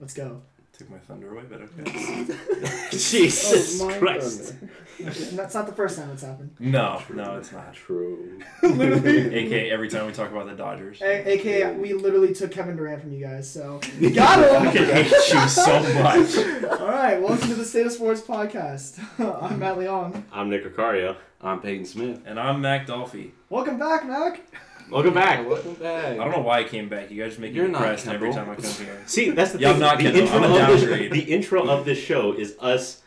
Let's 0.00 0.14
go. 0.14 0.40
Took 0.76 0.90
my 0.90 0.98
thunder 0.98 1.32
away, 1.32 1.42
but 1.50 1.60
okay. 1.62 2.24
Jesus 2.92 3.80
Oh, 3.80 3.86
my 3.88 3.98
Christ. 3.98 4.54
And 5.00 5.12
that's 5.36 5.52
not 5.54 5.66
the 5.66 5.72
first 5.72 5.98
time 5.98 6.10
it's 6.12 6.22
happened. 6.22 6.54
No, 6.60 7.02
no, 7.12 7.36
it's 7.36 7.50
not. 7.50 7.74
True. 7.74 8.38
literally. 8.62 9.46
AK, 9.46 9.72
every 9.72 9.88
time 9.88 10.06
we 10.06 10.12
talk 10.12 10.30
about 10.30 10.46
the 10.46 10.54
Dodgers. 10.54 11.00
A- 11.02 11.28
AKA, 11.28 11.72
we 11.78 11.94
literally 11.94 12.32
took 12.32 12.52
Kevin 12.52 12.76
Durant 12.76 13.00
from 13.02 13.12
you 13.12 13.20
guys, 13.24 13.50
so 13.50 13.80
we 14.00 14.10
got 14.10 14.38
him. 14.38 14.68
I 14.68 14.70
hate 14.70 15.10
you 15.10 15.48
so 15.48 15.82
much. 15.94 16.80
All 16.80 16.86
right, 16.86 17.20
welcome 17.20 17.48
to 17.48 17.54
the 17.56 17.64
State 17.64 17.86
of 17.86 17.92
Sports 17.92 18.20
podcast. 18.20 19.00
I'm 19.42 19.58
Matt 19.58 19.78
Leong. 19.78 20.22
I'm 20.32 20.48
Nick 20.48 20.64
Ricario. 20.64 21.16
I'm 21.40 21.60
Peyton 21.60 21.86
Smith. 21.86 22.22
And 22.24 22.38
I'm 22.38 22.60
Mac 22.60 22.86
Dolphy. 22.86 23.32
Welcome 23.50 23.78
back, 23.80 24.06
Mac. 24.06 24.42
Welcome 24.90 25.14
back. 25.14 25.46
Welcome 25.46 25.74
back. 25.74 26.04
I 26.12 26.14
don't 26.16 26.30
know 26.30 26.40
why 26.40 26.60
I 26.60 26.64
came 26.64 26.88
back. 26.88 27.10
You 27.10 27.22
guys 27.22 27.38
make 27.38 27.52
me 27.52 27.56
You're 27.58 27.68
not 27.68 27.80
depressed 27.80 28.06
every 28.08 28.32
time 28.32 28.48
I 28.48 28.54
come 28.54 28.64
here. 28.72 29.02
See, 29.06 29.30
that's 29.30 29.52
the 29.52 29.58
Yeah, 29.58 29.68
I'm 29.68 29.74
thing. 29.74 29.80
not 29.82 29.98
the, 29.98 30.04
Kendall. 30.04 30.22
intro 30.22 30.36
I'm 30.38 30.44
a 30.44 30.46
of 30.46 30.66
this, 30.68 30.80
downgrade. 30.80 31.12
the 31.12 31.20
intro 31.20 31.68
of 31.68 31.84
this 31.84 31.98
show 31.98 32.32
is 32.32 32.56
us 32.58 33.02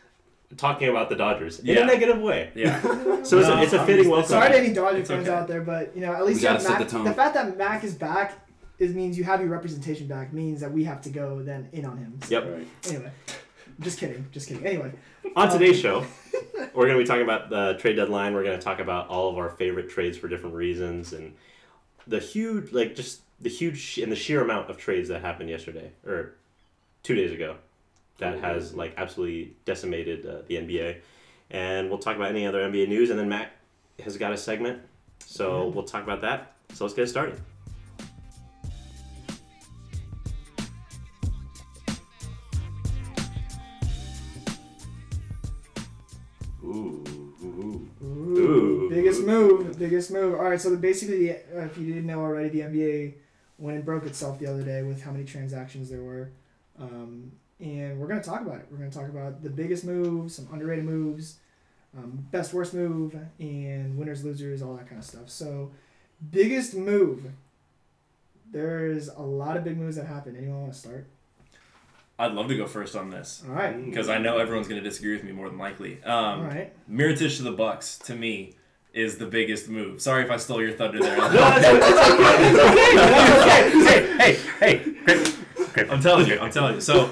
talking 0.56 0.88
about 0.88 1.08
the 1.08 1.16
Dodgers 1.16 1.58
in 1.60 1.66
Yeah. 1.66 1.80
a 1.82 1.86
negative 1.86 2.18
way. 2.20 2.50
Yeah. 2.54 2.80
So 3.24 3.38
it's, 3.38 3.46
No, 3.48 3.54
a, 3.54 3.62
it's 3.62 3.72
a 3.72 3.78
I'm 3.80 3.86
fitting 3.86 4.02
just- 4.04 4.10
welcome. 4.10 4.28
Sorry 4.30 4.50
to 4.50 4.58
any 4.58 4.72
Dodger 4.72 4.98
It's 4.98 5.08
fans 5.08 5.28
okay. 5.28 5.36
out 5.38 5.46
there, 5.46 5.60
but 5.60 5.94
you 5.94 6.00
know 6.02 6.12
at 6.12 6.26
least 6.26 6.38
We 6.38 6.42
you 6.42 6.48
gotta 6.48 6.52
have 6.54 6.62
set 6.62 6.78
Mac. 6.78 6.88
the 6.88 6.92
tone. 6.92 7.04
The 7.04 7.14
fact 7.14 7.34
that 7.34 7.56
Mac 7.56 7.84
is 7.84 7.94
back 7.94 8.46
is 8.80 8.94
means 8.94 9.16
you 9.16 9.22
have 9.24 9.40
your 9.40 9.48
representation 9.50 10.08
back. 10.08 10.32
Means 10.32 10.60
that 10.60 10.72
we 10.72 10.82
have 10.84 11.00
to 11.02 11.08
go 11.10 11.40
then 11.42 11.68
in 11.72 11.84
on 11.84 11.96
him. 11.98 12.18
So, 12.24 12.30
Yep. 12.40 12.52
Right. 12.52 12.66
Anyway, 12.88 13.10
just 13.80 13.98
kidding, 14.00 14.26
just 14.32 14.48
kidding. 14.48 14.66
Anyway, 14.66 14.90
On 15.36 15.48
today's 15.48 15.76
um, 15.76 15.82
show, 15.82 16.06
we're 16.74 16.86
going 16.86 16.98
to 16.98 17.02
be 17.02 17.04
talking 17.06 17.22
about 17.22 17.48
the 17.48 17.74
trade 17.78 17.94
deadline. 17.94 18.34
We're 18.34 18.42
going 18.44 18.58
to 18.58 18.64
talk 18.64 18.80
about 18.80 19.06
all 19.08 19.28
of 19.30 19.38
our 19.38 19.50
favorite 19.50 19.88
trades 19.88 20.18
for 20.18 20.26
different 20.26 20.56
reasons 20.56 21.12
and 21.12 21.32
the 22.06 22.18
huge, 22.18 22.72
like, 22.72 22.94
just 22.94 23.20
the 23.40 23.48
huge 23.48 23.98
and 23.98 24.10
the 24.10 24.16
sheer 24.16 24.42
amount 24.42 24.70
of 24.70 24.76
trades 24.76 25.08
that 25.08 25.20
happened 25.20 25.50
yesterday 25.50 25.90
or 26.06 26.34
two 27.02 27.14
days 27.14 27.32
ago 27.32 27.56
that 28.18 28.38
has, 28.38 28.74
like, 28.74 28.94
absolutely 28.96 29.54
decimated 29.64 30.26
uh, 30.26 30.42
the 30.46 30.56
NBA. 30.56 30.98
And 31.50 31.88
we'll 31.88 31.98
talk 31.98 32.16
about 32.16 32.28
any 32.28 32.46
other 32.46 32.60
NBA 32.60 32.88
news. 32.88 33.10
And 33.10 33.18
then 33.18 33.28
Matt 33.28 33.52
has 34.04 34.16
got 34.16 34.32
a 34.32 34.36
segment. 34.36 34.80
So 35.26 35.68
we'll 35.68 35.84
talk 35.84 36.02
about 36.02 36.20
that. 36.22 36.52
So 36.74 36.84
let's 36.84 36.94
get 36.94 37.08
started. 37.08 37.40
Biggest 49.26 49.40
move, 49.50 49.78
biggest 49.78 50.10
move. 50.10 50.34
All 50.34 50.44
right, 50.50 50.60
so 50.60 50.74
basically, 50.76 51.30
uh, 51.32 51.36
if 51.60 51.76
you 51.78 51.86
didn't 51.86 52.06
know 52.06 52.20
already, 52.20 52.48
the 52.48 52.60
NBA 52.60 53.14
went 53.58 53.76
and 53.76 53.84
broke 53.84 54.04
itself 54.06 54.38
the 54.38 54.46
other 54.46 54.62
day 54.62 54.82
with 54.82 55.02
how 55.02 55.12
many 55.12 55.24
transactions 55.24 55.88
there 55.90 56.02
were, 56.02 56.30
um, 56.78 57.30
and 57.60 57.98
we're 57.98 58.08
gonna 58.08 58.22
talk 58.22 58.40
about 58.40 58.56
it. 58.56 58.66
We're 58.70 58.78
gonna 58.78 58.90
talk 58.90 59.08
about 59.08 59.42
the 59.42 59.50
biggest 59.50 59.84
moves, 59.84 60.34
some 60.34 60.48
underrated 60.52 60.84
moves, 60.84 61.38
um, 61.96 62.26
best 62.30 62.52
worst 62.52 62.74
move, 62.74 63.16
and 63.38 63.96
winners 63.96 64.24
losers, 64.24 64.62
all 64.62 64.74
that 64.76 64.88
kind 64.88 64.98
of 64.98 65.04
stuff. 65.04 65.30
So, 65.30 65.70
biggest 66.30 66.74
move. 66.74 67.30
There's 68.50 69.08
a 69.08 69.22
lot 69.22 69.56
of 69.56 69.64
big 69.64 69.78
moves 69.78 69.96
that 69.96 70.06
happened. 70.06 70.36
Anyone 70.36 70.62
want 70.62 70.72
to 70.74 70.78
start? 70.78 71.06
I'd 72.18 72.32
love 72.32 72.48
to 72.48 72.56
go 72.56 72.66
first 72.66 72.94
on 72.94 73.08
this 73.08 73.42
All 73.48 73.54
right. 73.54 73.82
because 73.84 74.08
I 74.10 74.18
know 74.18 74.36
everyone's 74.38 74.68
going 74.68 74.80
to 74.82 74.86
disagree 74.88 75.14
with 75.14 75.24
me 75.24 75.32
more 75.32 75.48
than 75.48 75.58
likely. 75.58 75.98
All 76.04 76.24
Um, 76.34 76.46
right. 76.46 76.72
Mirotic 76.88 77.34
to 77.38 77.42
the 77.42 77.50
Bucks 77.52 77.98
to 78.00 78.14
me 78.14 78.54
is 78.94 79.16
the 79.16 79.26
biggest 79.26 79.68
move. 79.68 80.00
Sorry 80.02 80.24
if 80.24 80.30
I 80.30 80.36
stole 80.36 80.60
your 80.60 80.72
thunder 80.72 81.00
there. 81.00 81.16
No, 81.22 81.28
that's, 81.30 81.66
it's 81.66 82.58
okay. 82.58 82.92
It's 83.66 83.88
okay. 83.88 84.18
Hey, 84.18 84.34
hey, 84.34 84.78
hey. 84.78 84.92
Great. 85.04 85.72
Great. 85.72 85.90
I'm 85.90 86.00
telling 86.00 86.26
you. 86.26 86.38
I'm 86.38 86.50
telling 86.50 86.74
you. 86.74 86.80
So, 86.80 87.10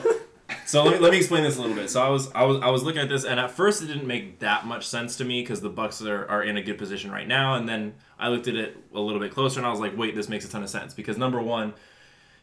so 0.67 0.85
let 0.85 0.95
me, 0.95 0.99
let 0.99 1.13
me 1.13 1.17
explain 1.19 1.43
this 1.43 1.57
a 1.57 1.61
little 1.61 1.77
bit. 1.77 1.89
So 1.89 2.03
I 2.03 2.09
was 2.09 2.31
I 2.33 2.45
was 2.45 2.61
I 2.61 2.71
was 2.71 2.83
looking 2.83 3.01
at 3.01 3.09
this, 3.09 3.25
and 3.25 3.41
at 3.41 3.51
first 3.51 3.83
it 3.83 3.87
didn't 3.87 4.07
make 4.07 4.41
that 4.41 4.67
much 4.67 4.87
sense 4.87 5.17
to 5.17 5.25
me 5.25 5.43
because 5.43 5.61
the 5.61 5.71
Bucks 5.71 6.03
are, 6.03 6.29
are 6.29 6.43
in 6.43 6.57
a 6.57 6.63
good 6.63 6.77
position 6.79 7.11
right 7.11 7.27
now. 7.27 7.55
And 7.55 7.69
then 7.69 7.95
I 8.19 8.29
looked 8.29 8.49
at 8.49 8.57
it 8.57 8.77
a 8.95 9.01
little 9.01 9.21
bit 9.21 9.33
closer, 9.33 9.59
and 9.61 9.67
I 9.67 9.71
was 9.71 9.81
like, 9.81 9.97
wait, 9.97 10.15
this 10.15 10.29
makes 10.29 10.45
a 10.45 10.51
ton 10.51 10.63
of 10.63 10.71
sense 10.71 10.95
because 10.95 11.17
number 11.19 11.41
one. 11.41 11.75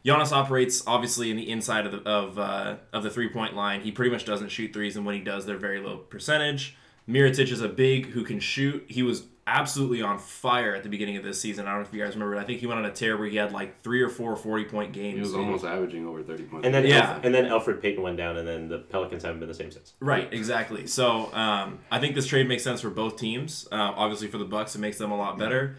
Giannis 0.06 0.32
operates 0.32 0.84
obviously 0.88 1.32
in 1.32 1.36
the 1.36 1.50
inside 1.50 1.86
of 1.86 1.92
the 1.92 2.10
of 2.10 2.40
uh, 2.40 2.78
of 2.94 3.04
the 3.04 3.10
three 3.10 3.28
point 3.28 3.56
line. 3.56 3.82
He 3.82 3.92
pretty 3.92 4.10
much 4.12 4.24
doesn't 4.24 4.50
shoot 4.50 4.72
threes, 4.72 4.96
and 4.96 5.06
when 5.06 5.16
he 5.16 5.22
does, 5.22 5.46
they're 5.46 5.58
very 5.58 5.82
low 5.82 5.98
percentage. 5.98 6.78
Mirotic 7.08 7.52
is 7.52 7.62
a 7.62 7.70
big 7.70 8.08
who 8.08 8.24
can 8.24 8.40
shoot. 8.40 8.86
He 8.88 9.02
was 9.04 9.24
absolutely 9.50 10.02
on 10.02 10.20
fire 10.20 10.76
at 10.76 10.84
the 10.84 10.90
beginning 10.90 11.16
of 11.16 11.24
this 11.24 11.40
season. 11.40 11.66
I 11.68 11.72
don't 11.72 11.82
know 11.84 11.88
if 11.88 11.94
you 11.94 12.04
guys 12.04 12.14
remember. 12.16 12.36
I 12.38 12.44
think 12.44 12.60
he 12.60 12.68
went 12.68 12.80
on 12.80 12.86
a 12.86 12.92
tear 12.92 13.16
where 13.18 13.28
he 13.30 13.38
had 13.38 13.54
like 13.54 13.82
three 13.82 14.02
or 14.02 14.10
four 14.10 14.36
40 14.36 14.66
point 14.66 14.92
games. 14.92 15.16
He 15.16 15.22
was 15.22 15.34
almost 15.34 15.64
averaging 15.64 16.06
over 16.06 16.22
30 16.22 16.44
points. 16.44 16.66
And 16.66 16.76
then 16.76 16.86
Yeah. 16.86 17.14
Alf- 17.14 17.24
and 17.24 17.34
then 17.34 17.46
Elfrid 17.46 17.82
Payton 17.82 18.04
went 18.04 18.18
down, 18.18 18.36
and 18.38 18.46
then 18.48 18.68
the 18.68 18.80
Pelicans 18.80 19.24
haven't 19.24 19.40
been 19.40 19.48
the 19.48 19.56
same 19.56 19.72
since. 19.72 19.94
Right, 20.02 20.28
exactly. 20.34 20.86
So 20.88 21.34
um, 21.34 21.80
I 21.90 22.00
think 22.00 22.14
this 22.16 22.28
trade 22.28 22.48
makes 22.48 22.64
sense 22.64 22.82
for 22.82 22.90
both 22.90 23.18
teams. 23.18 23.68
Uh, 23.72 23.76
obviously, 23.76 24.28
for 24.28 24.38
the 24.38 24.46
Bucks, 24.46 24.76
it 24.76 24.80
makes 24.80 24.98
them 24.98 25.12
a 25.12 25.18
lot 25.18 25.38
better. 25.38 25.78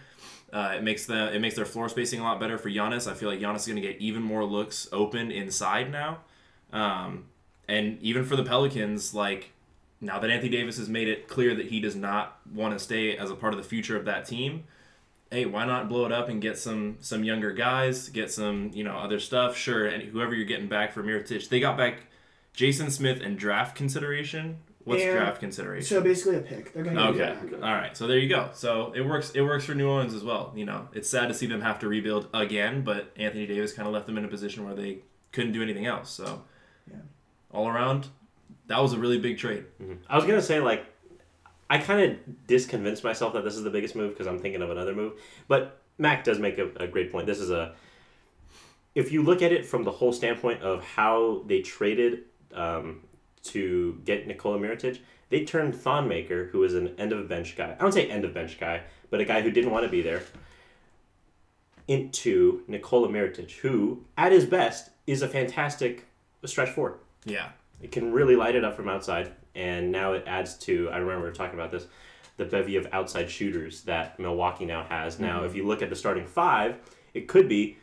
Uh, 0.50 0.72
it 0.76 0.82
makes 0.82 1.04
the 1.04 1.30
it 1.34 1.40
makes 1.40 1.54
their 1.54 1.66
floor 1.66 1.90
spacing 1.90 2.20
a 2.20 2.22
lot 2.22 2.40
better 2.40 2.56
for 2.56 2.70
Giannis. 2.70 3.06
I 3.10 3.12
feel 3.12 3.28
like 3.28 3.38
Giannis 3.38 3.56
is 3.56 3.66
going 3.66 3.82
to 3.82 3.86
get 3.86 3.98
even 4.00 4.22
more 4.22 4.44
looks 4.46 4.88
open 4.92 5.30
inside 5.30 5.92
now, 5.92 6.20
um, 6.72 7.26
and 7.68 8.00
even 8.00 8.24
for 8.24 8.34
the 8.34 8.44
Pelicans, 8.44 9.12
like 9.12 9.52
now 10.00 10.18
that 10.18 10.30
Anthony 10.30 10.50
Davis 10.50 10.76
has 10.78 10.88
made 10.88 11.08
it 11.08 11.28
clear 11.28 11.54
that 11.54 11.66
he 11.66 11.80
does 11.80 11.96
not 11.96 12.38
want 12.52 12.72
to 12.72 12.78
stay 12.78 13.16
as 13.16 13.30
a 13.30 13.34
part 13.34 13.52
of 13.52 13.58
the 13.62 13.68
future 13.68 13.96
of 13.96 14.04
that 14.04 14.26
team. 14.26 14.64
Hey, 15.30 15.44
why 15.44 15.66
not 15.66 15.88
blow 15.88 16.06
it 16.06 16.12
up 16.12 16.28
and 16.28 16.40
get 16.40 16.56
some 16.56 16.96
some 17.00 17.22
younger 17.24 17.52
guys, 17.52 18.08
get 18.08 18.30
some 18.30 18.70
you 18.72 18.84
know 18.84 18.96
other 18.96 19.20
stuff? 19.20 19.56
Sure, 19.56 19.86
and 19.86 20.02
whoever 20.04 20.34
you're 20.34 20.46
getting 20.46 20.68
back 20.68 20.92
for 20.92 21.02
Mirotic, 21.02 21.48
they 21.48 21.60
got 21.60 21.76
back 21.76 21.96
Jason 22.54 22.90
Smith 22.90 23.20
and 23.22 23.38
draft 23.38 23.76
consideration. 23.76 24.58
What's 24.84 25.02
And- 25.02 25.12
draft 25.12 25.38
consideration? 25.40 25.86
So 25.86 26.00
basically, 26.00 26.36
a 26.36 26.40
pick. 26.40 26.72
They're 26.72 26.82
gonna. 26.82 27.10
Okay. 27.10 27.34
All 27.56 27.60
right. 27.74 27.94
So 27.94 28.06
there 28.06 28.16
you 28.16 28.28
go. 28.30 28.48
So 28.54 28.92
it 28.96 29.02
works. 29.02 29.32
It 29.34 29.42
works 29.42 29.66
for 29.66 29.74
New 29.74 29.86
Orleans 29.86 30.14
as 30.14 30.24
well. 30.24 30.50
You 30.56 30.64
know, 30.64 30.88
it's 30.94 31.10
sad 31.10 31.28
to 31.28 31.34
see 31.34 31.44
them 31.46 31.60
have 31.60 31.78
to 31.80 31.88
rebuild 31.88 32.28
again, 32.32 32.80
but 32.82 33.12
Anthony 33.16 33.46
Davis 33.46 33.74
kind 33.74 33.86
of 33.86 33.92
left 33.92 34.06
them 34.06 34.16
in 34.16 34.24
a 34.24 34.28
position 34.28 34.64
where 34.64 34.74
they 34.74 35.00
couldn't 35.32 35.52
do 35.52 35.62
anything 35.62 35.84
else. 35.84 36.08
So, 36.10 36.42
Yeah. 36.90 37.00
all 37.50 37.68
around, 37.68 38.08
that 38.68 38.80
was 38.80 38.92
a 38.92 38.98
really 38.98 39.18
big 39.18 39.38
trade. 39.38 39.64
I 40.08 40.16
was 40.16 40.24
gonna 40.24 40.40
say 40.40 40.60
like, 40.60 40.86
I 41.68 41.78
kind 41.78 42.00
of 42.00 42.46
disconvinced 42.46 43.04
myself 43.04 43.32
that 43.34 43.44
this 43.44 43.56
is 43.56 43.62
the 43.62 43.70
biggest 43.70 43.94
move 43.94 44.12
because 44.12 44.26
I'm 44.26 44.38
thinking 44.38 44.62
of 44.62 44.70
another 44.70 44.94
move. 44.94 45.20
But 45.48 45.80
Mac 45.98 46.24
does 46.24 46.38
make 46.38 46.58
a, 46.58 46.70
a 46.76 46.86
great 46.86 47.12
point. 47.12 47.26
This 47.26 47.40
is 47.40 47.50
a, 47.50 47.74
if 48.94 49.12
you 49.12 49.22
look 49.22 49.42
at 49.42 49.52
it 49.52 49.66
from 49.66 49.84
the 49.84 49.90
whole 49.90 50.12
standpoint 50.12 50.62
of 50.62 50.82
how 50.82 51.42
they 51.46 51.60
traded 51.60 52.24
um, 52.54 53.02
to 53.44 54.00
get 54.04 54.26
Nikola 54.26 54.58
Mirotic, 54.58 54.98
they 55.28 55.44
turned 55.44 55.74
Thon 55.74 56.08
Maker, 56.08 56.46
who 56.46 56.60
was 56.60 56.74
an 56.74 56.94
end 56.98 57.12
of 57.12 57.28
bench 57.28 57.54
guy. 57.56 57.74
I 57.78 57.82
don't 57.82 57.92
say 57.92 58.08
end 58.08 58.24
of 58.24 58.32
bench 58.32 58.58
guy, 58.58 58.82
but 59.10 59.20
a 59.20 59.24
guy 59.24 59.42
who 59.42 59.50
didn't 59.50 59.70
want 59.70 59.84
to 59.84 59.90
be 59.90 60.00
there, 60.00 60.22
into 61.86 62.62
Nikola 62.66 63.08
Mirotic, 63.08 63.50
who 63.50 64.04
at 64.16 64.32
his 64.32 64.46
best 64.46 64.90
is 65.06 65.22
a 65.22 65.28
fantastic 65.28 66.06
stretch 66.44 66.70
forward. 66.70 66.98
Yeah. 67.24 67.50
It 67.80 67.92
can 67.92 68.12
really 68.12 68.36
light 68.36 68.54
it 68.54 68.64
up 68.64 68.76
from 68.76 68.88
outside, 68.88 69.32
and 69.54 69.92
now 69.92 70.12
it 70.12 70.24
adds 70.26 70.54
to. 70.58 70.90
I 70.90 70.98
remember 70.98 71.32
talking 71.32 71.58
about 71.58 71.70
this, 71.70 71.86
the 72.36 72.44
bevy 72.44 72.76
of 72.76 72.88
outside 72.92 73.30
shooters 73.30 73.82
that 73.82 74.18
Milwaukee 74.18 74.64
now 74.64 74.84
has. 74.84 75.20
Now, 75.20 75.44
if 75.44 75.54
you 75.54 75.66
look 75.66 75.82
at 75.82 75.90
the 75.90 75.96
starting 75.96 76.26
five, 76.26 76.76
it 77.14 77.28
could 77.28 77.48
be 77.48 77.78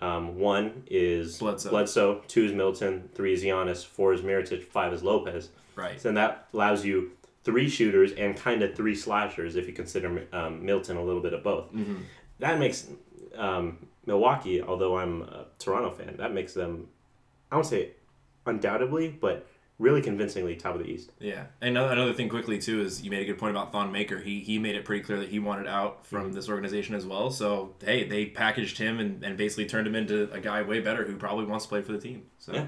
um, 0.00 0.38
one 0.38 0.82
is 0.86 1.38
Bledsoe. 1.38 1.70
Bledsoe, 1.70 2.22
two 2.28 2.44
is 2.44 2.52
Middleton, 2.52 3.08
three 3.14 3.32
is 3.32 3.42
Giannis, 3.42 3.84
four 3.84 4.12
is 4.12 4.22
Mirotic, 4.22 4.64
five 4.64 4.92
is 4.92 5.02
Lopez. 5.02 5.50
Right. 5.74 6.00
So 6.00 6.08
then 6.08 6.14
that 6.14 6.48
allows 6.52 6.84
you 6.84 7.12
three 7.44 7.68
shooters 7.68 8.12
and 8.12 8.36
kind 8.36 8.62
of 8.62 8.74
three 8.74 8.94
slashers 8.94 9.56
if 9.56 9.66
you 9.66 9.72
consider 9.72 10.26
um, 10.32 10.64
Milton 10.64 10.96
a 10.96 11.02
little 11.02 11.22
bit 11.22 11.32
of 11.32 11.42
both. 11.42 11.72
Mm-hmm. 11.72 11.96
That 12.38 12.58
makes 12.58 12.86
um, 13.36 13.86
Milwaukee, 14.06 14.62
although 14.62 14.98
I'm 14.98 15.22
a 15.22 15.46
Toronto 15.58 15.90
fan, 15.90 16.16
that 16.18 16.32
makes 16.32 16.54
them, 16.54 16.88
I 17.50 17.56
won't 17.56 17.66
say 17.66 17.92
undoubtedly, 18.50 19.08
but 19.08 19.46
really 19.78 20.02
convincingly 20.02 20.54
top 20.56 20.74
of 20.74 20.80
the 20.82 20.86
East. 20.90 21.10
Yeah. 21.18 21.44
And 21.62 21.70
another, 21.76 21.92
another 21.94 22.12
thing 22.12 22.28
quickly 22.28 22.58
too 22.58 22.82
is 22.82 23.02
you 23.02 23.10
made 23.10 23.22
a 23.22 23.24
good 23.24 23.38
point 23.38 23.52
about 23.56 23.72
Thon 23.72 23.90
Maker. 23.90 24.18
He 24.18 24.40
he 24.40 24.58
made 24.58 24.74
it 24.76 24.84
pretty 24.84 25.02
clear 25.02 25.18
that 25.20 25.30
he 25.30 25.38
wanted 25.38 25.66
out 25.66 26.04
from 26.04 26.24
Mm-hmm. 26.26 26.32
this 26.34 26.48
organization 26.50 26.94
as 26.94 27.06
well. 27.06 27.30
So 27.30 27.74
hey, 27.82 28.06
they 28.06 28.26
packaged 28.26 28.76
him 28.76 29.00
and, 29.00 29.24
and 29.24 29.38
basically 29.38 29.64
turned 29.66 29.86
him 29.86 29.94
into 29.94 30.30
a 30.32 30.40
guy 30.40 30.60
way 30.62 30.80
better 30.80 31.04
who 31.04 31.16
probably 31.16 31.46
wants 31.46 31.64
to 31.64 31.68
play 31.70 31.80
for 31.80 31.92
the 31.92 31.98
team. 31.98 32.24
So 32.38 32.52
Yeah. 32.52 32.66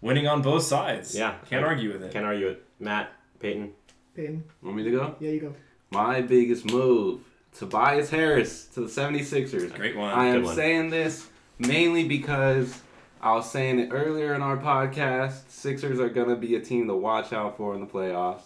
winning 0.00 0.26
on 0.26 0.42
both 0.42 0.62
sides. 0.62 1.14
Yeah. 1.14 1.34
Can't 1.50 1.64
argue 1.64 1.92
with 1.92 2.02
it. 2.02 2.12
Can't 2.12 2.24
argue 2.24 2.48
it. 2.48 2.64
Matt, 2.80 3.12
Peyton. 3.40 3.72
Peyton. 4.14 4.44
Want 4.62 4.76
me 4.76 4.84
to 4.84 4.90
go? 4.90 5.16
Yeah, 5.20 5.30
you 5.30 5.40
go. 5.40 5.54
My 5.90 6.22
biggest 6.22 6.64
move 6.64 7.20
Tobias 7.56 8.10
Harris 8.10 8.66
to 8.74 8.80
the 8.80 8.86
76ers. 8.88 9.74
Great 9.74 9.96
one. 9.96 10.12
I 10.12 10.30
Good 10.30 10.36
am 10.38 10.44
one. 10.44 10.54
saying 10.56 10.90
this 10.90 11.28
mainly 11.58 12.06
because 12.08 12.80
I 13.24 13.32
was 13.32 13.50
saying 13.50 13.78
it 13.78 13.88
earlier 13.90 14.34
in 14.34 14.42
our 14.42 14.58
podcast. 14.58 15.48
Sixers 15.48 15.98
are 15.98 16.10
going 16.10 16.28
to 16.28 16.36
be 16.36 16.56
a 16.56 16.60
team 16.60 16.88
to 16.88 16.94
watch 16.94 17.32
out 17.32 17.56
for 17.56 17.74
in 17.74 17.80
the 17.80 17.86
playoffs. 17.86 18.42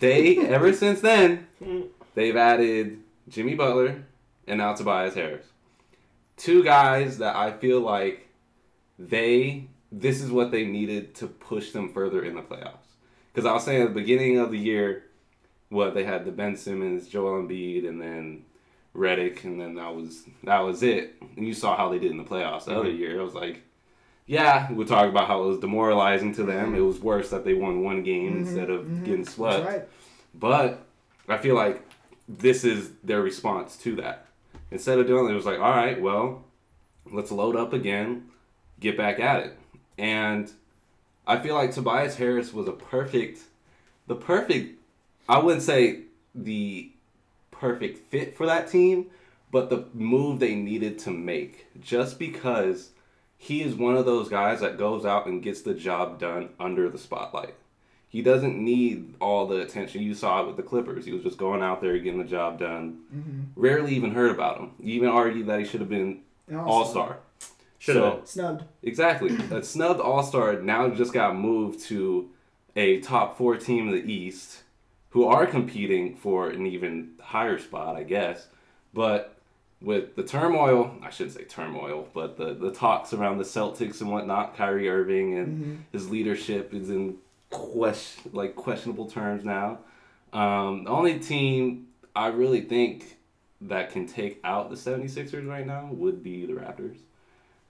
They, 0.00 0.38
ever 0.48 0.72
since 0.72 1.00
then, 1.00 1.46
hmm. 1.62 1.82
they've 2.16 2.34
added 2.34 2.98
Jimmy 3.28 3.54
Butler 3.54 4.02
and 4.48 4.58
now 4.58 4.74
Tobias 4.74 5.14
Harris. 5.14 5.46
Two 6.36 6.64
guys 6.64 7.18
that 7.18 7.36
I 7.36 7.52
feel 7.52 7.80
like 7.80 8.28
they 8.98 9.68
this 9.92 10.20
is 10.20 10.32
what 10.32 10.50
they 10.50 10.64
needed 10.64 11.14
to 11.16 11.28
push 11.28 11.70
them 11.70 11.92
further 11.92 12.24
in 12.24 12.34
the 12.34 12.42
playoffs. 12.42 12.78
Because 13.32 13.46
I 13.46 13.52
was 13.52 13.64
saying 13.64 13.82
at 13.82 13.88
the 13.88 14.00
beginning 14.00 14.38
of 14.38 14.50
the 14.50 14.58
year, 14.58 15.04
what 15.68 15.94
they 15.94 16.02
had 16.02 16.24
the 16.24 16.32
Ben 16.32 16.56
Simmons, 16.56 17.06
Joel 17.06 17.42
Embiid, 17.42 17.86
and 17.86 18.00
then 18.00 18.44
Redick, 18.96 19.44
and 19.44 19.60
then 19.60 19.74
that 19.76 19.94
was 19.94 20.24
that 20.42 20.60
was 20.60 20.82
it. 20.82 21.22
And 21.36 21.46
you 21.46 21.54
saw 21.54 21.76
how 21.76 21.88
they 21.88 22.00
did 22.00 22.10
in 22.10 22.16
the 22.16 22.24
playoffs 22.24 22.64
the 22.64 22.76
other 22.76 22.88
mm-hmm. 22.88 22.98
year. 22.98 23.20
It 23.20 23.22
was 23.22 23.34
like, 23.34 23.62
yeah, 24.26 24.70
we'll 24.72 24.86
talk 24.86 25.08
about 25.08 25.26
how 25.26 25.42
it 25.44 25.46
was 25.48 25.58
demoralizing 25.58 26.34
to 26.34 26.44
them. 26.44 26.74
It 26.74 26.80
was 26.80 27.00
worse 27.00 27.30
that 27.30 27.44
they 27.44 27.54
won 27.54 27.82
one 27.82 28.02
game 28.02 28.34
Mhm, 28.34 28.38
instead 28.46 28.70
of 28.70 28.84
mhm. 28.86 29.04
getting 29.04 29.24
swept. 29.24 29.64
right. 29.66 29.82
But 30.34 30.84
I 31.28 31.38
feel 31.38 31.54
like 31.54 31.82
this 32.28 32.64
is 32.64 32.90
their 33.04 33.20
response 33.22 33.76
to 33.78 33.96
that. 33.96 34.26
Instead 34.70 34.98
of 34.98 35.06
doing 35.06 35.26
it, 35.28 35.32
it 35.32 35.34
was 35.34 35.44
like, 35.46 35.58
all 35.58 35.70
right, 35.70 36.00
well, 36.00 36.44
let's 37.10 37.30
load 37.30 37.56
up 37.56 37.72
again, 37.72 38.28
get 38.80 38.96
back 38.96 39.20
at 39.20 39.44
it. 39.44 39.58
And 39.98 40.50
I 41.26 41.38
feel 41.38 41.54
like 41.54 41.72
Tobias 41.72 42.16
Harris 42.16 42.52
was 42.54 42.66
a 42.68 42.72
perfect, 42.72 43.40
the 44.06 44.14
perfect, 44.14 44.78
I 45.28 45.38
wouldn't 45.38 45.62
say 45.62 46.00
the 46.34 46.90
perfect 47.50 47.98
fit 48.10 48.36
for 48.36 48.46
that 48.46 48.68
team, 48.68 49.06
but 49.50 49.68
the 49.68 49.84
move 49.92 50.40
they 50.40 50.54
needed 50.54 50.98
to 51.00 51.10
make. 51.10 51.66
Just 51.80 52.18
because 52.18 52.90
he 53.42 53.60
is 53.60 53.74
one 53.74 53.96
of 53.96 54.06
those 54.06 54.28
guys 54.28 54.60
that 54.60 54.78
goes 54.78 55.04
out 55.04 55.26
and 55.26 55.42
gets 55.42 55.62
the 55.62 55.74
job 55.74 56.20
done 56.20 56.50
under 56.60 56.88
the 56.88 56.96
spotlight. 56.96 57.56
He 58.08 58.22
doesn't 58.22 58.56
need 58.56 59.16
all 59.20 59.48
the 59.48 59.56
attention. 59.56 60.00
You 60.00 60.14
saw 60.14 60.42
it 60.42 60.46
with 60.46 60.56
the 60.56 60.62
Clippers. 60.62 61.04
He 61.04 61.12
was 61.12 61.24
just 61.24 61.38
going 61.38 61.60
out 61.60 61.80
there 61.80 61.98
getting 61.98 62.22
the 62.22 62.24
job 62.24 62.60
done. 62.60 63.00
Mm-hmm. 63.12 63.40
Rarely 63.60 63.96
even 63.96 64.12
heard 64.12 64.30
about 64.30 64.60
him. 64.60 64.70
You 64.78 64.94
even 64.94 65.08
argued 65.08 65.48
that 65.48 65.58
he 65.58 65.64
should 65.64 65.80
have 65.80 65.88
been 65.88 66.20
All 66.54 66.84
Star. 66.84 67.18
Should 67.80 67.96
have 67.96 68.18
been. 68.18 68.26
Snubbed. 68.26 68.64
Exactly. 68.84 69.36
a 69.50 69.60
snubbed 69.60 69.98
All 69.98 70.22
Star 70.22 70.60
now 70.60 70.88
just 70.90 71.12
got 71.12 71.34
moved 71.34 71.80
to 71.86 72.30
a 72.76 73.00
top 73.00 73.36
four 73.36 73.56
team 73.56 73.88
in 73.88 73.94
the 73.94 74.12
East, 74.12 74.62
who 75.10 75.24
are 75.24 75.46
competing 75.46 76.14
for 76.14 76.48
an 76.48 76.64
even 76.64 77.14
higher 77.20 77.58
spot, 77.58 77.96
I 77.96 78.04
guess. 78.04 78.46
But 78.94 79.36
with 79.82 80.14
the 80.16 80.22
turmoil, 80.22 80.94
I 81.02 81.10
shouldn't 81.10 81.34
say 81.36 81.44
turmoil, 81.44 82.08
but 82.14 82.36
the, 82.36 82.54
the 82.54 82.70
talks 82.72 83.12
around 83.12 83.38
the 83.38 83.44
Celtics 83.44 84.00
and 84.00 84.10
whatnot, 84.10 84.56
Kyrie 84.56 84.88
Irving 84.88 85.36
and 85.38 85.48
Mm-hmm. 85.58 85.74
his 85.92 86.08
leadership 86.10 86.72
is 86.72 86.88
in 86.90 87.16
question 87.50 88.30
like 88.32 88.54
questionable 88.56 89.10
terms 89.10 89.44
now. 89.44 89.78
Um, 90.32 90.84
the 90.84 90.90
only 90.90 91.18
team 91.18 91.88
I 92.16 92.28
really 92.28 92.62
think 92.62 93.18
that 93.60 93.90
can 93.90 94.06
take 94.06 94.40
out 94.44 94.70
the 94.70 94.76
76ers 94.76 95.46
right 95.48 95.66
now 95.66 95.88
would 95.92 96.22
be 96.22 96.46
the 96.46 96.54
Raptors. 96.54 96.96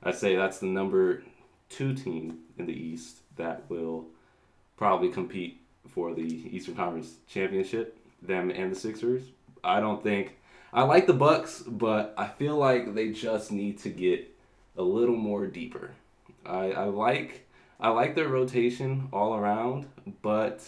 I'd 0.02 0.14
say 0.14 0.36
that's 0.36 0.58
the 0.58 0.66
number 0.66 1.22
two 1.68 1.94
team 1.94 2.38
in 2.58 2.66
the 2.66 2.72
East 2.72 3.18
that 3.36 3.62
will 3.68 4.06
probably 4.76 5.08
compete 5.08 5.60
for 5.88 6.14
the 6.14 6.22
Eastern 6.22 6.74
Conference 6.76 7.14
Championship. 7.28 7.98
Them 8.22 8.50
and 8.50 8.70
the 8.70 8.76
Sixers. 8.78 9.22
I 9.64 9.80
don't 9.80 10.02
think 10.02 10.36
I 10.72 10.82
like 10.84 11.06
the 11.06 11.12
Bucks, 11.12 11.62
but 11.66 12.14
I 12.16 12.28
feel 12.28 12.56
like 12.56 12.94
they 12.94 13.10
just 13.12 13.52
need 13.52 13.78
to 13.80 13.90
get 13.90 14.28
a 14.76 14.82
little 14.82 15.16
more 15.16 15.46
deeper. 15.46 15.90
I, 16.46 16.72
I 16.72 16.84
like 16.84 17.46
I 17.78 17.90
like 17.90 18.14
their 18.14 18.28
rotation 18.28 19.08
all 19.12 19.34
around, 19.36 19.86
but 20.22 20.66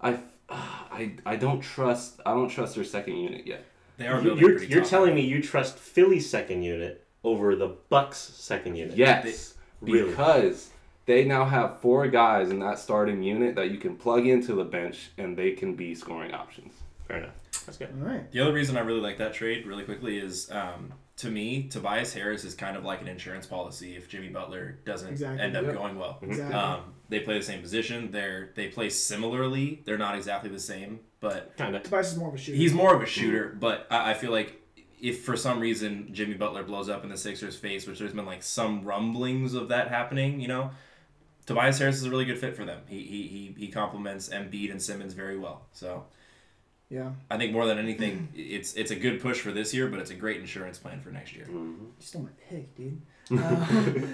I, 0.00 0.18
I 0.48 1.12
I 1.26 1.36
don't 1.36 1.60
trust 1.60 2.20
I 2.24 2.32
don't 2.32 2.48
trust 2.48 2.74
their 2.76 2.84
second 2.84 3.16
unit 3.16 3.46
yet. 3.46 3.64
They 3.96 4.06
are 4.06 4.16
You- 4.18 4.22
building 4.22 4.40
You're, 4.40 4.50
pretty 4.58 4.72
you're 4.72 4.80
tough. 4.80 4.90
telling 4.90 5.14
me 5.14 5.20
you 5.22 5.42
trust 5.42 5.78
Philly's 5.78 6.28
second 6.28 6.62
unit 6.62 7.04
over 7.22 7.54
the 7.54 7.68
Bucks' 7.90 8.18
second 8.18 8.76
unit? 8.76 8.96
Yes, 8.96 9.54
Really? 9.80 10.10
because 10.10 10.70
they 11.06 11.24
now 11.24 11.44
have 11.44 11.80
four 11.80 12.08
guys 12.08 12.50
in 12.50 12.58
that 12.60 12.78
starting 12.78 13.22
unit 13.22 13.54
that 13.56 13.70
you 13.70 13.78
can 13.78 13.94
plug 13.96 14.26
into 14.26 14.54
the 14.54 14.64
bench 14.64 15.10
and 15.18 15.36
they 15.36 15.52
can 15.52 15.74
be 15.74 15.94
scoring 15.94 16.32
options. 16.34 16.72
Fair 17.06 17.18
enough. 17.18 17.34
That's 17.66 17.78
good. 17.78 17.90
All 18.00 18.06
right. 18.08 18.30
The 18.32 18.40
other 18.40 18.52
reason 18.52 18.76
I 18.76 18.80
really 18.80 19.00
like 19.00 19.18
that 19.18 19.34
trade, 19.34 19.66
really 19.66 19.84
quickly, 19.84 20.18
is 20.18 20.50
um, 20.50 20.92
to 21.18 21.30
me, 21.30 21.68
Tobias 21.68 22.12
Harris 22.12 22.44
is 22.44 22.54
kind 22.54 22.76
of 22.76 22.84
like 22.84 23.00
an 23.00 23.08
insurance 23.08 23.46
policy 23.46 23.96
if 23.96 24.08
Jimmy 24.08 24.28
Butler 24.28 24.78
doesn't 24.84 25.08
Exactly. 25.10 25.40
end 25.40 25.56
up 25.56 25.64
Yep. 25.64 25.74
going 25.74 25.98
well. 25.98 26.18
Exactly. 26.22 26.54
Um, 26.54 26.94
they 27.08 27.20
play 27.20 27.38
the 27.38 27.44
same 27.44 27.60
position. 27.60 28.10
They're 28.10 28.50
they 28.54 28.68
play 28.68 28.90
similarly. 28.90 29.82
They're 29.84 29.98
not 29.98 30.14
exactly 30.16 30.50
the 30.50 30.58
same, 30.60 31.00
but 31.20 31.56
Kind 31.56 31.76
of. 31.76 31.82
Tobias 31.82 32.12
is 32.12 32.18
more 32.18 32.28
of 32.28 32.34
a 32.34 32.38
shooter. 32.38 32.56
he's 32.56 32.72
more 32.74 32.94
of 32.94 33.02
a 33.02 33.06
shooter. 33.06 33.56
But 33.58 33.86
I, 33.90 34.10
I 34.10 34.14
feel 34.14 34.30
like 34.32 34.60
if 35.00 35.22
for 35.22 35.36
some 35.36 35.60
reason 35.60 36.08
Jimmy 36.12 36.34
Butler 36.34 36.62
blows 36.62 36.88
up 36.88 37.04
in 37.04 37.10
the 37.10 37.18
Sixers' 37.18 37.56
face, 37.56 37.86
which 37.86 37.98
there's 37.98 38.14
been 38.14 38.24
like 38.26 38.42
some 38.42 38.82
rumblings 38.84 39.52
of 39.54 39.68
that 39.68 39.88
happening, 39.88 40.40
you 40.40 40.48
know, 40.48 40.70
Tobias 41.46 41.78
Harris 41.78 41.96
is 41.96 42.04
a 42.04 42.10
really 42.10 42.24
good 42.24 42.38
fit 42.38 42.56
for 42.56 42.64
them. 42.64 42.80
He 42.88 43.00
he 43.02 43.22
he, 43.28 43.54
he 43.66 43.68
complements 43.68 44.30
Embiid 44.30 44.70
and 44.70 44.80
Simmons 44.80 45.12
very 45.12 45.38
well. 45.38 45.66
So 45.72 46.04
yeah. 46.90 47.12
I 47.30 47.38
think 47.38 47.52
more 47.52 47.66
than 47.66 47.78
anything, 47.78 48.28
it's 48.34 48.74
it's 48.74 48.90
a 48.90 48.96
good 48.96 49.20
push 49.20 49.40
for 49.40 49.52
this 49.52 49.72
year, 49.74 49.88
but 49.88 50.00
it's 50.00 50.10
a 50.10 50.14
great 50.14 50.40
insurance 50.40 50.78
plan 50.78 51.00
for 51.00 51.10
next 51.10 51.34
year. 51.34 51.46
You 51.50 51.92
stole 51.98 52.22
my 52.22 52.30
pick, 52.48 52.74
dude. 52.76 53.00
Uh, 53.32 53.66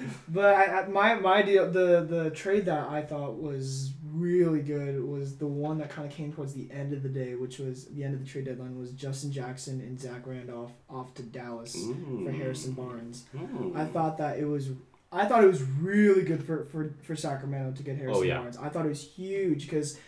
but 0.28 0.54
I, 0.54 0.82
I, 0.82 0.88
my 0.88 1.14
my 1.16 1.42
deal 1.42 1.68
the 1.70 2.06
the 2.08 2.30
trade 2.30 2.64
that 2.66 2.88
I 2.88 3.02
thought 3.02 3.40
was 3.42 3.92
really 4.12 4.60
good 4.60 5.02
was 5.04 5.36
the 5.36 5.46
one 5.48 5.78
that 5.78 5.90
kind 5.90 6.06
of 6.08 6.14
came 6.14 6.32
towards 6.32 6.52
the 6.54 6.68
end 6.70 6.92
of 6.92 7.02
the 7.02 7.08
day, 7.08 7.34
which 7.34 7.58
was 7.58 7.86
the 7.86 8.04
end 8.04 8.14
of 8.14 8.20
the 8.20 8.26
trade 8.26 8.44
deadline 8.44 8.78
was 8.78 8.92
Justin 8.92 9.32
Jackson 9.32 9.80
and 9.80 10.00
Zach 10.00 10.26
Randolph 10.26 10.72
off 10.88 11.12
to 11.14 11.22
Dallas 11.24 11.76
for 12.24 12.30
Harrison 12.30 12.72
Barnes. 12.72 13.24
Mm. 13.36 13.76
I 13.76 13.84
thought 13.84 14.18
that 14.18 14.38
it 14.38 14.46
was 14.46 14.70
I 15.12 15.24
thought 15.26 15.42
it 15.42 15.48
was 15.48 15.62
really 15.62 16.22
good 16.22 16.44
for, 16.44 16.66
for, 16.66 16.94
for 17.02 17.16
Sacramento 17.16 17.76
to 17.76 17.82
get 17.82 17.96
Harrison 17.96 18.22
Oh, 18.22 18.24
yeah. 18.24 18.38
Barnes. 18.38 18.56
I 18.56 18.68
thought 18.68 18.86
it 18.86 18.90
was 18.90 19.02
huge 19.02 19.62
because 19.62 19.98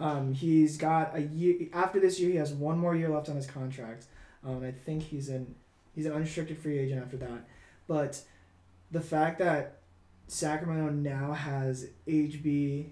um, 0.00 0.32
he's 0.34 0.76
got 0.76 1.14
a 1.16 1.20
year 1.22 1.68
after 1.72 1.98
this 2.00 2.18
year 2.20 2.30
he 2.30 2.36
has 2.36 2.52
one 2.52 2.78
more 2.78 2.94
year 2.94 3.08
left 3.08 3.28
on 3.28 3.36
his 3.36 3.46
contract. 3.46 4.06
Um, 4.44 4.62
I 4.64 4.70
think 4.70 5.02
he's 5.02 5.28
an 5.28 5.54
he's 5.94 6.06
an 6.06 6.12
unrestricted 6.12 6.58
free 6.58 6.78
agent 6.78 7.02
after 7.02 7.16
that. 7.18 7.46
But 7.86 8.20
the 8.90 9.00
fact 9.00 9.38
that 9.40 9.78
Sacramento 10.28 10.90
now 10.92 11.32
has 11.32 11.88
HB 12.06 12.86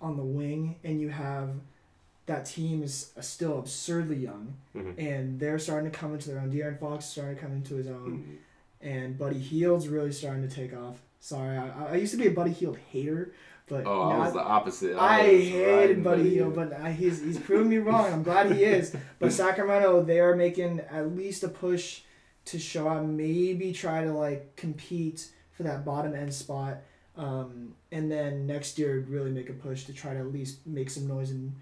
on 0.00 0.16
the 0.16 0.22
wing 0.22 0.76
and 0.84 1.00
you 1.00 1.08
have 1.08 1.50
that 2.26 2.46
team 2.46 2.82
is 2.82 3.12
still 3.20 3.58
absurdly 3.58 4.16
young 4.16 4.54
Mhm. 4.74 4.94
and 4.98 5.40
they're 5.40 5.58
starting 5.58 5.90
to 5.90 5.96
come 5.96 6.14
into 6.14 6.30
their 6.30 6.40
own. 6.40 6.50
De'Aaron 6.50 6.78
Fox 6.78 7.04
is 7.04 7.10
starting 7.10 7.36
to 7.36 7.40
come 7.40 7.52
into 7.52 7.74
his 7.74 7.86
own 7.86 8.24
Mm. 8.82 8.86
and 8.86 9.18
Buddy 9.18 9.38
Hield's 9.38 9.88
really 9.88 10.12
starting 10.12 10.46
to 10.46 10.54
take 10.54 10.74
off. 10.74 11.02
Sorry, 11.20 11.56
I, 11.56 11.92
I 11.92 11.96
used 11.96 12.12
to 12.12 12.18
be 12.18 12.26
a 12.26 12.30
Buddy 12.30 12.52
Hield 12.52 12.76
hater, 12.78 13.32
but 13.66 13.84
Oh, 13.86 14.02
I 14.10 14.18
was 14.18 14.32
the 14.34 14.40
opposite. 14.42 14.96
I 14.96 15.22
was 15.22 15.42
hated 15.48 16.02
Buddy 16.04 16.22
Buddy 16.22 16.30
Hield, 16.30 16.54
Hield. 16.54 16.70
but 16.70 16.80
I, 16.80 16.92
he's 16.92 17.20
he's 17.22 17.38
proven 17.38 17.68
me 17.68 17.78
wrong. 17.78 18.12
I'm 18.12 18.22
glad 18.22 18.52
he 18.52 18.62
is. 18.64 18.94
But 19.18 19.32
Sacramento, 19.32 20.02
they 20.02 20.20
are 20.20 20.36
making 20.36 20.80
at 20.90 21.14
least 21.16 21.42
a 21.44 21.48
push 21.48 22.02
to 22.46 22.58
show 22.58 22.88
out, 22.88 23.06
maybe 23.06 23.72
try 23.72 24.04
to 24.04 24.12
like 24.12 24.54
compete 24.56 25.28
for 25.52 25.62
that 25.62 25.84
bottom 25.84 26.14
end 26.14 26.34
spot, 26.34 26.78
um, 27.16 27.74
and 27.90 28.10
then 28.10 28.46
next 28.46 28.78
year 28.78 29.04
really 29.08 29.30
make 29.30 29.48
a 29.48 29.54
push 29.54 29.84
to 29.84 29.92
try 29.94 30.12
to 30.12 30.18
at 30.20 30.32
least 30.32 30.66
make 30.66 30.90
some 30.90 31.06
noise 31.06 31.30
and 31.30 31.54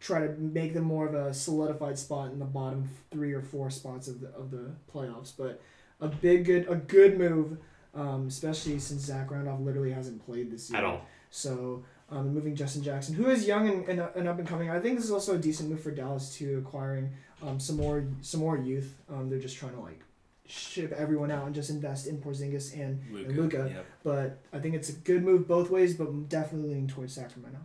try 0.00 0.20
to 0.20 0.28
make 0.38 0.72
them 0.72 0.84
more 0.84 1.06
of 1.06 1.14
a 1.14 1.34
solidified 1.34 1.98
spot 1.98 2.30
in 2.30 2.38
the 2.38 2.44
bottom 2.44 2.88
three 3.10 3.32
or 3.32 3.42
four 3.42 3.68
spots 3.68 4.08
of 4.08 4.20
the 4.20 4.28
of 4.28 4.50
the 4.50 4.70
playoffs. 4.94 5.32
But 5.36 5.60
a 6.00 6.08
big 6.08 6.44
good 6.46 6.66
a 6.70 6.76
good 6.76 7.18
move, 7.18 7.58
um, 7.94 8.28
especially 8.28 8.78
since 8.78 9.02
Zach 9.02 9.30
Randolph 9.30 9.60
literally 9.60 9.92
hasn't 9.92 10.24
played 10.24 10.50
this 10.50 10.70
year 10.70 10.78
At 10.78 10.84
all. 10.84 11.02
So 11.30 11.84
um, 12.10 12.32
moving 12.32 12.54
Justin 12.56 12.82
Jackson, 12.82 13.14
who 13.14 13.28
is 13.28 13.46
young 13.46 13.68
and, 13.68 13.88
and, 13.88 14.00
and 14.16 14.28
up 14.28 14.38
and 14.38 14.48
coming. 14.48 14.70
I 14.70 14.80
think 14.80 14.96
this 14.96 15.04
is 15.04 15.10
also 15.10 15.34
a 15.34 15.38
decent 15.38 15.68
move 15.70 15.80
for 15.82 15.90
Dallas 15.90 16.34
too, 16.34 16.62
acquiring 16.66 17.10
um, 17.46 17.60
some 17.60 17.76
more 17.76 18.04
some 18.22 18.40
more 18.40 18.56
youth. 18.56 18.94
Um, 19.10 19.28
they're 19.28 19.38
just 19.38 19.56
trying 19.56 19.74
to 19.74 19.80
like 19.80 20.00
ship 20.46 20.92
everyone 20.92 21.30
out 21.30 21.44
and 21.44 21.54
just 21.54 21.68
invest 21.68 22.06
in 22.06 22.16
Porzingis 22.18 22.72
and, 22.72 23.02
and 23.14 23.36
Luka. 23.36 23.70
Yep. 23.72 23.86
But 24.02 24.38
I 24.52 24.58
think 24.58 24.74
it's 24.74 24.88
a 24.88 24.92
good 24.92 25.22
move 25.22 25.46
both 25.46 25.68
ways, 25.70 25.94
but 25.94 26.28
definitely 26.30 26.70
leaning 26.70 26.88
towards 26.88 27.12
Sacramento. 27.12 27.58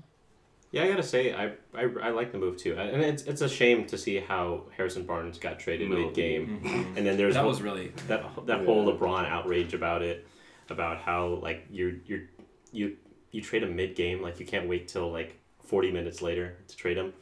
Yeah, 0.71 0.83
I 0.83 0.87
gotta 0.89 1.03
say, 1.03 1.33
I, 1.33 1.51
I, 1.75 1.83
I 2.01 2.09
like 2.09 2.31
the 2.31 2.39
move 2.39 2.57
too, 2.57 2.75
and 2.75 3.01
it's 3.03 3.23
it's 3.23 3.41
a 3.41 3.47
shame 3.47 3.85
to 3.85 3.97
see 3.97 4.17
how 4.19 4.63
Harrison 4.75 5.05
Barnes 5.05 5.37
got 5.37 5.59
traded 5.59 5.87
Middle 5.87 6.05
mid 6.07 6.15
game, 6.15 6.61
Mhm. 6.63 6.87
and 6.97 7.05
then 7.05 7.15
there's 7.15 7.35
that 7.35 7.41
one- 7.41 7.49
was 7.49 7.61
really 7.61 7.93
that 8.07 8.25
that 8.47 8.59
Yeah. 8.59 8.65
whole 8.65 8.91
LeBron 8.91 9.25
outrage 9.29 9.73
about 9.75 10.01
it, 10.01 10.27
about 10.69 10.97
how 10.97 11.27
like 11.43 11.67
you're 11.71 11.93
you're 12.07 12.23
you 12.71 12.97
you 13.33 13.41
trade 13.41 13.63
him 13.63 13.75
mid 13.75 13.95
game, 13.95 14.21
like 14.21 14.39
you 14.39 14.45
can't 14.45 14.69
wait 14.69 14.87
till 14.87 15.11
like 15.11 15.35
forty 15.59 15.91
minutes 15.91 16.21
later 16.21 16.55
to 16.69 16.77
trade 16.77 16.97
him. 16.97 17.13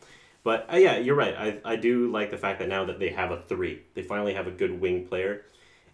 But 0.43 0.71
uh, 0.71 0.77
yeah, 0.77 0.97
you're 0.97 1.15
right. 1.15 1.35
I, 1.35 1.73
I 1.73 1.75
do 1.77 2.11
like 2.11 2.29
the 2.29 2.37
fact 2.37 2.59
that 2.59 2.67
now 2.67 2.85
that 2.85 2.99
they 2.99 3.09
have 3.09 3.31
a 3.31 3.41
three, 3.41 3.81
they 3.95 4.03
finally 4.03 4.33
have 4.33 4.45
a 4.45 4.51
good 4.51 4.79
wing 4.79 5.07
player, 5.07 5.45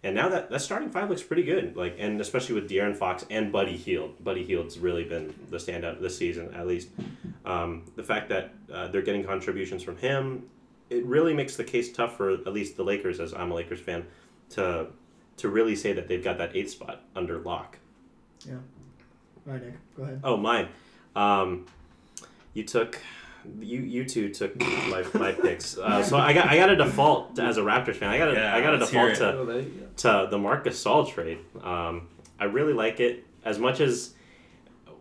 and 0.02 0.14
now 0.14 0.28
that 0.28 0.50
that 0.50 0.60
starting 0.60 0.90
five 0.90 1.08
looks 1.08 1.22
pretty 1.22 1.44
good. 1.44 1.76
Like 1.76 1.96
and 1.98 2.20
especially 2.20 2.56
with 2.56 2.68
De'Aaron 2.68 2.96
Fox 2.96 3.24
and 3.30 3.52
Buddy 3.52 3.76
Hield. 3.76 4.22
Buddy 4.22 4.44
Hield's 4.44 4.78
really 4.78 5.04
been 5.04 5.32
the 5.50 5.58
standout 5.58 6.00
this 6.00 6.18
season, 6.18 6.52
at 6.54 6.66
least. 6.66 6.88
Um, 7.44 7.84
the 7.96 8.02
fact 8.02 8.28
that 8.28 8.52
uh, 8.72 8.88
they're 8.88 9.02
getting 9.02 9.24
contributions 9.24 9.82
from 9.82 9.96
him, 9.96 10.46
it 10.90 11.04
really 11.06 11.32
makes 11.32 11.56
the 11.56 11.64
case 11.64 11.92
tough 11.92 12.16
for 12.16 12.32
at 12.32 12.52
least 12.52 12.76
the 12.76 12.84
Lakers, 12.84 13.20
as 13.20 13.32
I'm 13.32 13.52
a 13.52 13.54
Lakers 13.54 13.80
fan, 13.80 14.04
to 14.50 14.88
to 15.36 15.48
really 15.48 15.76
say 15.76 15.92
that 15.92 16.08
they've 16.08 16.24
got 16.24 16.38
that 16.38 16.56
eighth 16.56 16.70
spot 16.70 17.02
under 17.14 17.38
lock. 17.38 17.78
All 19.48 19.54
right, 19.54 19.62
Nick, 19.64 19.74
go 19.96 20.02
ahead. 20.02 20.20
Oh, 20.22 20.36
mine. 20.36 20.68
Um, 21.16 21.64
you 22.52 22.64
took. 22.64 23.00
You 23.60 23.80
you 23.80 24.04
two 24.04 24.28
took 24.28 24.60
my, 24.60 25.06
my 25.14 25.32
picks. 25.32 25.78
Uh, 25.78 26.02
so 26.02 26.18
I 26.18 26.34
got 26.34 26.48
I 26.48 26.56
got 26.56 26.68
a 26.70 26.76
default 26.76 27.36
to- 27.36 27.42
as 27.44 27.56
a 27.56 27.62
Raptors 27.62 27.96
fan. 27.96 28.10
I 28.10 28.18
got 28.18 28.28
a 28.28 28.34
Yeah, 28.34 28.54
I 28.54 28.60
got 28.60 28.74
a 28.74 28.78
default 28.78 29.14
to 29.14 29.32
Oh, 29.32 29.44
there 29.46 29.60
you 29.60 29.88
to 29.98 30.28
the 30.30 30.36
Marcus 30.38 30.84
Gasol 30.84 31.08
trade. 31.10 31.38
Um, 31.62 32.08
I 32.38 32.44
really 32.44 32.74
like 32.74 33.00
it 33.00 33.24
as 33.44 33.58
much 33.58 33.80
as 33.80 34.12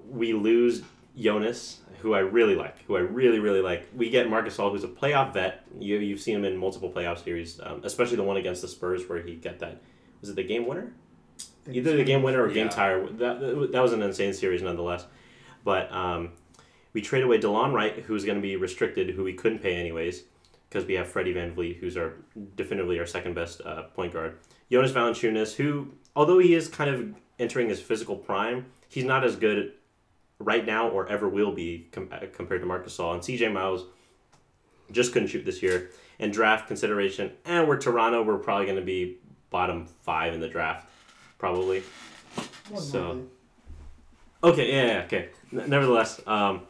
we 0.09 0.31
lose 0.31 0.81
Jonas, 1.17 1.81
who 1.99 2.13
I 2.13 2.19
really 2.19 2.55
like, 2.55 2.81
who 2.85 2.95
I 2.95 3.01
really 3.01 3.39
really 3.39 3.61
like. 3.61 3.89
We 3.93 4.09
get 4.09 4.29
Marcus 4.29 4.55
Gasol, 4.55 4.71
who's 4.71 4.85
a 4.85 4.87
playoff 4.87 5.33
vet. 5.33 5.65
You 5.77 5.97
you've 5.97 6.21
seen 6.21 6.37
him 6.37 6.45
in 6.45 6.55
multiple 6.55 6.89
playoff 6.89 7.21
series, 7.21 7.59
um, 7.61 7.81
especially 7.83 8.15
the 8.15 8.23
one 8.23 8.37
against 8.37 8.61
the 8.61 8.69
Spurs 8.69 9.09
where 9.09 9.21
he 9.21 9.35
got 9.35 9.59
that. 9.59 9.81
Was 10.21 10.29
it 10.29 10.35
the 10.37 10.43
game 10.43 10.65
winner? 10.67 10.93
Either 11.71 11.95
the 11.97 12.03
game 12.03 12.23
winner 12.23 12.43
or 12.43 12.47
game 12.47 12.65
Yeah. 12.67 12.71
tire. 12.71 13.07
That 13.07 13.69
that 13.71 13.81
was 13.81 13.93
an 13.93 14.01
insane 14.01 14.33
series 14.33 14.61
nonetheless. 14.61 15.05
But 15.63 15.91
um, 15.91 16.31
we 16.93 17.01
trade 17.01 17.23
away 17.23 17.39
Delon 17.39 17.73
Wright, 17.73 17.93
who's 17.99 18.23
going 18.25 18.37
to 18.37 18.41
be 18.41 18.55
restricted, 18.55 19.09
who 19.11 19.23
we 19.23 19.33
couldn't 19.33 19.59
pay 19.59 19.75
anyways, 19.75 20.23
because 20.69 20.85
we 20.85 20.93
have 20.95 21.07
Freddie 21.07 21.33
VanVleet, 21.33 21.77
who's 21.77 21.97
our 21.97 22.13
definitively 22.55 22.99
our 22.99 23.05
second 23.05 23.33
best 23.33 23.61
uh, 23.61 23.83
point 23.93 24.13
guard. 24.13 24.37
Jonas 24.71 24.91
Valanciunas, 24.91 25.55
who 25.55 25.89
although 26.15 26.39
he 26.39 26.53
is 26.53 26.67
kind 26.67 26.89
of 26.89 27.13
entering 27.39 27.69
his 27.69 27.81
physical 27.81 28.15
prime, 28.15 28.65
he's 28.89 29.03
not 29.05 29.23
as 29.23 29.35
good 29.35 29.73
right 30.39 30.65
now 30.65 30.87
or 30.89 31.07
ever 31.09 31.27
will 31.27 31.51
be 31.51 31.87
com- 31.91 32.09
uh, 32.11 32.19
compared 32.33 32.61
to 32.61 32.67
Marcus 32.67 32.95
Gasol 32.97 33.13
and 33.13 33.21
CJ 33.21 33.51
Miles. 33.51 33.85
Just 34.91 35.11
couldn't 35.11 35.27
shoot 35.27 35.43
this 35.45 35.61
year. 35.61 35.89
And 36.19 36.33
draft 36.33 36.67
consideration, 36.67 37.31
and 37.45 37.67
we're 37.67 37.77
Toronto. 37.77 38.23
We're 38.23 38.39
probably 38.39 38.65
going 38.65 38.79
to 38.79 38.85
be 38.85 39.17
bottom 39.51 39.85
five 39.85 40.33
in 40.33 40.39
the 40.39 40.47
draft, 40.47 40.87
probably. 41.37 41.83
More 42.69 42.79
than 42.79 42.89
So- 42.89 43.07
likely. 43.09 43.23
Okay, 44.43 44.71
yeah, 44.71 44.85
yeah, 44.85 45.03
okay. 45.05 45.29
N- 45.51 45.69
nevertheless, 45.69 46.21
um, 46.27 46.61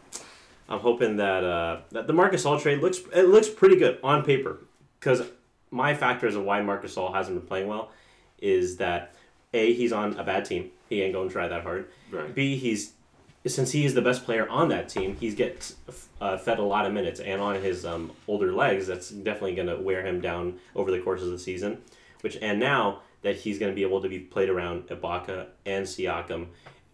I'm 0.69 0.79
hoping 0.79 1.17
that 1.17 1.43
uh, 1.43 1.81
that 1.91 2.07
the 2.07 2.13
Marc 2.13 2.33
Gasol 2.33 2.61
trade 2.61 2.79
looks 2.79 2.99
it 3.13 3.23
looks 3.29 3.49
pretty 3.49 3.75
good 3.75 3.99
on 4.03 4.23
paper. 4.23 4.59
Because 4.99 5.21
my 5.69 5.93
factor 5.93 6.27
as 6.27 6.35
of 6.35 6.43
why 6.43 6.61
Marc 6.61 6.83
Gasol 6.83 7.13
hasn't 7.13 7.37
been 7.39 7.47
playing 7.47 7.67
well 7.67 7.91
is 8.39 8.77
that 8.77 9.13
a 9.53 9.73
he's 9.73 9.91
on 9.91 10.17
a 10.17 10.23
bad 10.23 10.45
team. 10.45 10.71
He 10.89 11.01
ain't 11.01 11.13
going 11.13 11.27
to 11.27 11.33
try 11.33 11.47
that 11.49 11.63
hard. 11.63 11.87
Right. 12.11 12.33
B 12.33 12.55
he's 12.57 12.93
since 13.45 13.71
he 13.71 13.85
is 13.85 13.93
the 13.93 14.01
best 14.01 14.23
player 14.25 14.47
on 14.49 14.69
that 14.69 14.89
team, 14.89 15.15
he's 15.19 15.35
gets 15.35 15.75
uh, 16.21 16.37
fed 16.37 16.59
a 16.59 16.63
lot 16.63 16.85
of 16.85 16.93
minutes, 16.93 17.19
and 17.19 17.41
on 17.41 17.61
his 17.61 17.85
um, 17.85 18.11
older 18.27 18.51
legs, 18.53 18.87
that's 18.87 19.09
definitely 19.09 19.55
going 19.55 19.67
to 19.67 19.77
wear 19.77 20.05
him 20.05 20.19
down 20.21 20.57
over 20.75 20.89
the 20.91 20.99
course 20.99 21.21
of 21.21 21.29
the 21.31 21.39
season. 21.39 21.77
Which 22.21 22.37
and 22.41 22.59
now 22.59 23.01
that 23.21 23.35
he's 23.35 23.59
going 23.59 23.71
to 23.71 23.75
be 23.75 23.83
able 23.83 24.01
to 24.01 24.09
be 24.09 24.19
played 24.19 24.49
around 24.49 24.87
Ibaka 24.87 25.47
and 25.65 25.85
Siakam, 25.85 26.47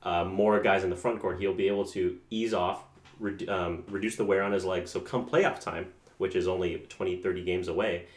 uh, 0.04 0.26
more 0.26 0.60
guys 0.62 0.84
in 0.84 0.90
the 0.90 0.96
front 0.96 1.22
court, 1.22 1.40
he'll 1.40 1.54
be 1.54 1.68
able 1.68 1.86
to 1.86 2.18
ease 2.30 2.54
off, 2.54 2.84
re- 3.20 3.48
um, 3.48 3.84
reduce 3.90 4.16
the 4.16 4.26
wear 4.26 4.44
on 4.44 4.52
his 4.52 4.66
legs. 4.66 4.92
So 4.92 5.00
come 5.00 5.28
playoff 5.28 5.60
time, 5.60 5.88
which 6.18 6.36
is 6.36 6.48
only 6.48 6.86
20, 6.90 7.18
30 7.18 7.44
games 7.44 7.68
away, 7.68 8.08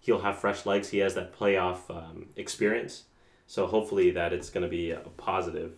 he'll 0.00 0.20
have 0.20 0.38
fresh 0.38 0.66
legs. 0.66 0.90
He 0.90 0.98
has 0.98 1.14
that 1.14 1.38
playoff 1.38 1.90
um, 1.90 2.26
experience. 2.36 3.04
So 3.46 3.66
hopefully 3.66 4.10
that 4.12 4.32
it's 4.32 4.50
going 4.50 4.62
to 4.62 4.68
be 4.68 4.90
a 4.90 5.00
positive. 5.16 5.72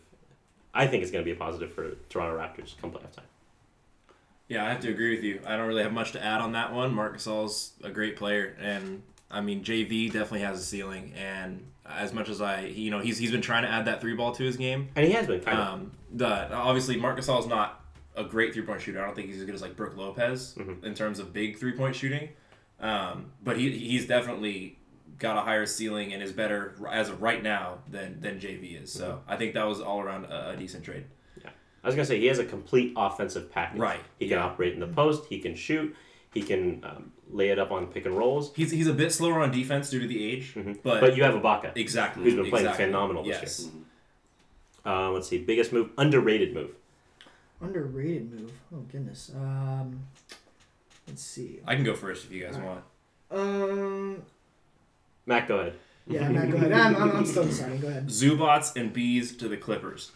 I 0.73 0.87
think 0.87 1.03
it's 1.03 1.13
going 1.13 1.25
to 1.25 1.29
be 1.29 1.37
a 1.37 1.39
positive 1.39 1.73
for 1.73 1.97
Toronto 2.09 2.39
Raptors 2.39 2.79
come 2.81 2.91
playoff 2.91 3.13
time. 3.13 3.25
Yeah, 4.49 4.65
I 4.65 4.71
have 4.71 4.81
to 4.81 4.89
agree 4.89 5.15
with 5.15 5.25
you. 5.25 5.41
I 5.47 5.57
don't 5.57 5.69
really 5.69 5.83
have 5.83 5.93
much 5.93 6.13
to 6.13 6.25
add 6.25 6.41
on 6.41 6.53
that 6.53 6.73
one. 6.73 6.95
Marc 6.95 7.17
Gasol's 7.17 7.73
a 7.85 7.91
great 7.91 8.17
player, 8.17 8.57
and 8.59 9.03
I 9.31 9.41
mean 9.41 9.63
JV 9.63 10.07
definitely 10.07 10.41
has 10.41 10.59
a 10.61 10.65
ceiling. 10.65 11.13
And 11.17 11.67
as 11.87 12.13
much 12.13 12.29
as 12.29 12.41
I, 12.41 12.63
you 12.67 12.91
know, 12.91 13.01
he's 13.01 13.19
he's 13.19 13.31
been 13.31 13.43
trying 13.43 13.63
to 13.63 13.69
add 13.71 13.85
that 13.87 14.01
three 14.01 14.15
ball 14.15 14.33
to 14.33 14.43
his 14.43 14.57
game. 14.57 14.89
And 14.97 15.07
he 15.07 15.13
has 15.13 15.27
been 15.27 15.41
kind 15.41 15.59
of. 15.59 15.69
Um, 15.69 15.93
the 16.13 16.53
obviously 16.55 16.97
Marc 16.97 17.19
Gasol's 17.19 17.47
not 17.47 17.85
a 18.17 18.25
great 18.25 18.53
three 18.55 18.63
point 18.63 18.81
shooter. 18.81 19.01
I 19.03 19.07
don't 19.07 19.15
think 19.15 19.29
he's 19.29 19.39
as 19.41 19.45
good 19.45 19.55
as 19.55 19.63
like 19.63 19.77
Brook 19.77 19.97
Lopez 19.97 20.55
Mhm. 20.59 20.83
in 20.85 20.95
terms 20.95 21.19
of 21.19 21.33
big 21.33 21.59
three 21.59 21.73
point 21.73 21.95
shooting. 21.95 22.31
Um, 22.81 23.33
but 23.43 23.57
he 23.59 23.71
he's 23.71 24.07
definitely 24.07 24.79
got 25.19 25.37
a 25.37 25.41
higher 25.41 25.67
ceiling 25.67 26.13
and 26.13 26.23
is 26.23 26.33
better 26.33 26.75
as 26.91 27.09
of 27.09 27.21
right 27.23 27.43
now 27.43 27.79
than 27.91 28.21
than 28.21 28.39
JV 28.41 28.81
is. 28.83 28.93
So 28.93 29.21
I 29.29 29.37
think 29.37 29.55
that 29.55 29.65
was 29.65 29.81
all 29.81 30.01
around 30.01 30.27
a, 30.27 30.51
a 30.51 30.57
decent 30.57 30.85
trade. 30.85 31.05
Yeah. 31.43 31.51
I 31.83 31.87
was 31.89 31.95
going 31.97 32.05
to 32.05 32.09
say 32.09 32.19
he 32.21 32.27
has 32.27 32.39
a 32.39 32.45
complete 32.45 32.93
offensive 32.97 33.51
package. 33.51 33.81
Right, 33.81 34.01
He 34.19 34.29
can 34.29 34.39
yeah. 34.39 34.45
operate 34.45 34.75
in 34.75 34.81
the 34.81 34.87
post. 34.87 35.25
He 35.29 35.39
can 35.41 35.55
shoot. 35.55 35.95
He 36.35 36.43
can 36.43 36.85
um, 36.85 37.13
lay 37.31 37.49
it 37.49 37.59
up 37.59 37.71
on 37.71 37.87
pick 37.89 38.05
and 38.07 38.17
rolls. 38.17 38.53
He's 38.55 38.71
he's 38.71 38.87
a 38.87 38.93
bit 38.93 39.13
slower 39.13 39.41
on 39.41 39.51
defense 39.51 39.91
due 39.91 40.01
to 40.01 40.07
the 40.07 40.23
age, 40.31 40.55
Mhm. 40.55 40.79
but, 40.83 41.01
But 41.01 41.17
you 41.17 41.23
have 41.25 41.35
Ibaka. 41.35 41.73
exactly 41.77 42.23
who's 42.25 42.35
been 42.35 42.51
playing 42.51 42.67
exactly. 42.67 42.85
phenomenal 42.87 43.25
this 43.25 43.41
yes. 43.41 43.61
year. 43.61 43.73
Uh, 44.87 45.11
let's 45.11 45.29
see. 45.29 45.39
Biggest 45.39 45.73
move, 45.73 45.91
underrated 45.99 46.55
move. 46.55 46.71
Underrated 47.61 48.31
move. 48.33 48.53
Oh 48.75 48.85
goodness. 48.93 49.33
Um, 49.35 50.01
let's 51.07 51.23
see. 51.23 51.61
I 51.67 51.75
can 51.75 51.85
go 51.85 51.95
first 51.95 52.27
if 52.27 52.33
you 52.33 52.45
guys 52.45 52.57
Alright. 52.57 52.83
want. 53.31 53.43
Um, 53.51 54.23
Matt, 55.27 55.49
go 55.49 55.57
ahead. 55.59 55.75
yeah, 56.07 56.29
Matt, 56.29 56.51
go 56.51 56.57
ahead. 56.57 56.73
I'm, 56.73 56.97
I'm, 56.97 57.17
I'm 57.17 57.27
still 57.27 57.45
deciding. 57.45 57.81
Go 57.81 57.89
ahead. 57.89 58.07
Zubac 58.07 58.77
and 58.77 58.93
bees 58.93 59.37
to 59.37 59.49
the 59.49 59.57
Clippers. 59.57 60.13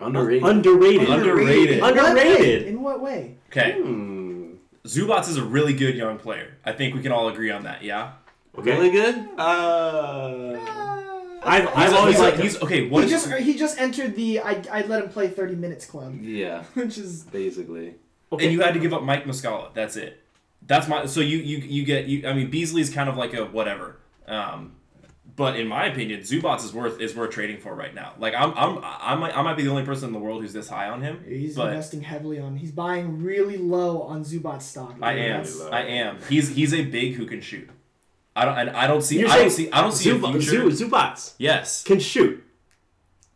Underrated. 0.00 0.44
Underrated. 0.48 1.08
Underrated. 1.10 1.78
In 1.78 1.80
what 1.82 1.94
way? 1.94 2.00
Underrated. 2.10 2.62
In 2.68 2.82
what 2.82 3.00
way? 3.02 3.36
Okay, 3.50 3.72
Hmm. 3.82 4.19
Zubac 4.84 5.28
is 5.28 5.36
a 5.36 5.44
really 5.44 5.72
good 5.74 5.94
young 5.96 6.18
player. 6.18 6.56
I 6.64 6.72
think 6.72 6.94
we 6.94 7.02
can 7.02 7.12
all 7.12 7.28
agree 7.28 7.50
on 7.50 7.64
that. 7.64 7.82
Yeah. 7.82 8.12
Okay. 8.58 8.72
Really 8.72 8.90
good? 8.90 9.14
Uh, 9.38 10.58
I've, 11.42 11.68
I've 11.74 11.94
always 11.94 12.14
he's 12.16 12.20
a- 12.20 12.22
liked 12.24 12.36
him. 12.38 12.42
he's 12.42 12.62
okay. 12.62 12.84
he 12.84 12.88
What 12.90 13.04
is 13.04 13.10
just 13.10 13.32
he 13.32 13.56
just 13.56 13.78
entered 13.80 14.14
the 14.16 14.40
I 14.40 14.62
I 14.70 14.82
let 14.82 15.02
him 15.04 15.10
play 15.10 15.28
thirty 15.28 15.54
minutes 15.54 15.86
club, 15.86 16.18
Yeah, 16.20 16.64
which 16.74 16.98
is 16.98 17.22
basically. 17.24 17.94
Okay. 18.32 18.44
and 18.44 18.52
you 18.52 18.60
had 18.60 18.74
to 18.74 18.80
give 18.80 18.92
up 18.92 19.02
Mike 19.02 19.24
Muscala. 19.24 19.72
That's 19.74 19.96
it. 19.96 20.22
That's 20.66 20.86
my. 20.88 21.06
So 21.06 21.20
you 21.20 21.38
you 21.38 21.58
you 21.58 21.84
get 21.84 22.06
you. 22.06 22.26
I 22.28 22.32
mean 22.34 22.50
Beasley's 22.50 22.90
kind 22.92 23.08
of 23.08 23.16
like 23.16 23.34
a 23.34 23.44
whatever. 23.46 23.96
Um, 24.26 24.72
but 25.36 25.58
in 25.58 25.66
my 25.68 25.86
opinion, 25.86 26.20
Zubac 26.20 26.64
is 26.64 26.72
worth 26.72 27.00
is 27.00 27.14
worth 27.14 27.30
trading 27.30 27.58
for 27.58 27.74
right 27.74 27.94
now. 27.94 28.12
Like 28.18 28.34
I'm 28.34 28.52
I'm 28.56 28.78
I 28.82 29.14
might 29.16 29.36
I 29.36 29.42
might 29.42 29.56
be 29.56 29.62
the 29.64 29.70
only 29.70 29.84
person 29.84 30.08
in 30.08 30.12
the 30.12 30.18
world 30.18 30.42
who's 30.42 30.52
this 30.52 30.68
high 30.68 30.88
on 30.88 31.02
him. 31.02 31.22
he's 31.26 31.56
But- 31.56 31.68
investing 31.68 32.02
heavily 32.02 32.38
on. 32.38 32.56
He's 32.56 32.72
buying 32.72 33.22
really 33.22 33.56
low 33.56 34.02
on 34.02 34.24
Zubac 34.24 34.62
stock. 34.62 34.96
I 35.02 35.12
am. 35.12 35.42
That's- 35.44 35.60
I 35.70 35.82
am. 35.82 36.18
He's 36.28 36.48
he's 36.48 36.72
a 36.74 36.84
big 36.84 37.14
who 37.14 37.26
can 37.26 37.40
shoot. 37.40 37.68
I 38.36 38.44
don't 38.44 38.56
and 38.58 38.70
I 38.70 38.86
don't 38.86 39.02
see. 39.02 39.18
You're 39.20 39.28
I 39.28 39.38
don't 39.38 39.50
see. 39.50 39.70
I 39.72 39.80
don't 39.82 39.92
see 39.92 40.10
Zub- 40.10 40.28
a 40.28 40.32
future. 40.40 40.70
Zu- 40.70 40.86
Zubac 40.88 41.34
Yes. 41.38 41.82
can 41.84 41.98
shoot. 42.00 42.42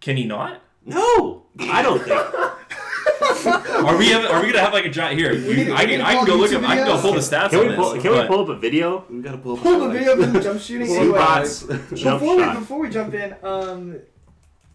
Can 0.01 0.17
he 0.17 0.25
not? 0.25 0.61
No, 0.87 1.47
I 1.61 1.83
don't 1.83 2.03
think. 2.03 2.21
Are 3.87 3.97
we 3.97 4.09
have, 4.09 4.25
are 4.31 4.41
we 4.41 4.47
gonna 4.51 4.61
have 4.65 4.73
like 4.73 4.85
a 4.87 4.91
giant 4.91 5.19
here? 5.19 5.33
We 5.33 5.55
need- 5.57 5.67
You, 5.69 5.75
I 5.75 5.85
can 5.87 6.01
I 6.01 6.15
can 6.15 6.25
go 6.27 6.37
look 6.37 6.51
YouTube 6.51 6.65
up. 6.65 6.71
I 6.71 6.77
can 6.77 6.87
go 6.87 7.01
pull 7.01 7.13
the 7.13 7.21
stats 7.21 7.51
Can 7.51 7.69
we 7.69 7.75
pull? 7.75 7.93
this. 7.95 8.03
Can 8.03 8.13
we 8.13 8.27
pull 8.27 8.41
up 8.41 8.49
a 8.49 8.57
video? 8.57 9.05
We 9.11 9.21
gotta 9.23 9.39
pull 9.39 9.55
up 9.57 9.61
Pull 9.63 9.73
the 9.73 9.79
highlights. 9.87 9.99
video 9.99 10.13
of 10.29 10.35
him 10.35 10.43
jump 10.43 10.61
shooting. 10.61 10.91
Anyway, 10.91 11.19
Zubac 11.19 11.95
jump 11.97 12.21
before 12.21 12.37
we 12.37 12.43
shot. 12.43 12.59
before 12.59 12.79
we 12.81 12.91
jump 12.91 13.15
in, 13.15 13.37
um, 13.43 14.01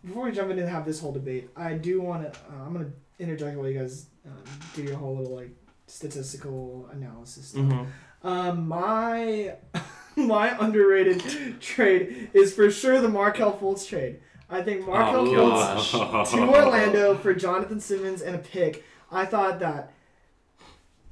before 0.05 0.23
we 0.25 0.31
jump 0.31 0.51
in 0.51 0.59
and 0.59 0.69
have 0.69 0.85
this 0.85 0.99
whole 0.99 1.11
debate, 1.11 1.49
I 1.55 1.73
do 1.73 2.01
want 2.01 2.31
to. 2.31 2.39
Uh, 2.39 2.63
I'm 2.65 2.73
gonna 2.73 2.91
interject 3.17 3.57
while 3.57 3.67
you 3.67 3.79
guys 3.79 4.05
um, 4.25 4.33
do 4.75 4.83
your 4.83 4.95
whole 4.95 5.17
little 5.17 5.35
like 5.35 5.49
statistical 5.87 6.87
analysis. 6.91 7.49
Stuff. 7.49 7.61
Mhm. 7.63 7.87
Um, 8.23 8.67
my 8.67 9.55
my 10.15 10.57
underrated 10.59 11.59
trade 11.61 12.29
is 12.33 12.53
for 12.53 12.69
sure 12.71 12.99
the 13.01 13.09
Markelle 13.09 13.57
Fultz 13.57 13.87
trade. 13.87 14.19
I 14.49 14.61
think 14.63 14.85
Markel 14.87 15.27
Oh, 15.29 15.33
Fultz 15.33 15.91
gosh. 15.93 16.31
to 16.31 16.37
Orlando 16.39 17.15
for 17.15 17.33
Jonathan 17.33 17.79
Simmons 17.79 18.21
and 18.21 18.35
a 18.35 18.39
pick. 18.39 18.83
I 19.11 19.25
thought 19.25 19.59
that. 19.59 19.93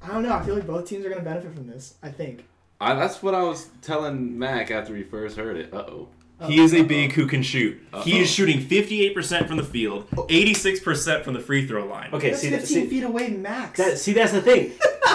I 0.02 0.08
don't 0.08 0.24
know. 0.24 0.34
I 0.34 0.44
feel 0.44 0.56
like 0.56 0.68
both 0.68 0.88
teams 0.88 1.06
are 1.06 1.10
gonna 1.10 1.22
benefit 1.22 1.54
from 1.54 1.68
this. 1.68 1.96
I 2.02 2.10
think. 2.10 2.46
I, 2.80 2.94
that's 2.94 3.24
what 3.24 3.34
I 3.34 3.44
was 3.44 3.70
telling 3.82 4.38
Mac 4.38 4.70
after 4.72 4.94
we 4.94 5.04
first 5.04 5.36
heard 5.38 5.58
it. 5.58 5.74
Uh 5.74 5.78
oh. 5.78 6.08
He 6.46 6.60
is 6.62 6.72
a 6.76 6.84
big 6.84 7.14
who 7.14 7.26
can 7.26 7.42
shoot. 7.42 7.82
He 8.04 8.14
Uh-oh. 8.14 8.22
is 8.22 8.30
shooting 8.30 8.60
58% 8.60 9.48
from 9.48 9.58
the 9.58 9.64
field, 9.64 10.08
86% 10.12 11.24
from 11.24 11.34
the 11.34 11.40
free 11.40 11.66
throw 11.66 11.84
line. 11.88 12.12
Okay, 12.14 12.30
That's 12.30 12.42
see, 12.44 12.50
15 12.52 12.68
see, 12.68 12.86
feet 12.88 13.04
away 13.04 13.30
max. 13.30 13.80
that, 13.80 13.98
see, 13.98 14.14
that's 14.14 14.34
the 14.34 14.42
thing. 14.44 14.74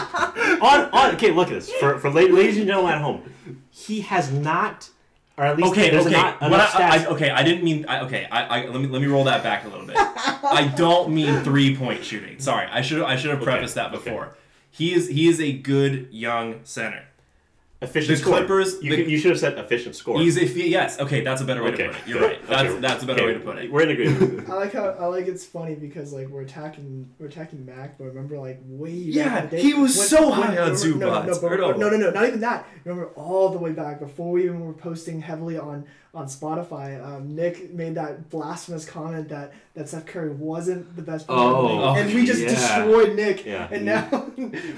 on, 0.61 0.91
on, 0.91 1.14
okay, 1.14 1.31
look 1.31 1.47
at 1.47 1.55
this. 1.55 1.71
For, 1.75 1.97
for 2.00 2.11
ladies 2.11 2.57
and 2.59 2.67
gentlemen 2.67 2.95
at 2.95 3.00
home, 3.02 3.33
he 3.71 4.00
has 4.00 4.33
not, 4.33 4.91
or 5.37 5.45
at 5.45 5.57
least 5.57 5.71
Okay, 5.73 5.91
there's 5.91 6.07
okay. 6.07 6.15
not 6.15 6.41
What 6.41 6.53
enough 6.53 6.77
I, 6.77 6.99
I, 6.99 7.07
okay, 7.07 7.31
I 7.31 7.43
didn't 7.43 7.65
mean. 7.65 7.87
I, 7.89 8.01
okay, 8.01 8.29
I, 8.31 8.45
I 8.45 8.67
let 8.67 8.81
me 8.81 8.87
let 8.89 9.01
me 9.01 9.09
roll 9.09 9.25
that 9.25 9.43
back 9.43 9.65
a 9.65 9.69
little 9.69 9.87
bit. 9.87 9.97
I 9.99 10.73
don't 10.77 11.12
mean 11.15 11.43
three 11.43 11.77
point 11.77 12.05
shooting. 12.05 12.39
Sorry, 12.39 12.67
I 12.71 12.83
should 12.83 13.03
I 13.03 13.17
should 13.17 13.31
have 13.31 13.41
Okay, 13.43 13.51
prefaced 13.53 13.75
that 13.77 13.95
okay. 13.95 14.11
before. 14.11 14.35
He 14.71 14.93
is 14.93 15.09
he 15.09 15.29
is 15.29 15.41
a 15.41 15.53
good 15.53 16.09
young 16.11 16.61
center, 16.65 17.05
efficient 17.83 18.17
The 18.19 18.23
score. 18.23 18.37
Clippers- 18.39 18.83
You, 18.83 18.91
the- 18.91 18.97
could- 19.03 19.11
you 19.11 19.19
should 19.19 19.31
have 19.33 19.41
said 19.41 19.59
efficient 19.59 19.95
score. 19.97 20.19
He's 20.21 20.37
a 20.39 20.47
fe- 20.47 20.69
yes. 20.69 20.99
Okay, 21.01 21.21
that's 21.23 21.41
a 21.41 21.45
better 21.45 21.62
way 21.62 21.71
Okay, 21.73 21.85
to 21.89 21.89
put 21.93 21.99
it. 22.01 22.07
You're 22.09 22.21
right. 22.21 22.47
That's 22.49 22.69
Okay, 22.71 22.81
that's 22.81 23.03
a 23.03 23.07
better 23.07 23.23
okay, 23.23 23.33
way 23.33 23.39
to 23.39 23.41
put 23.41 23.59
it. 23.59 23.73
We're 23.73 23.83
in 23.83 23.91
agreement. 23.91 24.49
I 24.51 24.55
like 24.55 24.73
how 24.73 24.85
I 24.91 25.07
like 25.07 25.27
it's 25.27 25.45
funny 25.45 25.75
because 25.75 26.12
like 26.12 26.29
we're 26.29 26.43
attacking 26.43 27.11
we're 27.19 27.27
attacking 27.27 27.65
Mac, 27.67 27.99
but 27.99 28.05
remember 28.05 28.39
like 28.39 28.61
way 28.65 28.91
Yeah, 28.91 29.29
back 29.29 29.45
in 29.45 29.49
day, 29.51 29.62
he 29.62 29.75
was 29.75 30.09
so 30.09 30.31
high 30.31 30.57
on 30.59 30.73
remember- 30.73 30.99
no, 30.99 31.09
no, 31.09 31.27
no, 31.27 31.33
Zubac. 31.33 31.59
no. 31.59 31.73
no, 31.77 31.89
no, 31.91 31.97
no, 31.97 32.11
not 32.11 32.27
even 32.27 32.41
that. 32.41 32.67
Remember 32.85 33.09
all 33.15 33.49
the 33.51 33.59
way 33.59 33.73
back 33.73 34.01
before 34.01 34.31
we 34.33 34.45
even 34.45 34.61
were 34.67 34.73
posting 34.73 35.21
heavily 35.21 35.59
on 35.59 35.85
on 36.14 36.26
Spotify. 36.26 37.02
Um, 37.02 37.35
Nick 37.35 37.73
made 37.73 37.95
that 37.95 38.28
blasphemous 38.28 38.85
comment 38.85 39.31
that 39.31 39.52
that 39.75 39.88
Seth 39.88 40.04
Curry 40.04 40.28
wasn't 40.31 40.95
the 40.95 41.00
best 41.00 41.26
player 41.26 41.38
in 41.38 41.45
Oh, 41.47 41.95
and 41.97 42.12
we 42.14 42.26
just 42.26 42.42
yeah. 42.42 42.49
destroyed 42.50 43.16
Nick. 43.16 43.47
Yeah. 43.47 43.66
And 43.71 43.87
now 43.87 44.07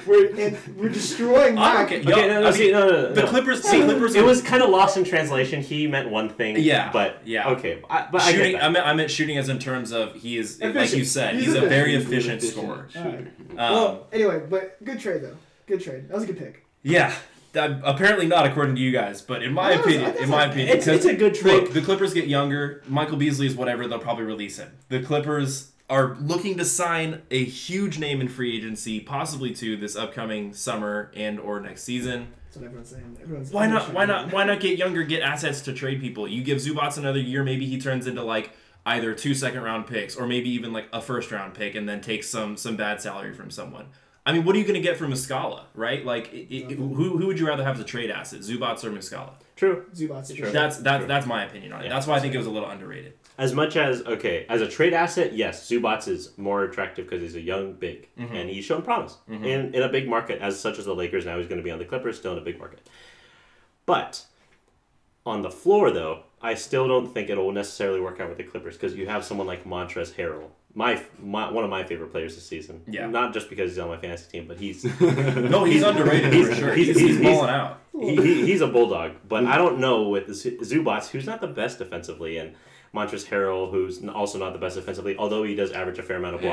we're 0.06 0.32
and 0.36 0.56
we're 0.76 0.90
destroying 0.90 1.56
Mac. 1.56 1.86
okay, 1.86 2.00
Okay, 2.02 2.28
no, 2.28 2.40
no, 2.42 2.46
I 2.46 2.50
see, 2.52 2.70
no, 2.70 2.86
no, 2.86 2.92
no, 3.08 3.12
the 3.12 3.22
no. 3.22 3.26
Clippers. 3.26 3.62
See, 3.64 3.82
Clippers. 3.82 4.14
it 4.14 4.24
was 4.24 4.42
kind 4.42 4.62
of 4.62 4.70
lost 4.70 4.96
in 4.96 5.02
translation. 5.02 5.60
He 5.60 5.88
meant 5.88 6.08
one 6.08 6.28
thing. 6.28 6.56
Yeah, 6.60 6.92
But 6.92 7.22
yeah. 7.24 7.48
Okay. 7.50 7.82
I, 7.90 8.06
but 8.12 8.22
I 8.22 8.30
shooting. 8.30 8.52
get 8.52 8.62
I 8.62 8.66
that. 8.66 8.72
meant, 8.72 8.86
I 8.86 8.94
meant 8.94 9.10
shooting 9.10 9.36
as 9.36 9.48
in 9.48 9.58
terms 9.58 9.90
of 9.90 10.14
he 10.14 10.38
is 10.38 10.60
like 10.60 10.92
you 10.94 11.04
said. 11.04 11.34
He's 11.34 11.46
He's, 11.46 11.54
a 11.56 11.62
very 11.62 11.96
efficient. 11.96 12.42
efficient, 12.44 12.64
scorer. 12.64 12.88
shooter. 12.92 13.32
Um, 13.50 13.56
well, 13.56 14.06
anyway, 14.12 14.40
but 14.48 14.82
good 14.84 15.00
trade 15.00 15.22
though. 15.22 15.36
Good 15.66 15.82
trade. 15.82 16.08
That 16.08 16.14
was 16.14 16.22
a 16.24 16.26
good 16.28 16.38
pick. 16.38 16.64
yeah. 16.82 17.12
That, 17.54 17.80
apparently 17.84 18.26
not 18.26 18.46
according 18.46 18.74
to 18.74 18.80
you 18.80 18.90
guys, 18.90 19.22
but 19.22 19.42
in 19.42 19.52
my 19.52 19.70
opinion, 19.72 20.16
in 20.16 20.28
my 20.28 20.44
opinion, 20.46 20.68
It's- 20.76 20.86
it's 20.88 21.04
a 21.04 21.14
good 21.14 21.34
trade. 21.34 21.62
Look, 21.62 21.72
the 21.72 21.80
Clippers 21.80 22.12
get 22.12 22.26
younger. 22.26 22.82
Michael 22.88 23.16
Beasley 23.16 23.46
is 23.46 23.54
whatever. 23.54 23.86
They'll 23.86 24.00
probably 24.00 24.24
release 24.24 24.58
him. 24.58 24.72
The 24.88 25.00
Clippers 25.00 25.70
are 25.88 26.16
looking 26.20 26.56
to 26.58 26.64
sign 26.64 27.22
a 27.30 27.44
huge 27.44 27.98
name 27.98 28.20
in 28.20 28.26
free 28.28 28.56
agency, 28.56 28.98
possibly 29.00 29.52
to 29.54 29.76
this 29.76 29.94
upcoming 29.94 30.52
summer 30.52 31.12
and 31.14 31.38
or 31.38 31.60
next 31.60 31.84
season. 31.84 32.28
That's 32.46 32.56
what 32.56 32.64
everyone's 32.66 32.88
saying. 32.90 33.18
Everyone's 33.22 33.50
Why 33.52 33.66
not? 33.68 33.92
Why 33.92 34.04
not? 34.04 34.32
Why 34.32 34.44
not 34.44 34.58
get 34.60 34.76
younger? 34.76 35.04
Get 35.04 35.22
assets 35.22 35.60
to 35.62 35.72
trade 35.72 36.00
people. 36.00 36.26
You 36.26 36.42
give 36.42 36.58
Zubac 36.58 36.98
another 36.98 37.20
year. 37.20 37.44
Maybe 37.44 37.66
he 37.66 37.78
turns 37.80 38.06
into 38.08 38.22
like 38.22 38.50
either 38.86 39.14
two 39.14 39.32
second 39.34 39.62
round 39.62 39.86
picks 39.86 40.16
or 40.16 40.26
maybe 40.26 40.50
even 40.50 40.72
like 40.72 40.88
a 40.92 41.00
first 41.00 41.30
round 41.30 41.54
pick, 41.54 41.76
and 41.76 41.88
then 41.88 42.00
take 42.00 42.24
some 42.24 42.56
some 42.56 42.74
bad 42.76 43.00
salary 43.00 43.32
from 43.32 43.50
someone. 43.50 43.86
I 44.26 44.32
mean, 44.32 44.44
what 44.44 44.56
are 44.56 44.58
you 44.58 44.64
going 44.64 44.74
to 44.74 44.80
get 44.80 44.96
from 44.96 45.12
Muscala, 45.12 45.64
right? 45.74 46.04
Like, 46.04 46.30
i 46.32 46.46
i 46.70 46.72
who 46.74 47.18
who 47.18 47.26
would 47.26 47.38
you 47.38 47.46
rather 47.46 47.62
have 47.64 47.74
as 47.76 47.80
a 47.82 47.84
trade 47.84 48.10
asset, 48.10 48.40
Zubac 48.40 48.82
or 48.82 48.90
Muscala? 48.90 49.32
True. 49.56 49.84
Zubac. 49.94 50.34
Sure. 50.34 50.50
That's 50.50 50.78
that's 50.78 51.00
Sure. 51.02 51.08
that's 51.08 51.26
my 51.26 51.44
opinion 51.44 51.72
on 51.74 51.80
it. 51.82 51.84
Yeah, 51.84 51.90
that's 51.90 52.06
why 52.06 52.14
I 52.14 52.16
that's 52.16 52.22
think 52.24 52.34
it 52.34 52.38
was 52.38 52.46
a 52.46 52.50
little 52.50 52.68
underrated. 52.68 53.12
As 53.36 53.52
much 53.52 53.76
as 53.76 54.00
okay, 54.02 54.46
as 54.48 54.62
a 54.62 54.68
trade 54.68 54.94
asset, 54.94 55.34
yes, 55.34 55.68
Zubac 55.68 56.08
is 56.08 56.36
more 56.38 56.64
attractive 56.64 57.04
because 57.06 57.20
he's 57.20 57.34
a 57.36 57.40
young 57.40 57.74
big 57.74 58.08
Mm-hmm. 58.18 58.34
and 58.34 58.48
he's 58.48 58.64
shown 58.64 58.80
promise 58.82 59.16
in 59.28 59.74
in 59.74 59.82
a 59.82 59.88
big 59.90 60.08
market 60.08 60.40
as 60.40 60.58
such 60.58 60.78
as 60.78 60.86
the 60.86 60.94
Lakers. 60.94 61.26
Now 61.26 61.36
he's 61.38 61.46
going 61.48 61.58
to 61.60 61.64
be 61.64 61.70
on 61.70 61.78
the 61.78 61.84
Clippers, 61.84 62.16
still 62.16 62.32
in 62.32 62.38
a 62.38 62.46
big 62.50 62.58
market. 62.58 62.88
But 63.86 64.24
on 65.26 65.42
the 65.42 65.50
floor, 65.50 65.90
though, 65.90 66.22
I 66.44 66.54
still 66.54 66.86
don't 66.86 67.12
think 67.12 67.30
it'll 67.30 67.52
necessarily 67.52 68.00
work 68.00 68.20
out 68.20 68.28
with 68.28 68.38
the 68.38 68.44
Clippers 68.44 68.74
because 68.76 68.94
you 68.94 69.06
have 69.06 69.24
someone 69.24 69.46
like 69.46 69.64
Montrezl 69.64 70.12
Harrell, 70.14 70.48
my, 70.74 71.02
my 71.22 71.50
one 71.50 71.64
of 71.64 71.70
my 71.70 71.84
favorite 71.84 72.10
players 72.12 72.34
this 72.34 72.46
season. 72.46 72.82
Yeah. 72.86 73.06
Not 73.06 73.32
just 73.32 73.48
because 73.48 73.70
he's 73.70 73.78
on 73.78 73.88
my 73.88 73.96
fantasy 73.96 74.30
team, 74.30 74.46
but 74.46 74.58
he's 74.58 74.84
No, 75.00 75.64
he's 75.64 75.82
underrated 75.82 76.32
he's- 76.32 76.48
for 76.48 76.54
sure. 76.54 76.74
he's- 76.74 76.88
He's, 76.88 77.00
he's, 77.00 77.16
he's- 77.18 77.34
balling 77.36 77.50
out. 77.50 77.80
he, 77.98 78.16
he, 78.16 78.46
he's 78.46 78.60
a 78.60 78.66
bulldog, 78.68 79.12
but 79.28 79.44
I 79.46 79.56
don't 79.56 79.78
know 79.78 80.08
with 80.08 80.26
Zubac, 80.28 81.08
who's 81.10 81.26
not 81.26 81.40
the 81.40 81.46
best 81.46 81.78
defensively, 81.78 82.36
and 82.38 82.54
Montrezl 82.94 83.26
Harrell, 83.28 83.70
who's 83.70 84.04
also 84.08 84.38
not 84.38 84.52
the 84.52 84.58
best 84.58 84.76
defensively, 84.76 85.16
although 85.16 85.42
he 85.44 85.54
does 85.54 85.72
average 85.72 85.98
a 85.98 86.02
fair 86.02 86.16
amount 86.18 86.34
of 86.36 86.40
Hey. 86.42 86.48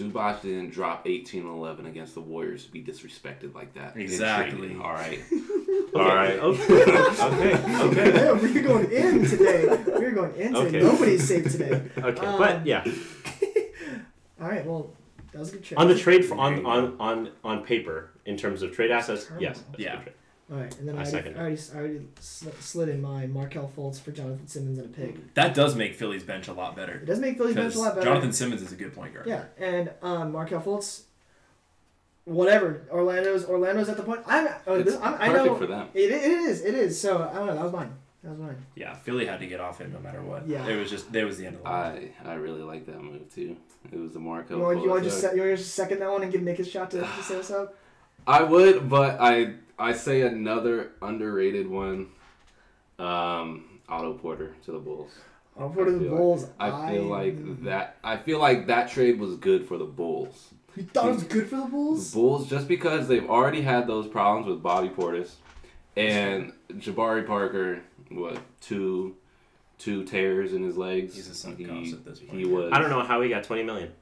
Blocks. 0.00 0.40
Zubac 0.40 0.42
didn't 0.42 0.70
drop 0.70 1.06
18 1.06 1.42
and 1.42 1.50
11 1.50 1.86
against 1.86 2.14
the 2.14 2.20
Warriors 2.20 2.64
to 2.66 2.70
be 2.72 2.82
disrespected 2.82 3.54
like 3.54 3.74
that. 3.74 3.96
Exactly. 3.96 4.68
traded, 4.68 4.80
All 4.80 4.92
right. 4.92 5.20
All 5.94 6.00
right. 6.06 6.38
Okay. 6.38 6.82
Okay. 7.22 7.80
Okay. 7.82 8.14
Yeah, 8.14 8.32
we're 8.32 8.62
going 8.62 8.90
in 8.90 9.24
today. 9.26 9.66
We're 9.86 10.12
going 10.12 10.34
in 10.34 10.54
today. 10.54 10.68
Okay. 10.68 10.82
Nobody's 10.82 11.26
safe 11.28 11.50
today. 11.50 11.82
Okay. 11.98 12.26
Um, 12.26 12.38
But 12.38 12.66
yeah, 12.66 12.84
All 14.40 14.48
right. 14.48 14.64
Well, 14.66 14.90
that 15.32 15.38
was 15.38 15.50
a 15.50 15.52
good 15.52 15.64
trade. 15.64 15.78
on 15.78 15.88
the 15.88 15.94
trade 15.98 16.24
for, 16.24 16.36
on, 16.36 16.64
on 16.66 16.96
on 16.98 17.30
on 17.44 17.64
paper 17.64 18.10
in 18.26 18.36
terms 18.36 18.62
of 18.62 18.72
trade 18.72 18.90
assets, 18.90 19.24
Terrible. 19.26 19.42
yes. 19.42 19.62
that's 19.70 19.78
a 19.78 19.82
Yeah. 19.82 20.00
Good. 20.52 20.58
All 20.58 20.62
right, 20.62 20.78
and 20.78 20.88
then 20.88 20.98
I 20.98 21.02
I, 21.02 21.04
already, 21.10 21.34
I 21.34 21.38
already, 21.38 21.60
I 21.74 21.76
already 21.78 22.00
slid 22.20 22.88
in 22.90 23.00
my 23.00 23.26
Markelle 23.26 23.70
Fultz 23.76 24.00
for 24.00 24.12
Jonathan 24.12 24.46
Simmons 24.46 24.78
and 24.78 24.94
a 24.94 24.98
pick. 24.98 25.34
That 25.34 25.54
does 25.54 25.74
make 25.74 25.94
Philly's 25.94 26.22
bench 26.24 26.48
a 26.48 26.52
lot 26.52 26.76
better. 26.76 26.94
It 26.94 27.06
does 27.06 27.20
make 27.20 27.38
Philly's 27.38 27.56
bench 27.56 27.74
a 27.74 27.78
lot 27.78 27.94
better. 27.94 28.06
Jonathan 28.06 28.32
Simmons 28.32 28.60
is 28.62 28.70
a 28.72 28.76
good 28.76 28.94
point 28.94 29.14
guard. 29.14 29.26
Yeah, 29.26 29.44
and 29.58 29.90
um, 30.02 30.32
Markelle 30.32 30.60
Fultz. 30.60 31.02
Whatever. 32.24 32.82
Orlando's 32.90 33.44
Orlando's 33.46 33.88
at 33.88 33.96
the 33.96 34.02
point. 34.04 34.20
I'm. 34.26 34.48
Oh, 34.66 34.74
It's 34.74 34.92
this, 34.92 35.00
I'm 35.00 35.14
I 35.14 35.28
perfect 35.28 35.46
know 35.46 35.56
for 35.56 35.66
them. 35.66 35.88
It, 35.94 36.10
it 36.10 36.22
is. 36.22 36.62
It 36.64 36.74
is. 36.74 37.00
So 37.00 37.28
I 37.28 37.34
don't 37.36 37.46
know. 37.46 37.54
That 37.54 37.64
was 37.64 37.72
mine. 37.72 37.92
That 38.22 38.30
was 38.30 38.38
mine. 38.38 38.66
Yeah, 38.76 38.94
Philly 38.94 39.26
had 39.26 39.40
to 39.40 39.46
get 39.46 39.58
off 39.58 39.80
him 39.80 39.92
no 39.92 39.98
matter 39.98 40.22
what. 40.22 40.46
Yeah. 40.46 40.64
It 40.68 40.76
was 40.76 40.88
just 40.88 41.10
there 41.10 41.26
was 41.26 41.38
the 41.38 41.46
end 41.46 41.56
of 41.56 41.62
the 41.64 41.68
line. 41.68 42.12
I 42.24 42.30
I 42.30 42.34
really 42.34 42.62
like 42.62 42.86
that 42.86 43.02
move 43.02 43.34
too. 43.34 43.56
It 43.90 43.98
was 43.98 44.12
the 44.12 44.20
Marco. 44.20 44.56
You 44.56 44.62
want, 44.62 44.82
you 44.82 44.90
want 44.90 45.02
to 45.02 45.10
just 45.10 45.22
you 45.22 45.28
want 45.40 45.50
to 45.50 45.56
just 45.56 45.74
second 45.74 45.98
that 45.98 46.10
one 46.12 46.22
and 46.22 46.30
give 46.30 46.42
Nick 46.42 46.58
his 46.58 46.70
shot 46.70 46.92
to, 46.92 47.00
to 47.00 47.22
say 47.22 47.36
what's 47.36 47.50
up? 47.50 47.74
I 48.24 48.44
would, 48.44 48.88
but 48.88 49.20
I 49.20 49.54
I 49.78 49.92
say 49.92 50.22
another 50.22 50.92
underrated 51.00 51.68
one. 51.68 52.08
Um, 52.98 53.80
Otto 53.88 54.14
Porter 54.14 54.54
to 54.64 54.72
the 54.72 54.78
Bulls. 54.78 55.10
I'll 55.58 55.68
put 55.70 55.88
it 55.88 55.92
to 55.92 55.98
the 55.98 56.00
feel 56.04 56.10
like- 56.10 56.18
Bulls. 56.18 56.46
I 56.58 56.90
feel 56.92 57.04
like 57.04 57.64
that. 57.64 57.96
I 58.02 58.16
feel 58.16 58.38
like 58.38 58.66
that 58.68 58.90
trade 58.90 59.18
was 59.18 59.36
good 59.36 59.66
for 59.66 59.76
the 59.76 59.84
Bulls. 59.84 60.50
You 60.76 60.84
thought 60.84 61.08
it 61.08 61.14
was 61.14 61.24
good 61.24 61.48
for 61.48 61.56
the 61.56 61.62
The 61.64 61.68
Bulls? 61.68 62.14
Bulls, 62.14 62.48
just 62.48 62.66
because 62.68 63.06
they've 63.06 63.28
already 63.28 63.60
had 63.60 63.86
those 63.86 64.06
problems 64.06 64.46
with 64.46 64.62
Bobby 64.62 64.88
Portis 64.88 65.32
and 65.96 66.52
Jabari 66.74 67.26
Parker, 67.26 67.82
what 68.08 68.38
two, 68.62 69.14
two 69.78 70.04
tears 70.04 70.54
in 70.54 70.62
his 70.62 70.78
legs. 70.78 71.14
He's 71.14 71.28
a 71.28 71.34
sunk 71.34 71.58
he, 71.58 71.66
cost 71.66 71.92
at 71.92 72.04
this 72.06 72.20
point. 72.20 72.38
He 72.38 72.46
was. 72.46 72.70
I 72.72 72.78
don't 72.80 72.88
know 72.88 73.02
how 73.02 73.20
he 73.20 73.28
got 73.28 73.44
twenty 73.44 73.64
million. 73.64 73.92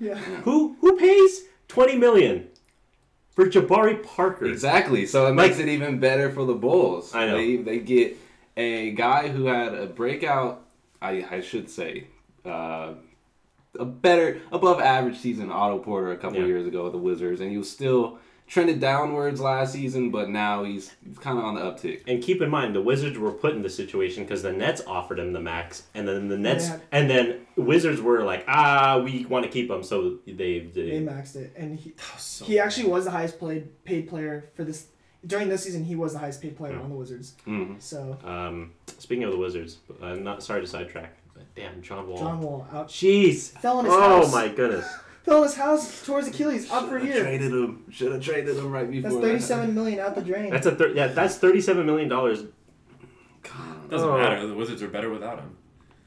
Yeah. 0.00 0.14
Who 0.14 0.76
who 0.80 0.96
pays 0.96 1.42
twenty 1.66 1.96
million 1.96 2.48
for 3.38 3.46
Jabari 3.48 4.02
Parker? 4.02 4.46
Exactly. 4.46 5.06
So 5.06 5.26
it 5.26 5.36
Like- 5.36 5.50
makes 5.50 5.58
it 5.60 5.68
even 5.68 6.00
better 6.00 6.28
for 6.30 6.44
the 6.44 6.54
Bulls. 6.54 7.14
I 7.14 7.26
know. 7.26 7.36
They 7.36 7.56
they 7.56 7.78
get 7.78 8.16
a 8.56 8.90
guy 8.90 9.28
who 9.28 9.44
had 9.46 9.74
a 9.74 9.86
breakout. 9.86 10.62
I 11.00 11.24
I 11.30 11.40
should 11.40 11.70
say. 11.70 12.08
Uh, 12.44 12.94
a 13.78 13.84
better, 13.84 14.40
above 14.50 14.80
average 14.80 15.18
season, 15.18 15.52
Otto 15.52 15.78
Porter 15.78 16.10
a 16.10 16.16
couple 16.16 16.40
Yeah. 16.40 16.46
years 16.46 16.66
ago 16.66 16.82
with 16.84 16.92
the 16.94 16.98
Wizards, 16.98 17.40
and 17.40 17.50
he 17.52 17.58
was 17.58 17.70
still 17.70 18.18
trended 18.48 18.80
downwards 18.80 19.40
last 19.40 19.74
season, 19.74 20.10
but 20.10 20.30
now 20.30 20.64
he's, 20.64 20.94
he's 21.06 21.18
kind 21.18 21.38
of 21.38 21.44
on 21.44 21.54
the 21.54 21.60
uptick. 21.60 22.00
And 22.08 22.22
keep 22.22 22.40
in 22.40 22.48
mind, 22.50 22.74
the 22.74 22.80
Wizards 22.80 23.18
were 23.18 23.30
put 23.30 23.52
in 23.54 23.62
the 23.62 23.68
situation 23.70 24.24
because 24.24 24.42
the 24.42 24.52
Nets 24.52 24.80
offered 24.86 25.18
him 25.18 25.32
the 25.32 25.40
max, 25.40 25.84
and 25.94 26.08
then 26.08 26.28
the 26.28 26.38
Nets, 26.38 26.68
Yeah. 26.68 26.78
and 26.90 27.10
then 27.10 27.46
Wizards 27.56 28.00
were 28.00 28.22
like, 28.24 28.44
ah, 28.48 29.00
we 29.04 29.26
want 29.26 29.44
to 29.44 29.50
keep 29.50 29.70
him, 29.70 29.82
so 29.82 30.18
they, 30.26 30.32
They 30.32 30.58
they 30.60 31.00
maxed 31.00 31.36
it, 31.36 31.52
and 31.56 31.78
he 31.78 31.90
That 31.90 32.14
was 32.14 32.22
so 32.22 32.44
he 32.46 32.58
actually 32.58 32.88
was 32.88 33.04
the 33.04 33.10
highest 33.10 33.38
played 33.38 33.84
paid 33.84 34.08
player 34.08 34.48
for 34.54 34.64
this 34.64 34.86
during 35.26 35.48
this 35.48 35.64
season. 35.64 35.84
He 35.84 35.94
was 35.96 36.12
the 36.14 36.18
highest 36.20 36.40
paid 36.40 36.56
player 36.56 36.72
Yeah. 36.74 36.80
on 36.80 36.88
the 36.90 36.96
Wizards. 36.96 37.34
hmm 37.44 37.74
So 37.80 38.16
Um, 38.24 38.72
speaking 38.98 39.24
of 39.24 39.32
the 39.32 39.38
Wizards, 39.38 39.78
I'm 40.02 40.24
not 40.24 40.42
sorry 40.42 40.62
to 40.62 40.66
sidetrack, 40.66 41.16
but 41.34 41.42
damn, 41.54 41.82
John 41.82 42.08
Wall. 42.08 42.18
John 42.18 42.40
Wall 42.40 42.66
out 42.72 42.88
Jeez. 42.88 43.50
fell 43.58 43.80
in 43.80 43.84
his 43.86 43.94
Oh 43.94 44.00
house. 44.00 44.32
my 44.32 44.48
goodness. 44.48 44.86
Fell 45.28 45.38
in 45.38 45.42
his 45.44 45.56
house 45.56 46.04
towards 46.06 46.26
Achilles 46.28 46.70
up 46.70 46.88
for 46.88 46.96
a 46.96 47.00
Should've 47.00 47.14
year. 47.14 47.22
Traded 47.24 47.52
him. 47.52 47.84
Should 47.90 48.12
have 48.12 48.22
traded 48.22 48.56
him 48.56 48.70
right 48.72 48.90
before. 48.90 49.02
That's 49.10 49.14
that. 49.16 49.22
thirty-seven 49.22 49.74
million 49.74 50.00
out 50.00 50.14
the 50.14 50.22
drain. 50.22 50.50
That's 50.50 50.66
a 50.66 50.74
thir- 50.74 50.88
yeah, 50.94 51.08
that's 51.08 51.36
thirty-seven 51.36 51.84
million 51.86 52.08
dollars. 52.08 52.44
God, 53.42 53.90
Doesn't 53.90 54.08
Oh. 54.08 54.18
matter. 54.18 54.46
The 54.46 54.54
Wizards 54.54 54.82
are 54.82 54.88
better 54.88 55.10
without 55.10 55.38
him. 55.38 55.56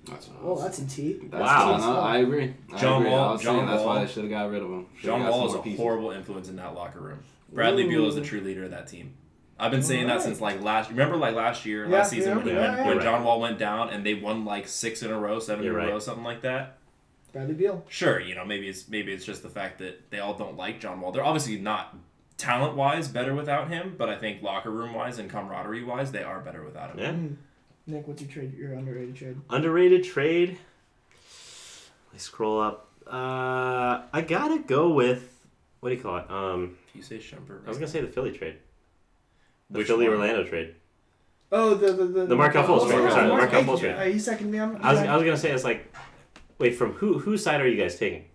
that's 0.09 0.27
what 0.29 0.43
well, 0.43 0.55
that's 0.55 0.79
in 0.79 0.87
T. 0.87 1.19
That's 1.29 1.33
Wow. 1.41 1.77
no, 1.77 1.93
no, 1.93 1.99
I 1.99 2.17
agree. 2.17 2.53
I 2.73 2.77
John 2.77 3.01
agree. 3.01 3.11
Wall- 3.11 3.29
I 3.29 3.31
was 3.33 3.41
John 3.43 3.55
saying 3.57 3.67
that's 3.67 3.83
why 3.83 4.03
they 4.03 4.11
should 4.11 4.23
have 4.23 4.31
got 4.31 4.49
rid 4.49 4.61
of 4.63 4.69
him. 4.69 4.85
Should've 4.95 5.05
John 5.19 5.27
Wall 5.29 5.47
is 5.47 5.53
a 5.53 5.59
pieces. 5.59 5.79
horrible 5.79 6.11
influence 6.11 6.49
in 6.49 6.55
that 6.55 6.73
locker 6.73 6.99
room. 6.99 7.19
Bradley 7.53 7.87
Beal 7.87 8.07
is 8.07 8.15
the 8.15 8.21
true 8.21 8.41
leader 8.41 8.63
of 8.63 8.71
that 8.71 8.87
team. 8.87 9.13
I've 9.59 9.69
been 9.71 9.83
saying 9.83 10.07
that 10.07 10.23
since 10.23 10.41
like 10.41 10.61
last. 10.63 10.89
Remember 10.89 11.17
like 11.17 11.35
last 11.35 11.65
year, 11.67 11.85
Yeah, 11.85 11.97
last 11.97 12.09
season 12.09 12.37
when, 12.37 12.47
yeah, 12.47 12.53
when, 12.53 12.77
yeah, 12.79 12.87
when 12.87 12.97
yeah. 12.97 13.03
John 13.03 13.23
Wall 13.23 13.39
went 13.39 13.59
down 13.59 13.89
and 13.89 14.03
they 14.03 14.15
won 14.15 14.43
like 14.43 14.67
six 14.67 15.03
in 15.03 15.11
a 15.11 15.19
row, 15.19 15.37
seven 15.39 15.63
You're 15.63 15.77
in 15.77 15.79
a 15.81 15.85
right. 15.85 15.93
row, 15.93 15.99
something 15.99 16.23
like 16.23 16.41
that. 16.41 16.77
Bradley 17.33 17.53
Beal. 17.53 17.83
Sure, 17.89 18.19
you 18.19 18.35
know 18.35 18.45
maybe 18.45 18.67
it's 18.67 18.87
maybe 18.89 19.11
it's 19.13 19.25
just 19.25 19.43
the 19.43 19.49
fact 19.49 19.79
that 19.79 20.09
they 20.11 20.19
all 20.19 20.33
don't 20.33 20.57
like 20.57 20.79
John 20.79 20.99
Wall. 21.01 21.11
They're 21.11 21.23
obviously 21.23 21.57
not 21.57 21.95
talent 22.37 22.75
wise 22.75 23.07
better 23.07 23.33
without 23.35 23.69
him, 23.69 23.95
but 23.97 24.09
I 24.09 24.17
think 24.17 24.41
locker 24.41 24.69
room 24.71 24.93
wise 24.93 25.19
and 25.19 25.29
camaraderie 25.29 25.83
wise 25.83 26.11
they 26.11 26.23
are 26.23 26.39
better 26.39 26.63
without 26.63 26.91
him. 26.91 26.99
Yeah. 26.99 27.11
Mm. 27.11 27.35
Nick, 27.87 28.07
what's 28.07 28.21
your 28.21 28.29
trade? 28.31 28.53
Your 28.57 28.73
underrated 28.73 29.15
trade? 29.15 29.37
Underrated 29.49 30.03
trade. 30.03 30.57
Let's 32.11 32.23
scroll 32.25 32.59
up. 32.61 32.89
Uh, 33.07 34.03
I 34.13 34.23
gotta 34.27 34.59
go 34.59 34.89
with 34.89 35.39
what 35.79 35.89
do 35.89 35.95
you 35.95 36.01
call 36.01 36.17
it? 36.17 36.29
Um, 36.29 36.77
If 36.89 36.95
you 36.95 37.01
say 37.01 37.17
Shumpert, 37.17 37.65
I 37.65 37.69
was 37.69 37.77
gonna 37.77 37.87
say 37.87 38.01
the 38.01 38.07
Philly 38.07 38.31
trade. 38.31 38.57
The 39.69 39.79
Which 39.79 39.87
Philly 39.87 40.07
one? 40.07 40.17
Orlando 40.19 40.43
trade. 40.43 40.75
Oh, 41.51 41.73
the 41.73 41.91
the 41.91 42.05
the, 42.05 42.25
The 42.27 42.35
Markelle 42.35 42.63
Fultz 42.67 42.87
trade. 42.87 42.99
trade, 42.99 43.11
sorry, 43.11 43.27
the 43.27 43.33
Markelle 43.33 43.63
Fultz 43.63 43.79
trade. 43.79 43.95
Uh, 43.99 44.03
you 44.03 44.19
second 44.19 44.51
me 44.51 44.59
on. 44.59 44.77
I 44.81 44.91
was, 44.91 44.99
I 45.01 45.15
was 45.15 45.23
gonna 45.25 45.37
say 45.37 45.51
it's 45.51 45.63
like, 45.63 45.91
wait, 46.61 46.75
from 46.75 46.93
who 46.93 47.19
whose 47.19 47.43
side 47.43 47.59
are 47.61 47.67
you 47.67 47.81
guys 47.81 47.97
taking? 47.99 48.25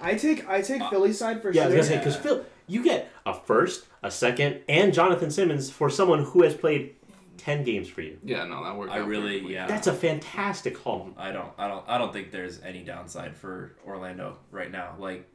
I 0.00 0.14
take 0.14 0.48
I 0.48 0.60
take 0.62 0.82
uh, 0.82 0.90
Philly's 0.90 1.18
side 1.18 1.42
for 1.42 1.50
Yeah, 1.52 1.62
I 1.62 1.68
sure. 1.68 1.76
was 1.78 1.88
gonna 1.88 1.98
say 1.98 2.04
because 2.04 2.16
Phil, 2.16 2.44
You 2.66 2.82
get 2.84 3.10
a 3.26 3.34
first, 3.34 3.86
a 4.02 4.10
second, 4.10 4.60
and 4.68 4.92
Jonathan 4.94 5.30
Simmons 5.30 5.70
for 5.70 5.88
someone 5.90 6.24
who 6.24 6.42
has 6.42 6.54
played 6.54 6.94
ten 7.36 7.64
games 7.64 7.88
for 7.88 8.00
you. 8.02 8.18
Yeah, 8.24 8.44
no, 8.44 8.62
that 8.64 8.76
worked. 8.76 8.92
I 8.92 9.00
out 9.00 9.08
really, 9.08 9.32
perfectly. 9.32 9.54
yeah. 9.54 9.66
That's 9.66 9.86
a 9.86 9.92
fantastic 9.94 10.76
haul. 10.78 11.10
I 11.16 11.30
don't, 11.32 11.50
I 11.58 11.68
don't, 11.68 11.84
I 11.88 11.98
don't 11.98 12.12
think 12.12 12.30
there's 12.30 12.60
any 12.62 12.82
downside 12.82 13.34
for 13.36 13.76
Orlando 13.86 14.38
right 14.50 14.70
now. 14.70 14.94
Like 14.98 15.26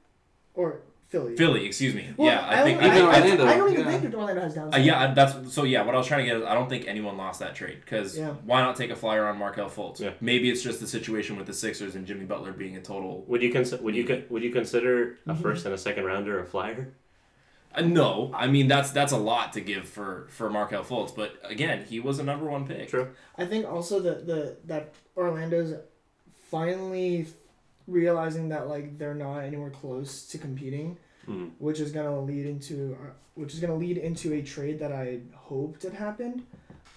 Or 0.53 0.81
Philly. 1.09 1.35
Philly, 1.35 1.65
excuse 1.65 1.95
me. 1.95 2.07
Well, 2.17 2.27
yeah, 2.27 2.45
I 2.47 2.55
don't- 2.57 2.65
think, 2.65 2.81
I, 2.83 2.85
I 2.85 3.21
think, 3.21 3.39
I, 3.39 3.43
I, 3.49 3.53
I 3.53 3.57
don't 3.57 3.71
even 3.73 3.85
yeah. 3.85 3.91
think 3.91 4.03
that 4.03 4.13
Orlando 4.15 4.41
has 4.41 4.55
uh, 4.55 4.61
downside. 4.61 4.85
yeah, 4.85 5.13
that's 5.15 5.53
so. 5.53 5.63
Yeah, 5.63 5.81
what 5.83 5.95
I 5.95 5.97
was 5.97 6.05
trying 6.05 6.19
to 6.23 6.25
get 6.31 6.37
is, 6.37 6.43
I 6.47 6.53
don't 6.53 6.69
think 6.69 6.87
anyone 6.87 7.17
lost 7.17 7.39
that 7.39 7.55
trade 7.55 7.79
because 7.81 8.15
Yeah. 8.15 8.29
why 8.45 8.61
not 8.61 8.75
take 8.75 8.91
a 8.91 8.95
flyer 8.95 9.25
on 9.27 9.39
Markelle 9.39 9.69
Fultz? 9.71 9.99
Yeah. 9.99 10.11
Maybe 10.21 10.51
it's 10.51 10.61
just 10.61 10.79
the 10.79 10.85
situation 10.87 11.35
with 11.35 11.47
the 11.47 11.53
Sixers 11.53 11.95
and 11.95 12.05
Jimmy 12.05 12.25
Butler 12.25 12.51
being 12.53 12.75
a 12.77 12.81
total. 12.81 13.23
Would 13.27 13.41
you 13.41 13.51
consider? 13.51 13.81
Would 13.81 13.95
you 13.95 14.05
con- 14.05 14.25
would 14.29 14.43
you 14.43 14.51
consider 14.51 15.17
a 15.25 15.31
Mm-hmm. 15.33 15.41
first 15.41 15.65
and 15.65 15.73
a 15.73 15.77
second 15.79 16.05
rounder 16.05 16.39
a 16.39 16.45
flyer? 16.45 16.93
Uh, 17.73 17.81
no, 17.81 18.31
I 18.35 18.45
mean 18.47 18.67
that's 18.67 18.91
that's 18.91 19.11
a 19.11 19.17
lot 19.17 19.53
to 19.53 19.61
give 19.61 19.87
for 19.89 20.27
for 20.29 20.47
Markelle 20.49 20.83
Fultz, 20.83 21.15
but 21.15 21.39
again, 21.43 21.85
he 21.89 21.99
was 21.99 22.19
a 22.19 22.23
number 22.23 22.45
one 22.45 22.67
pick. 22.67 22.89
True. 22.89 23.09
I 23.35 23.45
think 23.45 23.67
also 23.67 23.99
the 23.99 24.15
the 24.15 24.57
that 24.65 24.93
Orlando's 25.17 25.73
finally 26.49 27.27
realizing 27.89 28.49
that 28.49 28.67
like 28.67 28.97
they're 28.97 29.13
not 29.15 29.39
anywhere 29.39 29.69
close 29.69 30.27
to 30.27 30.37
competing, 30.37 30.97
Mhm. 31.27 31.51
which 31.59 31.79
is 31.79 31.91
gonna 31.91 32.19
lead 32.21 32.45
into 32.45 32.97
uh, 33.01 33.11
which 33.35 33.53
is 33.53 33.59
gonna 33.59 33.75
lead 33.75 33.97
into 33.97 34.33
a 34.33 34.41
trade 34.41 34.79
that 34.79 34.91
I 34.91 35.19
hoped 35.33 35.83
had 35.83 35.93
happened, 35.93 36.43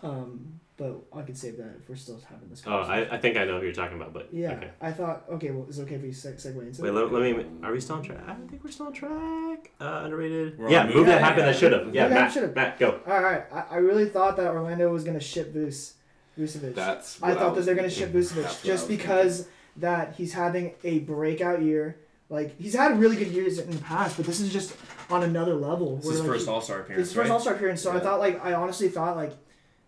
um, 0.03 0.59
but 0.77 0.97
I 1.15 1.23
could 1.23 1.37
save 1.37 1.57
that 1.59 1.77
if 1.81 1.89
we're 1.89 1.97
still 1.97 2.21
having 2.29 2.49
this. 2.49 2.63
Oh, 2.67 2.71
conversation. 2.71 3.09
I, 3.11 3.15
I 3.15 3.19
think 3.21 3.37
I 3.37 3.45
know 3.45 3.59
who 3.59 3.65
you're 3.67 3.75
talking 3.75 3.97
about, 3.97 4.13
but 4.13 4.29
yeah. 4.33 4.53
Okay. 4.53 4.71
I 4.81 4.91
thought 4.91 5.25
okay, 5.31 5.51
well, 5.51 5.67
is 5.69 5.79
it 5.79 5.83
okay 5.85 5.97
if 5.97 6.03
we 6.03 6.09
seg- 6.11 6.41
segue 6.45 6.67
into 6.67 6.83
Wait, 6.83 6.89
it? 6.89 6.93
let, 6.93 7.13
let 7.13 7.23
me. 7.23 7.45
Are 7.63 7.73
we 7.73 7.81
still 7.81 7.97
on 7.97 8.03
track? 8.03 8.19
I 8.27 8.33
don't 8.33 8.49
think 8.49 8.65
we're 8.65 8.71
still 8.71 8.87
on 8.87 8.93
track. 8.93 9.71
Uh, 9.81 10.03
underrated. 10.05 10.59
We're 10.59 10.71
yeah, 10.71 10.87
move 10.87 10.97
move. 10.97 11.07
that 11.07 11.13
Yeah, 11.13 11.19
happened 11.27 11.39
yeah. 11.47 11.53
that 11.53 11.57
should 11.59 11.73
have. 11.73 11.95
Yeah, 11.95 12.03
Move 12.05 12.11
that 12.15 12.21
Matt. 12.23 12.33
should've. 12.33 12.55
Matt, 12.57 12.79
go. 12.79 13.01
All 13.07 13.23
right, 13.23 13.45
I, 13.53 13.61
I 13.73 13.77
really 13.77 14.07
thought 14.09 14.37
that 14.39 14.47
Orlando 14.49 14.91
was 14.91 15.05
gonna 15.05 15.21
ship 15.21 15.53
Vus, 15.55 15.95
Vucevic. 16.39 16.75
That's. 16.75 17.23
I 17.23 17.29
what 17.29 17.39
thought 17.39 17.51
that 17.51 17.57
was 17.57 17.67
they're 17.67 17.75
gonna 17.77 17.91
ship 17.91 18.11
Vucevic 18.11 18.43
That's 18.43 18.65
what 18.65 18.65
I 18.65 18.67
just 18.67 18.89
was 18.89 18.97
because 18.97 19.49
that 19.77 20.15
he's 20.17 20.33
having 20.33 20.75
a 20.85 21.01
breakout 21.01 21.63
year. 21.63 21.99
Like 22.29 22.59
he's 22.59 22.75
had 22.75 22.99
really 22.99 23.17
good 23.17 23.29
years 23.29 23.59
in 23.59 23.71
the 23.71 23.79
past, 23.79 24.17
but 24.17 24.27
this 24.27 24.41
is 24.41 24.53
just 24.53 24.75
on 25.11 25.23
another 25.23 25.55
level. 25.55 25.97
It's 25.99 26.07
where, 26.07 26.13
his 26.13 26.21
like, 26.23 26.31
first 26.31 26.49
All 26.49 26.61
Star 26.61 26.81
appearance, 26.81 27.09
his 27.09 27.15
first 27.15 27.29
right? 27.29 27.35
All 27.35 27.41
Star 27.41 27.55
appearance. 27.55 27.83
So 27.83 27.93
I 27.93 28.01
thought 28.01 28.21
like 28.21 28.43
I 28.45 28.55
honestly 28.55 28.89
thought 28.89 29.17
like 29.17 29.33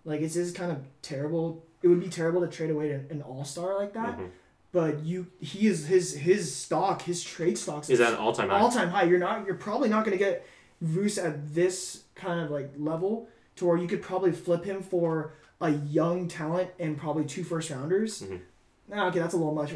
like 0.05 0.21
it's 0.21 0.35
just 0.35 0.55
kind 0.55 0.71
of 0.71 0.79
terrible. 1.03 1.65
It 1.83 1.89
would 1.89 2.01
be 2.01 2.09
terrible 2.09 2.41
to 2.41 2.49
trade 2.49 2.71
away 2.71 2.93
an, 2.93 3.07
an 3.11 3.23
All 3.23 3.45
Star 3.45 3.79
like 3.79 3.93
that. 3.95 4.19
Mhm. 4.19 4.31
But 4.73 5.05
you, 5.05 5.29
he 5.39 5.69
is 5.69 5.87
his 5.87 6.15
his 6.17 6.53
stock, 6.55 7.03
his 7.03 7.23
trade 7.23 7.57
stocks 7.57 7.89
Is 7.89 8.01
that 8.01 8.15
an 8.15 8.19
all-time 8.19 8.49
high? 8.49 8.59
all 8.59 8.71
time 8.73 8.89
high. 8.89 9.05
You're 9.05 9.21
not. 9.21 9.47
You're 9.47 9.55
probably 9.55 9.89
not 9.89 10.05
going 10.05 10.19
to 10.19 10.23
get 10.23 10.45
Vus 10.83 11.17
at 11.17 11.55
this 11.55 12.03
kind 12.17 12.41
of 12.41 12.51
like 12.51 12.73
level 12.77 13.29
to 13.57 13.67
where 13.67 13.77
you 13.77 13.87
could 13.87 14.03
probably 14.03 14.33
flip 14.33 14.65
him 14.65 14.83
for 14.83 15.35
a 15.61 15.71
young 15.71 16.27
talent 16.27 16.71
and 16.81 16.99
probably 16.99 17.25
two 17.25 17.45
first 17.45 17.71
rounders. 17.71 18.23
Mhm. 18.23 18.41
Nah, 18.89 19.09
okay, 19.09 19.19
that's 19.19 19.35
a 19.35 19.37
little 19.37 19.55
much. 19.55 19.75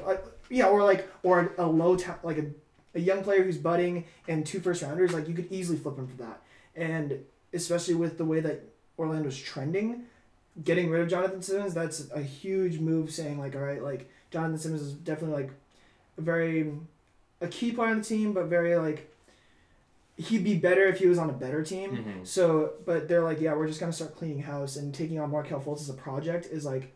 Yeah, 0.50 0.68
or 0.68 0.82
like 0.82 1.08
or 1.22 1.52
a 1.58 1.66
low 1.66 1.96
ta- 1.96 2.18
like 2.22 2.38
a, 2.38 2.46
a 2.94 3.00
young 3.00 3.22
player 3.22 3.42
who's 3.42 3.58
budding 3.58 4.04
and 4.26 4.44
two 4.46 4.60
first 4.60 4.82
rounders. 4.82 5.12
Like 5.12 5.28
you 5.28 5.34
could 5.34 5.50
easily 5.52 5.78
flip 5.78 5.96
him 5.98 6.06
for 6.06 6.16
that. 6.22 6.40
And 6.76 7.24
especially 7.52 7.94
with 7.94 8.18
the 8.18 8.24
way 8.24 8.40
that 8.40 8.62
Orlando's 8.98 9.38
trending, 9.38 10.04
getting 10.64 10.90
rid 10.90 11.00
of 11.02 11.08
Jonathan 11.08 11.42
Simmons, 11.42 11.74
that's 11.74 12.10
a 12.10 12.20
huge 12.22 12.78
move. 12.80 13.10
Saying 13.10 13.38
like, 13.38 13.54
all 13.56 13.62
right, 13.62 13.82
like 13.82 14.08
Jonathan 14.30 14.58
Simmons 14.58 14.82
is 14.82 14.92
definitely 14.92 15.42
like 15.42 15.52
a 16.16 16.20
very 16.20 16.72
a 17.40 17.46
key 17.48 17.72
player 17.72 17.90
on 17.90 17.98
the 17.98 18.04
team, 18.04 18.32
but 18.32 18.46
very 18.46 18.76
like 18.76 19.10
he'd 20.16 20.42
be 20.42 20.56
better 20.56 20.84
if 20.86 20.98
he 20.98 21.06
was 21.06 21.16
on 21.18 21.30
a 21.30 21.32
better 21.32 21.62
team. 21.62 21.92
Mhm. 21.96 22.26
So, 22.26 22.72
but 22.84 23.06
they're 23.08 23.22
like, 23.22 23.40
yeah, 23.40 23.54
we're 23.54 23.68
just 23.68 23.78
gonna 23.80 23.92
start 23.92 24.16
cleaning 24.16 24.42
house 24.42 24.76
and 24.76 24.92
taking 24.94 25.18
on 25.20 25.30
Markelle 25.30 25.60
Fultz 25.60 25.80
as 25.82 25.88
a 25.90 25.94
project 25.94 26.46
is 26.46 26.64
like 26.64 26.92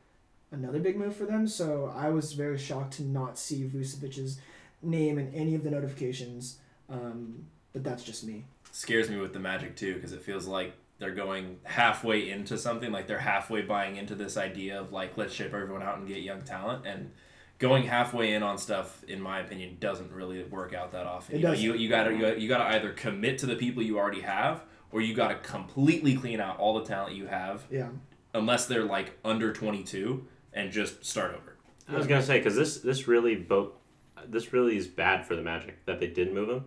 another 0.53 0.79
big 0.79 0.97
move 0.97 1.17
for 1.17 1.25
them. 1.25 1.47
So 1.49 1.93
I 1.97 2.11
was 2.11 2.33
very 2.35 2.59
shocked 2.59 2.95
to 2.95 3.03
not 3.03 3.39
see 3.39 3.65
Vucevic's 3.65 4.39
name 4.83 5.19
in 5.19 5.33
any 5.35 5.55
of 5.55 5.65
the 5.65 5.71
notifications. 5.71 6.59
Um, 6.89 7.47
but 7.73 7.83
that's 7.83 8.05
just 8.05 8.23
me. 8.25 8.45
Scares 8.71 9.11
me 9.11 9.17
with 9.17 9.33
the 9.33 9.41
Magic 9.41 9.75
too 9.77 9.95
because 9.95 10.13
it 10.13 10.23
feels 10.23 10.47
like 10.47 10.75
they're 10.99 11.15
going 11.15 11.59
halfway 11.65 12.31
into 12.31 12.57
something. 12.57 12.93
Like 12.93 13.07
they're 13.09 13.19
halfway 13.19 13.63
buying 13.63 13.97
into 13.97 14.15
this 14.15 14.37
idea 14.37 14.81
of 14.81 14.93
like 14.93 15.17
let's 15.17 15.33
ship 15.35 15.53
everyone 15.53 15.83
out 15.83 15.99
and 15.99 16.07
get 16.07 16.19
young 16.19 16.43
talent 16.43 16.87
and. 16.87 17.11
Going 17.59 17.85
halfway 17.85 18.33
in 18.35 18.43
on 18.43 18.59
stuff, 18.59 19.05
in 19.05 19.21
my 19.21 19.39
opinion, 19.39 19.77
doesn't 19.79 20.11
really 20.11 20.43
work 20.43 20.75
out 20.75 20.91
that 20.93 21.07
often. 21.07 21.37
It 21.37 21.43
you, 21.43 21.45
know, 21.47 21.53
you 21.53 21.75
you 21.75 21.89
gotta 21.89 22.13
you, 22.13 22.27
you 22.35 22.49
gotta 22.49 22.65
either 22.75 22.91
commit 22.91 23.39
to 23.39 23.47
the 23.47 23.55
people 23.55 23.85
you 23.85 24.01
already 24.01 24.23
have, 24.23 24.65
or 24.91 25.01
you 25.01 25.15
gotta 25.15 25.37
completely 25.37 26.17
clean 26.17 26.41
out 26.41 26.59
all 26.59 26.75
the 26.81 26.85
talent 26.85 27.15
you 27.15 27.27
have, 27.29 27.63
Yeah. 27.71 27.91
unless 28.35 28.67
they're 28.67 28.83
like 28.83 29.17
under 29.25 29.53
twenty 29.53 29.85
two, 29.85 30.27
and 30.55 30.71
just 30.73 31.05
start 31.05 31.33
over. 31.35 31.57
I 31.89 31.97
was 31.97 32.07
gonna 32.07 32.23
say 32.23 32.39
because 32.39 32.57
this 32.57 32.79
this 32.79 33.09
really 33.09 33.35
boat 33.35 33.79
this 34.27 34.53
really 34.53 34.77
is 34.77 34.87
bad 34.87 35.27
for 35.27 35.35
the 35.37 35.43
Magic 35.43 35.85
that 35.87 35.99
they 36.01 36.07
did 36.07 36.33
move 36.33 36.49
him 36.49 36.65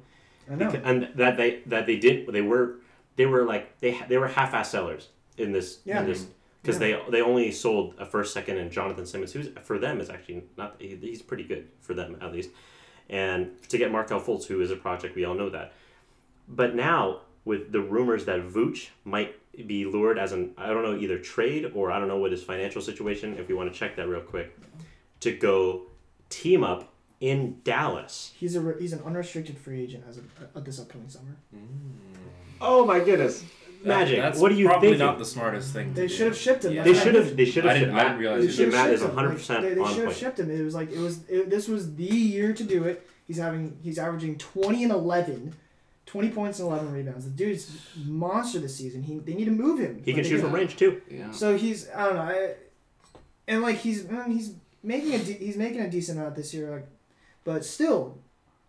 I 0.51 0.55
know. 0.55 0.69
Beca- 0.71 0.81
and 0.83 1.09
that 1.15 1.37
they 1.37 1.61
that 1.67 1.85
they 1.85 1.95
did 1.97 2.27
they 2.27 2.41
were 2.41 2.75
they 3.15 3.25
were 3.25 3.43
like 3.45 3.79
they 3.79 3.99
they 4.09 4.17
were 4.17 4.27
half-ass 4.27 4.69
sellers 4.71 5.09
in 5.37 5.51
this 5.51 5.79
Yeah. 5.85 6.01
in 6.01 6.05
this 6.07 6.27
because 6.61 6.79
they 6.79 6.99
they 7.09 7.21
only 7.21 7.51
sold 7.51 7.95
a 7.97 8.05
first 8.05 8.33
second 8.33 8.57
and 8.57 8.69
Jonathan 8.71 9.05
Simmons 9.05 9.31
who's 9.33 9.47
for 9.63 9.79
them 9.79 9.99
is 10.01 10.09
actually 10.09 10.43
not 10.57 10.75
he, 10.79 10.95
he's 11.01 11.21
pretty 11.21 11.43
good 11.43 11.69
for 11.81 11.93
them 11.93 12.17
at 12.21 12.33
least 12.33 12.49
and 13.09 13.51
to 13.69 13.77
get 13.77 13.91
Markelle 13.91 14.19
Fultz 14.21 14.45
who 14.45 14.59
is 14.61 14.69
a 14.69 14.75
project 14.75 15.15
we 15.15 15.23
all 15.25 15.35
know 15.35 15.49
that 15.49 15.73
but 16.47 16.75
now 16.75 17.21
with 17.45 17.71
the 17.71 17.79
rumors 17.79 18.25
that 18.25 18.41
Vooch 18.41 18.89
might 19.05 19.35
be 19.67 19.85
lured 19.85 20.17
as 20.19 20.31
an 20.31 20.51
I 20.57 20.67
don't 20.67 20.83
know 20.83 20.95
either 20.97 21.17
trade 21.19 21.71
or 21.75 21.91
I 21.91 21.99
don't 21.99 22.07
know 22.07 22.17
what 22.17 22.31
his 22.31 22.43
financial 22.43 22.81
situation 22.81 23.37
if 23.37 23.47
we 23.47 23.53
want 23.55 23.71
to 23.71 23.77
check 23.77 23.95
that 23.97 24.07
real 24.07 24.21
quick 24.21 24.57
to 25.21 25.31
go 25.35 25.83
team 26.29 26.63
up 26.63 26.91
in 27.21 27.61
Dallas 27.63 28.33
He's 28.37 28.55
a 28.55 28.75
he's 28.79 28.93
an 28.93 29.01
unrestricted 29.05 29.57
free 29.57 29.81
agent 29.81 30.03
as 30.09 30.17
of 30.17 30.25
uh, 30.55 30.59
this 30.59 30.79
upcoming 30.79 31.09
summer. 31.09 31.37
oh 32.61 32.85
my 32.85 32.99
goodness 32.99 33.43
Magic 33.83 34.19
That's 34.19 34.39
what 34.39 34.49
do 34.49 34.55
you 34.55 34.63
think? 34.65 34.71
probably 34.71 34.89
think 34.89 34.99
not 34.99 35.19
the 35.19 35.25
smartest 35.25 35.71
thing. 35.71 35.93
They 35.93 36.07
should 36.07 36.25
have 36.25 36.35
shipped 36.35 36.65
him. 36.65 36.73
Yeah. 36.73 36.81
They 36.81 36.95
should 36.95 37.13
have. 37.13 37.37
They 37.37 37.45
should 37.45 37.67
I 37.67 37.73
have. 37.73 37.79
didn't- 37.81 37.95
I 37.95 38.03
didn't 38.05 38.17
realize 38.17 38.41
They 38.41 38.47
they 38.47 38.53
should 38.53 38.65
have 38.65 38.73
Matt 38.73 38.89
is 38.89 38.99
shipped 39.01 39.09
him. 39.11 39.15
100 39.15 39.29
Like, 39.29 39.37
percent 39.37 39.61
They, 39.61 39.73
they 39.75 39.93
should 39.93 40.03
have 40.05 40.15
shipped 40.17 40.39
him. 40.39 40.49
It 40.49 40.63
was 40.63 40.73
like 40.73 40.91
it 40.91 40.97
was. 40.97 41.29
It, 41.29 41.49
this 41.51 41.67
was 41.67 41.95
the 41.95 42.03
year 42.03 42.51
to 42.53 42.63
do 42.63 42.83
it. 42.85 43.07
He's 43.27 43.37
having. 43.37 43.77
He's 43.83 43.99
averaging 43.99 44.39
twenty 44.39 44.81
and 44.81 44.91
11, 44.91 45.53
20 46.05 46.29
points 46.29 46.59
and 46.59 46.67
eleven 46.67 46.91
rebounds. 46.91 47.25
The 47.25 47.31
dude's 47.31 47.77
monster 48.05 48.59
this 48.59 48.75
season. 48.75 49.03
He 49.03 49.17
they 49.19 49.33
need 49.33 49.45
to 49.45 49.51
move 49.51 49.79
him. 49.79 50.01
He 50.03 50.13
can 50.13 50.23
shoot 50.23 50.41
from 50.41 50.53
range 50.53 50.77
too. 50.77 51.01
Yeah. 51.09 51.31
So 51.31 51.57
he's 51.57 51.89
I 51.89 52.05
don't 52.05 52.15
know. 52.15 52.21
I, 52.21 52.53
and 53.47 53.61
like 53.61 53.77
he's 53.77 54.03
mm, 54.03 54.27
he's 54.27 54.53
making 54.83 55.13
a 55.15 55.19
de- 55.19 55.33
he's 55.33 55.57
making 55.57 55.81
a 55.81 55.89
decent 55.89 56.19
amount 56.19 56.35
this 56.35 56.53
year. 56.53 56.71
Like, 56.71 56.87
but 57.43 57.65
still, 57.65 58.19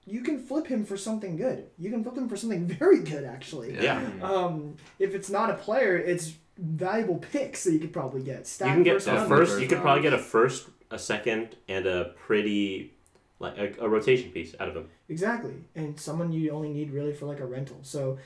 you 0.07 0.23
can 0.23 0.39
flip 0.39 0.67
him 0.67 0.85
for 0.85 0.97
something 0.97 1.37
good. 1.37 1.67
You 1.79 1.91
can 1.91 2.03
flip 2.03 2.17
him 2.17 2.29
for 2.29 2.37
something 2.37 2.67
very 2.67 3.01
good 3.01 3.25
actually. 3.25 3.75
Yeah. 3.83 4.01
Um, 4.23 4.77
if 4.99 5.15
it's 5.15 5.31
not 5.31 5.51
a 5.51 5.55
player, 5.55 5.97
it's 5.97 6.35
valuable 6.59 7.17
picks 7.17 7.65
that 7.65 7.73
you 7.73 7.79
could 7.79 7.93
probably 7.93 8.23
get. 8.23 8.51
You 8.61 8.67
can 8.67 8.83
get 8.83 8.95
first 8.95 9.09
a 9.09 9.27
first. 9.27 9.29
first 9.53 9.63
You 9.63 9.69
could 9.69 9.81
probably 9.81 10.03
get 10.03 10.13
a 10.13 10.19
first, 10.19 10.69
a 10.91 10.99
second, 10.99 11.57
and 11.69 11.87
a 11.87 12.15
pretty, 12.17 12.95
like 13.39 13.57
a, 13.59 13.73
a 13.85 13.89
rotation 13.89 14.31
piece 14.31 14.55
out 14.61 14.69
of 14.69 14.77
him. 14.77 14.89
Exactly, 15.09 15.55
and 15.75 15.99
someone 15.99 16.33
you 16.33 16.51
only 16.51 16.71
need 16.71 16.91
really 16.91 17.13
for 17.13 17.27
like 17.27 17.41
a 17.41 17.47
rental. 17.47 17.79
So, 17.83 18.19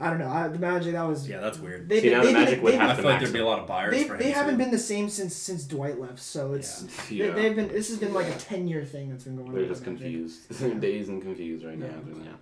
I 0.00 0.10
don't 0.10 0.18
know. 0.18 0.28
I, 0.28 0.48
the 0.48 0.58
Magic 0.58 0.92
that 0.94 1.02
was 1.06 1.28
Yeah, 1.28 1.40
that's 1.40 1.58
weird. 1.58 1.88
They, 1.88 2.00
See, 2.00 2.10
now 2.10 2.20
the 2.20 2.26
they've 2.26 2.34
Magic 2.34 2.54
been, 2.56 2.62
would 2.64 2.72
they've, 2.72 2.80
I 2.80 2.84
have 2.86 2.96
to 2.96 3.02
feel 3.02 3.10
like 3.10 3.20
max 3.20 3.22
there'd 3.30 3.32
be 3.34 3.40
a 3.40 3.44
lot 3.46 3.58
of 3.60 3.66
buyers 3.68 3.94
they, 3.94 4.04
for 4.04 4.14
him. 4.14 4.18
they 4.20 4.30
haven't 4.32 4.54
too. 4.54 4.58
been 4.58 4.70
the 4.72 4.78
same 4.78 5.08
since 5.08 5.36
since 5.36 5.64
Dwight 5.64 6.00
left. 6.00 6.18
So 6.18 6.54
it's 6.54 6.84
Yeah. 7.10 7.30
they, 7.30 7.42
they've 7.42 7.56
been. 7.56 7.68
This 7.68 7.88
has 7.88 7.98
been 7.98 8.12
like 8.12 8.26
a 8.26 8.34
ten 8.38 8.66
year 8.66 8.84
thing 8.84 9.10
that's 9.10 9.24
been 9.24 9.36
going 9.36 9.48
on. 9.48 9.54
They're 9.54 9.62
with 9.62 9.70
just 9.72 9.84
confused. 9.84 10.48
They're 10.50 10.74
dazed 10.88 11.08
and 11.08 11.22
confused 11.22 11.64
right 11.64 11.78
now. 11.78 11.86
Yeah. 11.86 11.92
aren't? 11.92 12.24
Yeah. 12.24 12.32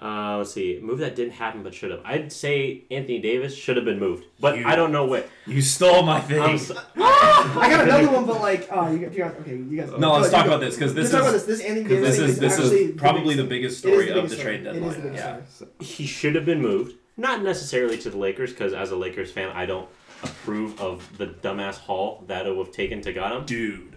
Uh, 0.00 0.36
let's 0.36 0.52
see. 0.52 0.78
Move 0.82 0.98
that 0.98 1.16
didn't 1.16 1.32
happen, 1.32 1.62
but 1.62 1.72
should 1.72 1.90
have. 1.90 2.02
I'd 2.04 2.30
say 2.30 2.82
Anthony 2.90 3.18
Davis 3.18 3.56
should 3.56 3.76
have 3.76 3.86
been 3.86 3.98
moved, 3.98 4.26
but 4.40 4.58
You- 4.58 4.66
I 4.66 4.76
don't 4.76 4.92
know 4.92 5.06
what. 5.06 5.26
You 5.46 5.62
stole 5.62 6.02
my 6.02 6.20
thing. 6.20 6.38
I'm 6.42 6.58
so- 6.58 6.76
I 6.96 7.66
got 7.70 7.84
another 7.88 8.10
one, 8.10 8.26
but 8.26 8.40
like, 8.42 8.68
oh, 8.70 8.90
you, 8.90 8.98
you 8.98 9.08
got 9.08 9.34
okay. 9.36 9.56
You 9.56 9.76
guys. 9.78 9.90
no, 9.98 10.12
let's 10.12 10.26
go, 10.28 10.36
talk 10.36 10.44
go. 10.44 10.50
about 10.52 10.60
this 10.60 10.74
because 10.74 10.92
this 10.92 11.04
Let's 11.10 11.12
talk 11.12 11.22
about 11.22 11.34
is 11.34 11.46
this. 11.46 11.58
This 11.60 11.66
Anthony 11.66 11.88
Davis 11.88 12.08
this 12.10 12.18
thing 12.18 12.28
is 12.28 12.38
this 12.38 12.52
actually 12.58 12.76
is 12.84 12.96
probably 13.00 13.34
the 13.36 13.44
biggest- 13.44 13.82
biggest 13.82 13.84
it 13.84 13.88
is 13.88 14.02
story 14.04 14.12
the 14.12 14.22
of 14.22 14.30
the 14.30 14.36
trade 14.36 14.62
story. 14.64 14.76
It 14.76 14.82
is 14.82 14.96
the 14.96 15.00
deadline. 15.02 15.02
biggest 15.02 15.24
Yeah. 15.24 15.54
story. 15.54 15.70
he 15.80 16.06
should 16.06 16.34
have 16.34 16.44
been 16.44 16.60
moved. 16.60 16.94
Not 17.16 17.42
necessarily 17.42 17.96
to 17.96 18.10
the 18.10 18.18
Lakers, 18.18 18.50
because 18.50 18.74
as 18.74 18.90
a 18.90 18.96
Lakers 18.96 19.32
fan, 19.32 19.48
I 19.54 19.64
don't 19.64 19.88
approve 20.22 20.78
of 20.78 21.08
the 21.16 21.28
dumbass 21.28 21.76
haul 21.78 22.22
that 22.26 22.46
it 22.46 22.54
would 22.54 22.66
have 22.66 22.74
taken 22.74 23.00
to 23.00 23.14
got 23.14 23.34
him. 23.34 23.46
Dude. 23.46 23.96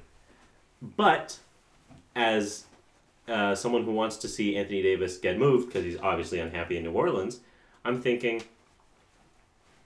But 0.82 1.40
as 2.16 2.64
uh, 3.30 3.56
someone 3.56 3.84
who 3.84 3.92
wants 3.94 4.18
to 4.18 4.28
see 4.28 4.58
Anthony 4.58 4.82
Davis 4.82 5.18
get 5.18 5.38
moved 5.38 5.68
because 5.68 5.84
he's 5.86 5.98
obviously 6.00 6.39
unhappy 6.39 6.78
in 6.78 6.84
New 6.84 6.92
Orleans, 6.92 7.39
I'm 7.86 8.02
thinking, 8.02 8.42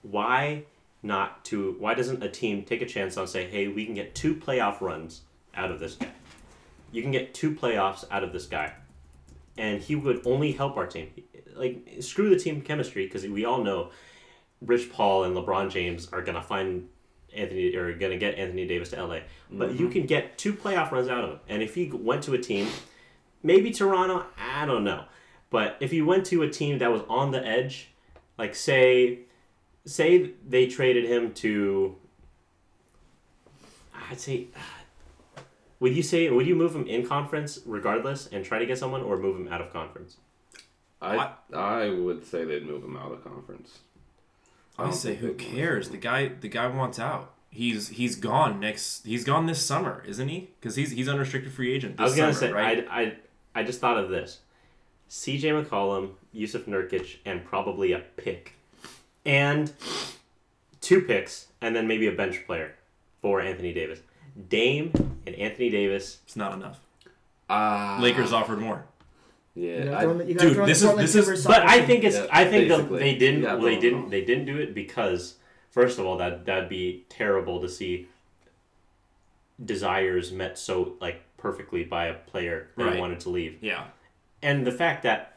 why 0.02 0.64
not 1.02 1.44
to? 1.46 1.76
Why 1.78 1.94
doesn't 1.94 2.22
a 2.22 2.28
team 2.28 2.64
take 2.64 2.82
a 2.82 2.86
chance 2.86 3.16
on 3.16 3.26
say, 3.26 3.46
hey, 3.48 3.68
we 3.68 3.84
can 3.84 3.94
get 3.94 4.14
two 4.14 4.34
playoff 4.34 4.80
runs 4.80 5.22
out 5.54 5.70
of 5.70 5.78
this 5.80 5.94
guy? 5.94 6.08
You 6.92 7.02
can 7.02 7.10
get 7.12 7.34
two 7.34 7.54
playoffs 7.54 8.04
out 8.10 8.22
of 8.24 8.32
this 8.32 8.46
guy. 8.46 8.72
and 9.56 9.80
he 9.80 9.94
would 9.94 10.26
only 10.26 10.52
help 10.52 10.76
our 10.76 10.86
team. 10.86 11.10
Like 11.54 11.88
screw 12.00 12.30
the 12.30 12.38
team 12.38 12.60
chemistry 12.60 13.06
because 13.06 13.24
we 13.26 13.44
all 13.44 13.62
know 13.62 13.90
Rich 14.60 14.90
Paul 14.92 15.24
and 15.24 15.36
LeBron 15.36 15.70
James 15.70 16.08
are 16.12 16.22
gonna 16.22 16.42
find 16.42 16.88
Anthony 17.34 17.74
or 17.76 17.92
gonna 17.96 18.16
get 18.18 18.36
Anthony 18.36 18.66
Davis 18.66 18.90
to 18.90 19.04
LA. 19.04 19.20
But 19.50 19.78
you 19.78 19.88
can 19.88 20.06
get 20.06 20.36
two 20.38 20.54
playoff 20.54 20.90
runs 20.90 21.08
out 21.08 21.24
of 21.24 21.30
him, 21.30 21.40
and 21.48 21.62
if 21.62 21.74
he 21.74 21.90
went 21.90 22.22
to 22.24 22.34
a 22.34 22.38
team, 22.38 22.66
maybe 23.44 23.70
Toronto, 23.70 24.26
I 24.36 24.66
don't 24.66 24.82
know, 24.82 25.04
but 25.50 25.76
if 25.78 25.92
you 25.92 26.04
went 26.04 26.26
to 26.26 26.42
a 26.42 26.50
team 26.50 26.78
that 26.78 26.90
was 26.90 27.02
on 27.08 27.30
the 27.30 27.46
edge, 27.46 27.90
like 28.36 28.56
say, 28.56 29.20
say 29.84 30.32
they 30.44 30.66
traded 30.66 31.04
him 31.04 31.32
to, 31.34 31.96
I'd 34.10 34.18
say. 34.18 34.48
Would 35.80 35.94
you 35.94 36.02
say 36.02 36.30
would 36.30 36.46
you 36.46 36.54
move 36.54 36.74
him 36.74 36.86
in 36.86 37.06
conference 37.06 37.58
regardless 37.66 38.28
and 38.28 38.42
try 38.42 38.58
to 38.58 38.64
get 38.64 38.78
someone 38.78 39.02
or 39.02 39.18
move 39.18 39.36
him 39.36 39.52
out 39.52 39.60
of 39.60 39.70
conference? 39.70 40.16
I 41.02 41.32
I 41.52 41.90
would 41.90 42.24
say 42.24 42.44
they'd 42.44 42.64
move 42.64 42.82
him 42.84 42.96
out 42.96 43.12
of 43.12 43.22
conference. 43.22 43.80
I 44.78 44.84
don't 44.84 44.92
say, 44.94 45.14
who 45.14 45.34
cares? 45.34 45.90
The 45.90 45.96
guy, 45.96 46.28
the 46.28 46.48
guy 46.48 46.66
wants 46.66 46.98
out. 46.98 47.32
He's 47.50 47.88
he's 47.88 48.16
gone 48.16 48.58
next. 48.58 49.06
He's 49.06 49.22
gone 49.22 49.46
this 49.46 49.64
summer, 49.64 50.02
isn't 50.08 50.28
he? 50.28 50.50
Because 50.58 50.74
he's 50.74 50.90
he's 50.90 51.08
unrestricted 51.08 51.52
free 51.52 51.72
agent. 51.72 51.96
This 51.96 52.02
I 52.02 52.04
was 52.04 52.16
gonna 52.16 52.34
summer, 52.34 52.48
say 52.48 52.52
right? 52.52 52.88
I, 52.90 53.16
I 53.54 53.60
I 53.60 53.62
just 53.62 53.80
thought 53.80 53.98
of 53.98 54.10
this. 54.10 54.40
C.J. 55.08 55.50
McCollum, 55.50 56.10
Jusuf 56.34 56.64
Nurkic, 56.64 57.16
and 57.24 57.44
probably 57.44 57.92
a 57.92 57.98
pick, 57.98 58.52
and 59.24 59.70
two 60.80 61.02
picks, 61.02 61.48
and 61.60 61.76
then 61.76 61.86
maybe 61.86 62.06
a 62.06 62.12
bench 62.12 62.44
player 62.46 62.74
for 63.22 63.40
Anthony 63.40 63.72
Davis. 63.72 64.00
Dame 64.48 64.90
and 65.26 65.34
Anthony 65.36 65.70
Davis. 65.70 66.18
it's 66.24 66.34
not 66.36 66.52
enough. 66.54 66.80
Ah, 67.48 67.98
Lakers 68.00 68.32
offered 68.32 68.58
more. 68.58 68.84
Yeah, 69.54 69.96
I- 69.96 70.02
throw 70.02 70.10
in 70.12 70.18
the- 70.18 70.24
you 70.26 70.34
gotta 70.34 70.54
Dude, 70.54 70.66
this 70.66 70.82
is- 70.82 70.96
this 70.96 71.14
is- 71.14 71.24
Timbers 71.26 71.46
But 71.46 71.68
I 71.68 71.82
think 71.86 72.02
it's 72.02 72.16
Yeah, 72.16 72.26
I 72.30 72.44
think 72.46 72.68
the, 72.68 72.82
they 72.96 73.14
didn't 73.14 73.42
Yeah, 73.42 73.54
they 73.56 73.78
didn't 73.78 74.02
no. 74.04 74.08
they 74.08 74.24
didn't 74.24 74.46
do 74.46 74.58
it 74.58 74.74
because 74.74 75.34
first 75.70 75.98
of 76.00 76.06
all 76.06 76.16
that 76.16 76.44
that'd 76.44 76.68
be 76.68 77.04
terrible 77.08 77.60
to 77.60 77.68
see 77.68 78.08
desires 79.64 80.32
met 80.32 80.58
so 80.58 80.94
like 81.00 81.22
perfectly 81.48 81.84
by 81.84 82.06
a 82.06 82.14
player 82.14 82.68
that 82.78 82.84
Right. 82.84 82.98
wanted 82.98 83.20
to 83.20 83.28
leave. 83.28 83.58
Yeah. 83.60 83.84
and 84.42 84.66
the 84.66 84.72
fact 84.72 85.02
that 85.04 85.36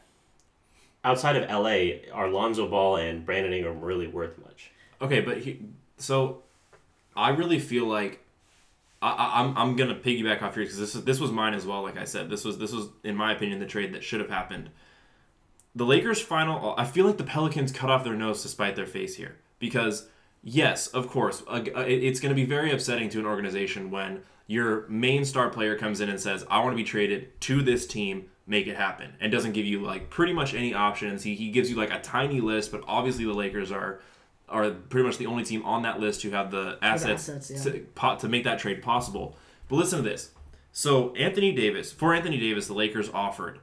outside 1.04 1.36
of 1.36 1.48
LA, 1.50 2.00
are 2.12 2.28
Lonzo 2.28 2.66
Ball 2.68 2.96
and 2.96 3.24
Brandon 3.26 3.52
Ingram 3.52 3.80
really 3.82 4.06
worth 4.06 4.36
much? 4.38 4.70
Okay, 5.02 5.20
but 5.20 5.38
he, 5.38 5.60
so 5.98 6.42
I 7.16 7.30
really 7.30 7.58
feel 7.58 7.86
like 7.86 8.24
I, 9.00 9.10
I, 9.10 9.40
I'm 9.40 9.56
I'm 9.56 9.76
gonna 9.76 9.94
piggyback 9.94 10.42
off 10.42 10.56
yours 10.56 10.68
because 10.68 10.78
this 10.80 10.94
is 10.94 11.04
this 11.04 11.20
was 11.20 11.30
mine 11.30 11.54
as 11.54 11.64
well. 11.66 11.82
Like 11.82 11.96
I 11.98 12.04
said, 12.04 12.28
this 12.30 12.44
was 12.44 12.56
this 12.58 12.72
was 12.72 12.88
in 13.04 13.14
my 13.16 13.32
opinion 13.32 13.60
the 13.60 13.66
trade 13.66 13.92
that 13.94 14.02
should 14.02 14.20
have 14.20 14.30
happened. 14.30 14.70
The 15.74 15.84
Lakers' 15.86 16.20
final. 16.20 16.74
I 16.76 16.84
feel 16.84 17.06
like 17.06 17.18
the 17.18 17.24
Pelicans 17.24 17.70
cut 17.70 17.90
off 17.90 18.02
their 18.02 18.14
nose 18.16 18.42
to 18.42 18.48
spite 18.48 18.74
their 18.76 18.86
face 18.86 19.14
here 19.16 19.36
because 19.58 20.08
yes, 20.42 20.88
of 20.88 21.08
course, 21.08 21.42
uh, 21.46 21.62
uh, 21.76 21.80
it- 21.82 22.02
it's 22.08 22.18
going 22.20 22.30
to 22.34 22.40
be 22.42 22.44
very 22.46 22.72
upsetting 22.72 23.08
to 23.10 23.18
an 23.20 23.26
organization 23.26 23.90
when 23.90 24.22
your 24.48 24.88
main 24.88 25.24
star 25.24 25.48
player 25.50 25.78
comes 25.78 26.00
in 26.00 26.08
and 26.08 26.18
says, 26.18 26.44
"I 26.50 26.58
want 26.58 26.72
to 26.72 26.76
be 26.76 26.84
traded 26.84 27.40
to 27.42 27.62
this 27.62 27.86
team." 27.86 28.30
Make 28.46 28.66
it 28.66 28.76
happen, 28.76 29.12
and 29.20 29.30
doesn't 29.30 29.52
give 29.52 29.66
you 29.66 29.82
like 29.82 30.08
pretty 30.08 30.32
much 30.32 30.54
any 30.54 30.72
options. 30.72 31.22
He, 31.22 31.34
he 31.34 31.50
gives 31.50 31.68
you 31.68 31.76
like 31.76 31.92
a 31.92 32.00
tiny 32.00 32.40
list, 32.40 32.72
but 32.72 32.82
obviously 32.88 33.26
the 33.26 33.34
Lakers 33.34 33.70
are 33.70 34.00
are 34.48 34.70
pretty 34.70 35.06
much 35.06 35.18
the 35.18 35.26
only 35.26 35.44
team 35.44 35.64
on 35.64 35.82
that 35.82 36.00
list 36.00 36.22
who 36.22 36.30
have 36.30 36.50
the 36.50 36.78
assets, 36.80 37.28
assets, 37.28 37.66
yeah. 37.66 37.72
to, 38.12 38.16
to 38.18 38.28
make 38.28 38.44
that 38.44 38.58
trade 38.58 38.82
possible. 38.82 39.36
But 39.68 39.76
listen 39.76 40.02
to 40.02 40.08
this. 40.08 40.30
So 40.72 41.14
Anthony 41.14 41.52
Davis, 41.52 41.92
for 41.92 42.14
Anthony 42.14 42.38
Davis, 42.38 42.66
the 42.66 42.74
Lakers 42.74 43.10
offered 43.10 43.58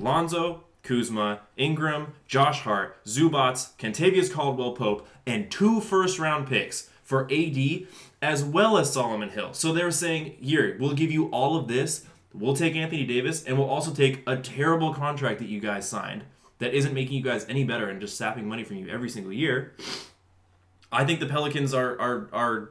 Lonzo, 0.00 0.64
Kuzma, 0.82 1.40
Ingram, 1.56 2.14
Josh 2.26 2.60
Hart, 2.60 3.04
Zubac, 3.04 3.76
Kentavious 3.78 4.32
Caldwell 4.32 4.72
Pope, 4.72 5.08
and 5.26 5.50
two 5.50 5.80
first 5.80 6.18
round 6.18 6.46
picks 6.46 6.90
for 7.02 7.24
AD 7.30 7.86
as 8.22 8.44
well 8.44 8.78
as 8.78 8.92
Solomon 8.92 9.30
Hill. 9.30 9.52
So 9.52 9.72
they 9.72 9.84
were 9.84 9.90
saying, 9.90 10.36
here, 10.40 10.76
we'll 10.80 10.94
give 10.94 11.10
you 11.10 11.26
all 11.26 11.56
of 11.56 11.68
this. 11.68 12.06
We'll 12.32 12.56
take 12.56 12.74
Anthony 12.74 13.04
Davis, 13.04 13.44
and 13.44 13.58
we'll 13.58 13.68
also 13.68 13.92
take 13.92 14.22
a 14.26 14.36
terrible 14.36 14.92
contract 14.92 15.38
that 15.38 15.48
you 15.48 15.60
guys 15.60 15.88
signed 15.88 16.24
that 16.58 16.74
isn't 16.74 16.94
making 16.94 17.16
you 17.16 17.22
guys 17.22 17.46
any 17.48 17.64
better 17.64 17.88
and 17.88 18.00
just 18.00 18.16
sapping 18.16 18.48
money 18.48 18.64
from 18.64 18.76
you 18.76 18.88
every 18.88 19.08
single 19.08 19.32
year. 19.32 19.74
I 20.90 21.04
think 21.04 21.20
the 21.20 21.26
Pelicans 21.26 21.74
are 21.74 21.98
are 22.00 22.28
are 22.32 22.70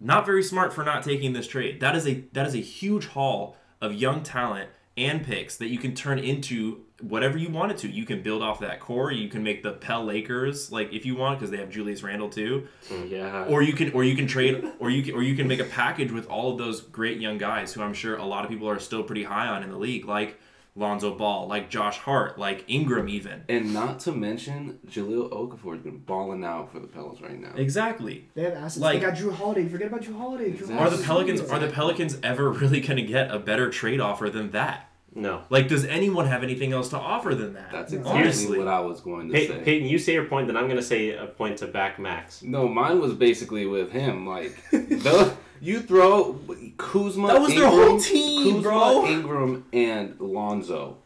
not 0.00 0.26
very 0.26 0.42
smart 0.42 0.72
for 0.72 0.84
not 0.84 1.02
taking 1.02 1.32
this 1.32 1.46
trade. 1.46 1.80
That 1.80 1.94
is 1.94 2.06
a 2.06 2.24
that 2.32 2.46
is 2.46 2.54
a 2.54 2.60
huge 2.60 3.06
haul 3.06 3.56
of 3.80 3.94
young 3.94 4.22
talent 4.22 4.70
and 4.96 5.24
picks 5.24 5.56
that 5.56 5.68
you 5.68 5.78
can 5.78 5.94
turn 5.94 6.18
into 6.18 6.82
whatever 7.00 7.38
you 7.38 7.48
wanted 7.48 7.78
to. 7.78 7.88
You 7.88 8.04
can 8.04 8.22
build 8.22 8.42
off 8.42 8.60
that 8.60 8.80
core. 8.80 9.10
You 9.10 9.28
can 9.28 9.42
make 9.42 9.62
the 9.62 9.72
Pel 9.72 10.04
Lakers 10.04 10.70
like 10.70 10.92
if 10.92 11.06
you 11.06 11.16
want 11.16 11.38
because 11.38 11.50
they 11.50 11.56
have 11.56 11.70
Julius 11.70 12.02
Randle 12.02 12.28
too. 12.28 12.68
Mm, 12.88 13.10
yeah. 13.10 13.44
Or 13.44 13.62
you 13.62 13.72
can 13.72 13.92
or 13.92 14.04
you 14.04 14.14
can 14.14 14.26
trade 14.26 14.64
or 14.78 14.90
you 14.90 15.02
can, 15.02 15.14
or 15.14 15.22
you 15.22 15.34
can 15.34 15.48
make 15.48 15.60
a 15.60 15.64
package 15.64 16.12
with 16.12 16.26
all 16.26 16.52
of 16.52 16.58
those 16.58 16.80
great 16.80 17.20
young 17.20 17.38
guys 17.38 17.72
who 17.72 17.82
I'm 17.82 17.94
sure 17.94 18.16
a 18.16 18.24
lot 18.24 18.44
of 18.44 18.50
people 18.50 18.68
are 18.68 18.78
still 18.78 19.02
pretty 19.02 19.24
high 19.24 19.48
on 19.48 19.62
in 19.62 19.70
the 19.70 19.78
league 19.78 20.04
like 20.04 20.38
Lonzo 20.74 21.14
Ball, 21.14 21.48
like 21.48 21.68
Josh 21.68 21.98
Hart, 21.98 22.38
like 22.38 22.64
Ingram 22.66 23.08
even. 23.08 23.42
and 23.48 23.74
not 23.74 24.00
to 24.00 24.12
mention 24.12 24.78
Jahlil 24.86 25.30
Okafor's 25.30 25.80
been 25.82 25.98
balling 25.98 26.44
out 26.44 26.72
for 26.72 26.80
the 26.80 26.86
Pelicans 26.86 27.20
right 27.20 27.38
now. 27.38 27.52
Exactly. 27.56 28.28
They 28.34 28.44
have 28.44 28.54
assets. 28.54 28.78
Like- 28.78 29.00
they 29.00 29.06
got 29.06 29.16
Jrue 29.18 29.34
Holiday. 29.34 29.68
Forget 29.68 29.88
about 29.88 30.00
Jrue 30.02 30.16
Holiday. 30.16 30.50
Drew 30.50 30.60
Exactly. 30.60 30.76
Are 30.78 30.90
the 30.90 31.02
Pelicans 31.02 31.40
good. 31.42 31.50
are 31.50 31.58
the 31.58 31.68
Pelicans 31.68 32.16
ever 32.22 32.50
really 32.50 32.80
going 32.80 32.96
to 32.96 33.02
get 33.02 33.30
a 33.30 33.38
better 33.38 33.68
trade 33.70 34.00
offer 34.00 34.30
than 34.30 34.50
that? 34.52 34.88
No. 35.14 35.42
Like, 35.50 35.68
does 35.68 35.84
anyone 35.84 36.26
have 36.26 36.42
anything 36.42 36.72
else 36.72 36.88
to 36.88 36.96
offer 36.98 37.34
than 37.34 37.52
that? 37.52 37.70
That's 37.70 37.92
exactly 37.92 38.20
Honestly. 38.22 38.58
what 38.58 38.66
I 38.68 38.80
was 38.80 39.02
going 39.02 39.28
to 39.28 39.34
Pey- 39.34 39.46
say. 39.48 39.60
Peyton, 39.62 39.86
you 39.88 39.98
say 39.98 40.14
your 40.14 40.24
point, 40.24 40.46
then 40.46 40.56
I'm 40.56 40.64
going 40.68 40.76
to 40.78 40.82
say 40.82 41.10
a 41.14 41.26
point 41.26 41.58
to 41.58 41.66
back 41.66 41.98
Max. 41.98 42.42
No, 42.42 42.66
mine 42.66 42.98
was 42.98 43.12
basically 43.12 43.66
with 43.66 43.92
him. 43.92 44.26
Like, 44.26 44.56
the, 44.70 45.36
you 45.62 45.80
throw 45.80 46.38
Kuzma. 46.76 47.28
That 47.28 47.40
was 47.40 47.54
their 47.54 47.68
whole 47.68 47.98
team, 47.98 48.56
Kuzma, 48.56 48.62
bro. 48.62 49.06
Ingram 49.06 49.64
and 49.72 50.20
Lonzo. 50.20 50.98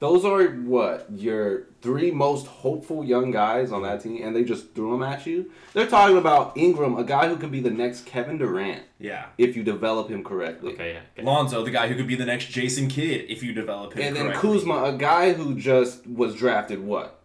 Those 0.00 0.24
are 0.24 0.44
what 0.48 1.06
your 1.14 1.64
three 1.82 2.10
most 2.10 2.46
hopeful 2.46 3.04
young 3.04 3.30
guys 3.30 3.70
on 3.70 3.82
that 3.82 4.02
team, 4.02 4.22
and 4.24 4.34
they 4.34 4.44
just 4.44 4.74
threw 4.74 4.92
them 4.92 5.02
at 5.02 5.26
you. 5.26 5.50
They're 5.74 5.86
talking 5.86 6.16
about 6.16 6.56
Ingram, 6.56 6.96
a 6.96 7.04
guy 7.04 7.28
who 7.28 7.36
could 7.36 7.52
be 7.52 7.60
the 7.60 7.70
next 7.70 8.06
Kevin 8.06 8.38
Durant 8.38 8.82
Yeah. 8.98 9.26
if 9.36 9.56
you 9.56 9.62
develop 9.62 10.08
him 10.08 10.24
correctly. 10.24 10.72
Okay, 10.72 10.94
yeah. 10.94 11.00
Okay. 11.18 11.22
Lonzo, 11.26 11.62
the 11.62 11.70
guy 11.70 11.86
who 11.88 11.94
could 11.96 12.06
be 12.06 12.16
the 12.16 12.24
next 12.24 12.46
Jason 12.46 12.88
Kidd 12.88 13.26
if 13.28 13.42
you 13.42 13.52
develop 13.52 13.92
him 13.92 14.02
And 14.02 14.16
then. 14.16 14.32
Kuzma, 14.32 14.84
a 14.84 14.92
guy 14.94 15.34
who 15.34 15.54
just 15.54 16.06
was 16.06 16.34
drafted 16.34 16.82
what 16.82 17.19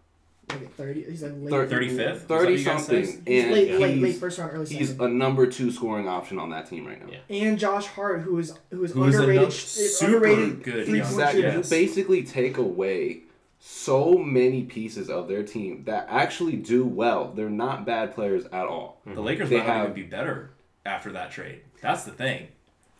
Like 0.49 0.61
at 0.61 0.73
thirty. 0.73 1.03
He's 1.03 1.23
like 1.23 1.33
late. 1.37 1.49
Thir- 1.49 1.67
35th? 1.67 1.67
thirty 1.67 1.85
Is 1.87 1.95
that 2.27 2.29
what 2.29 2.49
you 2.51 2.57
guys 2.57 2.65
something, 2.85 3.05
said? 3.05 3.23
He's 3.27 3.43
and 3.43 3.53
late, 3.53 3.79
late, 3.79 3.93
he's, 3.95 4.03
late 4.03 4.15
first 4.17 4.39
round, 4.39 4.51
early 4.53 4.65
he's 4.67 4.89
second. 4.89 5.05
a 5.05 5.09
number 5.09 5.47
two 5.47 5.71
scoring 5.71 6.07
option 6.07 6.37
on 6.39 6.49
that 6.51 6.67
team 6.69 6.85
right 6.85 7.03
now. 7.05 7.13
Yeah. 7.27 7.43
and 7.47 7.57
Josh 7.59 7.87
Hart, 7.87 8.21
who 8.21 8.37
is 8.39 8.53
who 8.71 8.83
is 8.83 8.91
Who 8.93 9.03
is 9.05 9.15
underrated, 9.15 9.37
another 9.41 9.47
is 9.47 9.97
super 9.97 10.15
underrated 10.15 10.63
good 10.63 10.85
three 10.85 10.97
young- 10.99 11.07
point 11.07 11.19
Exactly. 11.19 11.41
shooter. 11.41 11.57
Yes. 11.57 11.71
You 11.71 11.77
basically 11.77 12.23
take 12.23 12.57
away 12.57 13.21
so 13.59 14.13
many 14.17 14.63
pieces 14.63 15.09
of 15.09 15.27
their 15.27 15.43
team 15.43 15.83
that 15.85 16.05
actually 16.09 16.55
do 16.57 16.85
well. 16.85 17.31
They're 17.35 17.49
not 17.49 17.85
bad 17.85 18.13
players 18.13 18.45
at 18.45 18.65
all. 18.67 19.01
the 19.05 19.21
Lakers 19.21 19.49
They 19.49 19.57
might 19.57 19.65
have- 19.65 19.83
even 19.89 19.93
be 19.95 20.03
better 20.03 20.51
after 20.85 21.11
that 21.13 21.31
trade. 21.31 21.61
That's 21.81 22.03
the 22.03 22.11
thing. 22.11 22.47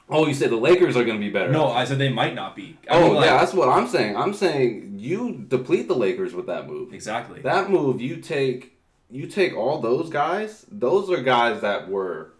Oh, 0.07 0.27
you 0.27 0.33
said 0.35 0.51
the 0.51 0.55
Lakers 0.55 0.95
are 0.95 1.03
going 1.03 1.17
to 1.19 1.25
be 1.25 1.31
better. 1.31 1.51
No, 1.51 1.67
I 1.69 1.85
said 1.85 1.97
they 1.97 2.09
might 2.13 2.35
not 2.35 2.55
be. 2.55 2.77
I 2.89 2.97
Oh, 2.97 3.01
mean, 3.05 3.13
like- 3.15 3.25
yeah, 3.25 3.37
that's 3.37 3.53
what 3.53 3.69
I'm 3.69 3.87
saying. 3.87 4.15
I'm 4.15 4.33
saying 4.33 4.95
you 4.99 5.45
deplete 5.47 5.87
the 5.87 5.95
Lakers 5.95 6.33
with 6.33 6.45
that 6.47 6.67
move. 6.67 6.93
exactly. 6.93 7.41
That 7.41 7.69
move, 7.69 8.01
you 8.01 8.17
take 8.17 8.73
you 9.09 9.27
take 9.27 9.55
all 9.55 9.79
those 9.79 10.09
guys. 10.09 10.65
Those 10.71 11.09
are 11.09 11.21
guys 11.21 11.61
that 11.61 11.89
were 11.89 12.31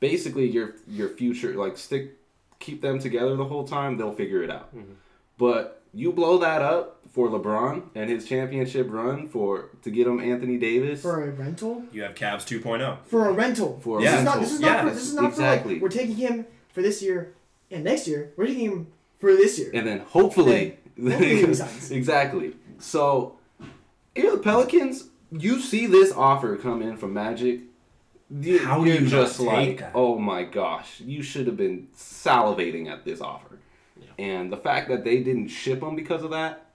basically 0.00 0.48
your 0.48 0.74
your 0.86 1.08
future. 1.10 1.54
Like 1.54 1.76
stick, 1.78 2.12
keep 2.58 2.80
them 2.82 2.98
together 2.98 3.36
the 3.36 3.44
whole 3.44 3.66
time. 3.66 3.96
They'll 3.98 4.12
figure 4.14 4.42
it 4.42 4.50
out. 4.50 4.74
Mm-hmm. 4.74 4.92
But 5.38 5.82
you 5.94 6.12
blow 6.12 6.38
that 6.38 6.62
up 6.62 7.00
for 7.12 7.28
LeBron 7.28 7.90
and 7.94 8.08
his 8.08 8.24
championship 8.26 8.86
run 8.90 9.28
for 9.28 9.68
to 9.82 9.90
get 9.90 10.06
him 10.06 10.18
Anthony 10.20 10.56
Davis. 10.56 11.02
for 11.02 11.22
a 11.24 11.30
rental. 11.30 11.82
you 11.92 12.02
have 12.02 12.14
Cavs 12.14 12.46
oh. 12.64 12.68
2.0. 12.68 12.98
For 13.06 13.28
a 13.28 13.32
rental. 13.32 13.78
For 13.82 13.98
a 13.98 14.02
this 14.02 14.10
is 14.10 14.16
rental. 14.16 14.34
not. 14.34 14.40
This 14.40 14.52
is 14.52 14.60
not. 14.60 14.66
Yeah, 14.70 14.82
for, 14.82 14.90
this 14.94 15.02
is 15.02 15.14
not 15.14 15.24
exactly. 15.26 15.62
for 15.62 15.74
like 15.74 15.82
we're 15.82 15.88
taking 16.00 16.16
him 16.16 16.46
for 16.72 16.82
this 16.82 17.02
year 17.02 17.34
and 17.70 17.84
next 17.84 18.06
year. 18.08 18.32
We're 18.36 18.46
taking 18.46 18.70
him 18.70 18.86
for 19.18 19.32
this 19.34 19.58
year. 19.58 19.70
and 19.72 19.86
then 19.86 20.00
hopefully, 20.00 20.78
hopefully 21.00 21.36
he 21.36 21.44
resigns. 21.44 21.90
exactly. 21.92 22.54
So, 22.78 23.38
you're 24.16 24.32
the 24.32 24.42
Pelicans, 24.42 25.08
you 25.30 25.60
see 25.60 25.86
this 25.86 26.12
offer 26.12 26.56
come 26.56 26.82
in 26.82 26.96
from 26.96 27.14
Magic. 27.14 27.60
You, 28.30 28.58
How 28.60 28.82
do 28.82 28.90
you're 28.90 29.02
you 29.02 29.06
just 29.08 29.38
like, 29.40 29.80
that? 29.80 29.92
oh 29.94 30.18
my 30.18 30.42
gosh, 30.44 31.00
you 31.00 31.22
should 31.22 31.46
have 31.46 31.56
been 31.56 31.88
salivating 31.96 32.90
at 32.90 33.04
this 33.04 33.20
offer. 33.20 33.58
And 34.18 34.52
the 34.52 34.56
fact 34.56 34.88
that 34.88 35.04
they 35.04 35.22
didn't 35.22 35.48
ship 35.48 35.82
him 35.82 35.96
because 35.96 36.22
of 36.22 36.30
that, 36.30 36.66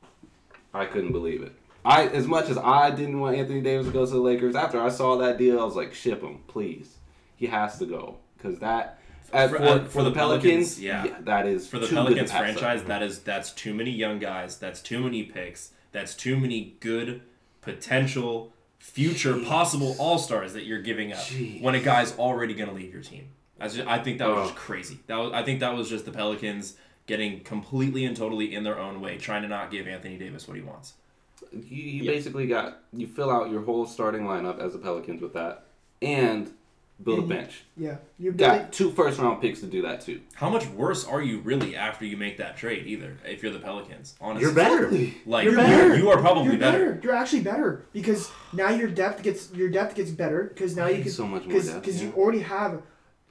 I 0.74 0.86
couldn't 0.86 1.12
believe 1.12 1.42
it. 1.42 1.54
I, 1.86 2.08
as 2.08 2.28
much 2.28 2.50
as 2.50 2.58
I 2.58 2.92
didn't 2.92 3.20
want 3.20 3.38
Anthony 3.38 3.62
Davis 3.62 3.88
to 3.88 3.94
go 3.94 4.06
to 4.06 4.12
the 4.12 4.20
Lakers, 4.20 4.56
after 4.56 4.82
I 4.82 4.90
saw 4.90 5.18
that 5.18 5.38
deal, 5.38 5.60
I 5.60 5.64
was 5.64 5.76
like, 5.76 5.94
ship 5.94 6.22
him, 6.22 6.40
please. 6.48 6.98
He 7.38 7.48
has 7.48 7.80
to 7.80 7.86
go 7.86 8.18
because 8.38 8.60
that 8.60 8.97
At, 9.34 9.50
For- 9.50 9.58
for, 9.58 9.63
uh, 9.63 9.86
for, 9.86 10.04
the 10.04 10.12
Pelicans, 10.12 10.80
yeah. 10.82 11.06
that 11.22 11.46
is 11.46 11.68
For 11.68 11.80
the 11.80 11.88
too 11.88 11.96
good 11.96 12.02
to 12.02 12.06
Pelicans 12.10 12.32
franchise, 12.32 12.84
that 12.84 13.04
is 13.04 13.20
that's 13.20 13.52
too 13.52 13.74
many 13.74 13.92
young 13.92 14.20
guys. 14.20 14.58
That's 14.58 14.82
too 14.82 15.00
many 15.02 15.24
picks. 15.24 15.72
That's 15.92 16.16
too 16.16 16.38
many 16.40 16.76
good 16.80 17.22
potential 17.62 18.54
future 18.80 19.34
Jeez. 19.34 19.46
possible 19.48 19.96
all 20.00 20.18
stars 20.18 20.54
that 20.54 20.66
you're 20.66 20.82
giving 20.82 21.12
up 21.12 21.20
Jeez. 21.20 21.62
when 21.62 21.76
a 21.76 21.80
guy's 21.82 22.18
already 22.18 22.54
going 22.54 22.70
to 22.70 22.76
leave 22.76 22.94
your 22.94 23.02
team. 23.04 23.28
That's 23.60 23.76
just, 23.76 23.88
I 23.88 24.00
think 24.00 24.20
that 24.20 24.30
was 24.30 24.38
Oh. 24.38 24.44
just 24.44 24.56
crazy. 24.56 25.00
That 25.08 25.18
was 25.18 25.34
I 25.34 25.44
think 25.44 25.60
that 25.62 25.76
was 25.76 25.90
just 25.90 26.06
the 26.06 26.12
Pelicans 26.12 26.76
getting 27.08 27.40
completely 27.42 28.06
and 28.06 28.16
totally 28.16 28.54
in 28.54 28.63
their 28.63 28.78
own 28.78 29.02
way, 29.02 29.18
trying 29.18 29.42
to 29.42 29.48
not 29.48 29.72
give 29.72 29.88
Anthony 29.88 30.18
Davis 30.18 30.48
what 30.48 30.56
he 30.58 30.63
wants. 30.63 30.94
You, 31.52 31.60
you 31.62 32.04
Yeah. 32.04 32.12
basically 32.12 32.48
got 32.48 32.80
you 32.94 33.08
fill 33.08 33.30
out 33.32 33.50
your 33.50 33.62
whole 33.63 33.86
starting 33.86 34.22
lineup 34.24 34.60
as 34.60 34.74
the 34.74 34.80
Pelicans 34.80 35.22
with 35.22 35.34
that, 35.34 35.66
and 36.02 36.52
build 37.04 37.20
a 37.20 37.22
And 37.22 37.30
you- 37.32 37.38
bench. 37.38 37.64
Yeah, 37.78 37.98
you've 38.18 38.38
Got 38.38 38.72
two 38.74 38.92
first 38.92 39.20
round 39.20 39.42
picks 39.42 39.60
to 39.62 39.68
do 39.68 39.82
that 39.84 40.02
too. 40.02 40.22
How 40.34 40.50
much 40.50 40.68
worse 40.70 41.06
are 41.06 41.22
you 41.22 41.40
really 41.40 41.76
after 41.76 42.06
you 42.06 42.18
make 42.18 42.38
that 42.38 42.58
trade? 42.58 42.88
Either 42.88 43.18
if 43.26 43.44
you're 43.44 43.52
the 43.52 43.60
Pelicans, 43.60 44.16
honestly, 44.20 44.46
You're 44.46 44.56
better. 44.56 44.90
Like 45.26 45.44
You're 45.46 45.54
you're 45.54 45.56
better. 45.56 45.96
you 45.98 46.10
are 46.10 46.18
probably 46.20 46.46
You're 46.46 46.58
better. 46.58 46.94
better. 46.94 47.00
You're 47.04 47.16
actually 47.16 47.42
better 47.42 47.86
because 47.94 48.32
now 48.54 48.70
your 48.70 48.88
depth 48.88 49.22
gets 49.24 49.52
your 49.54 49.70
depth 49.70 49.96
gets 49.96 50.10
better 50.12 50.46
because 50.46 50.76
now 50.76 50.88
you 50.88 51.04
can 51.04 51.12
so 51.12 51.28
much 51.28 51.44
more 51.44 51.50
because 51.50 51.68
depth. 51.70 51.82
because 51.86 52.02
yeah. 52.02 52.10
you 52.10 52.16
already 52.16 52.40
have 52.40 52.82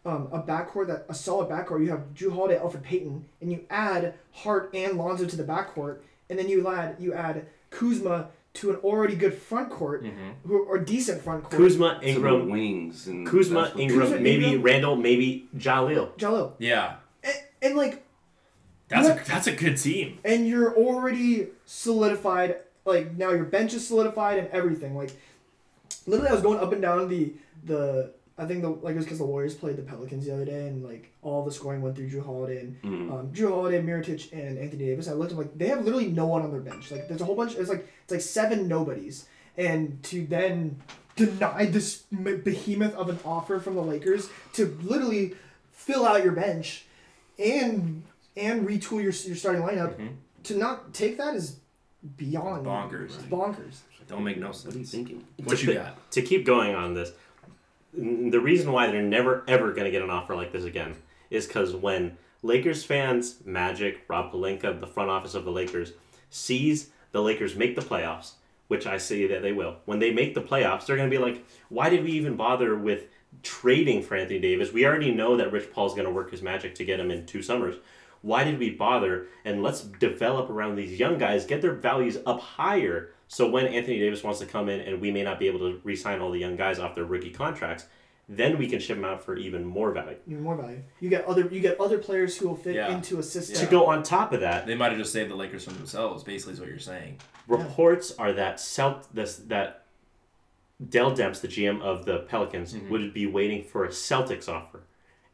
um, 0.04 0.28
a 0.30 0.40
backcourt 0.40 0.86
that 0.86 1.04
a 1.08 1.14
solid 1.14 1.48
backcourt. 1.48 1.82
You 1.84 1.90
have 1.90 2.14
Jrue 2.14 2.32
Holiday, 2.32 2.58
Elfrid 2.60 2.82
Payton, 2.84 3.24
and 3.40 3.50
you 3.50 3.64
add 3.70 4.14
Hart 4.32 4.70
and 4.72 4.96
Lonzo 4.96 5.26
to 5.26 5.36
the 5.36 5.42
backcourt, 5.42 5.98
and 6.30 6.38
then 6.38 6.48
you 6.48 6.68
add 6.68 6.96
you 7.00 7.12
add 7.12 7.46
Kuzma 7.70 8.28
to 8.56 8.70
an 8.70 8.76
already 8.76 9.14
good 9.16 9.34
front 9.34 9.70
court, 9.70 10.02
Mhm. 10.04 10.34
who 10.46 10.64
or 10.64 10.78
decent 10.78 11.22
front 11.22 11.44
court. 11.44 11.56
Kuzma, 11.56 11.94
Some 12.00 12.08
Ingram, 12.08 12.48
wings 12.50 13.06
and 13.06 13.26
Kuzma, 13.26 13.72
Ingram, 13.76 14.00
Kuzma, 14.00 14.18
maybe 14.20 14.44
Ingram. 14.46 14.62
Randle, 14.62 14.96
maybe 14.96 15.48
Jahlil. 15.56 16.12
Jahlil, 16.16 16.52
Yeah, 16.58 16.96
and, 17.22 17.34
and 17.62 17.76
like 17.76 18.04
that's 18.88 19.08
What? 19.08 19.22
a 19.22 19.28
that's 19.28 19.46
a 19.46 19.52
good 19.52 19.76
team. 19.76 20.18
and 20.24 20.46
you're 20.46 20.74
already 20.76 21.48
solidified. 21.64 22.56
Like 22.84 23.16
now 23.16 23.30
your 23.30 23.44
bench 23.44 23.74
is 23.74 23.86
solidified 23.86 24.38
and 24.38 24.48
everything. 24.48 24.96
Like 24.96 25.10
literally, 26.06 26.30
I 26.30 26.34
was 26.34 26.42
going 26.42 26.58
up 26.60 26.72
and 26.72 26.80
down 26.82 27.08
the 27.08 27.32
the. 27.64 28.12
I 28.38 28.44
think 28.44 28.60
the 28.62 28.68
like 28.68 28.92
it 28.92 28.96
was 28.96 29.04
because 29.06 29.18
the 29.18 29.24
Warriors 29.24 29.54
played 29.54 29.76
the 29.76 29.82
Pelicans 29.82 30.26
the 30.26 30.34
other 30.34 30.44
day, 30.44 30.66
and 30.68 30.84
like 30.84 31.10
all 31.22 31.44
the 31.44 31.50
scoring 31.50 31.80
went 31.80 31.96
through 31.96 32.10
Jrue 32.10 32.24
Holiday 32.24 32.60
and 32.60 32.82
Mm. 32.82 33.10
um, 33.12 33.32
Jrue 33.32 33.48
Holiday, 33.48 33.80
Mirotic, 33.82 34.30
and 34.32 34.58
Anthony 34.58 34.84
Davis. 34.86 35.08
I 35.08 35.12
looked 35.14 35.32
at 35.32 35.38
like 35.38 35.56
they 35.56 35.68
have 35.68 35.84
literally 35.84 36.08
no 36.08 36.26
one 36.26 36.42
on 36.42 36.50
their 36.50 36.60
bench. 36.60 36.90
Like 36.90 37.08
there's 37.08 37.22
a 37.22 37.24
whole 37.24 37.34
bunch. 37.36 37.54
It's 37.54 37.70
like 37.70 37.88
it's 38.04 38.12
like 38.12 38.20
seven 38.20 38.68
nobodies, 38.68 39.26
and 39.56 40.02
to 40.04 40.26
then 40.26 40.82
deny 41.16 41.64
this 41.64 42.02
behemoth 42.12 42.94
of 42.94 43.08
an 43.08 43.18
offer 43.24 43.58
from 43.58 43.74
the 43.74 43.80
Lakers 43.82 44.28
to 44.52 44.66
literally 44.82 45.34
fill 45.72 46.04
out 46.04 46.22
your 46.22 46.32
bench, 46.34 46.84
and 47.38 48.02
and 48.36 48.66
retool 48.68 49.02
your 49.02 49.12
your 49.12 49.36
starting 49.36 49.62
lineup. 49.62 49.96
Mhm. 49.96 50.08
To 50.44 50.56
not 50.58 50.92
take 50.92 51.16
that 51.16 51.34
is 51.34 51.56
beyond 52.16 52.66
Bonkers. 52.66 53.14
It's 53.14 53.22
bonkers. 53.24 53.78
Don't 54.08 54.22
make 54.22 54.38
no 54.38 54.48
What 54.48 54.64
are 54.66 54.68
you 54.68 54.72
sense. 54.84 54.90
thinking? 54.92 55.24
What 55.42 55.60
you 55.62 55.74
got? 55.74 56.10
to 56.12 56.22
keep 56.22 56.44
going 56.46 56.74
on 56.76 56.94
this, 56.94 57.08
n- 57.08 57.14
the 57.96 58.40
reason 58.40 58.72
why 58.72 58.88
they're 58.88 59.02
never 59.02 59.44
ever 59.48 59.72
going 59.72 59.84
to 59.84 59.90
get 59.90 60.02
an 60.02 60.10
offer 60.10 60.34
like 60.34 60.52
this 60.52 60.64
again 60.64 60.94
is 61.30 61.46
because 61.46 61.74
when 61.74 62.16
Lakers 62.42 62.84
fans, 62.84 63.38
Magic, 63.44 64.02
Rob 64.08 64.32
Pelinka, 64.32 64.78
the 64.80 64.86
front 64.86 65.10
office 65.10 65.34
of 65.34 65.44
the 65.44 65.50
Lakers, 65.50 65.92
sees 66.30 66.90
the 67.12 67.22
Lakers 67.22 67.56
make 67.56 67.74
the 67.74 67.82
playoffs, 67.82 68.32
which 68.68 68.86
I 68.86 68.98
say 68.98 69.26
that 69.26 69.42
they 69.42 69.52
will, 69.52 69.76
when 69.84 69.98
they 69.98 70.12
make 70.12 70.34
the 70.34 70.42
playoffs, 70.42 70.86
they're 70.86 70.96
going 70.96 71.10
to 71.10 71.16
be 71.16 71.22
like, 71.22 71.44
why 71.68 71.88
did 71.88 72.04
we 72.04 72.12
even 72.12 72.36
bother 72.36 72.76
with 72.76 73.06
trading 73.42 74.02
for 74.02 74.16
Anthony 74.16 74.38
Davis? 74.38 74.72
We 74.72 74.86
already 74.86 75.12
know 75.12 75.36
that 75.36 75.52
Rich 75.52 75.72
Paul's 75.72 75.94
going 75.94 76.06
to 76.06 76.12
work 76.12 76.30
his 76.30 76.42
magic 76.42 76.74
to 76.76 76.84
get 76.84 77.00
him 77.00 77.10
in 77.10 77.26
two 77.26 77.42
summers. 77.42 77.76
Why 78.22 78.44
did 78.44 78.58
we 78.58 78.70
bother? 78.70 79.28
And 79.44 79.62
let's 79.62 79.82
develop 79.82 80.50
around 80.50 80.76
these 80.76 80.98
young 80.98 81.18
guys, 81.18 81.46
get 81.46 81.62
their 81.62 81.74
values 81.74 82.18
up 82.26 82.40
higher. 82.40 83.10
So 83.28 83.48
when 83.50 83.66
Anthony 83.66 83.98
Davis 83.98 84.22
wants 84.22 84.38
to 84.40 84.46
come 84.46 84.68
in 84.68 84.80
and 84.80 85.00
we 85.00 85.10
may 85.10 85.22
not 85.22 85.38
be 85.38 85.48
able 85.48 85.58
to 85.60 85.80
re-sign 85.84 86.20
all 86.20 86.30
the 86.30 86.38
young 86.38 86.56
guys 86.56 86.78
off 86.78 86.94
their 86.94 87.04
rookie 87.04 87.30
contracts, 87.30 87.86
then 88.28 88.58
we 88.58 88.66
can 88.68 88.78
ship 88.80 88.96
them 88.96 89.04
out 89.04 89.22
for 89.24 89.36
even 89.36 89.64
more 89.64 89.92
value. 89.92 90.16
Even 90.28 90.42
more 90.42 90.56
value. 90.56 90.82
You 91.00 91.08
get 91.08 91.24
other 91.26 91.46
you 91.50 91.60
get 91.60 91.80
other 91.80 91.98
players 91.98 92.36
who 92.36 92.48
will 92.48 92.56
fit 92.56 92.74
Yeah. 92.74 92.92
into 92.94 93.18
a 93.18 93.22
system. 93.22 93.56
To 93.64 93.70
go 93.70 93.86
on 93.86 94.02
top 94.02 94.32
of 94.32 94.40
that, 94.40 94.66
They 94.66 94.74
might 94.74 94.90
have 94.90 94.98
just 94.98 95.12
saved 95.12 95.30
the 95.30 95.36
Lakers 95.36 95.64
from 95.64 95.74
themselves. 95.74 96.22
Basically, 96.24 96.54
is 96.54 96.60
what 96.60 96.68
you're 96.68 96.78
saying. 96.78 97.18
reports 97.48 98.12
are 98.18 98.32
that 98.32 98.58
Celt 98.58 99.06
this 99.14 99.36
that 99.36 99.84
Dell 100.90 101.12
Demps, 101.12 101.40
the 101.40 101.48
GM 101.48 101.80
of 101.80 102.04
the 102.04 102.18
Pelicans, 102.18 102.74
Mhm. 102.74 102.90
would 102.90 103.14
be 103.14 103.26
waiting 103.26 103.62
for 103.64 103.84
a 103.84 103.88
Celtics 103.88 104.48
offer. 104.48 104.80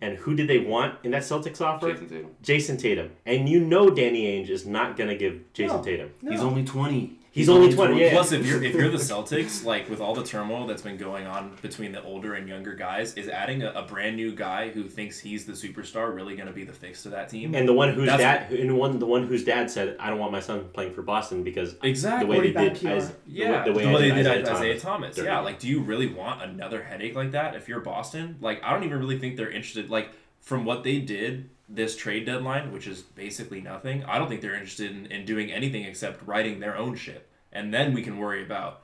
And 0.01 0.19
who 0.19 0.35
did 0.35 0.47
they 0.49 0.59
want 0.59 0.97
in 1.03 1.11
that 1.13 1.23
Celtics 1.23 1.61
offer? 1.61 1.89
Jayson 1.95 2.09
Tatum. 2.09 2.31
Jayson 2.43 2.77
Tatum. 2.79 3.11
And 3.25 3.49
you 3.49 3.61
know 3.61 3.89
Danny 3.91 4.25
Ainge 4.27 4.51
is 4.51 4.67
not 4.67 4.97
gonna 4.97 5.15
give 5.17 5.41
Jayson 5.55 5.79
No. 5.79 5.83
Tatum. 5.83 6.11
No. 6.21 6.31
He's 6.31 6.43
only 6.43 6.65
twenty. 6.65 7.19
He's 7.33 7.49
only 7.49 7.73
20, 7.73 7.99
yeah. 7.99 8.11
Plus, 8.11 8.31
if 8.33 8.47
you're 8.47 8.63
if 8.63 8.75
you're 8.75 8.91
the 8.91 8.99
Celtics, 8.99 9.65
like 9.65 9.89
with 9.89 10.01
all 10.01 10.15
the 10.15 10.23
turmoil 10.23 10.67
that's 10.67 10.83
been 10.83 10.99
going 10.99 11.27
on 11.27 11.57
between 11.63 11.91
the 11.91 12.03
older 12.03 12.35
and 12.35 12.47
younger 12.47 12.75
guys, 12.75 13.15
is 13.15 13.27
adding 13.27 13.63
a, 13.63 13.71
a 13.71 13.83
brand 13.83 14.17
new 14.17 14.35
guy 14.35 14.69
who 14.69 14.87
thinks 14.87 15.19
he's 15.19 15.47
the 15.47 15.55
superstar 15.55 16.15
really 16.15 16.37
going 16.37 16.47
to 16.47 16.53
be 16.53 16.65
the 16.65 16.75
fix 16.75 17.03
to 17.05 17.09
that 17.09 17.31
team? 17.31 17.55
And 17.55 17.67
the 17.67 17.73
one 17.73 17.95
whose 17.95 18.07
That's- 18.07 18.51
dad 18.51 18.61
and 18.61 18.77
one 18.77 18.99
the 18.99 19.07
one 19.07 19.27
whose 19.27 19.45
dad 19.45 19.71
said, 19.71 19.97
I 19.99 20.11
don't 20.11 20.19
want 20.19 20.31
my 20.31 20.41
son 20.41 20.69
playing 20.75 20.93
for 20.93 21.01
Boston 21.01 21.43
because 21.43 21.75
exactly. 21.83 22.27
the 22.27 22.31
way 22.31 22.53
they 22.53 22.59
Already 22.59 22.75
did 22.75 22.85
bad 22.85 22.97
as, 22.99 23.09
PR. 23.09 23.17
Yeah, 23.27 23.65
the 23.65 23.73
way, 23.73 23.87
the 23.87 23.93
way 23.93 24.11
they 24.11 24.21
Isaiah 24.21 24.35
did 24.37 24.45
Thomas. 24.45 24.61
Isaiah 24.61 24.81
Thomas. 24.81 25.17
Dirty. 25.17 25.29
Yeah, 25.29 25.41
like, 25.41 25.59
do 25.59 25.69
you 25.69 25.81
really 25.81 26.13
want 26.13 26.43
another 26.43 26.83
headache 26.83 27.17
like 27.17 27.31
that 27.31 27.57
if 27.57 27.67
you're 27.67 27.81
Boston? 27.81 28.37
Like, 28.43 28.63
I 28.63 28.75
don't 28.75 28.85
even 28.85 28.99
really 28.99 29.19
think 29.19 29.39
they're 29.39 29.51
interested. 29.51 29.89
Like, 29.89 30.11
from 30.43 30.67
what 30.67 30.85
they 30.85 30.99
did 30.99 31.49
this 31.75 31.97
trade 31.97 32.27
deadline, 32.27 32.71
which 32.73 32.87
is 32.87 33.01
basically 33.03 33.61
nothing, 33.61 34.05
I 34.05 34.19
don't 34.19 34.29
think 34.29 34.41
they're 34.43 34.55
interested 34.55 34.91
in, 34.91 35.07
in 35.07 35.25
doing 35.25 35.51
anything 35.51 35.85
except 35.85 36.27
righting 36.27 36.61
their 36.61 36.77
own 36.77 36.95
ship. 36.95 37.31
And 37.53 37.73
then 37.73 37.95
we 37.95 38.03
can 38.03 38.19
worry 38.19 38.43
about 38.45 38.83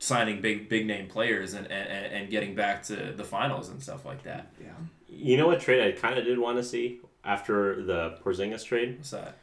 signing 0.00 0.40
big 0.40 0.68
big 0.68 0.86
name 0.86 1.08
players 1.08 1.54
and, 1.54 1.66
and, 1.66 2.12
and 2.12 2.30
getting 2.30 2.54
back 2.54 2.82
to 2.84 3.12
the 3.16 3.24
finals 3.24 3.68
and 3.68 3.82
stuff 3.82 4.04
like 4.04 4.22
that. 4.22 4.52
Yeah. 4.60 4.68
You 5.08 5.36
know 5.36 5.46
what 5.48 5.60
trade 5.60 5.82
I 5.82 5.98
kind 5.98 6.18
of 6.18 6.24
did 6.24 6.38
want 6.38 6.56
to 6.58 6.64
see 6.64 7.00
after 7.24 7.82
the 7.82 8.18
Porzingis 8.24 8.64
trade? 8.64 8.98
What's 8.98 9.10
that? 9.10 9.36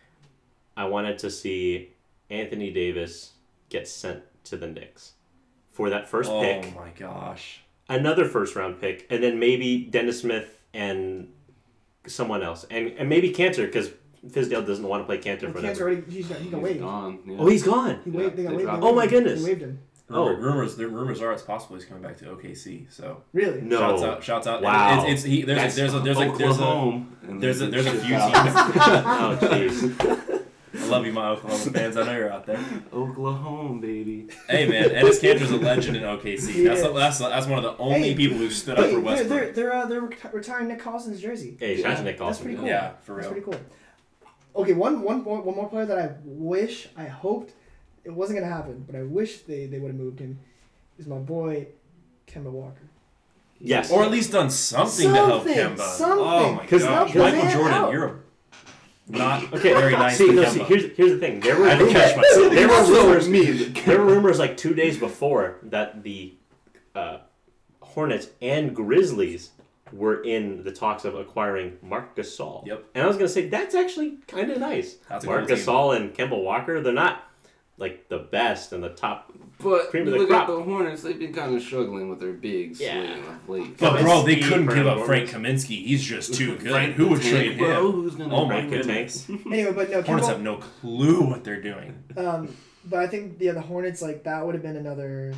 I 0.77 0.85
wanted 0.85 1.17
to 1.19 1.29
see 1.31 1.89
Anthony 2.29 2.71
Davis 2.71 3.31
get 3.69 3.87
sent 3.87 4.23
to 4.45 4.57
the 4.57 4.67
Knicks 4.67 5.13
for 5.71 5.89
that 5.89 6.07
first 6.07 6.29
oh 6.29 6.41
pick, 6.41 6.65
Oh 6.73 6.79
my 6.79 6.89
gosh. 6.97 7.61
another 7.89 8.25
first 8.25 8.55
round 8.55 8.79
pick, 8.79 9.05
and 9.09 9.21
then 9.21 9.39
maybe 9.39 9.85
Dennis 9.85 10.21
Smith 10.21 10.57
and 10.73 11.31
someone 12.07 12.43
else, 12.43 12.65
and 12.69 12.87
and 12.97 13.09
maybe 13.09 13.31
Kanter 13.31 13.65
because 13.65 13.89
Fizdale 14.27 14.65
doesn't 14.65 14.87
want 14.87 15.01
to 15.01 15.05
play 15.05 15.17
Kanter 15.19 15.43
Well, 15.43 15.53
for 15.53 15.61
Kanter 15.61 15.81
already 15.81 16.03
he's 16.09 16.27
got 16.27 16.37
he 16.37 16.43
He's 16.45 16.51
got 16.53 16.61
waived. 16.61 16.79
gone. 16.79 17.19
Yeah. 17.25 17.35
Oh, 17.39 17.47
he's 17.47 17.63
gone. 17.63 17.99
He 18.03 18.11
Yeah, 18.11 18.17
waived. 18.17 18.35
They 18.37 18.43
got 18.43 18.49
they 18.51 18.55
waived. 18.65 18.69
they. 18.69 18.85
Oh, 18.87 18.95
my 18.95 19.07
goodness. 19.07 19.43
They 19.43 19.49
waived 19.51 19.61
him. 19.61 19.79
Oh. 20.07 20.29
rumors 20.29 20.75
the 20.75 20.87
rumors 20.87 21.19
are 21.21 21.33
it's 21.33 21.41
possible 21.41 21.75
he's 21.77 21.85
coming 21.85 22.03
back 22.03 22.15
to 22.17 22.25
OKC. 22.25 22.91
So 22.91 23.23
Really? 23.33 23.61
No. 23.61 23.79
shouts 23.79 24.03
out, 24.03 24.23
shouts 24.23 24.47
out. 24.47 24.61
Wow. 24.61 25.03
It's, 25.03 25.11
it's 25.13 25.23
he, 25.23 25.41
there's 25.41 25.57
That's 25.57 25.77
a, 25.77 25.79
there's 25.79 25.93
a 25.95 25.99
there's 25.99 26.17
a 26.17 26.37
there's 26.37 26.59
a 26.59 26.63
Oklahoma, 26.63 27.05
and 27.27 27.41
there's 27.41 27.61
a 27.61 27.67
there's 27.67 27.85
a 27.87 27.91
oh, 27.91 27.97
few 27.97 28.09
teams. 28.09 28.31
Oh, 29.05 29.37
jeez. 29.41 30.31
I 30.77 30.85
love 30.87 31.05
you, 31.05 31.13
my 31.13 31.29
Oklahoma 31.29 31.71
fans. 31.71 31.97
I 31.97 32.03
know 32.03 32.17
you're 32.17 32.31
out 32.31 32.45
there. 32.45 32.59
Oklahoma, 32.93 33.79
baby. 33.81 34.27
Hey 34.49 34.67
man, 34.67 34.89
Enes 34.89 35.19
Kanter's 35.21 35.51
a 35.51 35.57
legend 35.57 35.97
in 35.97 36.03
OKC. 36.03 36.49
He 36.49 36.63
That's 36.63 36.81
is. 36.81 36.93
that's 36.93 37.19
that's 37.19 37.47
one 37.47 37.57
of 37.57 37.63
the 37.63 37.77
only 37.81 38.09
Hey, 38.09 38.15
people 38.15 38.37
who 38.37 38.49
stood 38.49 38.77
up 38.79 38.89
for 38.89 38.99
they're 39.01 39.23
they're 39.23 39.51
they're, 39.51 39.73
uh, 39.73 39.85
they're 39.85 40.09
retiring 40.31 40.67
Nick 40.67 40.79
Collison's 40.79 41.21
jersey. 41.21 41.57
Hey, 41.59 41.77
shout 41.81 41.91
out 41.91 41.97
to 41.97 42.03
Yeah, 42.03 42.03
Nick 42.11 42.19
That's 42.19 42.39
pretty 42.39 42.57
cool. 42.57 42.67
Yeah, 42.67 42.93
for 43.03 43.15
That's 43.15 43.27
real. 43.31 43.41
pretty 43.41 43.57
cool. 43.57 43.61
Okay, 44.55 44.73
one, 44.73 45.01
one, 45.01 45.23
one, 45.25 45.43
one 45.43 45.55
more 45.55 45.67
player 45.69 45.85
that 45.85 45.97
I 45.97 46.11
wish, 46.23 46.87
I 46.95 47.05
hoped 47.05 47.53
it 48.03 48.11
wasn't 48.11 48.39
gonna 48.39 48.51
happen, 48.51 48.83
but 48.87 48.95
I 48.95 49.03
wish 49.03 49.39
they, 49.41 49.65
they 49.65 49.79
would 49.79 49.89
have 49.91 49.99
moved 49.99 50.19
him. 50.19 50.39
Is 50.97 51.07
my 51.07 51.17
boy 51.17 51.67
Kemba 52.27 52.51
Walker. 52.51 52.89
Yes. 53.59 53.91
Or 53.91 54.03
at 54.03 54.11
least 54.11 54.31
done 54.31 54.49
something, 54.49 55.07
to 55.09 55.13
help 55.15 55.43
Something, 55.43 55.55
Kemba. 55.57 55.77
something. 55.79 56.25
Oh 56.25 56.53
my 56.53 56.65
god. 56.65 56.81
help 56.81 57.11
the 57.11 57.19
Michael 57.19 57.49
Jordan, 57.51 57.73
out. 57.73 57.91
you're 57.91 58.05
a 58.05 58.19
not 59.07 59.53
Okay, 59.53 59.73
very 59.73 59.91
nice 59.93 60.17
see, 60.17 60.27
to 60.27 60.33
no, 60.33 60.43
Kemba. 60.43 60.51
see, 60.51 60.59
here's 60.63 60.97
here's 60.97 61.11
the 61.11 61.19
thing. 61.19 61.39
There 61.39 61.59
were 61.59 61.67
I 61.67 61.69
had 61.71 61.79
to 61.79 61.85
rumors, 61.85 62.01
catch 62.01 62.17
myself. 62.17 62.53
there 62.53 62.67
were 62.67 62.83
rumors. 62.83 63.73
there 63.85 63.99
were 64.01 64.05
rumors 64.05 64.39
like 64.39 64.57
two 64.57 64.73
days 64.73 64.97
before 64.97 65.57
that 65.63 66.01
the 66.03 66.33
uh, 66.95 67.17
Hornets 67.81 68.29
and 68.41 68.75
Grizzlies 68.75 69.51
were 69.93 70.23
in 70.23 70.63
the 70.63 70.71
talks 70.71 71.05
of 71.05 71.15
acquiring 71.15 71.77
Marc 71.83 72.15
Gasol. 72.15 72.65
Yep. 72.65 72.85
And 72.95 73.03
I 73.03 73.07
was 73.07 73.15
gonna 73.17 73.29
say 73.29 73.47
that's 73.47 73.75
actually 73.75 74.17
kind 74.27 74.49
of 74.51 74.59
nice. 74.59 74.95
That's 75.09 75.23
a 75.25 75.27
Marc 75.27 75.47
cool 75.47 75.55
team. 75.55 75.65
Gasol 75.65 75.95
and 75.95 76.13
Kemba 76.13 76.41
Walker, 76.41 76.81
they're 76.81 76.91
not 76.93 77.23
like 77.77 78.09
the 78.09 78.17
best 78.19 78.73
and 78.73 78.83
the 78.83 78.89
top. 78.89 79.31
But 79.59 79.89
Cream 79.89 80.05
you 80.05 80.11
the 80.11 80.17
look 80.19 80.29
crop. 80.29 80.49
at 80.49 80.53
the 80.55 80.61
Hornets; 80.63 81.01
they've 81.01 81.17
been 81.17 81.33
kind 81.33 81.55
of 81.55 81.61
struggling 81.61 82.09
with 82.09 82.19
their 82.19 82.33
bigs 82.33 82.79
Yeah. 82.81 83.17
lately. 83.47 83.73
But 83.79 84.01
bro, 84.01 84.23
they 84.23 84.39
couldn't 84.39 84.67
give 84.67 84.85
up 84.85 85.05
Frank 85.05 85.29
Kaminsky. 85.29 85.83
He's 85.85 86.03
just 86.03 86.33
too 86.33 86.57
good. 86.57 86.71
Frank 86.71 86.95
Who 86.95 87.07
would 87.07 87.19
the 87.19 87.23
Tank, 87.23 87.35
trade 87.35 87.57
bro? 87.57 87.85
him? 87.87 87.91
Who's 87.93 88.15
gonna 88.15 88.35
Oh 88.35 88.45
my 88.45 88.65
goodness. 88.65 89.27
Anyway, 89.45 89.71
but 89.71 89.89
no, 89.89 90.01
Hornets 90.01 90.27
have 90.27 90.41
no 90.41 90.57
clue 90.57 91.21
what 91.21 91.43
they're 91.43 91.61
doing. 91.61 92.03
um, 92.17 92.53
but 92.85 92.99
I 92.99 93.07
think 93.07 93.37
yeah, 93.39 93.53
the 93.53 93.61
Hornets 93.61 94.01
like 94.01 94.23
that 94.23 94.45
would 94.45 94.55
have 94.55 94.61
been 94.63 94.75
another, 94.75 95.33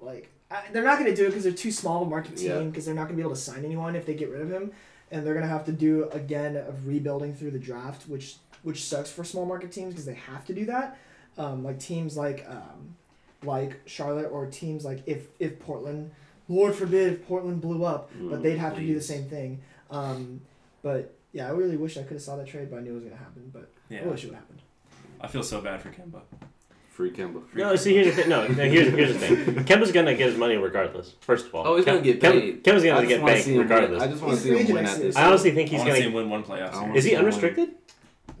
like 0.00 0.30
I, 0.50 0.62
they're 0.72 0.82
not 0.84 0.98
gonna 0.98 1.14
do 1.14 1.24
it 1.24 1.28
because 1.28 1.44
they're 1.44 1.52
too 1.52 1.70
small 1.70 2.00
of 2.02 2.06
a 2.08 2.10
market 2.10 2.36
team 2.36 2.70
because 2.70 2.86
they're 2.86 2.94
not 2.94 3.04
gonna 3.04 3.16
be 3.16 3.22
able 3.22 3.34
to 3.34 3.40
sign 3.40 3.64
anyone 3.64 3.94
if 3.94 4.06
they 4.06 4.14
get 4.14 4.30
rid 4.30 4.40
of 4.40 4.50
him. 4.50 4.72
and 5.12 5.26
they're 5.26 5.34
gonna 5.34 5.46
have 5.46 5.64
to 5.66 5.72
do 5.72 6.08
again 6.12 6.56
of 6.56 6.86
rebuilding 6.86 7.34
through 7.34 7.50
the 7.50 7.58
draft, 7.58 8.08
which 8.08 8.36
which 8.62 8.84
sucks 8.84 9.10
for 9.10 9.22
small 9.22 9.44
market 9.44 9.70
teams 9.70 9.90
because 9.92 10.06
they 10.06 10.14
have 10.14 10.44
to 10.46 10.54
do 10.54 10.64
that. 10.64 10.96
Um, 11.38 11.62
like 11.62 11.78
teams 11.78 12.16
like 12.16 12.44
um, 12.48 12.96
like 13.44 13.80
Charlotte 13.86 14.28
or 14.30 14.46
teams 14.46 14.84
like 14.84 15.02
if 15.06 15.26
if 15.38 15.58
Portland, 15.60 16.10
Lord 16.48 16.74
forbid, 16.74 17.12
if 17.12 17.26
Portland 17.26 17.60
blew 17.60 17.84
up, 17.84 18.10
but 18.20 18.40
Mm, 18.40 18.42
they'd 18.42 18.58
have 18.58 18.74
to 18.76 18.80
do 18.80 18.94
the 18.94 19.00
same 19.00 19.24
thing. 19.24 19.60
Um, 19.90 20.40
but 20.82 21.14
yeah, 21.32 21.46
I 21.46 21.50
really 21.50 21.76
wish 21.76 21.96
I 21.96 22.02
could 22.02 22.12
have 22.14 22.22
saw 22.22 22.36
that 22.36 22.46
trade, 22.46 22.70
but 22.70 22.78
I 22.78 22.80
knew 22.82 22.90
it 22.92 22.94
was 22.94 23.04
gonna 23.04 23.16
happen. 23.16 23.50
But 23.52 23.70
Yeah. 23.88 24.02
I 24.02 24.06
wish 24.06 24.24
it 24.24 24.28
would 24.28 24.36
happen. 24.36 24.58
I 25.20 25.26
feel 25.26 25.42
so 25.42 25.60
bad 25.60 25.80
for 25.82 25.90
Kemba. 25.90 26.22
Free 26.90 27.10
Kemba. 27.12 27.42
No, 27.54 27.76
see, 27.76 27.94
here's 27.94 28.14
the 28.14 28.22
thing. 28.22 28.28
No, 28.30 28.46
no, 28.48 28.54
here's, 28.64 28.88
here's 28.92 29.12
the 29.14 29.18
thing. 29.36 29.64
Kemba's 29.64 29.92
gonna 29.92 30.14
get 30.14 30.28
his 30.30 30.38
money 30.38 30.56
regardless. 30.56 31.14
First 31.20 31.46
of 31.46 31.54
all, 31.54 31.66
Oh, 31.66 31.76
he's 31.76 31.84
gonna 31.86 32.00
get 32.02 32.20
paid. 32.20 32.62
Kemba's 32.62 32.84
gonna 32.84 33.06
get 33.06 33.20
wanna 33.22 33.34
paid 33.34 33.42
see 33.42 33.52
win. 33.52 33.62
regardless. 33.62 34.02
I 34.02 34.06
just 34.08 34.22
want 34.22 34.34
to 34.36 34.40
see 34.42 34.56
him 34.58 34.74
win 34.74 34.86
at 34.86 34.98
this. 34.98 35.16
I 35.16 35.24
honestly 35.26 35.52
think 35.52 35.68
I 35.68 35.70
he's 35.70 35.78
want 35.80 35.90
to 35.90 35.94
see 35.96 36.00
gonna. 36.02 36.10
him 36.10 36.14
win 36.14 36.30
one 36.30 36.42
playoff 36.44 36.74
I 36.74 36.92
Is 36.94 37.04
he 37.04 37.14
unrestricted? 37.16 37.68
win. 37.68 37.76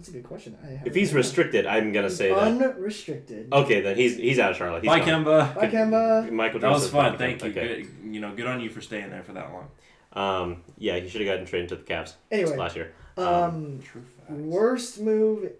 That's 0.00 0.08
a 0.08 0.12
good 0.12 0.24
question. 0.24 0.56
I 0.84 0.86
If 0.88 0.94
he's 0.94 1.12
restricted, 1.14 1.66
I'm 1.66 1.92
gonna 1.92 2.10
say 2.10 2.28
that. 2.30 2.38
unrestricted. 2.38 3.52
Okay, 3.52 3.80
then 3.80 3.96
he's 3.96 4.16
he's 4.16 4.38
out 4.38 4.52
of 4.52 4.56
Charlotte. 4.56 4.82
He's 4.82 4.88
Bye, 4.90 5.00
gone. 5.00 5.24
Kemba. 5.24 5.54
Bye, 5.54 5.66
Kemba. 5.68 6.30
Michael 6.30 6.60
That 6.60 6.70
was 6.70 6.78
Joseph's 6.82 6.92
fun. 6.92 7.10
gone. 7.12 7.18
Thank 7.18 7.42
you. 7.44 7.50
Okay. 7.50 7.82
Good, 7.82 8.14
you 8.14 8.20
know, 8.20 8.34
good 8.34 8.46
on 8.46 8.60
you 8.60 8.70
for 8.70 8.80
staying 8.80 9.10
there 9.10 9.22
for 9.22 9.32
that 9.34 9.50
long. 9.52 9.68
Um, 10.12 10.62
yeah, 10.78 10.98
he 10.98 11.08
should 11.08 11.20
have 11.20 11.28
gotten 11.30 11.46
traded 11.46 11.68
to 11.70 11.76
the 11.76 11.82
Cavs 11.82 12.14
Anyway, 12.32 12.56
last 12.56 12.74
year. 12.76 12.92
um, 13.16 13.78
True 13.84 14.02
worst 14.28 15.00
move, 15.00 15.50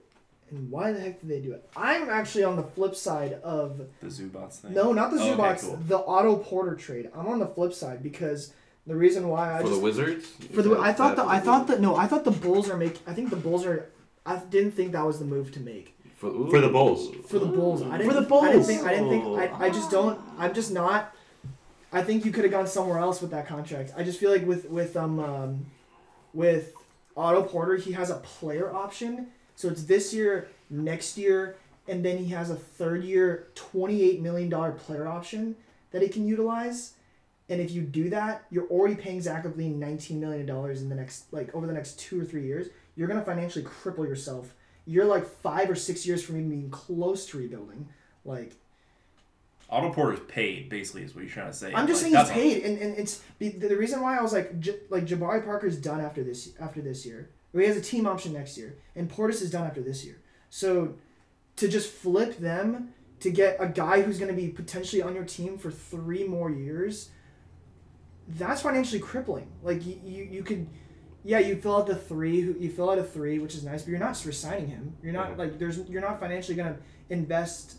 and 0.50 0.70
why 0.70 0.92
the 0.92 0.98
heck 1.00 1.20
did 1.20 1.28
they 1.30 1.40
do 1.40 1.52
it? 1.52 1.68
I'm 1.76 2.08
actually 2.08 2.44
on 2.44 2.56
the 2.56 2.62
flip 2.64 2.94
side 2.96 3.34
of 3.44 3.78
The 4.00 4.06
Zubac 4.08 4.52
thing. 4.54 4.74
no, 4.74 4.92
not 4.92 5.12
the 5.12 5.20
Oh, 5.20 5.32
okay, 5.34 5.42
Zubac, 5.42 5.60
cool. 5.60 5.76
the 5.86 5.98
Otto 5.98 6.36
Porter 6.36 6.74
trade. 6.74 7.10
I'm 7.14 7.28
on 7.28 7.38
the 7.38 7.46
flip 7.46 7.72
side 7.72 8.02
because 8.02 8.52
the 8.88 8.96
reason 8.96 9.28
why 9.28 9.56
I 9.58 9.62
For 9.62 9.68
the 9.68 9.78
Wizards? 9.78 10.26
for 10.52 10.62
the 10.62 10.76
I 10.80 10.92
thought 10.92 11.14
the 11.14 11.22
That- 11.22 11.28
I 11.30 11.38
thought 11.40 11.66
that 11.68 11.80
no, 11.80 11.94
I 11.94 12.06
thought 12.08 12.24
the 12.24 12.30
Bulls 12.32 12.68
are 12.70 12.76
make. 12.76 12.98
I 13.06 13.12
think 13.12 13.30
the 13.30 13.36
Bulls 13.36 13.64
are. 13.66 13.88
I 14.26 14.36
didn't 14.36 14.72
think 14.72 14.92
that 14.92 15.06
was 15.06 15.18
the 15.18 15.24
move 15.24 15.52
to 15.52 15.60
make. 15.60 15.96
For, 16.16 16.26
ooh. 16.28 16.50
For 16.50 16.60
the 16.60 16.68
Bulls. 16.68 17.08
for 17.26 17.38
the 17.38 17.46
Bulls. 17.46 17.82
I 17.82 17.96
didn't, 17.96 18.12
For 18.12 18.20
the 18.20 18.34
I 18.34 18.52
didn't 18.52 18.64
think. 18.64 18.82
I 18.84 18.90
didn't 18.90 19.08
think. 19.08 19.24
I, 19.24 19.66
I 19.66 19.70
just 19.70 19.90
don't. 19.90 20.20
I'm 20.38 20.52
just 20.52 20.70
not. 20.72 21.14
I 21.92 22.02
think 22.02 22.24
you 22.24 22.30
could 22.30 22.44
have 22.44 22.52
gone 22.52 22.66
somewhere 22.66 22.98
else 22.98 23.20
with 23.20 23.30
that 23.30 23.46
contract. 23.46 23.92
I 23.96 24.04
just 24.04 24.20
feel 24.20 24.30
like 24.30 24.46
with 24.46 24.66
with 24.68 24.96
um, 24.96 25.18
um 25.18 25.66
with 26.34 26.74
Otto 27.16 27.42
Porter, 27.42 27.76
he 27.76 27.92
has 27.92 28.10
a 28.10 28.16
player 28.16 28.72
option. 28.72 29.28
So 29.56 29.68
it's 29.68 29.84
this 29.84 30.12
year, 30.14 30.48
next 30.68 31.18
year, 31.18 31.56
and 31.88 32.04
then 32.04 32.18
he 32.18 32.26
has 32.28 32.50
a 32.50 32.56
third 32.56 33.02
year, 33.02 33.48
twenty 33.54 34.02
eight 34.02 34.20
million 34.20 34.48
dollar 34.48 34.72
player 34.72 35.08
option 35.08 35.56
that 35.90 36.02
he 36.02 36.08
can 36.08 36.26
utilize. 36.26 36.94
And 37.48 37.60
if 37.60 37.72
you 37.72 37.82
do 37.82 38.10
that, 38.10 38.44
you're 38.50 38.68
already 38.68 38.94
paying 38.94 39.20
Zach 39.20 39.44
LaVine 39.44 39.76
nineteen 39.76 40.20
million 40.20 40.46
dollars 40.46 40.82
in 40.82 40.88
the 40.88 40.94
next 40.94 41.32
like 41.32 41.54
over 41.54 41.66
the 41.66 41.72
next 41.72 41.98
two 41.98 42.20
or 42.20 42.24
three 42.24 42.44
years. 42.44 42.68
You're 42.96 43.08
gonna 43.08 43.24
financially 43.24 43.64
cripple 43.64 44.06
yourself 44.06 44.54
you're 44.90 45.04
like 45.04 45.24
five 45.24 45.70
or 45.70 45.74
six 45.74 46.06
years 46.06 46.22
from 46.22 46.36
even 46.36 46.50
being 46.50 46.70
close 46.70 47.26
to 47.26 47.38
rebuilding. 47.38 47.88
Like 48.24 48.56
Otto 49.68 49.92
Porter's 49.92 50.20
paid, 50.26 50.68
basically, 50.68 51.04
is 51.04 51.14
what 51.14 51.22
you're 51.22 51.32
trying 51.32 51.50
to 51.50 51.56
say. 51.56 51.72
I'm 51.72 51.86
just 51.86 52.02
Like, 52.02 52.12
saying 52.12 52.24
he's 52.26 52.34
paid, 52.34 52.64
and, 52.64 52.78
and 52.78 52.98
it's 52.98 53.22
the, 53.38 53.50
the 53.50 53.76
reason 53.76 54.00
why 54.00 54.18
I 54.18 54.22
was 54.22 54.32
like 54.32 54.58
J- 54.58 54.80
like 54.90 55.06
Jabari 55.06 55.44
Parker's 55.44 55.76
done 55.76 56.00
after 56.00 56.24
this 56.24 56.50
after 56.58 56.80
this 56.80 57.06
year. 57.06 57.30
He 57.52 57.64
has 57.64 57.76
a 57.76 57.80
team 57.80 58.06
option 58.06 58.32
next 58.32 58.56
year, 58.58 58.76
and 58.94 59.08
Portis 59.10 59.42
is 59.42 59.50
done 59.50 59.66
after 59.66 59.80
this 59.80 60.04
year. 60.04 60.20
So 60.50 60.94
to 61.56 61.68
just 61.68 61.90
flip 61.90 62.38
them 62.38 62.92
to 63.20 63.30
get 63.30 63.56
a 63.60 63.68
guy 63.68 64.02
who's 64.02 64.18
going 64.18 64.34
to 64.34 64.40
be 64.40 64.48
potentially 64.48 65.02
on 65.02 65.14
your 65.14 65.24
team 65.24 65.58
for 65.58 65.70
three 65.70 66.24
more 66.24 66.50
years, 66.50 67.10
that's 68.28 68.62
financially 68.62 69.00
crippling. 69.00 69.48
Like 69.62 69.86
you, 69.86 70.00
you, 70.04 70.24
you 70.24 70.42
could. 70.42 70.66
Yeah, 71.24 71.38
you 71.38 71.56
fill 71.56 71.76
out 71.76 71.86
the 71.86 71.96
three. 71.96 72.40
You 72.40 72.70
fill 72.70 72.90
out 72.90 72.98
a 72.98 73.04
three, 73.04 73.38
which 73.38 73.54
is 73.54 73.64
nice, 73.64 73.82
but 73.82 73.90
you're 73.90 74.00
not 74.00 74.10
just 74.14 74.24
resigning 74.24 74.68
him. 74.68 74.96
You're 75.02 75.12
not 75.12 75.36
like 75.36 75.58
there's. 75.58 75.78
You're 75.88 76.00
not 76.00 76.18
financially 76.20 76.56
gonna 76.56 76.76
invest 77.10 77.76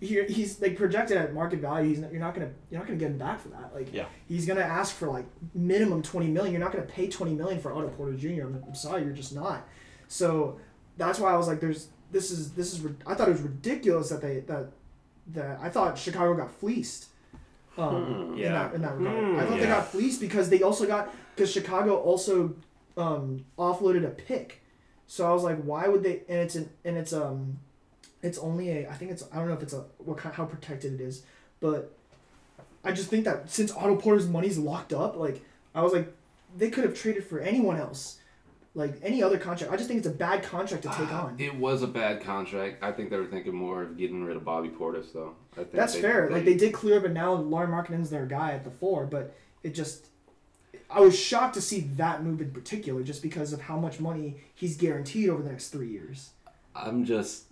he, 0.00 0.22
he's 0.24 0.60
like 0.62 0.76
projected 0.76 1.16
at 1.16 1.34
market 1.34 1.58
value. 1.60 1.88
He's 1.88 1.98
not, 1.98 2.12
you're 2.12 2.20
not 2.20 2.34
gonna 2.34 2.50
you're 2.70 2.78
not 2.80 2.86
gonna 2.86 2.98
get 2.98 3.10
him 3.10 3.18
back 3.18 3.40
for 3.40 3.48
that. 3.48 3.74
Like 3.74 3.92
Yeah. 3.92 4.06
he's 4.28 4.46
gonna 4.46 4.60
ask 4.60 4.94
for 4.94 5.08
like 5.08 5.26
minimum 5.54 6.02
twenty 6.02 6.28
million. 6.28 6.52
You're 6.52 6.62
not 6.62 6.72
gonna 6.72 6.84
pay 6.84 7.08
twenty 7.08 7.34
million 7.34 7.60
for 7.60 7.72
Otto 7.72 7.88
Porter 7.88 8.14
Jr. 8.16 8.42
I'm, 8.42 8.62
I'm 8.66 8.74
sorry, 8.74 9.02
you're 9.02 9.12
just 9.12 9.34
not. 9.34 9.66
So 10.06 10.60
that's 10.96 11.18
why 11.18 11.32
I 11.32 11.36
was 11.36 11.48
like, 11.48 11.60
there's 11.60 11.88
this 12.12 12.30
is 12.30 12.52
this 12.52 12.72
is 12.72 12.84
I 13.06 13.14
thought 13.14 13.28
it 13.28 13.32
was 13.32 13.42
ridiculous 13.42 14.08
that 14.10 14.20
they 14.22 14.40
that 14.40 14.68
that 15.34 15.58
I 15.60 15.68
thought 15.68 15.98
Chicago 15.98 16.34
got 16.34 16.52
fleeced. 16.52 17.06
Um, 17.78 18.32
in 18.32 18.38
yeah. 18.38 18.52
that 18.52 18.74
in 18.74 18.82
that 18.82 18.98
regard, 18.98 19.24
Hmm, 19.24 19.38
I 19.38 19.44
thought 19.46 19.60
they 19.60 19.66
got 19.66 19.88
fleeced 19.88 20.20
because 20.20 20.50
they 20.50 20.62
also 20.62 20.86
got 20.86 21.14
because 21.34 21.52
Chicago 21.52 21.96
also 21.96 22.56
um, 22.96 23.44
offloaded 23.58 24.04
a 24.04 24.10
pick. 24.10 24.62
So 25.06 25.26
I 25.26 25.32
was 25.32 25.44
like, 25.44 25.62
why 25.62 25.88
would 25.88 26.02
they? 26.02 26.22
And 26.28 26.38
it's 26.38 26.56
an 26.56 26.68
and 26.84 26.96
it's 26.98 27.12
um, 27.12 27.60
it's 28.22 28.38
only 28.38 28.70
a. 28.70 28.90
I 28.90 28.94
think 28.94 29.10
it's 29.12 29.24
I 29.32 29.36
don't 29.36 29.48
know 29.48 29.54
if 29.54 29.62
it's 29.62 29.72
a 29.72 29.84
what 29.98 30.18
kind 30.18 30.34
how 30.34 30.44
protected 30.44 30.94
it 30.94 31.00
is, 31.00 31.22
but 31.60 31.92
I 32.84 32.92
just 32.92 33.08
think 33.08 33.24
that 33.24 33.50
since 33.50 33.72
Otto 33.72 33.96
Porter's 33.96 34.26
money's 34.28 34.58
locked 34.58 34.92
up, 34.92 35.16
like 35.16 35.42
I 35.74 35.82
was 35.82 35.92
like, 35.92 36.12
they 36.56 36.70
could 36.70 36.84
have 36.84 36.94
traded 36.94 37.24
for 37.24 37.38
anyone 37.40 37.76
else, 37.76 38.18
like 38.74 38.94
any 39.02 39.22
other 39.22 39.38
contract. 39.38 39.72
I 39.72 39.76
just 39.76 39.88
think 39.88 39.98
it's 39.98 40.06
a 40.06 40.12
bad 40.12 40.42
contract 40.42 40.82
to 40.84 40.88
take 40.90 41.12
Ah, 41.12 41.26
on. 41.26 41.36
It 41.38 41.54
was 41.56 41.82
a 41.82 41.86
bad 41.86 42.22
contract. 42.22 42.82
I 42.82 42.92
think 42.92 43.10
they 43.10 43.16
were 43.16 43.26
thinking 43.26 43.54
more 43.54 43.82
of 43.82 43.96
getting 43.96 44.22
rid 44.24 44.36
of 44.36 44.44
Bobby 44.44 44.68
Portis, 44.68 45.12
though. 45.12 45.34
I 45.54 45.56
think 45.56 45.72
That's 45.72 45.94
they- 45.94 46.02
fair. 46.02 46.30
Like 46.30 46.44
they 46.44 46.54
did 46.54 46.72
clear 46.72 46.98
up, 46.98 47.04
and 47.04 47.14
now 47.14 47.32
Lauri 47.34 47.66
Markkanen's 47.66 48.10
their 48.10 48.26
guy 48.26 48.52
at 48.52 48.64
the 48.64 48.70
four. 48.70 49.06
But 49.06 49.34
it 49.62 49.74
just, 49.74 50.06
I 50.90 51.00
was 51.00 51.18
shocked 51.18 51.54
to 51.54 51.60
see 51.60 51.80
that 51.96 52.22
move 52.22 52.40
in 52.40 52.50
particular, 52.52 53.02
just 53.02 53.22
because 53.22 53.52
of 53.52 53.62
how 53.62 53.78
much 53.78 53.98
money 54.00 54.36
he's 54.54 54.76
guaranteed 54.76 55.28
over 55.28 55.42
the 55.42 55.50
next 55.50 55.70
three 55.70 55.90
years. 55.90 56.30
I'm 56.74 57.04
just. 57.04 57.44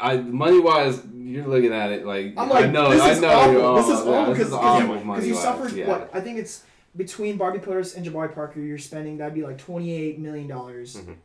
I 0.00 0.18
money 0.18 0.60
wise, 0.60 1.00
you're 1.14 1.46
looking 1.46 1.72
at 1.72 1.90
it 1.90 2.04
like 2.04 2.34
I'm 2.36 2.50
like, 2.50 2.66
I 2.66 2.70
know, 2.70 2.90
this 2.90 3.00
I 3.00 3.10
is 3.12 3.20
know 3.20 3.28
awful. 3.28 3.74
this 3.76 3.98
is 4.00 4.06
yeah, 4.06 4.12
awful 4.12 4.34
because 4.34 4.52
awful 4.52 5.20
you, 5.22 5.28
you 5.28 5.34
suffered 5.34 5.72
yeah. 5.72 5.88
what 5.88 6.10
I 6.12 6.20
think 6.20 6.38
it's 6.38 6.64
between 6.96 7.36
Bobby 7.36 7.58
Portis 7.58 7.96
and 7.96 8.04
Jabari 8.06 8.32
Parker. 8.34 8.60
You're 8.60 8.78
spending 8.78 9.16
that'd 9.18 9.34
be 9.34 9.42
like 9.42 9.58
twenty 9.58 9.92
eight 9.92 10.18
million 10.18 10.46
dollars, 10.48 10.96
Mhm. 10.96 11.16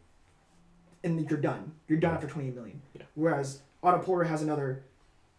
and 1.04 1.30
you're 1.30 1.40
done. 1.40 1.74
You're 1.88 2.00
done 2.00 2.14
after 2.16 2.28
twenty 2.28 2.50
eight 2.50 2.56
million. 2.56 2.82
Yeah. 2.94 3.04
Whereas 3.16 3.62
Otto 3.84 4.00
Porter 4.04 4.26
has 4.26 4.42
another, 4.42 4.82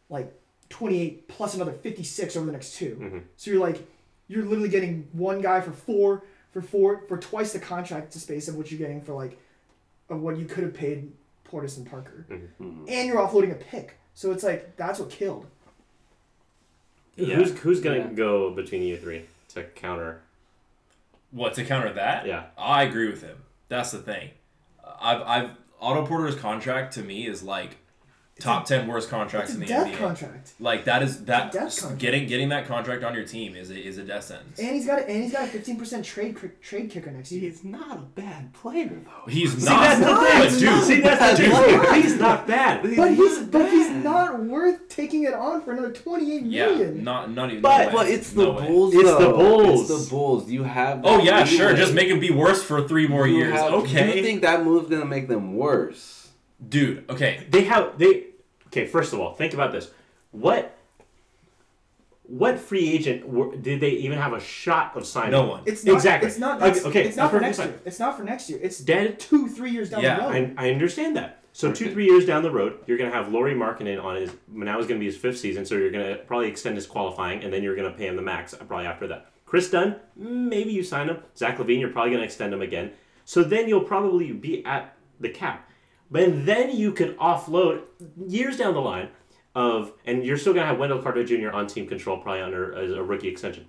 like, 0.08 0.32
twenty 0.68 1.00
eight 1.00 1.28
plus 1.28 1.54
another 1.54 1.72
fifty 1.72 2.02
six 2.04 2.36
over 2.36 2.46
the 2.46 2.52
next 2.52 2.74
2 2.76 2.96
Mhm. 2.96 3.22
So 3.36 3.50
you're 3.50 3.60
like, 3.60 3.86
you're 4.28 4.44
literally 4.44 4.68
getting 4.68 5.08
one 5.12 5.40
guy 5.42 5.60
for 5.60 5.72
four 5.72 6.22
for 6.52 6.62
four 6.62 7.02
for 7.08 7.16
twice 7.18 7.52
the 7.52 7.58
contract 7.60 8.12
to 8.12 8.20
space 8.20 8.48
of 8.48 8.56
what 8.56 8.70
you're 8.70 8.78
getting 8.78 9.00
for 9.00 9.12
like, 9.14 9.38
of 10.08 10.20
what 10.22 10.36
you 10.36 10.44
could 10.46 10.64
have 10.64 10.74
paid 10.74 11.12
Portis 11.44 11.76
and 11.76 11.86
Parker, 11.90 12.24
Mhm. 12.28 12.84
and 12.88 13.08
you're 13.08 13.16
offloading 13.18 13.50
a 13.52 13.56
pick. 13.56 13.94
So 14.14 14.30
it's 14.32 14.42
like 14.44 14.76
that's 14.76 14.98
what 15.00 15.10
killed. 15.10 15.46
Yeah. 17.16 17.34
Who's 17.36 17.58
who's 17.58 17.80
gonna 17.80 17.98
Yeah. 17.98 18.12
go 18.12 18.50
between 18.52 18.82
you 18.82 18.96
three 18.96 19.22
to 19.54 19.64
counter? 19.64 20.22
What 21.30 21.54
to 21.54 21.64
counter 21.64 21.92
that? 21.92 22.26
Yeah. 22.26 22.46
I 22.58 22.82
agree 22.82 23.08
with 23.08 23.22
him. 23.22 23.38
That's 23.68 23.90
the 23.90 23.98
thing. 23.98 24.30
I've 25.00 25.22
I've 25.22 25.50
Otto 25.80 26.06
Porter's 26.06 26.34
contract 26.34 26.94
to 26.94 27.02
me 27.02 27.26
is 27.26 27.42
like 27.42 27.78
top 28.40 28.64
ten 28.64 28.86
worst 28.88 29.08
contracts 29.10 29.50
It's 29.50 29.54
in 29.54 29.60
the 29.60 29.66
death 29.66 29.86
NBA. 29.86 29.96
contract. 29.98 30.52
Like 30.58 30.84
that 30.86 31.02
is 31.02 31.24
that 31.26 31.52
death 31.52 31.78
contract. 31.78 32.00
getting 32.00 32.26
getting 32.26 32.48
that 32.48 32.66
contract 32.66 33.04
on 33.04 33.14
your 33.14 33.24
team 33.24 33.54
is 33.54 33.70
a, 33.70 33.78
is 33.78 33.98
a 33.98 34.02
death 34.02 34.24
sentence. 34.24 34.58
And 34.58 34.74
he's 34.74 34.86
got 34.86 34.98
a, 35.00 35.08
and 35.08 35.22
he's 35.22 35.32
got 35.32 35.44
a 35.44 35.46
fifteen 35.46 35.76
percent 35.76 36.04
trade 36.04 36.34
cr- 36.36 36.46
trade 36.60 36.90
kicker 36.90 37.10
next 37.10 37.30
year. 37.30 37.42
He's 37.42 37.62
not 37.62 37.96
a 37.98 38.00
bad 38.00 38.52
player 38.52 38.88
though. 39.04 39.30
He's 39.30 39.52
See, 39.56 39.64
not. 39.68 39.80
that's 39.82 40.00
the 40.00 40.06
but 40.06 40.50
thing. 40.50 40.58
dude, 40.60 40.84
See, 40.84 41.00
that's 41.00 41.38
the 41.38 41.48
thing. 41.48 42.02
He's 42.02 42.16
not 42.16 42.46
bad. 42.46 42.82
But 42.82 43.14
he's 43.14 43.38
but 43.40 43.70
he's 43.70 43.90
not 43.90 44.40
worth 44.44 44.88
taking 44.88 45.24
it 45.24 45.34
on 45.34 45.62
for 45.62 45.72
another 45.72 45.92
twenty 45.92 46.36
eight 46.36 46.42
Yeah, 46.44 46.66
million. 46.66 47.04
not 47.04 47.30
not 47.32 47.50
even. 47.50 47.62
But- 47.62 47.86
no. 47.86 47.92
But 47.92 48.08
it's 48.08 48.30
the 48.32 48.42
No 48.44 48.52
way. 48.52 48.66
Bulls. 48.66 48.94
It's 48.94 49.10
the. 49.10 49.18
Bulls. 49.30 49.90
It's 49.90 50.04
the 50.04 50.10
Bulls. 50.10 50.50
You 50.50 50.62
have. 50.64 51.02
Oh 51.04 51.22
yeah, 51.22 51.44
sure. 51.44 51.66
leeway. 51.68 51.78
Just 51.80 51.94
make 51.94 52.08
him 52.08 52.20
be 52.20 52.30
worse 52.30 52.62
for 52.62 52.86
three 52.88 53.06
more 53.06 53.26
You 53.26 53.36
years. 53.36 53.52
have- 53.52 53.72
okay, 53.74 54.16
You 54.16 54.22
think 54.22 54.42
that 54.42 54.64
move's 54.64 54.88
gonna 54.88 55.04
make 55.04 55.28
them 55.28 55.54
worse? 55.54 56.28
dude. 56.68 57.04
Okay, 57.10 57.46
They 57.50 57.64
have 57.64 57.98
they. 57.98 58.24
Okay, 58.70 58.86
first 58.86 59.12
of 59.12 59.20
all, 59.20 59.34
think 59.34 59.52
about 59.54 59.72
this. 59.72 59.90
What 60.30 60.76
what 62.22 62.60
free 62.60 62.88
agent 62.88 63.28
were, 63.28 63.56
did 63.56 63.80
they 63.80 63.90
even 63.90 64.16
have 64.16 64.32
a 64.32 64.40
shot 64.40 64.96
of 64.96 65.04
signing? 65.04 65.32
no 65.32 65.46
one. 65.46 65.62
It's 65.66 65.84
not, 65.84 65.94
Exactly. 65.96 66.28
It's 66.28 66.38
not. 66.38 66.62
Okay, 66.62 66.70
It's, 66.70 66.86
okay, 66.86 67.04
It's 67.08 67.16
not 67.16 67.30
for 67.32 67.40
next 67.40 67.56
perfectly 67.56 67.78
year. 67.78 67.82
It's 67.86 67.98
not 67.98 68.16
for 68.16 68.22
next 68.22 68.48
year. 68.48 68.60
It's 68.62 68.78
Dead. 68.78 69.18
two, 69.18 69.48
three 69.48 69.72
years 69.72 69.90
down 69.90 70.02
Yeah, 70.02 70.16
the 70.16 70.22
road. 70.32 70.54
I, 70.56 70.68
I 70.68 70.70
understand 70.70 71.16
that. 71.16 71.42
So 71.52 71.72
two, 71.72 71.90
three 71.92 72.04
years 72.06 72.24
down 72.24 72.44
the 72.44 72.50
road, 72.52 72.78
you're 72.86 72.96
gonna 72.96 73.10
have 73.10 73.32
Lauri 73.32 73.54
Markkanen 73.54 74.02
on 74.02 74.14
his 74.14 74.30
now 74.48 74.78
is 74.78 74.86
gonna 74.86 75.00
be 75.00 75.06
his 75.06 75.16
fifth 75.16 75.38
season, 75.38 75.66
so 75.66 75.74
you're 75.74 75.90
gonna 75.90 76.14
probably 76.14 76.46
extend 76.48 76.76
his 76.76 76.86
qualifying, 76.86 77.42
and 77.42 77.52
then 77.52 77.64
you're 77.64 77.74
gonna 77.74 77.90
pay 77.90 78.06
him 78.06 78.14
the 78.14 78.22
max 78.22 78.54
uh, 78.54 78.58
probably 78.58 78.86
after 78.86 79.08
that. 79.08 79.26
Kris 79.46 79.68
Dunn, 79.68 79.96
maybe 80.14 80.70
you 80.70 80.84
sign 80.84 81.08
him. 81.08 81.18
Zach 81.36 81.58
LaVine, 81.58 81.80
you're 81.80 81.90
probably 81.90 82.12
gonna 82.12 82.22
extend 82.22 82.54
him 82.54 82.62
again. 82.62 82.92
So 83.24 83.42
then 83.42 83.68
you'll 83.68 83.82
probably 83.82 84.30
be 84.30 84.64
at 84.64 84.96
the 85.18 85.28
cap, 85.28 85.68
but 86.10 86.44
then 86.46 86.76
you 86.76 86.92
could 86.92 87.16
offload 87.18 87.82
years 88.26 88.56
down 88.56 88.74
the 88.74 88.80
line 88.80 89.08
of, 89.54 89.92
and 90.04 90.24
you're 90.24 90.36
still 90.38 90.52
gonna 90.54 90.66
have 90.66 90.78
Wendell 90.78 91.02
Carter 91.02 91.24
Jr. 91.24 91.50
on 91.50 91.66
team 91.66 91.86
control, 91.86 92.18
probably 92.18 92.42
under 92.42 92.74
as 92.74 92.92
a 92.92 93.02
rookie 93.02 93.28
extension. 93.28 93.66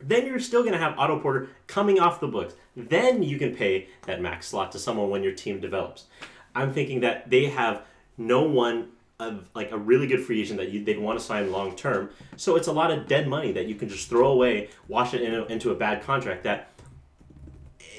then 0.00 0.26
you're 0.26 0.40
still 0.40 0.62
going 0.62 0.72
to 0.72 0.78
have 0.78 0.98
Otto 0.98 1.20
Porter 1.20 1.48
coming 1.66 2.00
off 2.00 2.20
the 2.20 2.26
books. 2.26 2.54
Then 2.76 3.22
you 3.22 3.38
can 3.38 3.54
pay 3.54 3.88
that 4.06 4.20
max 4.20 4.48
slot 4.48 4.72
to 4.72 4.78
someone 4.78 5.10
when 5.10 5.22
your 5.22 5.32
team 5.32 5.60
develops. 5.60 6.06
I'm 6.54 6.72
thinking 6.72 7.00
that 7.00 7.30
they 7.30 7.46
have 7.46 7.82
no 8.18 8.42
one 8.42 8.88
of 9.20 9.48
like 9.54 9.70
a 9.70 9.78
really 9.78 10.08
good 10.08 10.20
free 10.20 10.40
agent 10.40 10.58
that 10.58 10.70
you, 10.70 10.84
they'd 10.84 10.98
want 10.98 11.18
to 11.18 11.24
sign 11.24 11.52
long 11.52 11.76
term. 11.76 12.10
So 12.36 12.56
it's 12.56 12.66
a 12.66 12.72
lot 12.72 12.90
of 12.90 13.06
dead 13.06 13.28
money 13.28 13.52
that 13.52 13.66
you 13.66 13.76
can 13.76 13.88
just 13.88 14.08
throw 14.08 14.32
away, 14.32 14.70
wash 14.88 15.14
it 15.14 15.22
in 15.22 15.34
a, 15.34 15.44
into 15.44 15.70
a 15.70 15.74
bad 15.74 16.02
contract 16.02 16.42
that 16.44 16.71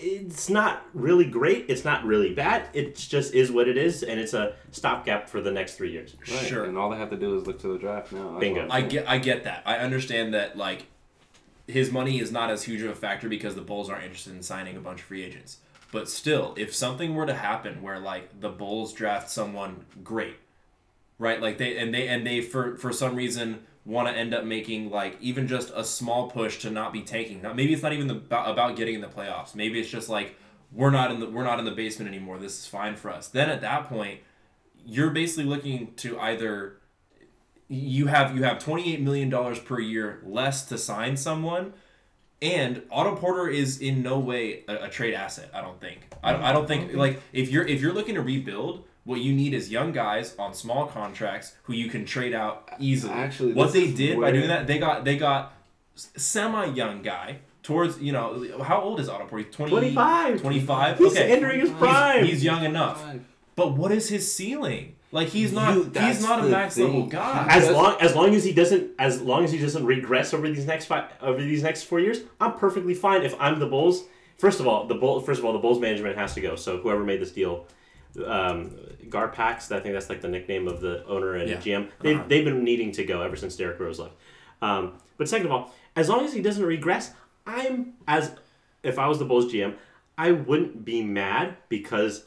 it's 0.04 0.50
not 0.50 0.86
really 0.94 1.26
great. 1.26 1.66
It's 1.70 1.86
not 1.86 2.04
really 2.06 2.34
bad. 2.34 2.68
It 2.74 2.96
just 2.96 3.34
is 3.34 3.52
what 3.52 3.68
it 3.68 3.78
is, 3.78 4.04
and 4.04 4.20
it's 4.20 4.34
a 4.34 4.54
stopgap 4.72 5.30
for 5.30 5.42
the 5.42 5.52
next 5.52 5.76
three 5.76 5.92
years. 5.92 6.16
Right. 6.30 6.46
Sure. 6.46 6.66
And 6.66 6.78
all 6.78 6.90
they 6.90 6.98
have 6.98 7.10
to 7.12 7.18
do 7.18 7.38
is 7.38 7.48
look 7.48 7.60
to 7.62 7.68
the 7.70 7.78
draft 7.80 8.12
now. 8.12 8.38
Bingo. 8.40 8.62
what 8.62 8.66
I'm 8.66 8.72
I 8.72 8.80
saying. 8.80 8.90
get 8.90 9.10
I 9.10 9.18
get 9.18 9.44
that. 9.46 9.64
I 9.66 9.78
understand 9.78 10.34
that 10.34 10.58
like 10.58 10.88
his 11.68 11.92
money 11.92 12.20
is 12.20 12.32
not 12.32 12.50
as 12.50 12.64
huge 12.64 12.82
of 12.82 12.90
a 12.92 12.96
factor 12.96 13.30
because 13.30 13.56
the 13.56 13.62
Bulls 13.62 13.90
aren't 13.90 14.04
interested 14.04 14.34
in 14.34 14.44
signing 14.44 14.76
a 14.76 14.82
bunch 14.82 15.00
of 15.00 15.06
free 15.06 15.24
agents. 15.24 15.58
But 15.92 16.10
still, 16.10 16.56
if 16.58 16.74
something 16.76 17.16
were 17.16 17.26
to 17.28 17.36
happen 17.36 17.82
where 17.82 18.00
like 18.00 18.42
the 18.42 18.50
Bulls 18.50 18.94
draft 18.94 19.30
someone 19.30 19.86
great, 20.04 20.38
right? 21.20 21.42
Like 21.42 21.58
they 21.58 21.78
and 21.78 21.94
they 21.94 22.08
and 22.08 22.26
they 22.26 22.42
for 22.42 22.76
for 22.78 22.92
some 22.92 23.16
reason 23.16 23.64
want 23.86 24.08
to 24.08 24.14
end 24.14 24.34
up 24.34 24.46
making 24.46 24.90
like 24.90 25.18
even 25.20 25.48
just 25.48 25.72
a 25.76 25.84
small 25.84 26.30
push 26.30 26.60
to 26.60 26.70
not 26.70 26.94
be 26.94 27.02
tanking. 27.02 27.42
Now 27.42 27.54
maybe 27.54 27.74
it's 27.74 27.84
not 27.84 27.94
even 27.94 28.08
the, 28.08 28.16
about, 28.16 28.76
getting 28.76 28.96
in 28.96 29.02
the 29.02 29.08
playoffs. 29.08 29.56
Maybe 29.56 29.80
it's 29.80 29.90
just 29.90 30.10
like 30.10 30.36
we're 30.72 30.92
not 30.92 31.12
in 31.12 31.20
the 31.20 31.30
we're 31.30 31.44
not 31.44 31.60
in 31.60 31.66
the 31.66 31.72
basement 31.72 32.10
anymore. 32.10 32.38
This 32.38 32.60
is 32.60 32.66
fine 32.66 32.96
for 32.96 33.12
us. 33.12 33.28
Then 33.28 33.50
at 33.50 33.62
that 33.62 33.90
point, 33.90 34.22
you're 34.86 35.10
basically 35.10 35.46
looking 35.46 35.94
to 35.96 36.20
either 36.20 36.78
you 37.68 38.08
have 38.08 38.36
you 38.36 38.44
have 38.44 38.60
28 38.60 39.02
million 39.02 39.30
dollars 39.30 39.60
per 39.60 39.80
year 39.80 40.22
less 40.26 40.66
to 40.66 40.78
sign 40.78 41.18
someone 41.18 41.74
and 42.42 42.84
Otto 42.92 43.16
Porter 43.16 43.48
is 43.48 43.80
in 43.80 44.04
no 44.04 44.20
way 44.20 44.64
a, 44.68 44.86
a 44.86 44.90
trade 44.90 45.14
asset 45.14 45.50
I 45.54 45.62
don't 45.62 45.80
think 45.80 46.02
I, 46.22 46.50
I 46.50 46.52
don't 46.52 46.68
think 46.68 46.94
like 46.94 47.22
if 47.32 47.50
you're 47.50 47.66
if 47.66 47.82
you're 47.82 47.94
looking 47.94 48.16
to 48.16 48.22
rebuild 48.22 48.86
what 49.06 49.20
you 49.20 49.34
need 49.34 49.54
is 49.54 49.70
young 49.70 49.92
guys 49.92 50.36
on 50.38 50.54
small 50.54 50.88
contracts 50.88 51.56
who 51.64 51.74
you 51.74 51.90
can 51.90 52.06
trade 52.06 52.34
out 52.34 52.70
easily 52.80 53.14
Actually, 53.14 53.54
what 53.54 53.74
they 53.74 53.84
is 53.86 53.96
did 53.96 54.20
by 54.20 54.32
doing 54.32 54.48
that 54.48 54.68
they 54.68 54.78
got 54.80 55.04
they 55.06 55.18
got 55.18 55.54
semi 55.96 56.66
young 56.68 57.02
guy 57.02 57.38
towards 57.62 58.00
you 58.02 58.12
know 58.12 58.46
how 58.64 58.82
old 58.82 59.00
is 59.00 59.08
Otto 59.10 59.26
Porter 59.26 59.44
20, 59.50 59.72
25. 59.72 60.42
25 60.42 60.98
He's 60.98 61.12
okay 61.12 61.32
entering 61.32 61.60
his 61.62 61.70
prime. 61.72 62.26
he's 62.26 62.44
young 62.44 62.64
enough 62.66 63.04
but 63.56 63.74
what 63.74 63.92
is 63.92 64.10
his 64.10 64.34
ceiling 64.34 64.96
like 65.12 65.28
he's 65.28 65.52
not 65.54 65.76
You- 65.76 65.92
he's 65.96 66.22
not 66.22 66.40
a 66.40 66.44
the 66.44 66.50
max 66.50 66.78
level 66.78 67.06
guy 67.06 67.46
as 67.50 67.70
long 67.70 67.98
as 68.02 68.16
long 68.16 68.34
as 68.34 68.44
he 68.44 68.52
doesn't 68.54 68.92
as 68.98 69.22
long 69.22 69.44
as 69.44 69.52
he 69.52 69.60
doesn't 69.60 69.86
regress 69.86 70.34
over 70.34 70.48
these 70.50 70.66
next 70.66 70.86
five 70.86 71.06
over 71.22 71.40
these 71.40 71.62
next 71.64 71.84
four 71.84 72.00
years, 72.00 72.22
I'm 72.42 72.54
perfectly 72.54 72.96
fine 72.96 73.22
if 73.24 73.36
I'm 73.40 73.60
the 73.60 73.68
Bulls. 73.68 74.04
First 74.40 74.60
of 74.60 74.68
all, 74.68 74.88
the 74.88 74.96
Bull 74.96 75.20
first 75.22 75.40
of 75.40 75.46
all 75.46 75.54
the 75.54 75.60
Bulls 75.60 75.80
management 75.80 76.18
has 76.18 76.34
to 76.34 76.42
go. 76.42 76.56
So 76.56 76.78
whoever 76.80 77.04
made 77.04 77.22
this 77.22 77.32
deal, 77.32 77.68
um, 78.26 78.72
GarPax, 79.10 79.72
I 79.72 79.80
think 79.80 79.94
that's 79.94 80.10
like 80.10 80.22
the 80.22 80.28
nickname 80.28 80.68
of 80.68 80.82
the 80.82 81.06
owner 81.06 81.36
and 81.36 81.50
Yeah. 81.50 81.58
GM. 81.58 81.90
They've 82.02 82.18
Uh-huh. 82.18 82.26
they've 82.28 82.46
been 82.46 82.64
needing 82.64 82.92
to 82.94 83.04
go 83.04 83.22
ever 83.22 83.36
since 83.36 83.56
Derrick 83.56 83.80
Rose 83.80 84.00
left. 84.00 84.14
Um, 84.62 84.94
but 85.18 85.28
second 85.28 85.48
of 85.48 85.52
all, 85.52 85.74
as 85.96 86.10
long 86.10 86.24
as 86.26 86.34
he 86.34 86.42
doesn't 86.42 86.64
regress, 86.66 87.14
I'm 87.46 87.94
as 88.08 88.36
if 88.84 88.98
I 89.00 89.08
was 89.08 89.20
the 89.20 89.26
Bulls 89.26 89.52
GM, 89.52 89.76
I 90.18 90.32
wouldn't 90.32 90.86
be 90.86 91.02
mad 91.04 91.58
because 91.70 92.26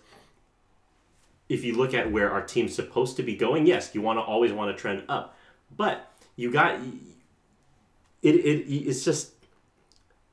if 1.49 1.64
you 1.64 1.76
look 1.76 1.95
at 1.95 2.11
where 2.11 2.30
our 2.30 2.43
team's 2.43 2.74
supposed 2.74 3.16
to 3.16 3.22
be 3.22 3.37
going, 3.37 3.66
yes, 3.66 3.95
you 3.95 4.03
want 4.03 4.18
to 4.18 4.22
always 4.22 4.53
want 4.53 4.76
to 4.76 4.80
trend 4.80 5.05
up, 5.09 5.37
but 5.76 6.11
you 6.34 6.51
got 6.51 6.80
it. 6.80 6.80
It 8.22 8.34
it's 8.89 9.05
just 9.05 9.32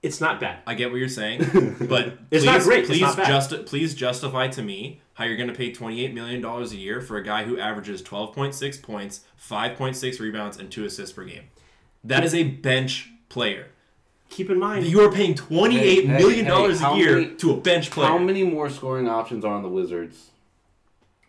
it's 0.04 0.22
not 0.22 0.40
bad. 0.40 0.60
I 0.68 0.76
get 0.76 0.92
what 0.92 0.98
you're 0.98 1.08
saying, 1.08 1.40
but 1.90 2.18
It's 2.30 2.44
please, 2.44 2.46
not 2.46 2.62
great, 2.62 2.90
it's 2.90 3.00
not 3.02 3.18
bad. 3.18 3.26
justi- 3.28 3.64
please 3.64 3.96
justify 3.96 4.48
to 4.50 4.62
me 4.62 5.02
how 5.16 5.24
you're 5.26 5.38
going 5.38 5.50
to 5.50 5.56
pay 5.56 5.72
28 5.72 6.14
million 6.14 6.42
dollars 6.42 6.72
a 6.74 6.78
year 6.78 7.02
for 7.02 7.18
a 7.18 7.24
guy 7.24 7.44
who 7.46 7.58
averages 7.60 8.02
12.6 8.04 8.82
points, 8.82 9.22
5.6 9.42 10.20
rebounds, 10.20 10.58
and 10.58 10.72
two 10.72 10.86
assists 10.86 11.14
per 11.14 11.24
game. 11.24 11.44
That 12.04 12.24
is 12.24 12.36
a 12.36 12.44
bench 12.44 13.10
player. 13.30 13.68
Keep 14.30 14.50
in 14.50 14.60
mind, 14.60 14.86
You 14.86 15.02
are 15.02 15.12
paying 15.12 15.36
28 15.36 15.80
Hey, 15.80 16.02
hey, 16.06 16.08
million 16.18 16.46
hey, 16.46 16.52
dollars 16.52 16.80
how 16.80 16.94
a 16.94 16.98
year 16.98 17.20
many- 17.22 17.36
to 17.36 17.52
a 17.54 17.58
bench 17.58 17.90
player. 17.92 18.08
How 18.10 18.18
many 18.18 18.44
more 18.44 18.70
scoring 18.70 19.08
options 19.08 19.46
are 19.46 19.54
on 19.54 19.62
the 19.64 19.70
Wizards? 19.70 20.32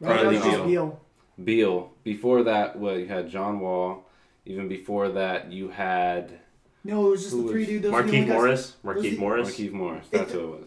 Right 0.01 0.17
now, 0.23 0.31
Bradley 0.31 0.51
Beal. 0.51 0.67
Beal. 0.67 1.01
Beal. 1.45 1.93
Before 2.03 2.43
that, 2.45 2.79
well, 2.79 2.99
you 2.99 3.07
had 3.07 3.31
John 3.31 3.61
Wall. 3.61 4.05
Even 4.47 4.69
before 4.69 5.11
that, 5.11 5.53
you 5.53 5.69
had 5.69 6.41
No, 6.85 7.07
it 7.07 7.11
was 7.11 7.23
just 7.23 7.33
Who 7.35 7.45
the 7.45 7.49
three 7.51 7.61
was- 7.61 7.69
dudes. 7.69 7.83
those 7.85 7.93
were 7.93 8.03
the 8.03 8.09
Markieff 8.09 8.15
only 8.15 8.21
guys- 8.27 8.35
Morris, 8.35 8.71
those 8.83 8.95
Markieff 8.97 9.03
the- 9.11 9.17
Morris. 9.17 9.49
Markieff 9.59 9.73
Morris. 9.73 10.07
That's 10.11 10.33
who 10.33 10.39
it 10.41 10.51
was. 10.51 10.65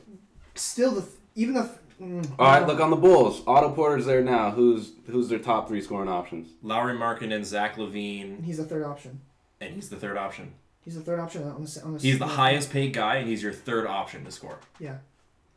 Still, 0.55 0.91
the 0.91 1.01
th- 1.01 1.13
even 1.35 1.53
the. 1.53 1.69
Mm, 2.01 2.29
All 2.37 2.45
right, 2.47 2.65
look 2.67 2.79
on 2.79 2.89
the 2.91 2.95
Bulls. 2.95 3.41
Otto 3.47 3.69
Porter's 3.71 4.05
there 4.05 4.21
now. 4.23 4.51
Who's 4.51 4.91
who's 5.07 5.29
their 5.29 5.39
top 5.39 5.67
three 5.67 5.81
scoring 5.81 6.09
options? 6.09 6.49
Lauri 6.61 6.93
Markkanen 6.95 7.43
Zach 7.43 7.75
LaVine, 7.77 8.43
He's 8.43 8.57
the 8.57 8.65
third 8.65 8.83
option. 8.83 9.21
and 9.61 9.73
he's 9.73 9.89
the 9.89 9.95
third 9.95 10.17
option. 10.17 10.53
He's 10.85 10.95
the 10.95 11.01
third 11.01 11.19
option 11.19 11.43
on 11.43 11.61
the. 11.63 11.67
s- 11.67 11.77
On 11.79 11.93
the 11.93 11.99
He's 11.99 12.19
the 12.19 12.27
highest 12.27 12.71
paid 12.71 12.93
guy, 12.93 13.15
and 13.17 13.27
he's 13.27 13.41
your 13.43 13.51
third 13.53 13.87
option 13.87 14.23
to 14.25 14.31
score. 14.31 14.59
Yeah, 14.79 14.97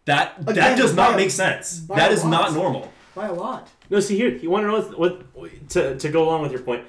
That 0.07 0.35
Again, 0.41 0.55
that 0.55 0.79
does 0.79 0.95
not 0.95 1.13
a- 1.15 1.17
make 1.17 1.31
sense. 1.31 1.81
by 1.81 1.97
That 1.97 2.11
a 2.13 2.17
lot. 2.23 2.31
not 2.31 2.53
normal. 2.55 2.91
by 3.15 3.27
a 3.27 3.33
lot. 3.35 3.69
No, 3.91 4.01
see 4.01 4.17
here, 4.17 4.31
you 4.31 4.49
want 4.51 4.65
to 4.65 4.69
know 4.69 4.81
what, 4.99 5.23
what 5.37 5.69
to 5.71 5.97
to 5.99 6.09
go 6.09 6.23
along 6.25 6.41
with 6.43 6.53
your 6.53 6.63
point. 6.63 6.85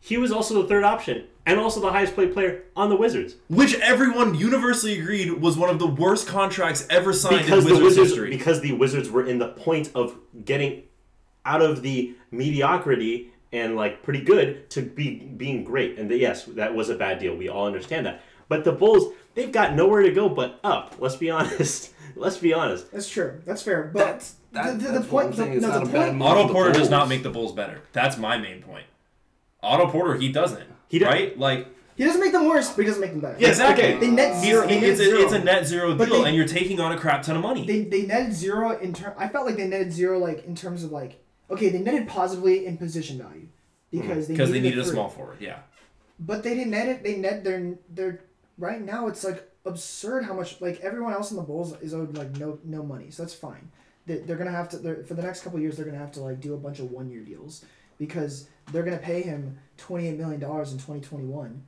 He 0.00 0.16
was 0.16 0.32
also 0.32 0.62
the 0.62 0.68
third 0.68 0.84
option 0.84 1.26
and 1.48 1.58
also 1.58 1.80
the 1.80 1.90
highest 1.90 2.14
paid 2.14 2.32
player 2.32 2.62
on 2.76 2.88
the 2.90 2.96
Wizards 2.96 3.36
Which 3.48 3.74
everyone 3.80 4.34
universally 4.34 4.98
agreed 5.00 5.32
was 5.32 5.56
one 5.56 5.70
of 5.70 5.78
the 5.78 5.86
worst 5.86 6.26
contracts 6.28 6.86
ever 6.90 7.12
signed 7.12 7.38
because 7.42 7.64
in 7.66 7.70
the 7.74 7.82
Wizards 7.82 7.98
Wizards 7.98 8.08
history. 8.10 8.30
because 8.30 8.60
the 8.60 8.72
Wizards 8.72 9.10
were 9.10 9.26
in 9.26 9.38
the 9.38 9.48
point 9.48 9.90
of 9.94 10.16
getting 10.44 10.82
out 11.44 11.62
of 11.62 11.82
the 11.82 12.14
mediocrity 12.30 13.32
and 13.52 13.76
like 13.76 14.02
pretty 14.02 14.20
good 14.20 14.68
to 14.70 14.82
be 14.82 15.16
being 15.16 15.64
great. 15.64 15.98
And 15.98 16.10
yes, 16.10 16.44
that 16.44 16.74
was 16.74 16.90
a 16.90 16.94
bad 16.96 17.18
deal. 17.18 17.34
We 17.34 17.48
all 17.48 17.66
understand 17.66 18.04
that. 18.06 18.20
But 18.48 18.64
the 18.64 18.72
Bulls, 18.72 19.14
they've 19.34 19.50
got 19.52 19.74
nowhere 19.74 20.02
to 20.02 20.10
go 20.10 20.28
but 20.28 20.60
up. 20.62 20.96
Let's 20.98 21.16
be 21.16 21.30
honest. 21.38 21.92
Let's 22.14 22.36
be 22.36 22.52
honest. 22.52 22.90
That's 22.92 23.08
true. 23.08 23.40
That's 23.46 23.62
fair. 23.62 23.90
But 23.92 23.98
That's- 24.00 24.34
that- 24.52 24.78
the, 24.78 24.86
the, 24.86 24.92
that's 24.92 25.04
the 25.04 25.10
point. 25.10 25.38
I'm. 25.38 25.60
The, 25.60 25.66
no, 25.66 25.84
the 25.84 25.90
point. 25.90 26.12
move. 26.14 26.22
Otto 26.22 26.52
Porter 26.52 26.72
does 26.72 26.90
not 26.90 27.08
make 27.08 27.22
the 27.22 27.30
Bulls 27.30 27.52
better. 27.52 27.82
That's 27.92 28.16
my 28.18 28.38
main 28.38 28.62
point. 28.62 28.86
Otto 29.62 29.88
Porter, 29.90 30.14
he 30.16 30.30
doesn't. 30.32 30.68
He 30.88 30.98
don't- 30.98 31.08
right? 31.08 31.38
Like 31.38 31.68
He 31.96 32.04
doesn't 32.04 32.20
make 32.20 32.32
them 32.32 32.46
worse, 32.46 32.68
but 32.70 32.82
he 32.82 32.86
doesn't 32.86 33.00
make 33.00 33.10
them 33.12 33.20
better. 33.20 33.36
yeah, 33.40 33.48
exactly. 33.48 33.84
okay. 33.84 33.98
They 33.98 34.10
net 34.10 34.36
zero. 34.42 34.66
he- 34.66 34.74
they 34.74 34.80
net 34.80 34.90
it's, 34.90 35.00
a, 35.00 35.20
it's 35.22 35.32
a 35.32 35.38
net 35.40 35.66
zero 35.66 35.94
deal, 35.96 36.06
they- 36.22 36.28
and 36.28 36.36
you're 36.36 36.46
taking 36.46 36.80
on 36.80 36.92
a 36.92 36.98
crap 36.98 37.22
ton 37.22 37.36
of 37.36 37.42
money. 37.42 37.66
They 37.66 37.82
they 37.82 38.02
netted 38.06 38.32
zero 38.32 38.78
in 38.78 38.92
term. 38.92 39.12
I 39.18 39.28
felt 39.28 39.46
like 39.46 39.56
they 39.56 39.66
netted 39.66 39.92
zero 39.92 40.18
like 40.18 40.44
in 40.46 40.54
terms 40.54 40.84
of 40.84 40.92
like 40.92 41.22
okay 41.50 41.68
they 41.70 41.78
netted 41.80 42.06
positively 42.08 42.66
in 42.66 42.76
position 42.78 43.18
value 43.18 43.48
because 43.90 44.28
they 44.28 44.34
because 44.34 44.50
they 44.52 44.60
needed 44.60 44.78
a 44.78 44.84
three. 44.84 44.92
small 44.92 45.08
forward. 45.08 45.38
Yeah. 45.40 45.58
But 46.20 46.42
they 46.42 46.54
didn't 46.54 46.70
net 46.72 46.88
it. 46.88 47.02
They 47.02 47.16
net 47.16 47.44
their 47.44 47.74
their 47.88 48.20
right 48.58 48.80
now. 48.80 49.06
It's 49.08 49.24
like 49.24 49.48
absurd 49.64 50.24
how 50.24 50.34
much 50.34 50.60
like 50.60 50.80
everyone 50.80 51.12
else 51.12 51.30
in 51.30 51.36
the 51.36 51.42
Bulls 51.42 51.74
is 51.80 51.94
owed 51.94 52.16
like 52.16 52.36
no 52.38 52.58
no 52.64 52.82
money. 52.82 53.10
So 53.10 53.22
that's 53.22 53.34
fine. 53.34 53.70
They, 54.06 54.18
they're 54.18 54.36
gonna 54.36 54.50
have 54.50 54.68
to 54.70 54.78
they're, 54.78 55.04
for 55.04 55.14
the 55.14 55.22
next 55.22 55.42
couple 55.42 55.58
of 55.58 55.62
years. 55.62 55.76
They're 55.76 55.84
gonna 55.86 55.98
have 55.98 56.12
to 56.12 56.20
like 56.20 56.40
do 56.40 56.54
a 56.54 56.56
bunch 56.56 56.78
of 56.80 56.90
one 56.90 57.10
year 57.10 57.20
deals 57.22 57.64
because 57.98 58.48
they're 58.72 58.82
gonna 58.82 58.98
pay 58.98 59.22
him 59.22 59.58
twenty 59.76 60.08
eight 60.08 60.18
million 60.18 60.40
dollars 60.40 60.72
in 60.72 60.78
twenty 60.78 61.00
twenty 61.00 61.24
one, 61.24 61.62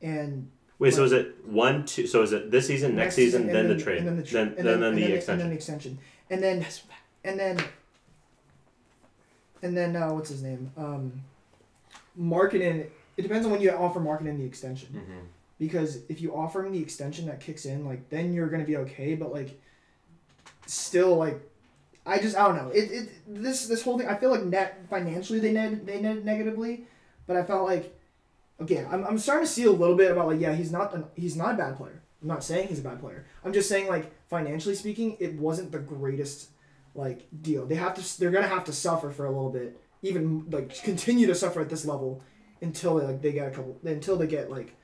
and 0.00 0.50
Wait, 0.78 0.94
so 0.94 1.04
is 1.04 1.12
it 1.12 1.36
one, 1.46 1.84
two? 1.84 2.08
So 2.08 2.22
is 2.22 2.32
it 2.32 2.50
this 2.50 2.66
season, 2.66 2.96
next, 2.96 3.14
season, 3.14 3.42
and 3.42 3.54
then, 3.54 3.68
the 3.68 3.76
trade, 3.76 3.98
and 3.98 4.08
then 4.08 4.16
the 4.16 4.22
tra- 4.24 4.46
then, 4.46 4.48
and 4.58 4.66
then, 4.66 4.80
then, 4.80 4.88
and 4.88 4.98
the 4.98 5.04
and 5.04 5.14
extension? 5.14 5.38
then 5.38 5.48
the 5.50 5.54
extension, 5.54 5.98
and 6.28 6.42
then 6.42 6.66
and 7.24 7.38
then 7.38 7.64
and 9.62 9.76
then 9.76 9.96
uh, 9.96 10.12
what's 10.12 10.28
his 10.28 10.42
name? 10.42 10.72
Um, 10.76 11.22
Markkanen. 12.20 12.86
It 13.16 13.22
depends 13.22 13.46
on 13.46 13.52
when 13.52 13.60
you 13.60 13.70
offer 13.70 14.00
Markkanen 14.00 14.38
the 14.38 14.44
extension. 14.44 14.88
Mm-hmm. 14.92 15.26
Because 15.58 16.00
if 16.08 16.20
you 16.20 16.34
offer 16.34 16.64
him 16.64 16.72
the 16.72 16.80
extension 16.80 17.26
that 17.26 17.40
kicks 17.40 17.64
in, 17.64 17.86
like 17.86 18.08
then 18.08 18.32
you're 18.32 18.48
gonna 18.48 18.64
be 18.64 18.78
okay. 18.78 19.14
But 19.14 19.32
like, 19.32 19.60
still 20.66 21.16
like, 21.16 21.40
I 22.04 22.18
just 22.18 22.36
I 22.36 22.46
don't 22.46 22.56
know. 22.56 22.68
It, 22.68 22.90
it 22.90 23.08
this 23.26 23.66
this 23.66 23.82
whole 23.82 23.98
thing. 23.98 24.08
I 24.08 24.16
feel 24.16 24.30
like 24.30 24.44
net 24.44 24.86
financially 24.90 25.38
they 25.38 25.52
net 25.52 25.86
they 25.86 26.00
net 26.00 26.24
negatively, 26.24 26.84
but 27.26 27.36
I 27.36 27.44
felt 27.44 27.66
like, 27.66 27.96
okay, 28.60 28.84
I'm, 28.90 29.04
I'm 29.04 29.18
starting 29.18 29.46
to 29.46 29.52
see 29.52 29.64
a 29.64 29.70
little 29.70 29.96
bit 29.96 30.10
about 30.10 30.26
like 30.26 30.40
yeah 30.40 30.54
he's 30.54 30.72
not 30.72 30.94
an, 30.94 31.04
he's 31.14 31.36
not 31.36 31.54
a 31.54 31.58
bad 31.58 31.76
player. 31.76 32.02
I'm 32.20 32.28
not 32.28 32.44
saying 32.44 32.68
he's 32.68 32.80
a 32.80 32.84
bad 32.84 33.00
player. 33.00 33.26
I'm 33.44 33.52
just 33.52 33.68
saying 33.68 33.88
like 33.88 34.12
financially 34.28 34.74
speaking, 34.74 35.16
it 35.20 35.34
wasn't 35.34 35.72
the 35.72 35.78
greatest 35.78 36.48
like 36.94 37.26
deal. 37.40 37.66
They 37.66 37.76
have 37.76 37.94
to 37.94 38.20
they're 38.20 38.30
gonna 38.30 38.48
have 38.48 38.64
to 38.64 38.72
suffer 38.72 39.10
for 39.10 39.26
a 39.26 39.30
little 39.30 39.50
bit, 39.50 39.80
even 40.02 40.46
like 40.50 40.82
continue 40.82 41.26
to 41.28 41.34
suffer 41.34 41.60
at 41.60 41.68
this 41.68 41.84
level 41.84 42.22
until 42.60 42.96
they, 42.96 43.06
like 43.06 43.22
they 43.22 43.32
get 43.32 43.48
a 43.48 43.50
couple 43.50 43.78
until 43.84 44.16
they 44.16 44.26
get 44.26 44.50
like 44.50 44.74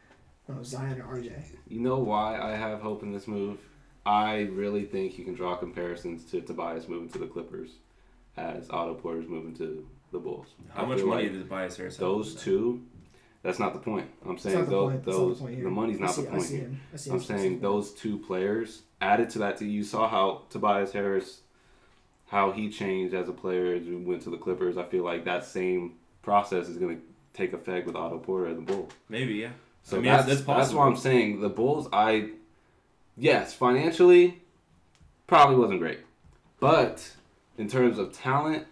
Zion 0.63 1.01
or 1.01 1.17
RJ. 1.17 1.33
You 1.69 1.81
know 1.81 1.99
why 1.99 2.41
I 2.41 2.53
have 2.57 2.81
hope 2.81 3.03
in 3.03 3.13
this 3.13 3.27
move? 3.27 3.59
I 4.07 4.49
really 4.53 4.85
think 4.85 5.19
you 5.19 5.25
can 5.25 5.35
draw 5.35 5.57
comparisons 5.57 6.25
to 6.31 6.41
Tobias 6.41 6.89
moving 6.89 7.09
to 7.11 7.19
the 7.19 7.27
Clippers 7.27 7.71
as 8.37 8.69
Otto 8.71 8.95
Porter's 8.95 9.29
moving 9.29 9.55
to 9.57 9.87
the 10.13 10.19
Bulls. 10.19 10.47
How 10.71 10.83
I 10.85 10.87
much 10.87 11.03
money 11.03 11.25
like 11.25 11.33
did 11.33 11.43
Tobias 11.43 11.77
Harris 11.77 11.97
have? 11.97 12.01
those 12.01 12.35
two 12.35 12.83
That's 13.43 13.59
not 13.59 13.73
the 13.73 13.79
point. 13.81 14.09
I'm 14.27 14.39
saying 14.39 14.57
not 14.57 14.65
the 14.67 14.71
those, 14.71 14.91
point. 14.93 15.05
That's 15.05 15.19
not 15.19 15.29
the 15.29 15.45
point 15.45 15.63
the 15.65 15.71
money's 15.71 15.99
I 15.99 16.01
not 16.01 16.11
see, 16.15 16.23
the 16.23 16.29
I 16.29 16.31
point 16.31 16.43
see 16.45 16.55
here. 16.57 16.65
him. 16.65 16.81
I 16.93 16.97
see 16.97 17.11
I'm 17.11 17.17
him 17.17 17.23
saying 17.23 17.39
specifically. 17.39 17.61
those 17.63 17.93
two 17.93 18.19
players 18.19 18.83
added 19.01 19.31
to 19.31 19.39
that. 19.41 19.61
You 19.61 19.85
saw 19.85 20.09
how 20.09 20.43
Tobias 20.51 20.93
Harris, 20.93 21.41
how 22.27 22.53
he 22.53 22.71
changed 22.71 23.15
as 23.15 23.29
a 23.29 23.33
player 23.33 23.75
as 23.75 23.85
we 23.85 23.97
went 23.97 24.23
to 24.23 24.31
the 24.31 24.39
Clippers. 24.39 24.77
I 24.77 24.85
feel 24.85 25.05
like 25.05 25.25
that 25.25 25.45
same 25.45 25.95
process 26.23 26.69
is 26.69 26.77
going 26.79 26.97
to 26.97 27.03
take 27.35 27.53
effect 27.53 27.87
with 27.87 27.95
Otto 27.97 28.19
Porter 28.19 28.47
and 28.47 28.59
the 28.67 28.73
Bulls. 28.73 28.91
Maybe 29.09 29.35
yeah. 29.35 29.51
So 29.83 29.97
I 29.97 30.01
mean, 30.01 30.13
that's, 30.13 30.27
that's 30.27 30.41
that's, 30.43 30.73
why 30.73 30.87
I'm 30.87 30.97
saying 30.97 31.41
the 31.41 31.49
Bulls. 31.49 31.89
I 31.93 32.31
yes, 33.19 33.53
financially, 33.55 34.43
probably 35.27 35.57
wasn't 35.57 35.81
great, 35.81 36.01
but 36.61 37.07
in 37.57 37.69
terms 37.69 37.99
of 37.99 38.13
talent 38.13 38.67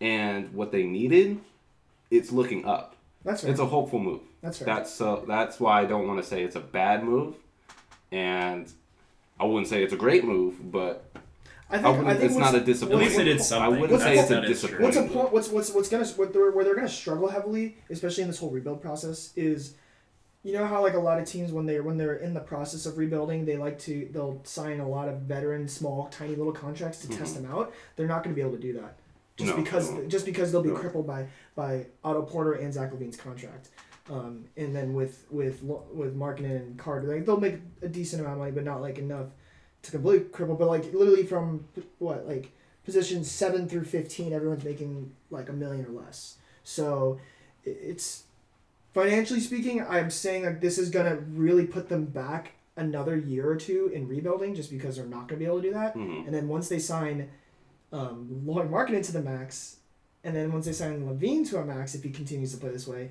and 0.00 0.52
what 0.54 0.72
they 0.72 0.84
needed, 0.84 1.38
it's 2.10 2.30
looking 2.32 2.64
up. 2.64 2.94
That's 3.24 3.42
fair. 3.42 3.50
It's 3.50 3.60
a 3.60 3.66
hopeful 3.66 3.98
move. 3.98 4.20
That's 4.42 4.58
fair. 4.58 4.66
That's 4.66 4.92
so. 4.92 5.24
That's 5.26 5.58
why 5.58 5.80
I 5.80 5.84
don't 5.86 6.06
want 6.06 6.22
to 6.22 6.28
say 6.28 6.42
it's 6.44 6.56
a 6.56 6.60
bad 6.60 7.02
move, 7.04 7.34
and 8.12 8.70
I 9.40 9.44
wouldn't 9.44 9.66
say 9.68 9.82
it's 9.82 9.92
a 9.92 9.96
great 9.96 10.24
move, 10.24 10.70
but 10.70 11.04
I 11.68 11.76
I 11.76 11.82
think, 11.82 11.86
wouldn't, 11.98 12.06
I 12.08 12.14
think 12.14 12.30
it's 12.30 12.36
not 12.38 12.54
a 12.54 12.58
At 12.58 12.64
disappointment. 12.64 13.02
least 13.04 13.16
they 13.16 13.24
did 13.24 13.52
I 13.52 13.68
wouldn't 13.68 14.00
say 14.00 14.14
That's- 14.16 14.22
it's 14.22 14.30
a 14.30 14.34
that 14.34 14.44
is 14.44 14.60
true. 14.60 14.68
disappointment. 14.78 14.82
What's 14.82 14.96
a 14.96 15.18
point? 15.18 15.32
What's 15.32 15.48
what's 15.48 15.70
what's 15.72 15.88
gonna 15.88 16.06
what 16.06 16.32
they're, 16.32 16.50
where 16.52 16.64
they're 16.64 16.76
gonna 16.76 16.88
struggle 16.88 17.28
heavily, 17.28 17.76
especially 17.90 18.22
in 18.22 18.28
this 18.28 18.38
whole 18.38 18.50
rebuild 18.50 18.80
process, 18.80 19.32
is 19.34 19.74
you 20.46 20.52
know 20.52 20.66
how 20.66 20.80
like 20.82 20.94
a 20.94 20.98
lot 20.98 21.18
of 21.18 21.26
teams 21.26 21.50
when 21.52 21.66
they're 21.66 21.82
when 21.82 21.96
they're 21.98 22.16
in 22.16 22.32
the 22.34 22.40
process 22.40 22.86
of 22.86 22.98
rebuilding, 22.98 23.44
they 23.44 23.56
like 23.56 23.78
to 23.80 24.08
they'll 24.12 24.40
sign 24.44 24.80
a 24.80 24.88
lot 24.88 25.08
of 25.08 25.22
veteran, 25.22 25.66
small, 25.68 26.06
tiny 26.08 26.36
little 26.36 26.52
contracts 26.52 26.98
to 27.00 27.08
test 27.08 27.34
them 27.34 27.46
out. 27.50 27.72
They're 27.96 28.06
not 28.06 28.22
going 28.22 28.34
to 28.34 28.38
be 28.40 28.46
able 28.46 28.56
to 28.56 28.62
do 28.62 28.74
that 28.74 28.98
just 29.36 29.50
Mm-hmm. 29.52 29.58
No, 29.58 29.64
because 29.64 29.90
no. 29.90 30.06
just 30.06 30.24
because 30.24 30.52
they'll 30.52 30.62
be 30.62 30.70
No. 30.70 30.76
crippled 30.76 31.06
by 31.06 31.26
by 31.54 31.86
Otto 32.04 32.22
Porter 32.22 32.54
and 32.54 32.72
Zach 32.72 32.92
LaVine's 32.92 33.16
contract. 33.16 33.68
Um, 34.08 34.44
and 34.56 34.74
then 34.74 34.94
with 34.94 35.26
with 35.30 35.62
with 35.62 36.16
Markkanen 36.16 36.56
and 36.56 36.78
Carter, 36.78 37.12
like 37.14 37.26
they'll 37.26 37.40
make 37.40 37.56
a 37.82 37.88
decent 37.88 38.20
amount 38.22 38.34
of 38.34 38.38
money, 38.38 38.52
but 38.52 38.64
not 38.64 38.80
like 38.80 38.98
enough 38.98 39.26
to 39.82 39.90
completely 39.90 40.28
cripple. 40.28 40.58
But 40.58 40.68
like 40.68 40.84
literally 40.94 41.24
from 41.24 41.66
what 41.98 42.26
like 42.26 42.52
positions 42.84 43.30
seven 43.30 43.68
through 43.68 43.84
fifteen, 43.84 44.32
everyone's 44.32 44.64
making 44.64 45.12
like 45.30 45.48
a 45.48 45.52
million 45.52 45.84
or 45.86 45.90
less. 45.90 46.36
So 46.62 47.18
it's 47.64 48.22
financially 48.96 49.40
speaking, 49.40 49.84
I'm 49.86 50.10
saying 50.10 50.44
like 50.44 50.60
this 50.62 50.78
is 50.78 50.88
gonna 50.90 51.16
really 51.16 51.66
put 51.66 51.88
them 51.90 52.06
back 52.06 52.52
another 52.76 53.16
year 53.16 53.48
or 53.48 53.56
two 53.56 53.90
in 53.94 54.08
rebuilding, 54.08 54.54
just 54.54 54.70
because 54.70 54.96
they're 54.96 55.04
not 55.06 55.28
gonna 55.28 55.38
be 55.38 55.44
able 55.44 55.60
to 55.60 55.68
do 55.68 55.72
that. 55.74 55.94
Mhm. 55.94 56.24
And 56.26 56.34
then 56.34 56.48
once 56.48 56.68
they 56.68 56.78
sign 56.78 57.28
um, 57.92 58.42
Lauri 58.44 58.66
Markkanen 58.68 59.04
to 59.06 59.12
the 59.12 59.22
max, 59.22 59.76
and 60.24 60.34
then 60.34 60.52
once 60.52 60.66
they 60.66 60.72
sign 60.72 61.06
LaVine 61.06 61.48
to 61.50 61.58
a 61.58 61.64
max, 61.64 61.94
if 61.94 62.02
he 62.02 62.10
continues 62.10 62.52
to 62.52 62.58
play 62.58 62.70
this 62.70 62.86
way, 62.88 63.10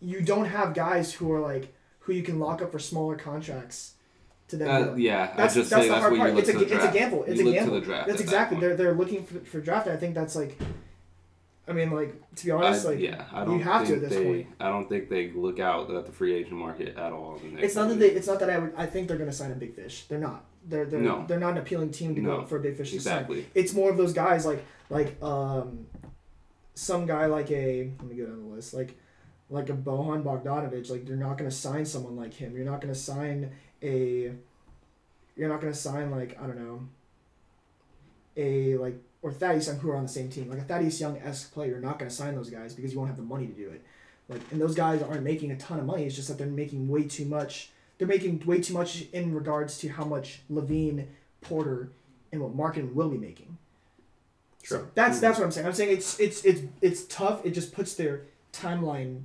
you 0.00 0.20
don't 0.20 0.44
have 0.44 0.74
guys 0.74 1.14
who 1.14 1.32
are 1.32 1.40
like 1.40 1.72
who 2.00 2.12
you 2.12 2.22
can 2.22 2.38
lock 2.38 2.60
up 2.60 2.70
for 2.72 2.78
smaller 2.78 3.16
contracts. 3.16 3.94
To 4.48 4.56
them, 4.56 4.68
Uh, 4.68 4.94
yeah, 4.96 5.32
that's, 5.36 5.54
I 5.56 5.60
just 5.60 5.70
that's 5.70 5.82
say 5.82 5.88
the 5.88 5.94
that's 5.94 6.00
hard 6.06 6.16
part. 6.18 6.30
you 6.30 6.36
look 6.36 6.48
It's 6.48 6.56
a, 6.72 6.74
it's 6.76 6.84
a 6.84 6.90
gamble. 6.98 7.24
It's 7.24 7.38
you 7.38 7.44
a 7.44 7.46
look 7.46 7.54
gamble. 7.54 7.74
to 7.74 7.80
the 7.80 7.86
draft. 7.86 8.08
That's 8.08 8.20
at 8.20 8.26
that 8.26 8.32
exactly. 8.32 8.60
They're 8.60 8.76
they're 8.76 8.94
looking 8.94 9.24
for, 9.24 9.40
for 9.40 9.60
draft. 9.60 9.88
I 9.88 9.96
think 9.96 10.14
that's 10.14 10.34
like. 10.36 10.58
I 11.68 11.72
mean, 11.72 11.90
like 11.90 12.14
to 12.36 12.44
be 12.46 12.50
honest, 12.50 12.86
I, 12.86 12.90
like 12.90 12.98
yeah, 13.00 13.24
I 13.32 13.44
don't 13.44 13.58
you 13.58 13.64
have 13.64 13.86
to 13.86 13.94
at 13.96 14.00
this 14.00 14.10
they, 14.10 14.24
point. 14.24 14.46
I 14.58 14.68
don't 14.68 14.88
think 14.88 15.08
they 15.10 15.30
look 15.32 15.60
out 15.60 15.90
at 15.90 16.06
the 16.06 16.12
free 16.12 16.34
agent 16.34 16.54
market 16.54 16.96
at 16.96 17.12
all. 17.12 17.36
in 17.36 17.42
the 17.42 17.54
next 17.56 17.64
It's 17.66 17.74
not 17.76 17.88
that 17.90 17.98
they. 17.98 18.08
It's 18.10 18.26
not 18.26 18.40
that 18.40 18.48
I 18.50 18.58
would. 18.58 18.72
I 18.76 18.86
think 18.86 19.08
they're 19.08 19.18
going 19.18 19.30
to 19.30 19.36
sign 19.36 19.52
a 19.52 19.54
big 19.54 19.74
fish. 19.74 20.04
They're 20.08 20.18
not. 20.18 20.44
They're 20.66 20.86
they're 20.86 21.00
No. 21.00 21.24
they're 21.28 21.38
not 21.38 21.52
an 21.52 21.58
appealing 21.58 21.90
team 21.90 22.14
to 22.14 22.20
go 22.20 22.28
No. 22.28 22.40
out 22.40 22.48
for 22.48 22.56
a 22.56 22.60
big 22.60 22.76
fish 22.76 22.92
to 22.92 23.00
sign. 23.00 23.12
exactly. 23.18 23.46
It's 23.54 23.74
more 23.74 23.90
of 23.90 23.96
those 23.98 24.12
guys 24.14 24.46
like 24.46 24.64
like 24.88 25.22
um, 25.22 25.86
some 26.74 27.04
guy 27.06 27.26
like 27.26 27.50
a. 27.50 27.90
Let 27.98 28.08
me 28.08 28.16
go 28.16 28.26
down 28.26 28.48
the 28.48 28.54
list. 28.54 28.72
Like 28.72 28.96
like 29.50 29.68
a 29.68 29.74
Bojan 29.74 30.22
Bogdanovic. 30.22 30.90
Like 30.90 31.06
you're 31.06 31.16
not 31.16 31.36
going 31.38 31.50
to 31.50 31.56
sign 31.56 31.84
someone 31.84 32.16
like 32.16 32.34
him. 32.34 32.56
You're 32.56 32.64
not 32.64 32.80
going 32.80 32.92
to 32.94 32.98
sign 32.98 33.50
a. 33.82 34.32
You're 35.36 35.48
not 35.48 35.60
going 35.60 35.72
to 35.72 35.78
sign 35.78 36.10
like 36.10 36.38
I 36.42 36.46
don't 36.46 36.58
know. 36.58 36.80
A 38.36 38.76
like 38.76 38.98
or 39.22 39.32
Thaddeus 39.32 39.66
Young 39.66 39.78
who 39.78 39.90
are 39.90 39.96
on 39.96 40.04
the 40.04 40.08
same 40.08 40.28
team. 40.28 40.48
Like 40.48 40.58
a 40.60 40.62
Thaddeus 40.62 41.00
Young 41.00 41.18
esque 41.18 41.52
player, 41.52 41.70
you're 41.70 41.80
not 41.80 41.98
going 41.98 42.08
to 42.08 42.14
sign 42.14 42.34
those 42.34 42.50
guys 42.50 42.74
because 42.74 42.92
you 42.92 42.98
won't 42.98 43.08
have 43.10 43.16
the 43.16 43.22
money 43.24 43.46
to 43.46 43.52
do 43.52 43.68
it. 43.70 43.82
Like 44.28 44.40
and 44.50 44.60
those 44.60 44.74
guys 44.74 45.02
aren't 45.02 45.22
making 45.22 45.50
a 45.50 45.56
ton 45.56 45.78
of 45.78 45.86
money. 45.86 46.04
It's 46.04 46.14
just 46.16 46.28
that 46.28 46.38
they're 46.38 46.46
making 46.46 46.88
way 46.88 47.04
too 47.04 47.24
much. 47.24 47.70
They're 47.98 48.06
making 48.08 48.42
way 48.46 48.60
too 48.60 48.74
much 48.74 49.06
in 49.12 49.34
regards 49.34 49.78
to 49.78 49.88
how 49.88 50.04
much 50.04 50.40
LaVine, 50.50 51.06
Porter, 51.40 51.90
and 52.30 52.40
what 52.42 52.54
Markin 52.54 52.94
will 52.94 53.08
be 53.08 53.18
making. 53.18 53.56
So 54.64 54.76
Sure. 54.76 54.88
that's 54.94 55.18
that's 55.20 55.38
what 55.38 55.44
I'm 55.46 55.50
saying. 55.50 55.66
I'm 55.66 55.72
saying 55.72 55.92
it's 55.96 56.20
it's 56.20 56.44
it's 56.44 56.60
it's 56.82 57.04
tough. 57.06 57.44
It 57.46 57.52
just 57.52 57.72
puts 57.72 57.94
their 57.94 58.22
timeline. 58.52 59.22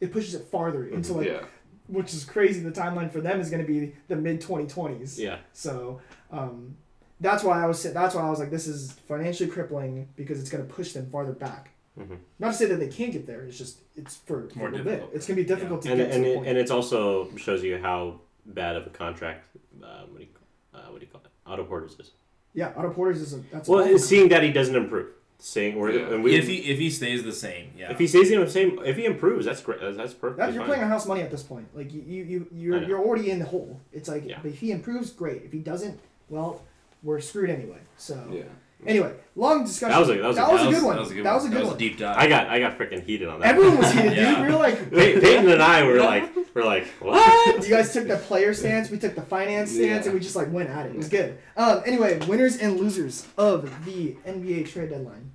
It 0.00 0.10
pushes 0.12 0.34
it 0.34 0.46
farther 0.46 0.86
into 0.86 1.12
like, 1.12 1.26
yeah, 1.26 1.40
which 1.88 2.14
is 2.14 2.24
crazy. 2.24 2.60
The 2.60 2.70
timeline 2.72 3.12
for 3.12 3.20
them 3.20 3.40
is 3.40 3.50
going 3.50 3.64
to 3.64 3.68
be 3.70 3.92
the 4.08 4.16
mid 4.16 4.40
2020s. 4.40 5.18
Yeah. 5.18 5.38
So 5.52 6.00
um, 6.32 6.76
that's 7.20 7.42
why 7.44 7.62
I 7.62 7.66
was 7.66 7.80
sa- 7.80 7.92
that's 7.92 8.14
why 8.14 8.22
I 8.22 8.30
was 8.30 8.38
like, 8.38 8.50
this 8.50 8.66
is 8.66 8.92
financially 9.06 9.48
crippling 9.50 10.08
because 10.16 10.40
it's 10.40 10.50
going 10.50 10.66
to 10.66 10.72
push 10.72 10.92
them 10.92 11.08
farther 11.10 11.32
back. 11.32 11.70
Mhm. 11.98 12.18
Not 12.38 12.52
to 12.52 12.54
say 12.54 12.66
that 12.66 12.76
they 12.78 12.88
can't 12.88 13.12
get 13.12 13.26
there. 13.26 13.42
It's 13.42 13.58
just 13.58 13.80
it's 13.96 14.16
for, 14.16 14.48
for 14.48 14.58
more 14.58 14.68
a 14.68 14.70
little 14.70 14.84
difficult. 14.84 15.10
bit. 15.12 15.16
It's 15.16 15.26
going 15.26 15.36
to 15.36 15.42
be 15.42 15.48
difficult 15.48 15.82
to 15.82 15.88
and 15.90 15.98
get 15.98 16.10
and 16.12 16.24
to 16.24 16.28
the 16.28 16.32
it, 16.32 16.36
point. 16.36 16.48
and 16.48 16.58
it's 16.58 16.70
also 16.70 17.34
shows 17.36 17.62
you 17.62 17.78
how 17.78 18.20
bad 18.46 18.76
of 18.76 18.86
a 18.86 18.90
contract. 18.90 19.44
Uh, 19.82 20.02
what 20.08 20.18
do 20.18 20.24
you 20.24 20.28
uh, 20.74 20.78
what 20.90 21.00
do 21.00 21.06
you 21.06 21.12
call 21.12 21.20
it? 21.24 21.30
Otto 21.46 21.64
Porter's 21.64 21.98
is. 21.98 22.10
yeah, 22.54 22.72
Otto 22.76 22.90
Porter's 22.90 23.20
is 23.20 23.34
a 23.34 23.38
that's 23.52 23.68
Well, 23.68 23.84
awful. 23.84 23.98
seeing 23.98 24.28
that 24.28 24.42
he 24.42 24.52
doesn't 24.52 24.76
improve, 24.76 25.08
seeing 25.40 25.78
where 25.78 25.90
Yeah. 25.90 26.14
and 26.14 26.22
we, 26.24 26.36
if 26.36 26.46
he 26.46 26.56
if 26.72 26.78
he 26.78 26.88
stays 26.90 27.24
the 27.24 27.32
same, 27.32 27.72
yeah. 27.76 27.90
if 27.90 27.98
he 27.98 28.06
stays 28.06 28.30
the 28.30 28.48
same, 28.48 28.78
if 28.84 28.96
he 28.96 29.04
improves, 29.04 29.44
that's 29.46 29.60
great. 29.60 29.80
That's, 29.80 29.96
that's 29.96 30.14
perfect. 30.14 30.38
That, 30.38 30.54
you're 30.54 30.64
playing 30.64 30.82
on 30.84 30.88
house 30.88 31.06
money 31.06 31.22
at 31.22 31.30
this 31.32 31.42
point. 31.42 31.66
Like 31.74 31.92
you 31.92 32.00
you, 32.02 32.24
you 32.24 32.46
you're 32.52 32.82
you're 32.84 33.00
already 33.04 33.30
in 33.32 33.40
the 33.40 33.46
hole. 33.46 33.80
It's 33.92 34.08
like, 34.08 34.24
Yeah. 34.26 34.38
but 34.42 34.52
if 34.52 34.60
he 34.60 34.70
improves, 34.70 35.10
great. 35.10 35.42
If 35.44 35.52
he 35.52 35.58
doesn't, 35.58 35.98
well, 36.28 36.62
we're 37.02 37.20
screwed 37.20 37.50
anyway. 37.50 37.78
So 37.96 38.22
yeah. 38.32 38.42
anyway, 38.86 39.14
long 39.36 39.64
discussion. 39.64 39.92
That 39.92 40.00
was 40.00 40.08
a- 40.10 40.14
that 40.20 40.28
was 40.28 40.36
a- 40.38 40.40
was 40.42 40.60
a 40.60 40.64
That 40.64 40.70
good 40.70 40.82
one. 40.84 40.94
That 40.96 41.00
was 41.02 41.10
a 41.10 41.14
good 41.14 41.24
That 41.26 41.34
was 41.34 41.42
a 41.44 41.46
one. 41.46 41.50
good 41.52 41.56
that 41.56 41.60
was 41.60 41.68
one. 41.68 41.76
a 41.76 41.78
deep 41.78 41.98
dive. 41.98 42.16
I 42.18 42.26
got 42.28 42.46
I 42.48 42.58
got 42.60 42.78
freaking 42.78 43.02
heated 43.04 43.28
on 43.28 43.40
that. 43.40 43.48
Everyone 43.50 43.78
was 43.78 43.92
heated, 43.92 44.12
Yeah. 44.16 44.34
dude. 44.36 44.46
We 44.46 44.52
were 44.52 44.58
like, 44.58 44.90
Pey- 44.92 45.20
Peyton 45.20 45.48
and 45.50 45.62
I 45.62 45.82
were 45.84 45.98
like 46.00 46.30
we're 46.54 46.64
like 46.64 46.86
what? 47.00 47.62
you 47.62 47.70
guys 47.70 47.92
took 47.92 48.08
the 48.08 48.16
player 48.16 48.52
stance, 48.54 48.90
we 48.90 48.98
took 48.98 49.14
the 49.14 49.22
finance 49.22 49.70
stance, 49.70 50.04
Yeah. 50.04 50.10
and 50.10 50.14
we 50.14 50.20
just 50.20 50.36
like 50.36 50.50
went 50.52 50.68
at 50.70 50.86
it. 50.86 50.90
It 50.90 50.96
was 50.96 51.08
good. 51.08 51.38
Um, 51.56 51.82
anyway, 51.86 52.18
winners 52.26 52.56
and 52.58 52.78
losers 52.78 53.26
of 53.38 53.84
the 53.84 54.16
NBA 54.26 54.68
trade 54.70 54.90
deadline. 54.90 55.30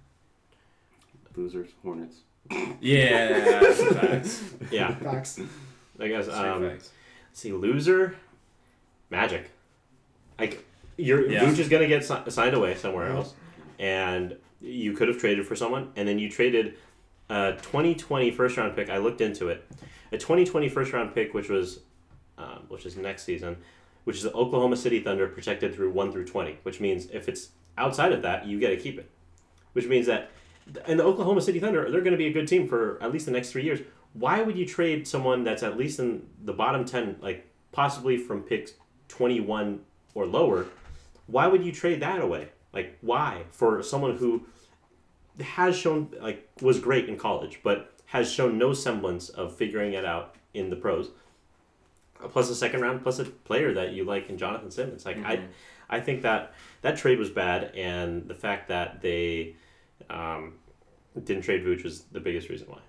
Losers, 1.36 1.70
Hornets. 1.84 2.18
yeah, 2.80 3.60
facts. 3.92 4.42
Yeah, 4.72 4.96
Facts. 4.96 5.40
I 6.00 6.08
guess. 6.08 6.26
Straight 6.26 6.38
Um, 6.38 6.70
facts. 6.70 6.92
see, 7.34 7.52
loser, 7.52 8.16
Magic. 9.10 9.50
Your 10.98 11.30
Yeah. 11.30 11.44
Vooch 11.46 11.60
is 11.60 11.70
gonna 11.70 11.88
get 11.88 12.04
si- 12.06 12.30
signed 12.30 12.56
away 12.56 12.76
somewhere 12.76 13.08
else, 13.10 13.34
and 13.80 14.38
you 14.62 14.94
could 14.94 15.08
have 15.08 15.18
traded 15.18 15.46
for 15.46 15.56
someone, 15.56 15.92
and 15.96 16.08
then 16.08 16.18
you 16.20 16.30
traded 16.30 16.76
a 17.30 17.58
2020 17.62 18.32
first 18.32 18.58
round 18.58 18.76
pick. 18.76 18.90
I 18.90 18.98
looked 18.98 19.22
into 19.22 19.50
it, 19.50 19.66
a 20.12 20.18
2020 20.18 20.70
first 20.70 20.94
round 20.94 21.14
pick, 21.14 21.34
which 21.34 21.50
was, 21.50 21.82
um, 22.38 22.64
which 22.70 22.86
is 22.86 22.96
next 22.98 23.24
season, 23.24 23.58
which 24.06 24.18
is 24.18 24.24
the 24.24 24.34
Oklahoma 24.34 24.76
City 24.78 25.00
Thunder 25.02 25.28
protected 25.28 25.74
through 25.76 25.92
one 25.92 26.12
through 26.12 26.26
20, 26.26 26.60
which 26.64 26.80
means 26.80 27.08
if 27.12 27.28
it's 27.28 27.50
outside 27.78 28.12
of 28.12 28.22
that, 28.22 28.46
you 28.46 28.60
get 28.60 28.70
to 28.70 28.78
keep 28.78 28.98
it, 28.98 29.10
which 29.74 29.88
means 29.88 30.06
that. 30.08 30.32
And 30.88 31.00
the 31.00 31.04
Oklahoma 31.04 31.42
City 31.42 31.60
Thunder, 31.60 31.92
they're 31.92 32.02
going 32.02 32.14
to 32.14 32.18
be 32.18 32.26
a 32.28 32.32
good 32.34 32.48
team 32.48 32.68
for 32.68 32.98
at 33.04 33.12
least 33.12 33.26
the 33.28 33.32
next 33.32 33.52
three 33.52 33.64
years. 33.64 33.82
Why 34.14 34.42
would 34.42 34.58
you 34.58 34.66
trade 34.66 35.08
someone 35.08 35.44
that's 35.44 35.62
at 35.62 35.78
least 35.78 36.00
in 36.00 36.26
the 36.44 36.54
bottom 36.54 36.86
10, 36.86 37.18
like 37.22 37.46
possibly 37.72 38.18
from 38.18 38.42
picks 38.42 38.74
21 39.10 39.82
or 40.16 40.26
lower? 40.26 40.66
Why 41.28 41.48
would 41.48 41.66
you 41.66 41.72
trade 41.72 42.02
that 42.02 42.22
away? 42.22 42.50
Like, 42.74 42.98
why? 43.02 43.44
For 43.52 43.82
someone 43.82 44.18
who 44.18 44.46
has 45.42 45.78
shown, 45.78 46.14
like, 46.22 46.48
was 46.62 46.80
great 46.80 47.10
in 47.10 47.18
college, 47.18 47.60
but 47.64 47.94
has 48.08 48.32
shown 48.32 48.58
no 48.58 48.74
semblance 48.74 49.30
of 49.30 49.56
figuring 49.56 49.94
it 49.94 50.06
out 50.06 50.36
in 50.54 50.70
the 50.70 50.76
pros. 50.76 51.10
Plus 52.32 52.50
a 52.50 52.56
second 52.56 52.82
round, 52.82 53.02
plus 53.04 53.20
a 53.20 53.26
player 53.26 53.74
that 53.74 53.94
you 53.94 54.04
like 54.06 54.30
in 54.30 54.38
Jonathan 54.38 54.72
Simmons. 54.72 55.06
Like, 55.06 55.18
I, 55.26 55.42
I 55.90 56.00
think 56.00 56.22
that 56.22 56.54
that 56.82 56.98
trade 56.98 57.20
was 57.20 57.30
bad, 57.30 57.72
and 57.76 58.28
the 58.28 58.34
fact 58.36 58.68
that 58.70 59.02
they 59.02 59.56
um, 60.10 60.54
didn't 61.24 61.44
trade 61.44 61.64
Vooch 61.64 61.84
was 61.84 62.02
the 62.12 62.20
biggest 62.20 62.50
reason 62.50 62.68
why. 62.70 62.80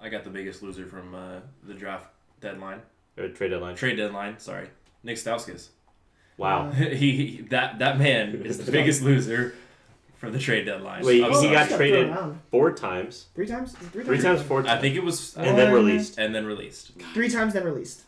I 0.00 0.08
got 0.08 0.24
the 0.24 0.30
biggest 0.30 0.62
loser 0.62 0.86
from 0.86 1.14
uh, 1.14 1.40
the 1.62 1.74
draft 1.74 2.06
deadline, 2.40 2.80
Or 3.18 3.28
trade 3.28 3.48
deadline. 3.50 3.76
trade 3.76 3.96
deadline. 3.96 4.38
Sorry, 4.38 4.68
Nik 5.02 5.16
Stauskas. 5.16 5.68
Wow. 6.40 6.70
he, 6.72 7.12
he 7.16 7.40
that 7.50 7.78
that 7.80 7.98
man 7.98 8.42
is 8.44 8.64
the 8.64 8.72
biggest 8.72 9.02
loser 9.02 9.54
for 10.18 10.30
the 10.30 10.38
trade 10.38 10.64
deadline. 10.66 11.04
Wait, 11.04 11.22
I'm 11.22 11.30
he 11.30 11.36
sorry. 11.36 11.50
got 11.52 11.68
traded- 11.70 12.14
Four 12.50 12.72
times. 12.72 13.26
three 13.34 13.46
times. 13.46 13.72
Three 13.74 14.02
times. 14.04 14.06
Three 14.06 14.18
times, 14.20 14.42
four 14.42 14.62
times, 14.62 14.78
I 14.78 14.80
think 14.80 14.96
it 14.96 15.02
was, 15.04 15.36
and 15.36 15.56
then 15.58 15.72
One- 15.72 15.84
released. 15.84 16.18
and 16.18 16.34
then 16.34 16.46
released. 16.46 16.92
Three 17.14 17.28
times, 17.28 17.52
then 17.54 17.64
released. 17.64 18.02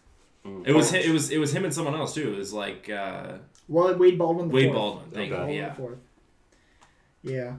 It 0.64 0.74
was 0.74 0.90
hi- 0.90 0.98
it 0.98 1.10
was 1.12 1.30
it 1.30 1.38
was 1.38 1.54
him 1.54 1.64
and 1.64 1.72
someone 1.72 1.94
else 1.94 2.14
too. 2.14 2.32
It 2.32 2.38
was 2.38 2.52
like 2.52 2.90
uh, 2.90 3.34
Well, 3.68 3.94
Wade 3.96 4.18
Baldwin. 4.18 4.48
The 4.48 4.54
Wade 4.54 4.64
fourth. 4.66 4.76
Baldwin. 4.76 5.04
Thank 5.10 5.32
Okay. 5.32 5.32
you. 5.32 5.36
Baldwin 5.36 5.56
Yeah, 5.56 5.68
the 5.68 5.74
fourth. 5.74 5.98
Yeah. 7.22 7.52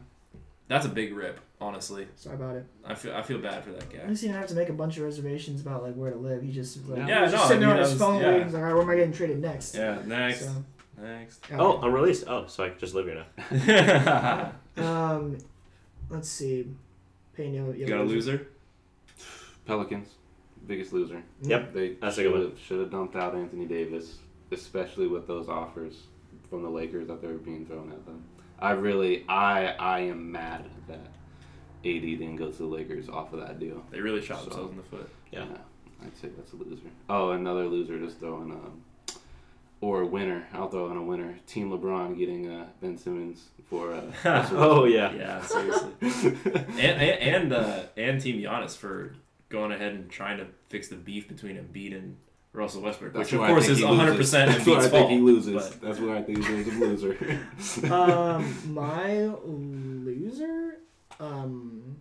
That's 0.67 0.85
a 0.85 0.89
big 0.89 1.13
rip, 1.15 1.39
honestly. 1.63 2.07
Sorry 2.15 2.35
about 2.35 2.55
it. 2.57 2.65
I 2.85 2.93
feel 2.95 3.13
I 3.15 3.21
feel 3.21 3.39
bad 3.39 3.63
for 3.63 3.71
that 3.71 3.83
At 3.83 3.89
guy. 3.93 4.07
least 4.09 4.21
he 4.21 4.27
didn't 4.27 4.39
have 4.39 4.49
to 4.49 4.55
make 4.55 4.69
a 4.69 4.73
bunch 4.73 4.97
of 4.97 5.03
reservations 5.03 5.61
about 5.61 5.83
like 5.83 5.95
where 5.95 6.11
to 6.11 6.17
live. 6.17 6.41
He 6.43 6.51
just 6.51 6.85
like, 6.87 6.99
Yeah. 6.99 7.05
he 7.05 7.09
Yeah, 7.11 7.21
was 7.23 7.31
just 7.31 7.43
no, 7.43 7.47
sitting 7.47 7.63
I 7.63 7.67
there 7.67 7.75
mean, 7.75 7.77
on 7.77 7.83
his 7.83 7.91
was- 7.91 7.99
phone 8.01 8.21
yeah. 8.21 8.27
waiting. 8.31 8.43
He's 8.45 8.53
like, 8.53 8.61
all 8.63 8.67
right, 8.67 8.73
where 8.75 8.83
am 8.83 8.89
I 8.89 8.95
getting 8.95 9.13
traded 9.13 9.39
next? 9.41 9.75
Yeah, 9.75 9.97
next, 10.05 10.41
So, 10.45 10.51
next. 11.01 11.45
okay. 11.45 11.55
Oh, 11.57 11.79
I'm 11.81 11.93
released. 11.93 12.25
Oh, 12.27 12.45
so 12.47 12.63
I 12.65 12.69
can 12.69 12.79
just 12.79 12.93
live 12.93 13.05
here 13.05 13.25
now. 13.51 14.51
Um, 14.77 15.37
let's 16.09 16.29
see. 16.29 16.67
Payne, 17.35 17.53
you, 17.53 17.73
you 17.77 17.85
got 17.85 17.99
a 17.99 18.03
loser? 18.03 18.47
Pelicans, 19.65 20.09
biggest 20.67 20.93
loser. 20.93 21.21
Yep. 21.41 21.73
They 21.73 21.93
That's 21.93 22.17
a 22.17 22.23
good 22.23 22.31
one. 22.33 22.55
should 22.57 22.79
have 22.79 22.91
dumped 22.91 23.15
out 23.15 23.35
Anthony 23.35 23.65
Davis, 23.65 24.15
especially 24.51 25.07
with 25.07 25.27
those 25.27 25.47
offers 25.47 26.03
from 26.49 26.63
the 26.63 26.69
Lakers 26.69 27.07
that 27.07 27.21
they 27.21 27.27
were 27.27 27.33
being 27.35 27.65
thrown 27.65 27.91
at 27.91 28.05
them. 28.05 28.23
I 28.59 28.71
really, 28.71 29.25
I, 29.29 29.67
I 29.73 29.99
am 30.01 30.31
mad 30.31 30.65
at 30.65 30.87
that 30.87 31.07
AD 31.85 32.19
then 32.19 32.35
goes 32.35 32.57
to 32.57 32.63
the 32.63 32.69
Lakers 32.69 33.09
off 33.09 33.33
of 33.33 33.39
that 33.39 33.59
deal. 33.59 33.83
They 33.91 33.99
really 34.01 34.21
shot 34.21 34.39
So- 34.39 34.45
themselves 34.45 34.71
in 34.71 34.77
the 34.77 34.83
foot. 34.83 35.09
Yeah. 35.31 35.45
I'd 36.03 36.15
say 36.17 36.29
that's 36.35 36.51
a 36.53 36.55
loser. 36.57 36.87
Oh, 37.09 37.31
another 37.31 37.65
loser 37.65 37.97
just 37.99 38.19
throwing 38.19 38.51
a, 38.51 39.13
or 39.79 40.01
a 40.01 40.05
winner. 40.05 40.47
I'll 40.53 40.69
throw 40.69 40.91
in 40.91 40.97
a 40.97 41.03
winner. 41.03 41.37
Team 41.47 41.71
LeBron 41.71 42.17
getting 42.17 42.49
uh, 42.49 42.65
Ben 42.81 42.97
Simmons 42.97 43.45
for. 43.69 43.93
Uh, 43.93 44.47
oh 44.51 44.83
yeah. 44.85 45.13
Yeah, 45.13 45.41
seriously. 45.41 45.91
and 46.01 46.77
and 46.77 47.01
and, 47.01 47.53
uh, 47.53 47.79
and 47.95 48.19
Team 48.21 48.41
Giannis 48.41 48.75
for 48.75 49.15
going 49.49 49.71
ahead 49.71 49.93
and 49.93 50.09
trying 50.09 50.37
to 50.39 50.47
fix 50.67 50.89
the 50.89 50.95
beef 50.95 51.27
between 51.29 51.55
Embiid 51.57 51.95
and 51.97 52.17
Russell 52.51 52.81
Westbrook, 52.81 53.13
That's 53.13 53.31
which 53.31 53.39
of 53.41 53.47
course 53.47 53.67
is 53.69 53.77
he 53.77 53.83
100 53.85 54.11
loses. 54.11 54.17
percent 54.25 54.51
That's 54.51 54.65
where 54.67 54.75
I 54.75 54.79
Embiid's 54.79 54.89
think 54.91 55.01
fault. 55.01 55.11
he 55.11 55.19
loses. 55.19 55.53
but- 55.53 55.81
That's 55.81 55.99
where 55.99 56.15
I 56.17 56.21
think 56.21 56.45
he's 56.45 56.67
a 56.67 56.79
loser. 56.79 57.39
um, 57.93 58.73
my 58.73 59.13
loser. 59.45 60.77
Um, 61.19 61.97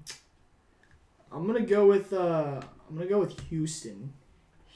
I'm 1.31 1.47
gonna 1.47 1.61
go 1.61 1.87
with. 1.87 2.13
Uh, 2.13 2.61
I'm 2.89 2.97
gonna 2.97 3.09
go 3.09 3.19
with 3.19 3.39
Houston. 3.49 4.13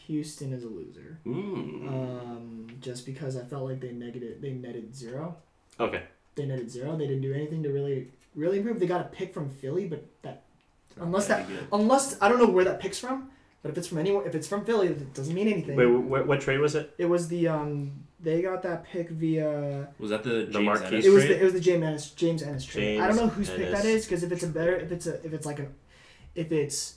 Houston 0.06 0.52
is 0.52 0.62
a 0.62 0.68
loser. 0.68 1.18
Mm. 1.26 1.88
Um, 1.88 2.66
just 2.80 3.04
because 3.04 3.36
I 3.36 3.44
felt 3.44 3.64
like 3.64 3.80
they 3.80 3.92
negated, 3.92 4.40
they 4.40 4.52
netted 4.52 4.94
zero. 4.94 5.36
Okay. 5.80 6.02
They 6.36 6.46
netted 6.46 6.70
zero. 6.70 6.96
They 6.96 7.06
didn't 7.06 7.22
do 7.22 7.32
anything 7.32 7.62
to 7.64 7.70
really, 7.70 8.12
really 8.34 8.58
improve. 8.58 8.78
They 8.78 8.86
got 8.86 9.00
a 9.00 9.08
pick 9.08 9.34
from 9.34 9.50
Philly, 9.50 9.86
but 9.86 10.06
that 10.22 10.44
Unless 10.98 11.28
good. 11.28 11.68
unless 11.72 12.20
I 12.22 12.28
don't 12.28 12.38
know 12.38 12.48
where 12.48 12.64
that 12.64 12.80
pick's 12.80 12.98
from, 12.98 13.30
but 13.62 13.70
if 13.70 13.76
it's 13.76 13.88
from 13.88 13.98
anywhere, 13.98 14.26
if 14.26 14.34
it's 14.34 14.48
from 14.48 14.64
Philly, 14.64 14.88
it 14.88 15.12
doesn't 15.12 15.34
mean 15.34 15.48
anything. 15.48 15.76
Wait, 15.76 15.86
what, 15.86 16.26
what 16.26 16.40
trade 16.40 16.58
was 16.58 16.74
it? 16.74 16.94
It 16.98 17.06
was 17.06 17.28
the 17.28 17.48
um. 17.48 18.05
They 18.18 18.40
got 18.42 18.62
that 18.62 18.84
pick 18.84 19.10
via. 19.10 19.88
was 19.98 20.10
that 20.10 20.22
the 20.24 20.30
The 20.46 20.52
James 20.52 20.64
Marquise 20.64 20.92
Ennis 20.92 21.06
It 21.06 21.10
was 21.10 21.24
the, 21.24 21.40
it 21.40 21.44
was 21.44 21.52
the 21.52 21.60
James 21.60 21.82
Ennis 21.84 22.10
James 22.12 22.42
Ennis 22.42 22.64
trade. 22.64 23.00
I 23.00 23.06
don't 23.08 23.16
know 23.16 23.28
whose 23.28 23.50
pick 23.50 23.70
that 23.70 23.84
Ennis. 23.84 24.02
is 24.02 24.06
because 24.06 24.22
if 24.22 24.32
it's 24.32 24.42
a 24.42 24.48
better 24.48 24.74
if 24.76 24.90
it's 24.90 25.06
a 25.06 25.14
if 25.24 25.32
it's 25.34 25.44
like 25.46 25.58
a 25.58 25.66
if 26.34 26.50
it's 26.52 26.94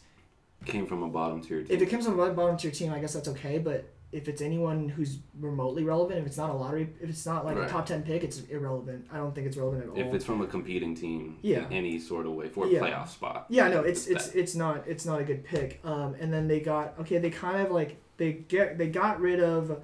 Came 0.66 0.86
from 0.86 1.04
a 1.04 1.08
bottom 1.10 1.42
tier 1.42 1.64
team. 1.64 1.68
if 1.76 1.82
it 1.82 1.86
comes 1.86 2.06
from 2.06 2.20
a 2.20 2.30
bottom 2.34 2.58
tier 2.58 2.72
team, 2.72 2.92
I 2.94 3.00
guess 3.00 3.14
that's 3.14 3.30
okay. 3.30 3.60
But 3.60 3.86
if 4.12 4.28
it's 4.28 4.42
anyone 4.42 4.90
who's 4.90 5.20
remotely 5.40 5.84
relevant, 5.86 6.20
if 6.20 6.26
it's 6.26 6.36
not 6.38 6.50
a 6.50 6.54
lottery, 6.54 6.90
if 7.02 7.10
it's 7.10 7.26
not 7.26 7.46
like 7.46 7.56
Right. 7.56 7.68
a 7.68 7.70
top 7.70 7.86
ten 7.86 8.02
pick, 8.04 8.24
it's 8.26 8.42
irrelevant. 8.50 9.06
I 9.12 9.18
don't 9.18 9.34
think 9.34 9.48
it's 9.48 9.56
relevant 9.56 9.84
at 9.84 9.90
all. 9.92 9.98
if 9.98 10.14
it's 10.14 10.26
from 10.26 10.42
a 10.42 10.48
competing 10.48 10.96
team 10.96 11.38
Yeah. 11.42 11.66
in 11.68 11.74
any 11.74 12.00
sort 12.00 12.26
of 12.26 12.34
way 12.34 12.50
for 12.50 12.66
a 12.66 12.70
Yeah. 12.70 12.80
playoff 12.82 13.08
spot. 13.10 13.46
Yeah, 13.50 13.68
no, 13.70 13.82
it's 13.84 14.08
it's 14.08 14.28
That- 14.30 14.40
it's 14.40 14.56
not 14.56 14.86
it's 14.88 15.06
not 15.06 15.22
a 15.22 15.24
good 15.24 15.44
pick. 15.46 15.80
Um, 15.86 16.16
and 16.20 16.34
then 16.34 16.48
they 16.50 16.60
got 16.60 16.96
okay, 17.02 17.20
they 17.20 17.30
kind 17.30 17.62
of 17.66 17.72
like 17.72 17.98
they 18.18 18.34
get 18.34 18.78
they 18.78 18.88
got 18.90 19.22
rid 19.22 19.40
of 19.42 19.82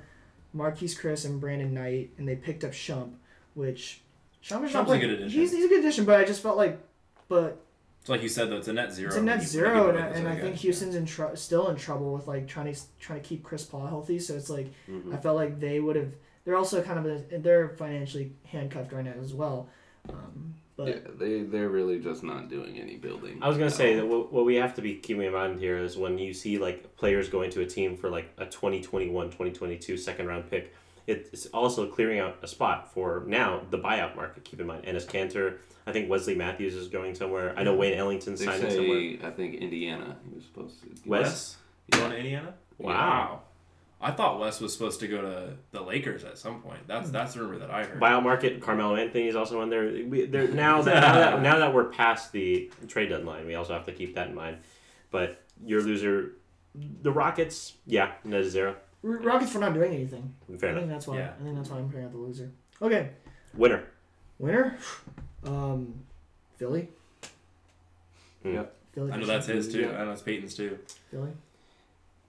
Marquese 0.55 0.99
Chriss 0.99 1.25
and 1.25 1.39
Brandon 1.41 1.73
Knight, 1.73 2.11
and 2.17 2.27
they 2.27 2.35
picked 2.35 2.63
up 2.63 2.71
Shump, 2.71 3.11
which 3.55 4.01
Shump 4.43 4.65
is 4.65 4.71
Shump's 4.71 4.91
a 4.91 4.97
good 4.99 5.09
addition. 5.09 5.29
He's, 5.39 5.51
he's 5.51 5.65
a 5.65 5.67
good 5.67 5.79
addition, 5.79 6.05
but 6.05 6.19
I 6.19 6.23
just 6.25 6.41
felt 6.41 6.55
like, 6.57 6.79
but 7.27 7.61
It's 8.01 8.09
like 8.09 8.21
you 8.23 8.29
said 8.29 8.49
though, 8.49 8.57
it's 8.57 8.67
a 8.67 8.73
net 8.73 8.93
zero. 8.93 9.07
it's 9.09 9.17
a 9.17 9.21
net 9.21 9.41
zero, 9.43 9.89
and, 9.89 9.97
I- 9.99 10.07
and 10.09 10.27
I 10.27 10.39
think. 10.39 10.55
Houston's 10.57 10.95
in 10.95 11.05
tr- 11.05 11.35
still 11.35 11.69
in 11.69 11.75
trouble 11.75 12.13
with 12.13 12.27
like 12.27 12.47
trying 12.47 12.73
to 12.73 12.79
trying 12.99 13.21
to 13.21 13.27
keep 13.27 13.43
Chris 13.43 13.63
Paul 13.65 13.87
healthy. 13.87 14.19
So 14.19 14.35
it's 14.35 14.49
like 14.49 14.71
Mhm. 14.89 15.13
I 15.13 15.17
felt 15.17 15.35
like 15.35 15.59
they 15.59 15.79
would 15.79 15.95
have. 15.95 16.13
They're 16.45 16.55
also 16.55 16.81
kind 16.83 16.99
of 16.99 17.05
a, 17.07 17.37
they're 17.39 17.69
financially 17.69 18.31
handcuffed 18.45 18.91
right 18.93 19.03
now 19.03 19.13
as 19.19 19.33
well. 19.33 19.67
Um, 20.09 20.53
but 20.77 20.87
yeah, 20.87 20.95
they 21.17 21.41
they're 21.43 21.69
really 21.69 21.99
just 21.99 22.23
not 22.23 22.49
doing 22.49 22.77
any 22.77 22.97
building. 22.97 23.39
I 23.41 23.47
was 23.47 23.57
gonna 23.57 23.69
say 23.69 23.95
that 23.95 24.05
what, 24.05 24.31
what 24.31 24.45
we 24.45 24.55
have 24.55 24.73
to 24.75 24.81
be 24.81 24.95
keeping 24.95 25.23
in 25.23 25.33
mind 25.33 25.59
here 25.59 25.77
is 25.77 25.97
when 25.97 26.17
you 26.17 26.33
see 26.33 26.57
like 26.57 26.95
players 26.97 27.29
going 27.29 27.51
to 27.51 27.61
a 27.61 27.65
team 27.65 27.95
for 27.97 28.09
like 28.09 28.31
a 28.37 28.45
2021 28.45 29.27
2022 29.27 29.97
second 29.97 30.27
round 30.27 30.49
pick 30.49 30.73
it's 31.07 31.45
also 31.47 31.87
clearing 31.87 32.19
out 32.19 32.37
a 32.41 32.47
spot 32.47 32.91
for 32.91 33.23
now 33.27 33.61
the 33.69 33.77
buyout 33.77 34.15
market 34.15 34.43
keep 34.43 34.59
in 34.59 34.67
mind 34.67 34.83
Enes 34.85 35.05
Kanter 35.05 35.57
I 35.85 35.91
think 35.91 36.09
Wesley 36.09 36.35
Matthews 36.35 36.73
is 36.73 36.87
going 36.87 37.13
somewhere 37.15 37.53
I 37.57 37.63
know 37.63 37.75
Wayne 37.75 37.97
Ellington 37.97 38.35
They 38.35 38.45
signing 38.45 38.71
somewhere 38.71 38.99
say 38.99 39.19
I 39.23 39.29
think 39.29 39.55
Indiana 39.55 40.17
he 40.27 40.35
was 40.35 40.43
supposed 40.45 40.81
to. 40.81 40.89
Wes? 41.05 41.21
Wes, 41.21 41.57
you 41.93 41.99
going 41.99 42.11
to 42.11 42.17
Indiana? 42.17 42.53
Wow. 42.77 43.41
I 44.05 44.11
thought 44.11 44.39
Wes 44.39 44.61
was 44.61 44.71
supposed 44.71 44.99
to 44.99 45.07
go 45.07 45.19
to 45.19 45.53
the 45.71 45.81
Lakers 45.81 46.23
at 46.23 46.37
some 46.37 46.61
point. 46.61 46.77
Hmm. 46.81 46.87
That's 46.87 47.09
that's 47.09 47.33
the 47.33 47.41
rumor 47.41 47.57
that 47.57 47.71
I 47.71 47.85
heard. 47.85 47.99
buyout 47.99 48.21
market 48.21 48.61
Carmelo 48.61 48.95
Anthony 48.95 49.27
is 49.27 49.35
also 49.35 49.61
in 49.63 49.69
there 49.69 49.85
we, 50.07 50.25
there 50.27 50.47
now 50.67 50.83
that, 50.83 51.01
now 51.01 51.13
that 51.13 51.41
now 51.41 51.57
that 51.57 51.73
we're 51.73 51.85
past 51.85 52.31
the 52.31 52.71
trade 52.87 53.09
deadline 53.09 53.47
we 53.47 53.55
also 53.55 53.73
have 53.73 53.85
to 53.87 53.91
keep 53.91 54.13
that 54.13 54.27
in 54.27 54.35
mind 54.35 54.57
but 55.09 55.41
your 55.65 55.81
loser 55.81 56.33
the 57.01 57.11
Rockets 57.11 57.73
yeah 57.87 58.11
net 58.23 58.43
zero 58.45 58.75
Rockets 59.01 59.51
for 59.51 59.59
not 59.59 59.73
doing 59.73 59.93
anything. 59.93 60.33
fair 60.59 60.69
I 60.69 60.71
enough 60.71 60.81
think 60.81 60.91
that's 60.91 61.07
why. 61.07 61.17
Yeah. 61.17 61.31
I 61.39 61.43
think 61.43 61.55
that's 61.55 61.69
why 61.69 61.77
I'm 61.77 61.89
putting 61.89 62.05
out 62.05 62.11
the 62.11 62.17
loser. 62.17 62.51
Okay, 62.81 63.09
winner 63.55 63.83
winner, 64.39 64.77
um, 65.45 65.93
Philly. 66.57 66.89
Hmm. 68.43 68.53
Yep. 68.53 68.75
Philly. 68.93 69.11
I 69.11 69.17
know 69.17 69.25
that's 69.25 69.47
his 69.47 69.71
too. 69.71 69.81
Yeah. 69.81 70.01
I 70.01 70.05
know 70.05 70.11
it's 70.11 70.21
Peyton's 70.21 70.55
too. 70.55 70.79
Philly. 71.11 71.31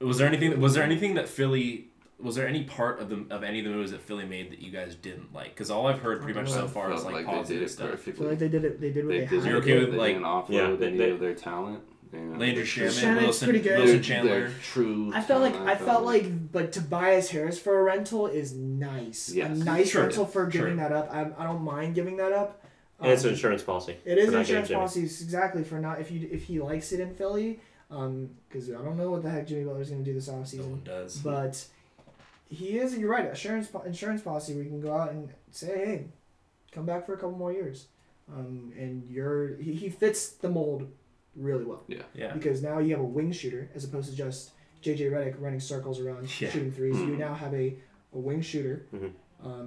Was 0.00 0.18
there 0.18 0.26
anything? 0.28 0.60
Was 0.60 0.74
there 0.74 0.82
anything 0.84 1.14
that 1.14 1.28
Philly? 1.28 1.88
Was 2.18 2.34
there 2.36 2.48
any 2.48 2.64
part 2.64 3.00
of 3.00 3.08
the 3.10 3.26
of 3.34 3.42
any 3.42 3.58
of 3.60 3.64
the 3.66 3.70
moves 3.70 3.90
that 3.92 4.00
Philly 4.00 4.24
made 4.24 4.50
that 4.50 4.60
you 4.60 4.70
guys 4.70 4.94
didn't 4.94 5.32
like? 5.34 5.50
Because 5.50 5.70
all 5.70 5.86
I've 5.86 6.00
heard 6.00 6.22
pretty 6.22 6.38
much 6.38 6.50
so 6.50 6.66
far 6.66 6.90
is 6.92 7.02
Felt 7.02 7.12
like, 7.12 7.26
they 7.26 7.30
did 7.32 7.38
positive 7.38 7.62
it 7.62 7.68
stuff. 7.70 7.90
I 7.92 7.96
feel 7.96 8.28
like 8.28 8.38
they 8.38 8.48
did 8.48 8.64
it. 8.64 8.80
They 8.80 8.90
did 8.90 9.04
what 9.04 9.12
They 9.12 9.20
they, 9.20 9.26
did 9.26 9.40
had. 9.42 9.48
You're 9.50 9.56
okay 9.60 9.78
with, 9.80 9.90
they 9.92 9.96
like- 9.98 10.12
didn't 10.14 10.24
offload 10.26 10.80
Yeah, 10.80 10.86
any 10.86 10.96
they- 10.98 11.10
of 11.10 11.20
their 11.20 11.34
talent. 11.34 11.80
and 12.12 12.38
Landry 12.38 12.54
their 12.64 12.88
Shamet, 12.88 13.20
Wilson, 13.20 13.46
pretty 13.48 13.60
good. 13.62 13.76
Wilson 13.78 13.94
their- 13.96 14.02
Chandler. 14.02 14.40
their 14.48 14.50
true. 14.62 15.10
I 15.14 15.20
felt 15.20 15.42
like 15.42 15.54
I 15.56 15.74
felt 15.74 16.04
like 16.04 16.22
like, 16.22 16.52
but 16.52 16.72
Tobias 16.72 17.30
Harris 17.30 17.58
for 17.58 17.78
a 17.78 17.82
rental 17.82 18.26
is 18.26 18.54
nice. 18.54 19.30
Yes. 19.34 19.50
a 19.50 19.64
nice 19.64 19.90
True. 19.90 20.02
rental 20.02 20.24
for 20.24 20.42
True. 20.48 20.60
giving 20.60 20.76
that 20.76 20.92
up. 20.92 21.10
I, 21.12 21.30
I 21.36 21.44
don't 21.44 21.62
mind 21.62 21.94
giving 21.94 22.16
that 22.18 22.32
up. 22.32 22.62
and 23.00 23.12
it's 23.12 23.24
an 23.24 23.28
Um, 23.30 23.34
insurance 23.34 23.62
policy 23.62 23.96
It 24.06 24.16
is 24.16 24.26
for 24.26 24.32
not 24.32 24.38
insurance 24.40 24.70
policy 24.70 25.00
exactly 25.02 25.64
for 25.64 25.78
not 25.78 26.00
if 26.00 26.10
you 26.10 26.26
if 26.32 26.44
he 26.44 26.60
likes 26.60 26.92
it 26.92 27.00
in 27.00 27.14
Philly, 27.14 27.60
because 27.88 28.68
I 28.70 28.74
don't 28.82 28.96
know 28.96 29.10
what 29.10 29.22
the 29.22 29.30
heck 29.30 29.46
Jimmy 29.46 29.64
Butler's 29.64 29.90
going 29.90 30.04
to 30.04 30.10
do 30.10 30.14
this 30.14 30.28
No 30.28 30.34
offseason. 30.34 30.70
one 30.70 30.82
does. 30.84 31.16
But 31.18 31.64
he 32.48 32.78
is. 32.78 32.96
You're 32.96 33.10
right. 33.10 33.26
Insurance 33.28 33.68
insurance 33.84 34.22
policy 34.22 34.54
where 34.54 34.62
you 34.64 34.70
can 34.70 34.80
go 34.80 34.94
out 34.96 35.10
and 35.10 35.28
say, 35.50 35.66
hey, 35.66 36.04
come 36.72 36.86
back 36.86 37.06
for 37.06 37.14
a 37.14 37.16
couple 37.16 37.36
more 37.36 37.52
years, 37.52 37.86
um, 38.32 38.72
and 38.78 39.04
you're 39.08 39.56
he, 39.56 39.72
he 39.74 39.88
fits 39.88 40.28
the 40.30 40.48
mold 40.48 40.90
really 41.36 41.64
well 41.64 41.82
yeah. 41.86 42.02
yeah. 42.14 42.32
because 42.32 42.62
now 42.62 42.78
you 42.78 42.90
have 42.92 43.00
a 43.00 43.04
wing 43.04 43.30
shooter 43.30 43.68
as 43.74 43.84
opposed 43.84 44.08
to 44.10 44.16
just 44.16 44.52
JJ 44.82 45.10
Redick 45.10 45.34
running 45.38 45.60
circles 45.60 46.00
around 46.00 46.22
Yeah. 46.40 46.48
shooting 46.50 46.72
3s 46.72 46.94
You 46.98 47.08
Mhm. 47.08 47.18
now 47.18 47.34
have 47.34 47.52
a, 47.52 47.76
a 48.14 48.18
wing 48.18 48.40
shooter 48.40 48.86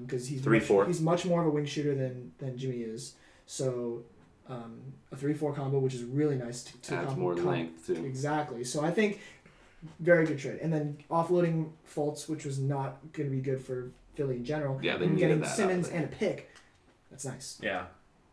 because 0.01 0.27
he's 0.27 0.41
Three, 0.41 0.57
much, 0.57 0.67
four. 0.67 0.85
he's 0.87 0.99
much 0.99 1.25
more 1.25 1.41
of 1.41 1.47
a 1.47 1.51
wing 1.51 1.65
shooter 1.67 1.93
than 1.93 2.31
than 2.39 2.57
Jimmy 2.57 2.77
is. 2.77 3.13
So 3.45 4.03
um, 4.49 4.81
a 5.11 5.15
three 5.15 5.33
four 5.33 5.53
combo, 5.53 5.79
which 5.79 5.93
is 5.93 6.03
really 6.03 6.35
nice 6.35 6.63
to, 6.63 6.77
to 6.81 6.95
adds 6.95 7.09
com- 7.09 7.19
more 7.19 7.35
com- 7.35 7.45
length 7.45 7.87
too. 7.87 8.05
Exactly. 8.05 8.63
So 8.63 8.81
I 8.81 8.91
think 8.91 9.21
very 9.99 10.25
good 10.25 10.39
trade. 10.39 10.59
And 10.61 10.73
then 10.73 10.97
offloading 11.09 11.69
Fultz, 11.87 12.27
which 12.27 12.45
was 12.45 12.59
not 12.59 12.97
going 13.13 13.29
to 13.29 13.35
be 13.35 13.41
good 13.41 13.61
for 13.61 13.91
Philly 14.15 14.37
in 14.37 14.45
general. 14.45 14.79
Yeah, 14.81 14.97
they 14.97 15.05
and 15.05 15.17
getting 15.17 15.39
that 15.41 15.55
Simmons 15.55 15.87
and 15.89 16.03
a 16.03 16.07
pick. 16.07 16.51
That's 17.09 17.25
nice. 17.25 17.59
Yeah, 17.61 17.85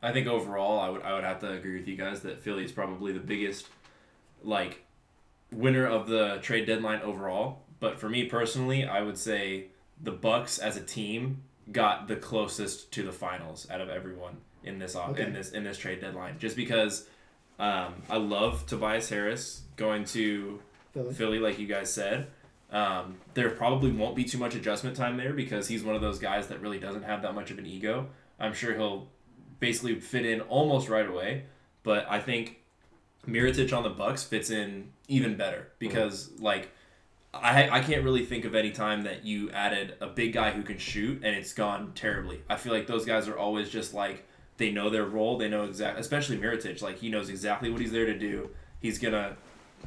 I 0.03 0.13
think 0.13 0.27
overall, 0.27 0.81
I 0.81 0.89
would 0.89 1.03
I 1.03 1.15
would 1.15 1.25
have 1.25 1.41
to 1.41 1.53
agree 1.53 1.79
with 1.79 1.87
you 1.87 1.97
guys 1.97 2.21
that 2.23 2.41
Philly 2.41 2.65
is 2.65 2.73
probably 2.73 3.13
the 3.13 3.21
biggest, 3.21 3.69
like, 4.43 4.83
winner 5.53 5.87
of 5.87 6.09
the 6.09 6.39
trade 6.43 6.67
deadline 6.67 7.03
overall. 7.03 7.63
But 7.79 8.01
for 8.01 8.09
me 8.09 8.25
personally, 8.25 8.85
I 8.85 9.03
would 9.03 9.19
say 9.19 9.67
the 10.03 10.13
Bucks 10.13 10.59
as 10.59 10.77
a 10.77 10.83
team 10.83 11.43
got 11.71 12.09
the 12.09 12.17
closest 12.17 12.91
to 12.93 13.03
the 13.03 13.13
finals 13.13 13.67
out 13.71 13.81
of 13.81 13.89
everyone 13.89 14.39
in 14.67 14.79
this 14.79 14.95
off 14.97 15.11
Okay. 15.11 15.25
in 15.25 15.33
this 15.33 15.53
in 15.53 15.65
this 15.65 15.79
trade 15.79 16.01
deadline. 16.01 16.39
Just 16.39 16.57
because 16.57 17.07
um, 17.59 17.95
I 18.11 18.17
love 18.19 18.67
Tobias 18.67 19.09
Harris 19.09 19.63
going 19.77 20.05
to 20.07 20.61
Philly. 20.93 21.15
Philly, 21.15 21.39
like 21.39 21.59
you 21.59 21.67
guys 21.67 21.93
said. 21.93 22.29
Um, 22.71 23.19
there 23.35 23.51
probably 23.51 23.93
won't 23.93 24.17
be 24.17 24.25
too 24.25 24.39
much 24.39 24.57
adjustment 24.57 24.97
time 24.97 25.17
there 25.17 25.33
because 25.33 25.69
he's 25.69 25.85
one 25.85 25.95
of 25.95 26.01
those 26.03 26.19
guys 26.19 26.49
that 26.49 26.61
really 26.61 26.81
doesn't 26.81 27.05
have 27.05 27.23
that 27.23 27.35
much 27.35 27.51
of 27.53 27.59
an 27.59 27.67
ego. 27.67 28.09
I'm 28.41 28.53
sure 28.53 28.75
he'll 28.75 29.09
basically 29.61 30.01
fit 30.01 30.27
in 30.27 30.41
almost 30.43 30.89
right 30.89 31.07
away, 31.09 31.45
but 31.85 32.07
I 32.11 32.19
think 32.19 32.59
Mirotic 33.27 33.75
on 33.75 33.85
the 33.85 33.89
Bucks 33.91 34.25
fits 34.25 34.51
in 34.51 34.91
even 35.09 35.37
better 35.37 35.69
because 35.79 36.31
like 36.41 36.71
I 37.33 37.69
I 37.71 37.81
can't 37.81 38.03
really 38.03 38.25
think 38.25 38.45
of 38.45 38.55
any 38.55 38.73
time 38.73 39.03
that 39.05 39.25
you 39.25 39.51
added 39.53 39.95
a 40.01 40.09
big 40.09 40.33
guy 40.33 40.51
who 40.51 40.63
can 40.63 40.79
shoot 40.79 41.23
and 41.25 41.37
it's 41.37 41.53
gone 41.53 41.93
terribly. 41.95 42.43
I 42.51 42.57
feel 42.57 42.73
like 42.73 42.87
those 42.89 43.05
guys 43.05 43.29
are 43.29 43.39
always 43.39 43.71
just 43.71 43.95
like 43.95 44.27
they 44.57 44.71
know 44.71 44.91
their 44.91 45.05
role. 45.05 45.39
They 45.39 45.49
know 45.49 45.65
exactly, 45.65 46.01
especially 46.01 46.39
Mirotic. 46.39 46.83
Like 46.83 46.99
he 46.99 47.09
knows 47.09 47.29
exactly 47.29 47.71
what 47.71 47.81
he's 47.81 47.93
there 47.93 48.07
to 48.07 48.19
do. 48.19 48.51
He's 48.81 48.99
gonna 48.99 49.37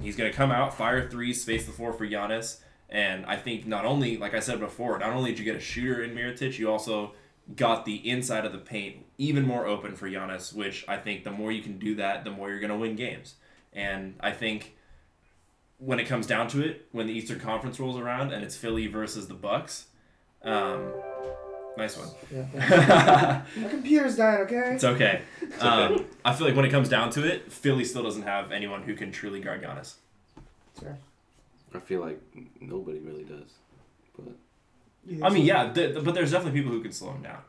he's 0.01 0.15
gonna 0.15 0.33
come 0.33 0.51
out, 0.51 0.73
fire 0.73 1.09
three, 1.09 1.33
space 1.33 1.65
the 1.65 1.71
floor 1.71 1.93
for 1.93 2.07
Giannis. 2.07 2.59
And 2.89 3.25
I 3.25 3.35
think 3.35 3.67
not 3.67 3.85
only, 3.85 4.17
like 4.17 4.33
I 4.33 4.39
said 4.39 4.59
before, 4.59 4.97
not 4.97 5.11
only 5.11 5.31
did 5.31 5.39
you 5.39 5.45
get 5.45 5.55
a 5.55 5.59
shooter 5.59 6.01
in 6.01 6.15
Mirotic, 6.15 6.57
you 6.57 6.71
also 6.71 7.13
got 7.55 7.85
the 7.85 7.95
inside 8.09 8.45
of 8.45 8.51
the 8.51 8.57
paint 8.57 9.05
even 9.17 9.45
more 9.45 9.65
open 9.65 9.95
for 9.95 10.09
Giannis, 10.09 10.53
which 10.53 10.85
I 10.87 10.97
think 10.97 11.23
the 11.23 11.31
more 11.31 11.51
you 11.51 11.61
can 11.61 11.77
do 11.77 11.95
that, 11.95 12.23
the 12.23 12.31
more 12.31 12.49
you're 12.49 12.67
to 12.67 12.75
win 12.75 12.95
games. 12.95 13.35
And 13.73 14.15
I 14.19 14.31
think 14.31 14.75
when 15.77 15.99
it 15.99 16.05
comes 16.05 16.27
down 16.27 16.47
to 16.49 16.61
it, 16.63 16.87
when 16.91 17.07
the 17.07 17.13
Eastern 17.13 17.39
Conference 17.39 17.79
rolls 17.79 17.97
around 17.97 18.33
and 18.33 18.43
it's 18.43 18.55
Philly 18.55 18.87
versus 18.87 19.27
the 19.27 19.33
Bucks, 19.33 19.87
um, 20.43 20.91
nice 21.79 21.97
one. 21.97 22.09
Yeah. 22.31 23.41
My 23.57 23.69
computer's 23.69 24.17
dying. 24.17 24.41
Okay. 24.41 24.73
It's 24.75 24.83
okay. 24.83 25.21
Um, 25.59 26.05
I 26.23 26.33
feel 26.33 26.47
like 26.47 26.55
when 26.55 26.65
it 26.65 26.71
comes 26.71 26.89
down 26.89 27.09
to 27.11 27.25
it, 27.25 27.51
Philly 27.51 27.83
still 27.83 28.03
doesn't 28.03 28.23
have 28.23 28.51
anyone 28.51 28.83
who 28.83 28.95
can 28.95 29.11
truly 29.11 29.39
guard 29.39 29.63
Giannis. 29.63 29.95
Sorry. 30.79 30.95
I 31.73 31.79
feel 31.79 32.01
like 32.01 32.21
nobody 32.59 32.99
really 32.99 33.23
does. 33.23 33.53
But 34.15 34.33
I 35.25 35.29
mean, 35.29 35.47
so? 35.47 35.53
yeah, 35.53 35.73
th- 35.73 36.03
but 36.03 36.13
there's 36.13 36.31
definitely 36.31 36.59
people 36.59 36.71
who 36.71 36.81
can 36.81 36.91
slow 36.91 37.11
him 37.11 37.23
down. 37.23 37.41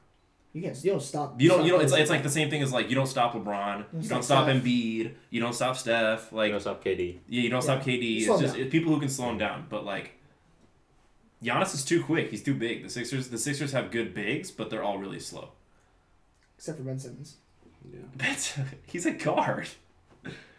You 0.53 0.63
can't. 0.63 0.85
You 0.85 0.91
don't 0.93 1.01
stop. 1.01 1.41
You 1.41 1.49
don't. 1.49 1.61
You 1.61 1.69
stop 1.69 1.79
know, 1.79 1.85
it's, 1.85 1.93
it's 1.93 2.11
like 2.11 2.23
the 2.23 2.31
same 2.31 2.51
thing 2.51 2.63
as 2.63 2.73
like 2.73 2.91
you 2.91 2.97
don't 2.97 3.07
stop 3.07 3.35
LeBron, 3.35 3.85
you 3.93 4.03
stop 4.03 4.17
don't 4.17 4.23
stop 4.23 4.45
Steph. 4.47 4.63
Embiid, 4.63 5.15
you 5.31 5.41
don't 5.41 5.53
stop 5.55 5.77
Steph. 5.77 6.33
Like 6.33 6.47
you 6.47 6.53
don't 6.53 6.61
stop 6.61 6.85
KD. 6.85 7.19
Yeah, 7.29 7.43
you 7.43 7.51
don't 7.51 7.63
stop 7.63 7.83
KD. 7.83 8.19
It's 8.19 8.27
him 8.27 8.41
just 8.41 8.57
it's 8.57 8.71
people 8.71 8.93
who 8.93 8.99
can 9.01 9.09
slow 9.09 9.31
him 9.31 9.39
down. 9.39 9.67
But 9.69 9.85
like, 9.85 10.13
Giannis 11.43 11.75
is 11.75 11.85
too 11.85 12.03
quick. 12.03 12.31
He's 12.31 12.43
too 12.43 12.55
big. 12.55 12.83
The 12.85 12.91
Sixers, 12.91 13.29
the 13.29 13.39
Sixers 13.39 13.73
have 13.73 13.91
good 13.91 14.13
bigs, 14.15 14.51
but 14.51 14.69
they're 14.71 14.83
all 14.83 14.99
really 14.99 15.21
slow. 15.21 15.51
except 16.57 16.79
for 16.79 16.85
Ben 16.85 16.99
Simmons. 16.99 17.37
yeah. 17.91 18.01
That's 18.17 18.59
he's 18.87 19.07
a 19.07 19.13
guard. 19.13 19.69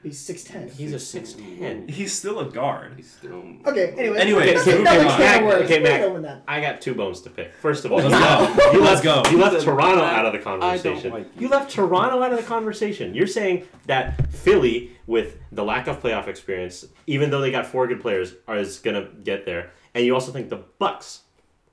He's 0.04 0.18
six 0.20 0.44
ten. 0.44 0.68
He's 0.68 0.94
a 0.94 1.00
six 1.00 1.34
ten. 1.34 1.88
He's 1.88 2.12
still 2.12 2.40
a 2.40 2.50
guard. 2.50 2.94
He's 2.98 3.12
still 3.12 3.44
Okay. 3.68 3.94
Anyway. 3.96 4.18
Anyway, 4.18 4.46
that's 4.52 4.66
so 4.66 4.72
moving 4.72 4.88
on. 4.88 5.18
can. 5.18 5.44
Okay, 5.44 5.80
Mac. 5.80 6.00
We're 6.02 6.06
done 6.08 6.14
with 6.14 6.22
that. 6.24 6.42
I 6.48 6.60
got 6.60 6.82
two 6.82 6.96
bones 6.96 7.22
to 7.22 7.30
pick. 7.30 7.54
First 7.54 7.86
of 7.86 7.92
all, 7.92 8.00
Let's 8.00 8.12
you, 8.12 8.20
go. 8.58 8.72
you 8.72 8.82
Let's 8.82 9.06
left, 9.06 9.26
go. 9.26 9.30
you 9.32 9.38
left 9.38 9.62
Toronto 9.64 10.02
out 10.04 10.26
of 10.26 10.34
the 10.34 10.40
I 10.40 10.42
conversation. 10.42 11.12
don't 11.12 11.20
like 11.20 11.28
you 11.40 11.48
left 11.50 11.70
Toronto 11.70 12.24
out 12.24 12.32
of 12.34 12.40
the 12.40 12.44
conversation. 12.46 13.14
You're 13.14 13.28
saying 13.28 13.68
that 13.86 14.34
Philly, 14.34 14.90
with 15.06 15.38
the 15.52 15.64
lack 15.64 15.86
of 15.86 16.02
playoff 16.02 16.28
experience, 16.28 16.84
even 17.06 17.30
though 17.30 17.42
they 17.42 17.52
got 17.52 17.68
four 17.68 17.86
good 17.86 18.02
players, 18.02 18.34
is 18.50 18.80
gonna 18.80 19.08
get 19.24 19.46
there, 19.46 19.70
and 19.94 20.06
you 20.06 20.14
also 20.14 20.32
think 20.32 20.50
the 20.50 20.64
Bucks, 20.80 21.22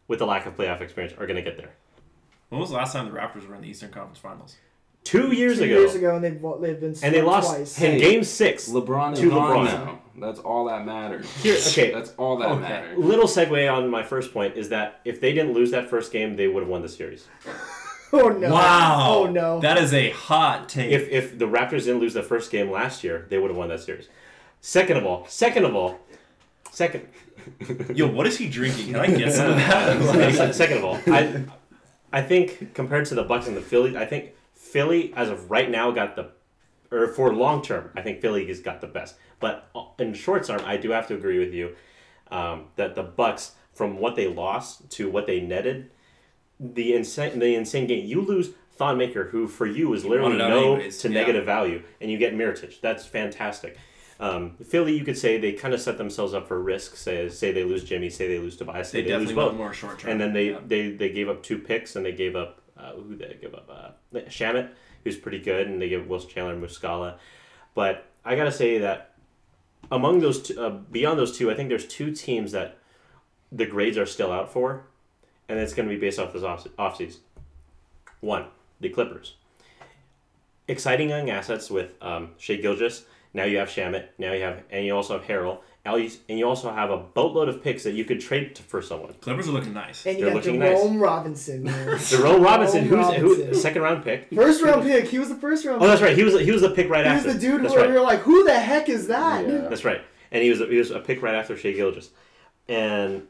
with 0.07 0.19
the 0.19 0.27
lack 0.27 0.47
of 0.47 0.57
playoff 0.57 0.81
experience, 0.81 1.17
are 1.19 1.27
gonna 1.27 1.43
get 1.43 1.57
there. 1.57 1.71
When 2.49 2.61
was 2.61 2.71
the 2.71 2.77
last 2.77 2.93
time 2.93 3.07
the 3.13 3.19
Raptors 3.19 3.47
were 3.49 3.55
in 3.55 3.63
the 3.63 3.69
Eastern 3.69 3.91
Conference 3.91 4.19
Finals? 4.19 4.57
Two 5.05 5.33
years 5.33 5.59
Two 5.59 5.65
ago, 5.65 5.79
years 5.81 5.95
ago, 5.95 6.17
and 6.17 6.25
they've 6.25 6.41
they've 6.61 6.81
been 6.81 6.95
and 7.03 7.15
they 7.15 7.23
lost 7.23 7.49
twice. 7.55 7.81
in 7.81 7.93
Hey. 7.93 8.01
Game 8.01 8.25
Six. 8.25 8.69
LeBron 8.69 9.13
is 9.15 9.21
To 9.21 9.31
gone 9.31 9.57
LeBron. 9.57 9.65
now. 9.65 9.99
That's 10.21 10.41
all 10.41 10.65
that 10.67 10.85
matters. 10.85 11.31
Here, 11.37 11.57
okay, 11.69 11.93
That's 11.93 12.11
all 12.19 12.37
that 12.39 12.49
Okay. 12.51 12.61
matters. 12.61 12.99
little 12.99 13.27
segue 13.27 13.73
on 13.73 13.89
my 13.89 14.03
first 14.03 14.33
point 14.35 14.57
is 14.57 14.69
that 14.71 15.01
if 15.05 15.21
they 15.21 15.33
didn't 15.33 15.53
lose 15.53 15.71
that 15.71 15.89
first 15.89 16.11
game, 16.13 16.35
they 16.37 16.49
would 16.49 16.63
have 16.65 16.69
won 16.71 16.83
the 16.83 16.89
series. 16.89 17.27
Oh 18.11 18.31
no! 18.31 18.51
Wow. 18.51 19.25
Oh 19.27 19.31
no! 19.31 19.61
That 19.61 19.77
is 19.77 19.93
a 19.93 20.09
hot 20.13 20.71
take. 20.71 20.91
If 20.91 21.11
if 21.11 21.39
the 21.39 21.45
Raptors 21.45 21.85
didn't 21.85 21.99
lose 22.01 22.15
the 22.15 22.23
first 22.23 22.51
game 22.51 22.71
last 22.71 23.05
year, 23.05 23.27
they 23.29 23.37
would 23.37 23.51
have 23.51 23.57
won 23.59 23.69
that 23.69 23.81
series. 23.81 24.09
Second 24.63 24.97
of 24.97 25.05
all, 25.05 25.27
second 25.29 25.67
of 25.67 25.77
all, 25.77 25.99
second. 26.71 27.07
Yo, 27.95 28.07
what 28.07 28.27
is 28.27 28.37
he 28.37 28.49
drinking? 28.49 28.93
Can 28.93 28.97
I 28.97 29.07
get 29.07 29.33
some 29.33 29.51
of 29.51 29.57
that? 29.57 30.37
Like, 30.39 30.55
second 30.55 30.79
of 30.79 30.85
all, 30.85 30.99
I 31.07 31.45
I 32.13 32.23
think 32.23 32.75
compared 32.75 33.07
to 33.07 33.15
the 33.15 33.25
Bucks 33.25 33.47
and 33.47 33.57
the 33.57 33.61
Phillies, 33.61 33.97
I 33.97 34.07
think 34.07 34.33
Philly 34.55 35.13
as 35.17 35.29
of 35.29 35.51
right 35.51 35.71
now 35.71 35.91
got 35.91 36.17
the 36.17 36.31
or 36.91 37.09
for 37.09 37.35
long 37.35 37.63
term, 37.63 37.91
I 37.95 38.03
think 38.03 38.21
Philly 38.21 38.47
has 38.47 38.61
got 38.61 38.81
the 38.81 38.87
best. 38.87 39.17
But 39.41 39.69
in 39.99 40.15
short 40.15 40.45
term, 40.45 40.63
I 40.65 40.77
do 40.77 40.91
have 40.91 41.07
to 41.09 41.15
agree 41.15 41.39
with 41.39 41.53
you 41.53 41.77
um, 42.31 42.67
that 42.77 42.95
the 42.95 43.03
Bucks, 43.03 43.53
from 43.73 43.99
what 43.99 44.17
they 44.17 44.27
lost 44.27 44.91
to 44.93 45.11
what 45.11 45.27
they 45.27 45.41
netted, 45.41 45.91
the 46.59 46.95
insane 46.95 47.39
the 47.39 47.55
insane 47.55 47.87
game. 47.87 48.07
You 48.07 48.23
lose 48.23 48.51
Thon 48.77 48.97
Maker, 48.99 49.25
who 49.25 49.49
for 49.49 49.67
you 49.67 49.93
is 49.95 50.05
literally 50.05 50.39
no 50.39 50.75
anyways, 50.75 50.99
to 50.99 51.09
yeah. 51.09 51.15
negative 51.15 51.45
value, 51.45 51.83
and 52.01 52.11
you 52.11 52.19
get 52.19 52.35
Mirotic. 52.35 52.81
That's 52.81 53.05
fantastic. 53.05 53.77
Um, 54.21 54.57
Philly, 54.65 54.97
you 54.99 55.05
could 55.05 55.17
say 55.17 55.39
they 55.39 55.53
kind 55.53 55.73
of 55.73 55.81
set 55.81 55.97
themselves 55.97 56.35
up 56.35 56.49
for 56.49 56.61
risk. 56.61 56.97
Say, 56.97 57.29
say 57.29 57.53
they 57.53 57.63
lose 57.63 57.85
Jimmy, 57.85 58.11
say 58.11 58.27
they 58.27 58.39
lose 58.39 58.57
Tobias, 58.57 58.91
they 58.91 59.03
say 59.03 59.09
they, 59.09 59.17
lose 59.17 59.29
definitely 59.29 59.51
both 59.51 59.57
more 59.57 59.73
short 59.73 59.99
term. 60.01 60.11
and 60.11 60.21
then 60.21 60.33
they, 60.33 60.51
Yeah. 60.51 60.59
they 60.67 60.91
they 60.91 61.11
gave 61.11 61.29
up 61.29 61.43
two 61.43 61.59
picks 61.59 61.95
and 61.95 62.05
they 62.05 62.13
gave 62.13 62.35
up 62.35 62.61
uh, 62.77 62.93
who 62.93 63.17
they 63.17 63.37
give 63.41 63.55
up 63.55 63.69
uh, 63.71 64.19
Shamet 64.29 64.71
who's 65.05 65.17
pretty 65.17 65.39
good 65.39 65.69
and 65.69 65.81
they 65.81 65.89
give 65.89 66.09
Wilson 66.09 66.31
Chandler 66.31 66.55
and 66.55 66.63
Muscala, 66.63 67.19
but 67.75 68.07
I 68.25 68.35
gotta 68.35 68.51
say 68.53 68.79
that 68.79 69.15
among 69.93 70.19
those 70.19 70.43
two, 70.43 70.61
uh, 70.61 70.71
beyond 70.71 71.19
those 71.19 71.37
two 71.39 71.51
I 71.51 71.55
think 71.55 71.69
there's 71.69 71.87
two 71.87 72.13
teams 72.13 72.51
that 72.53 72.79
the 73.53 73.67
grades 73.67 73.97
are 73.97 74.07
still 74.07 74.33
out 74.33 74.53
for, 74.53 74.85
and 75.49 75.61
it's 75.61 75.75
gonna 75.75 75.89
be 75.89 75.97
based 75.97 76.19
off 76.19 76.33
this 76.33 76.43
off 76.43 76.67
offseason. 76.77 77.19
One, 78.21 78.47
the 78.81 78.89
Clippers. 78.89 79.37
Exciting 80.67 81.09
young 81.11 81.31
assets 81.31 81.71
with 81.71 81.93
um, 82.03 82.31
Shai 82.37 82.57
Gilgeous. 82.57 83.05
Now 83.35 83.45
you 83.45 83.59
have 83.59 83.69
Shamet. 83.69 84.07
Now 84.19 84.33
you 84.33 84.43
have 84.43 84.63
and 84.71 84.85
you 84.85 84.95
also 84.97 85.19
have 85.19 85.27
Harrell. 85.29 85.59
And 85.85 86.39
you 86.39 86.47
also 86.47 86.71
have 86.71 86.91
a 86.91 86.99
boatload 86.99 87.49
of 87.49 87.63
picks 87.63 87.83
that 87.85 87.93
you 87.93 88.05
could 88.05 88.21
trade 88.21 88.55
to, 88.57 88.63
for 88.63 88.83
someone. 88.83 89.15
Clippers 89.23 89.49
are 89.49 89.53
looking 89.53 89.73
nice. 89.73 90.05
and 90.05 90.19
you 90.19 90.25
They're 90.27 90.35
got 90.35 90.45
looking 90.45 90.61
Jerome 90.61 90.99
Robinson. 91.01 91.63
Man. 91.63 91.99
Jerome 92.07 92.43
Robinson, 92.43 92.85
who's 92.85 93.15
who 93.15 93.55
second 93.55 93.81
round 93.81 94.05
pick. 94.05 94.29
First 94.35 94.63
round 94.63 94.83
pick. 94.83 95.07
He 95.09 95.19
was 95.19 95.31
the 95.31 95.37
first 95.37 95.65
round. 95.65 95.83
Oh, 95.83 95.87
that's 95.87 96.03
right. 96.03 96.15
He 96.15 96.25
was 96.25 96.39
he 96.41 96.51
was 96.53 96.61
the 96.61 96.71
pick 96.71 96.91
right 96.91 97.07
after. 97.07 97.21
He 97.21 97.35
was 97.35 97.35
the 97.37 97.41
dude 97.41 97.63
That's 97.63 97.73
where 97.73 97.85
right. 97.85 97.91
we 97.91 97.95
were 97.97 98.03
like, 98.05 98.21
"Who 98.21 98.45
the 98.45 98.59
heck 98.59 98.91
is 98.91 99.07
that?" 99.07 99.49
Yeah. 99.49 99.69
That's 99.69 99.85
right. 99.85 100.03
And 100.31 100.43
he 100.43 100.51
was 100.51 100.59
he 100.59 100.77
was 100.77 100.91
a 100.91 101.01
pick 101.01 101.23
right 101.23 101.35
after 101.35 101.57
Shai 101.57 101.73
Gilgeous. 101.73 102.11
And 102.69 103.27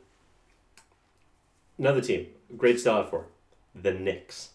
another 1.79 2.01
team, 2.01 2.27
great 2.57 2.81
style 2.81 3.05
for 3.07 3.27
the 3.75 3.93
Knicks, 3.93 4.51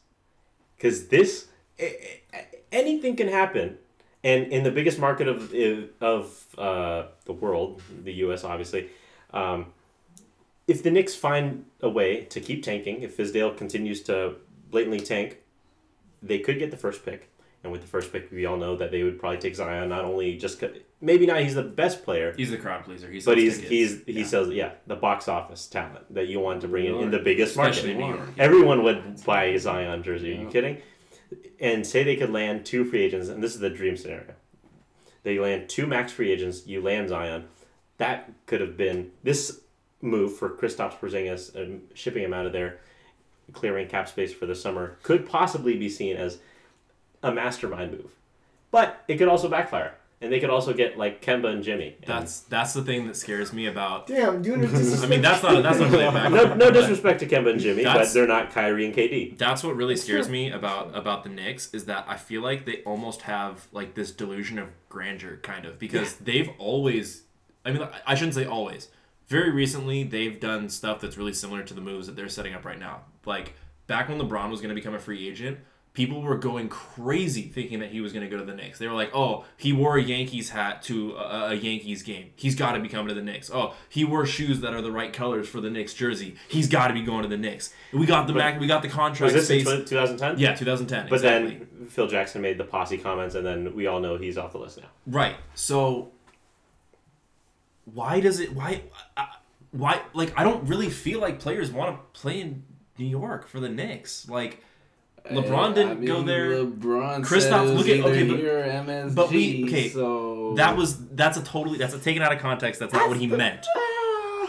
because 0.76 1.08
this 1.08 1.48
a- 1.80 2.20
a- 2.34 2.48
anything 2.74 3.16
can 3.16 3.30
happen, 3.30 3.78
and 4.24 4.48
in 4.52 4.64
the 4.64 4.72
biggest 4.72 5.00
market 5.00 5.28
of 5.28 5.54
of 6.02 6.46
uh, 6.58 7.04
the 7.26 7.34
world, 7.34 7.82
the 8.04 8.14
U.S. 8.26 8.44
obviously. 8.44 8.90
Um, 9.32 9.68
if 10.68 10.82
the 10.82 10.92
Knicks 10.92 11.14
find 11.16 11.66
a 11.82 11.90
way 11.90 12.24
to 12.26 12.40
keep 12.40 12.64
tanking, 12.64 13.02
if 13.02 13.18
Fizdale 13.18 13.56
continues 13.58 14.02
to 14.04 14.36
blatantly 14.72 15.00
tank, 15.02 15.40
they 16.22 16.40
could 16.40 16.58
get 16.58 16.72
the 16.72 16.78
first 16.78 17.04
pick. 17.04 17.30
And 17.64 17.72
with 17.72 17.82
the 17.82 17.88
first 17.88 18.12
pick, 18.12 18.30
we 18.32 18.46
all 18.46 18.58
know 18.58 18.76
that 18.78 18.92
they 18.92 19.04
would 19.04 19.20
probably 19.20 19.40
take 19.40 19.56
Zion. 19.56 19.88
Not 19.90 20.04
only 20.06 20.38
just 20.38 20.62
maybe 21.02 21.26
not 21.26 21.40
he's 21.42 21.56
the 21.56 21.64
best 21.64 22.04
player, 22.04 22.34
He's 22.36 22.52
the 22.52 22.58
crowd 22.58 22.84
pleaser. 22.86 23.10
He 23.10 23.20
but 23.22 23.38
he's 23.38 23.56
tickets. 23.56 23.70
he's 23.72 24.04
he 24.06 24.20
Yeah. 24.20 24.26
sells 24.26 24.50
yeah 24.52 24.72
the 24.88 24.96
box 24.98 25.28
office 25.30 25.68
talent 25.68 26.14
that 26.14 26.28
you 26.28 26.40
want 26.42 26.62
to 26.62 26.68
bring 26.68 26.86
in 26.86 26.96
in 26.96 27.12
the 27.12 27.20
biggest 27.20 27.52
especially 27.52 27.94
market. 27.94 28.06
in 28.06 28.12
New 28.12 28.18
York. 28.18 28.30
Everyone 28.38 28.84
would 28.84 29.24
buy 29.26 29.46
a 29.46 29.60
Zion 29.60 30.04
jersey. 30.04 30.32
Are 30.34 30.36
you 30.36 30.44
Yeah. 30.46 30.50
kidding? 30.50 30.78
And 31.60 31.86
say 31.86 32.04
they 32.04 32.16
could 32.16 32.32
land 32.32 32.66
two 32.66 32.86
free 32.86 33.02
agents, 33.04 33.30
and 33.30 33.44
this 33.44 33.54
is 33.54 33.60
the 33.60 33.70
dream 33.70 33.98
scenario. 33.98 34.34
They 35.24 35.40
land 35.40 35.70
two 35.70 35.88
max 35.88 36.12
free 36.12 36.32
agents. 36.32 36.68
You 36.68 36.82
land 36.82 37.10
Zion. 37.10 37.46
That 37.98 38.32
could 38.46 38.62
have 38.62 38.76
been 38.76 39.12
this 39.24 39.62
move 40.02 40.36
for 40.36 40.50
Kristaps 40.50 41.00
Porzingis 41.00 41.56
and 41.56 41.88
shipping 41.94 42.24
him 42.24 42.34
out 42.34 42.46
of 42.46 42.52
there, 42.52 42.80
clearing 43.54 43.88
cap 43.88 44.10
space 44.10 44.34
for 44.34 44.46
the 44.46 44.56
summer. 44.56 44.98
Could 45.04 45.28
possibly 45.28 45.78
be 45.78 45.90
seen 45.90 46.18
as 46.18 46.40
a 47.22 47.32
mastermind 47.32 47.92
move, 47.92 48.12
but 48.70 49.04
it 49.08 49.18
could 49.18 49.30
also 49.30 49.48
backfire, 49.48 49.96
and 50.24 50.32
they 50.32 50.40
could 50.40 50.50
also 50.50 50.74
get 50.74 50.98
like 50.98 51.22
Kemba 51.22 51.48
and 51.54 51.64
Jimmy. 51.64 51.96
And- 52.02 52.08
That's 52.08 52.40
that's 52.42 52.74
the 52.74 52.82
thing 52.82 53.06
that 53.08 53.16
scares 53.16 53.52
me 53.54 53.68
about. 53.68 54.08
Damn, 54.08 54.42
doing 54.42 54.64
it 54.64 54.68
disrespect. 54.68 55.04
I 55.04 55.08
mean, 55.08 55.22
that's 55.22 55.44
not 55.44 55.62
that's 55.62 55.80
not 55.80 55.92
really 55.92 56.06
a 56.06 56.12
back. 56.12 56.32
no, 56.32 56.54
no 56.56 56.72
disrespect 56.72 57.20
to 57.20 57.28
Kemba 57.28 57.52
and 57.52 57.60
Jimmy, 57.60 57.84
but 57.84 58.12
they're 58.14 58.26
not 58.28 58.52
Kyrie 58.52 58.86
and 58.86 58.96
KD. 58.96 59.38
That's 59.38 59.64
what 59.64 59.76
really 59.76 59.96
scares 59.98 60.26
true. 60.28 60.34
me 60.34 60.52
about 60.52 60.96
about 60.96 61.24
the 61.24 61.30
Knicks 61.30 61.74
is 61.74 61.86
that 61.86 62.06
I 62.08 62.18
feel 62.18 62.42
like 62.42 62.66
they 62.66 62.82
almost 62.84 63.24
have 63.24 63.68
like 63.72 63.94
this 63.94 64.12
delusion 64.12 64.58
of 64.58 64.70
grandeur, 64.90 65.38
kind 65.44 65.66
of, 65.66 65.78
because 65.78 66.16
they've 66.16 66.50
always. 66.58 67.24
I 67.66 67.72
mean, 67.72 67.88
I 68.06 68.16
shouldn't 68.16 68.36
say 68.36 68.46
always. 68.46 68.90
Very 69.28 69.52
recently, 69.52 70.04
they've 70.04 70.40
done 70.40 70.70
stuff 70.70 71.00
that's 71.00 71.18
really 71.18 71.34
similar 71.34 71.64
to 71.64 71.74
the 71.74 71.82
moves 71.82 72.08
that 72.08 72.16
they're 72.16 72.28
setting 72.30 72.54
up 72.54 72.66
right 72.66 72.80
now. 72.80 73.02
Like 73.26 73.54
back 73.88 74.10
when 74.10 74.20
LeBron 74.20 74.50
was 74.50 74.60
going 74.60 74.70
to 74.70 74.76
become 74.76 74.94
a 74.94 75.00
free 75.00 75.28
agent, 75.28 75.60
people 75.94 76.22
were 76.24 76.38
going 76.38 76.70
crazy 76.70 77.44
thinking 77.44 77.80
that 77.80 77.92
he 77.92 78.02
was 78.02 78.12
going 78.12 78.24
to 78.24 78.30
go 78.30 78.38
to 78.38 78.44
the 78.44 78.56
Knicks. 78.56 78.80
They 78.80 78.88
were 78.88 78.94
like, 78.96 79.12
"Oh, 79.14 79.46
he 79.58 79.72
wore 79.74 79.98
a 79.98 80.02
Yankees 80.02 80.50
hat 80.50 80.82
to 80.84 81.14
a, 81.14 81.50
a 81.50 81.54
Yankees 81.54 82.02
game. 82.04 82.32
He's 82.36 82.56
got 82.56 82.72
to 82.72 82.80
be 82.80 82.90
coming 82.90 83.10
to 83.10 83.14
the 83.14 83.22
Knicks." 83.22 83.52
Oh, 83.54 83.74
he 83.90 84.04
wore 84.04 84.26
shoes 84.26 84.62
that 84.62 84.74
are 84.74 84.82
the 84.82 84.92
right 84.92 85.14
colors 85.14 85.48
for 85.48 85.62
the 85.62 85.70
Knicks 85.70 85.94
jersey. 85.94 86.36
He's 86.48 86.68
got 86.68 86.88
to 86.88 86.94
be 86.94 87.02
going 87.04 87.24
to 87.24 87.30
the 87.30 87.38
Knicks. 87.38 87.74
We 87.92 88.06
got 88.06 88.28
the 88.28 88.34
back. 88.34 88.60
We 88.60 88.68
got 88.68 88.82
the 88.82 88.90
contract 88.90 89.34
Was 89.34 89.48
this 89.48 89.68
in 89.68 89.86
2010? 89.86 90.40
Yeah, 90.40 90.56
2010. 90.56 91.10
But 91.10 91.16
exactly. 91.16 91.58
then 91.58 91.88
Phil 91.90 92.08
Jackson 92.08 92.42
made 92.42 92.58
the 92.58 92.64
posse 92.64 92.98
comments, 92.98 93.36
and 93.36 93.46
then 93.46 93.76
we 93.76 93.88
all 93.88 94.00
know 94.00 94.18
he's 94.18 94.38
off 94.38 94.52
the 94.54 94.58
list 94.60 94.80
now. 94.80 94.88
right. 95.06 95.36
So 95.54 96.12
why 97.86 98.20
does 98.20 98.40
it? 98.40 98.54
Why? 98.54 98.82
uh, 99.18 99.26
Why? 99.72 100.02
Like, 100.14 100.34
I 100.38 100.44
don't 100.44 100.68
really 100.68 100.90
feel 100.90 101.20
like 101.20 101.40
players 101.40 101.72
want 101.72 101.96
to 101.96 102.20
play 102.20 102.42
in 102.42 102.64
New 102.98 103.06
York 103.06 103.48
for 103.48 103.60
the 103.60 103.70
Knicks. 103.70 104.30
Like, 104.30 104.64
LeBron 105.30 105.74
didn't 105.74 106.04
go 106.06 106.22
there. 106.22 106.52
LeBron 106.66 107.24
Kristaps- 107.26 107.76
look 107.78 107.88
at- 107.88 108.00
okay, 108.06 108.28
but- 108.28 108.40
MSG. 108.40 109.16
but 109.16 109.30
we- 109.32 109.64
okay, 109.66 109.90
so 109.90 110.54
That 110.58 110.76
was 110.76 111.08
that's 111.10 111.38
a 111.38 111.44
totally 111.44 111.78
that's 111.78 111.94
a 111.94 112.00
taken 112.00 112.22
out 112.22 112.34
of 112.34 112.40
context. 112.40 112.80
That's 112.80 112.94
not 112.94 113.08
what 113.08 113.18
he 113.18 113.28
meant. 113.28 113.66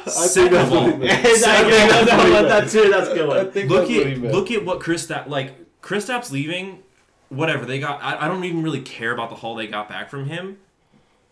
I 0.07 0.11
Second 0.11 0.57
of 0.59 0.73
all, 0.73 0.87
that's 0.99 1.47
what 1.47 1.65
he 1.65 1.71
meant. 1.71 1.91
that's 1.91 2.13
what 2.13 2.27
he 2.27 2.33
meant. 2.33 2.49
That's 2.49 2.73
too. 2.73 2.91
That's 2.91 3.09
a 3.09 3.15
good 3.15 3.29
one. 3.29 3.37
look 3.69 3.89
that's 3.89 3.91
at 3.91 4.19
look 4.33 4.51
at 4.51 4.65
what 4.65 4.81
Kristaps 4.81 5.29
like 5.29 5.81
Kristaps 5.81 6.31
leaving, 6.31 6.83
whatever 7.31 7.65
they 7.65 7.79
got. 7.79 8.03
I, 8.03 8.25
I 8.27 8.29
don't 8.29 8.45
even 8.45 8.63
really 8.63 8.83
care 8.83 9.13
about 9.13 9.31
the 9.31 9.37
haul 9.37 9.55
they 9.55 9.67
got 9.67 9.89
back 9.89 10.11
from 10.11 10.27
him. 10.27 10.59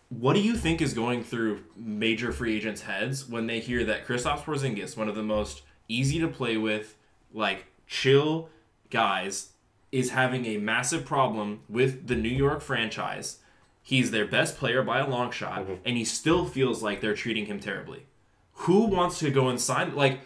What 0.09 0.33
do 0.33 0.41
you 0.41 0.55
think 0.55 0.81
is 0.81 0.93
going 0.93 1.23
through 1.23 1.63
major 1.75 2.31
free 2.31 2.55
agents' 2.55 2.81
heads 2.81 3.27
when 3.27 3.47
they 3.47 3.59
hear 3.59 3.83
that 3.85 4.07
Kristaps 4.07 4.43
Porzingis, 4.43 4.95
one 4.95 5.09
of 5.09 5.15
the 5.15 5.23
most 5.23 5.63
easy 5.87 6.19
to 6.19 6.27
play 6.27 6.55
with, 6.57 6.95
like 7.33 7.65
chill 7.87 8.49
guys, 8.93 9.49
is 9.91 10.11
having 10.11 10.45
a 10.45 10.57
massive 10.57 11.05
problem 11.05 11.61
with 11.67 12.07
the 12.07 12.15
New 12.15 12.29
York 12.29 12.61
franchise? 12.61 13.39
He's 13.81 14.11
their 14.11 14.25
best 14.25 14.57
player 14.57 14.81
by 14.81 14.99
a 14.99 15.09
long 15.09 15.31
shot, 15.31 15.63
mm-hmm. 15.63 15.73
and 15.83 15.97
he 15.97 16.05
still 16.05 16.45
feels 16.45 16.81
like 16.81 17.01
they're 17.01 17.13
treating 17.13 17.47
him 17.47 17.59
terribly. 17.59 18.05
Who 18.53 18.85
wants 18.85 19.19
to 19.19 19.29
go 19.29 19.49
and 19.49 19.59
sign 19.59 19.95
like? 19.95 20.21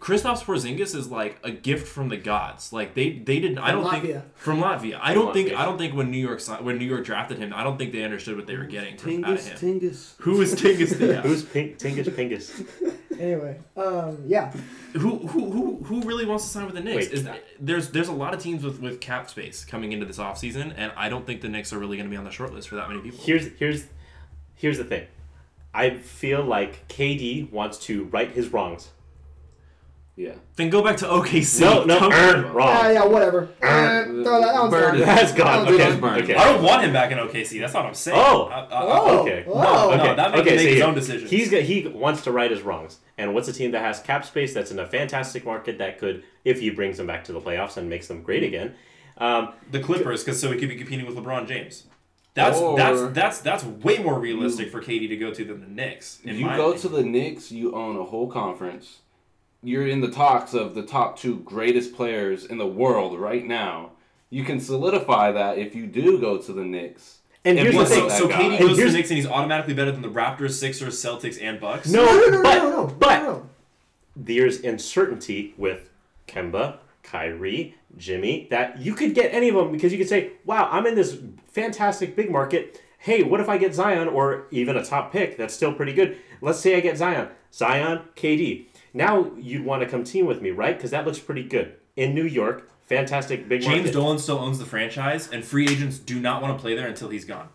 Kristaps 0.00 0.44
Porzingis 0.44 0.94
is 0.94 1.10
like 1.10 1.38
a 1.42 1.50
gift 1.50 1.88
from 1.88 2.08
the 2.08 2.16
gods. 2.16 2.72
Like 2.72 2.94
they 2.94 3.10
they 3.10 3.40
didn't. 3.40 3.58
I 3.58 3.72
don't 3.72 3.90
think 3.90 4.22
from 4.34 4.60
Latvia. 4.60 4.98
I 5.02 5.12
don't 5.12 5.32
think 5.32 5.52
I 5.52 5.64
don't 5.64 5.76
think 5.76 5.94
when 5.94 6.10
New 6.10 6.18
York 6.18 6.40
when 6.62 6.78
New 6.78 6.84
York 6.84 7.04
drafted 7.04 7.38
him, 7.38 7.52
I 7.52 7.64
don't 7.64 7.78
think 7.78 7.92
they 7.92 8.04
understood 8.04 8.36
what 8.36 8.46
they 8.46 8.56
were 8.56 8.64
getting 8.64 8.96
from, 8.96 9.24
out 9.24 9.32
of 9.32 9.38
Tingus, 9.40 9.48
him. 9.48 9.80
Tingus. 9.80 10.14
Who 10.20 10.40
is 10.40 10.54
Tingus? 10.54 10.98
Yeah. 11.08 11.22
Who's 11.22 11.42
Pink, 11.42 11.78
Tingus 11.78 12.08
Pingus? 12.10 12.94
Anyway, 13.18 13.58
um, 13.76 14.22
yeah. 14.28 14.52
who 14.92 15.26
who 15.26 15.50
who 15.50 15.82
who 15.82 16.02
really 16.02 16.24
wants 16.24 16.44
to 16.44 16.50
sign 16.50 16.66
with 16.66 16.76
the 16.76 16.80
Knicks? 16.80 17.08
Wait. 17.08 17.12
Is 17.12 17.24
that, 17.24 17.42
there's 17.58 17.88
there's 17.88 18.06
a 18.06 18.12
lot 18.12 18.32
of 18.32 18.40
teams 18.40 18.62
with, 18.62 18.80
with 18.80 19.00
cap 19.00 19.28
space 19.28 19.64
coming 19.64 19.90
into 19.90 20.06
this 20.06 20.18
offseason, 20.18 20.72
and 20.76 20.92
I 20.96 21.08
don't 21.08 21.26
think 21.26 21.40
the 21.40 21.48
Knicks 21.48 21.72
are 21.72 21.80
really 21.80 21.96
going 21.96 22.08
to 22.08 22.10
be 22.10 22.16
on 22.16 22.22
the 22.22 22.30
short 22.30 22.54
list 22.54 22.68
for 22.68 22.76
that 22.76 22.88
many 22.88 23.00
people. 23.00 23.18
Here's 23.20 23.46
here's 23.58 23.86
here's 24.54 24.78
the 24.78 24.84
thing. 24.84 25.08
I 25.74 25.96
feel 25.96 26.44
like 26.44 26.86
KD 26.86 27.50
wants 27.50 27.78
to 27.86 28.04
right 28.04 28.30
his 28.30 28.52
wrongs. 28.52 28.90
Yeah. 30.18 30.32
Then 30.56 30.68
go 30.68 30.82
back 30.82 30.96
to 30.96 31.04
OKC. 31.06 31.60
No, 31.60 31.84
no, 31.84 31.98
Come- 32.00 32.12
earn 32.12 32.42
Yeah, 32.44 32.50
wrong. 32.52 32.92
yeah, 32.92 33.04
whatever. 33.06 33.48
Er. 33.62 33.66
Eh, 33.66 34.04
throw 34.04 34.40
that. 34.40 34.52
That 34.52 34.54
one's 34.62 34.70
Bird 34.72 34.90
gone. 34.90 35.00
That's 35.00 35.32
gone. 35.32 35.46
That 35.46 35.56
one's 35.58 35.68
Okay, 35.76 35.84
Just 35.90 36.00
burn. 36.00 36.22
okay. 36.24 36.34
I 36.34 36.52
don't 36.52 36.62
want 36.64 36.82
him 36.82 36.92
back 36.92 37.12
in 37.12 37.18
OKC. 37.18 37.60
That's 37.60 37.72
not 37.72 37.84
what 37.84 37.88
I'm 37.90 37.94
saying. 37.94 38.18
Oh. 38.20 38.46
I- 38.46 38.54
I- 38.58 38.64
I- 38.64 38.98
Oh, 38.98 39.18
Okay. 39.20 39.44
oh. 39.46 39.62
No, 39.62 39.90
okay. 39.92 40.16
that 40.16 40.32
man 40.32 40.40
okay, 40.40 40.42
can 40.42 40.56
make 40.56 40.58
so 40.58 40.66
his 40.66 40.74
here, 40.76 40.84
own 40.86 40.94
decisions. 40.94 41.30
He's 41.30 41.48
got, 41.52 41.60
he 41.62 41.86
wants 41.86 42.22
to 42.22 42.32
right 42.32 42.50
his 42.50 42.62
wrongs. 42.62 42.98
And 43.16 43.32
what's 43.32 43.46
a 43.46 43.52
team 43.52 43.70
that 43.70 43.80
has 43.82 44.00
cap 44.00 44.24
space 44.24 44.52
that's 44.52 44.72
in 44.72 44.80
a 44.80 44.86
fantastic 44.88 45.44
market 45.44 45.78
that 45.78 45.98
could, 46.00 46.24
if 46.44 46.58
he 46.58 46.70
brings 46.70 46.96
them 46.96 47.06
back 47.06 47.22
to 47.24 47.32
the 47.32 47.40
playoffs 47.40 47.76
and 47.76 47.88
makes 47.88 48.08
them 48.08 48.22
great 48.22 48.42
again, 48.42 48.74
um, 49.18 49.50
the 49.70 49.78
Clippers, 49.78 50.24
because 50.24 50.40
so 50.40 50.50
he 50.50 50.58
could 50.58 50.68
be 50.68 50.76
competing 50.76 51.06
with 51.06 51.14
LeBron 51.16 51.46
James. 51.46 51.84
That's 52.34 52.58
Or- 52.58 52.76
that's 52.76 53.00
that's 53.14 53.38
that's 53.40 53.64
way 53.64 53.98
more 53.98 54.18
realistic 54.18 54.70
for 54.70 54.80
KD 54.80 55.08
to 55.08 55.16
go 55.16 55.32
to 55.32 55.44
than 55.44 55.60
the 55.60 55.66
Knicks. 55.66 56.18
In 56.24 56.30
If 56.30 56.38
you 56.38 56.46
my 56.46 56.56
go 56.56 56.70
opinion. 56.72 56.80
to 56.82 56.88
the 56.88 57.02
Knicks, 57.04 57.50
you 57.52 57.72
own 57.74 57.96
a 57.96 58.04
whole 58.04 58.28
conference. 58.28 58.98
You're 59.62 59.86
in 59.88 60.00
the 60.00 60.10
talks 60.10 60.54
of 60.54 60.74
the 60.74 60.82
top 60.82 61.18
two 61.18 61.40
greatest 61.40 61.94
players 61.94 62.44
in 62.44 62.58
the 62.58 62.66
world 62.66 63.18
right 63.18 63.44
now. 63.44 63.90
You 64.30 64.44
can 64.44 64.60
solidify 64.60 65.32
that 65.32 65.58
if 65.58 65.74
you 65.74 65.86
do 65.86 66.20
go 66.20 66.38
to 66.38 66.52
the 66.52 66.64
Knicks. 66.64 67.18
and 67.44 67.58
And 67.58 67.66
here's 67.68 67.76
the 67.88 67.94
thing. 67.94 68.08
so, 68.10 68.28
that 68.28 68.34
so. 68.34 68.38
KD 68.38 68.50
And 68.50 68.58
goes 68.60 68.78
to 68.78 68.84
the 68.86 68.92
Knicks 68.92 69.10
and 69.10 69.16
he's 69.16 69.26
automatically 69.26 69.74
better 69.74 69.90
than 69.90 70.02
the 70.02 70.08
Raptors, 70.10 70.52
Sixers, 70.52 71.02
Celtics, 71.02 71.42
and 71.42 71.60
Bucks. 71.60 71.88
No, 71.90 72.04
No, 72.04 72.14
no, 72.18 72.26
no, 72.36 72.42
but, 72.42 72.58
no, 72.58 72.70
no, 72.70 72.86
but 72.86 73.22
no, 73.22 73.30
no. 73.32 73.50
there's 74.14 74.60
uncertainty 74.62 75.54
with 75.56 75.90
Kemba, 76.28 76.76
Kyrie, 77.02 77.74
Jimmy 77.96 78.46
that 78.50 78.78
you 78.78 78.94
could 78.94 79.14
get 79.14 79.32
any 79.34 79.48
of 79.48 79.54
them 79.56 79.72
because 79.72 79.90
you 79.92 79.98
could 79.98 80.08
say, 80.08 80.32
"Wow, 80.44 80.68
I'm 80.70 80.86
in 80.86 80.94
this 80.94 81.16
fantastic 81.50 82.14
big 82.14 82.30
market. 82.30 82.80
Hey, 82.98 83.22
what 83.22 83.40
if 83.40 83.48
I 83.48 83.58
get 83.58 83.74
Zion 83.74 84.08
or 84.08 84.46
even 84.50 84.76
a 84.76 84.84
top 84.84 85.10
pick 85.10 85.36
that's 85.36 85.54
still 85.54 85.72
pretty 85.72 85.94
good? 85.94 86.18
Let's 86.40 86.60
say 86.60 86.76
I 86.76 86.80
get 86.80 86.96
Zion, 86.98 87.28
Zion, 87.52 88.02
KD. 88.14 88.66
Now 88.94 89.30
you'd 89.38 89.64
want 89.64 89.82
to 89.82 89.88
come 89.88 90.04
team 90.04 90.26
with 90.26 90.40
me, 90.42 90.50
right? 90.50 90.76
Because 90.76 90.90
that 90.90 91.04
looks 91.06 91.18
pretty 91.18 91.44
good 91.44 91.74
in 91.96 92.14
New 92.14 92.24
York. 92.24 92.70
Fantastic 92.86 93.48
big 93.48 93.60
James 93.60 93.76
market. 93.76 93.92
Dolan 93.92 94.18
still 94.18 94.38
owns 94.38 94.58
the 94.58 94.64
franchise, 94.64 95.28
and 95.30 95.44
free 95.44 95.68
agents 95.68 95.98
do 95.98 96.18
not 96.20 96.40
want 96.40 96.56
to 96.56 96.60
play 96.60 96.74
there 96.74 96.86
until 96.88 97.10
he's 97.10 97.24
gone. 97.26 97.48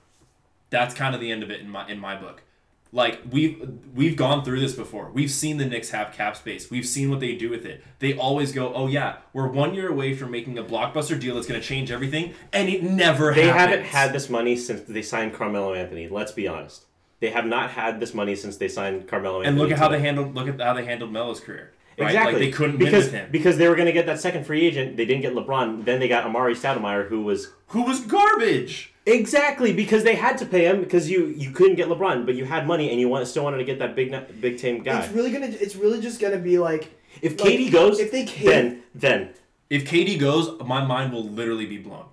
That's 0.70 0.94
kind 0.94 1.16
of 1.16 1.22
the 1.22 1.32
end 1.32 1.44
of 1.44 1.50
it 1.52 1.60
in 1.62 1.70
my 1.70 1.88
in 1.90 2.00
my 2.00 2.16
book. 2.16 2.44
Like 2.92 3.22
we've 3.32 3.68
we've 3.96 4.16
gone 4.16 4.44
through 4.46 4.60
this 4.60 4.74
before. 4.76 5.10
We've 5.12 5.32
seen 5.32 5.58
the 5.58 5.66
Knicks 5.66 5.90
have 5.90 6.12
cap 6.14 6.38
space. 6.38 6.70
We've 6.70 6.86
seen 6.86 7.10
what 7.10 7.20
they 7.20 7.36
do 7.36 7.50
with 7.50 7.66
it. 7.66 7.84
They 7.98 8.14
always 8.16 8.52
go, 8.52 8.72
"Oh 8.76 8.86
yeah, 8.86 9.18
we're 9.34 9.48
one 9.48 9.74
year 9.74 9.90
away 9.90 10.14
from 10.14 10.30
making 10.30 10.60
a 10.60 10.64
blockbuster 10.64 11.20
deal 11.20 11.34
that's 11.34 11.48
going 11.48 11.60
to 11.60 11.66
change 11.68 11.90
everything," 11.92 12.36
and 12.52 12.70
it 12.70 12.84
never 12.84 13.34
They 13.34 13.48
happens. 13.48 13.60
haven't 13.72 13.86
had 13.86 14.14
this 14.14 14.30
money 14.30 14.56
since 14.56 14.82
they 14.82 15.02
signed 15.02 15.34
Carmelo 15.34 15.74
Anthony. 15.74 16.08
Let's 16.08 16.32
be 16.32 16.48
honest. 16.48 16.84
They 17.24 17.30
have 17.30 17.46
not 17.46 17.70
had 17.70 18.02
this 18.02 18.14
money 18.14 18.36
since 18.36 18.58
they 18.58 18.68
signed 18.68 19.08
Carmelo 19.08 19.38
Anthony. 19.38 19.48
And 19.48 19.58
look 19.58 19.72
at 19.72 19.80
how 19.80 19.88
they 19.88 20.02
handled 20.02 20.36
look 20.36 20.50
at 20.50 20.60
how 20.60 20.74
they 20.74 20.84
handled 20.84 21.14
Melo's 21.14 21.40
career. 21.40 21.72
Right? 21.98 22.08
Exactly. 22.08 22.34
Like 22.34 22.42
they 22.42 22.52
couldn't 22.52 22.78
because, 22.78 22.92
win 22.92 23.02
with 23.04 23.14
him. 23.14 23.30
Because 23.32 23.58
they 23.58 23.70
were 23.70 23.76
going 23.76 23.86
to 23.86 23.94
get 23.94 24.08
that 24.08 24.20
second 24.20 24.46
free 24.46 24.66
agent. 24.66 24.98
They 24.98 25.06
didn't 25.06 25.22
get 25.22 25.34
LeBron. 25.34 25.86
Then 25.86 26.02
they 26.02 26.10
got 26.10 26.26
Amar'e 26.26 26.52
Stoudemire, 26.52 27.08
who 27.08 27.22
was 27.24 27.54
Who 27.68 27.84
was 27.84 28.02
garbage? 28.02 28.94
exactly 29.06 29.72
because 29.72 30.04
they 30.04 30.16
had 30.16 30.38
to 30.40 30.46
pay 30.46 30.66
him 30.66 30.82
because 30.82 31.10
you 31.10 31.28
you 31.28 31.52
couldn't 31.52 31.76
get 31.76 31.88
LeBron, 31.88 32.26
but 32.26 32.36
you 32.36 32.44
had 32.44 32.68
money 32.68 32.92
and 32.92 33.00
you 33.00 33.08
want 33.08 33.26
still 33.26 33.46
wanted 33.46 33.60
to 33.60 33.64
get 33.64 33.80
that 33.80 33.96
big 33.96 34.12
na- 34.12 34.26
big 34.42 34.58
team 34.58 34.84
guy. 34.84 35.00
It's 35.00 35.14
really 35.14 35.32
gonna. 35.32 35.46
It's 35.48 35.78
really 35.78 36.02
just 36.02 36.20
gonna 36.20 36.40
be 36.40 36.60
like 36.60 36.92
if 37.22 37.40
like, 37.40 37.54
KD 37.54 37.72
goes, 37.72 38.00
if 38.02 38.12
they 38.12 38.26
can't- 38.26 38.84
then 38.94 39.24
then 39.24 39.30
If 39.70 39.86
KD 39.86 40.20
goes, 40.20 40.60
my 40.60 40.84
mind 40.84 41.14
will 41.14 41.24
literally 41.24 41.68
be 41.68 41.78
blown. 41.78 42.08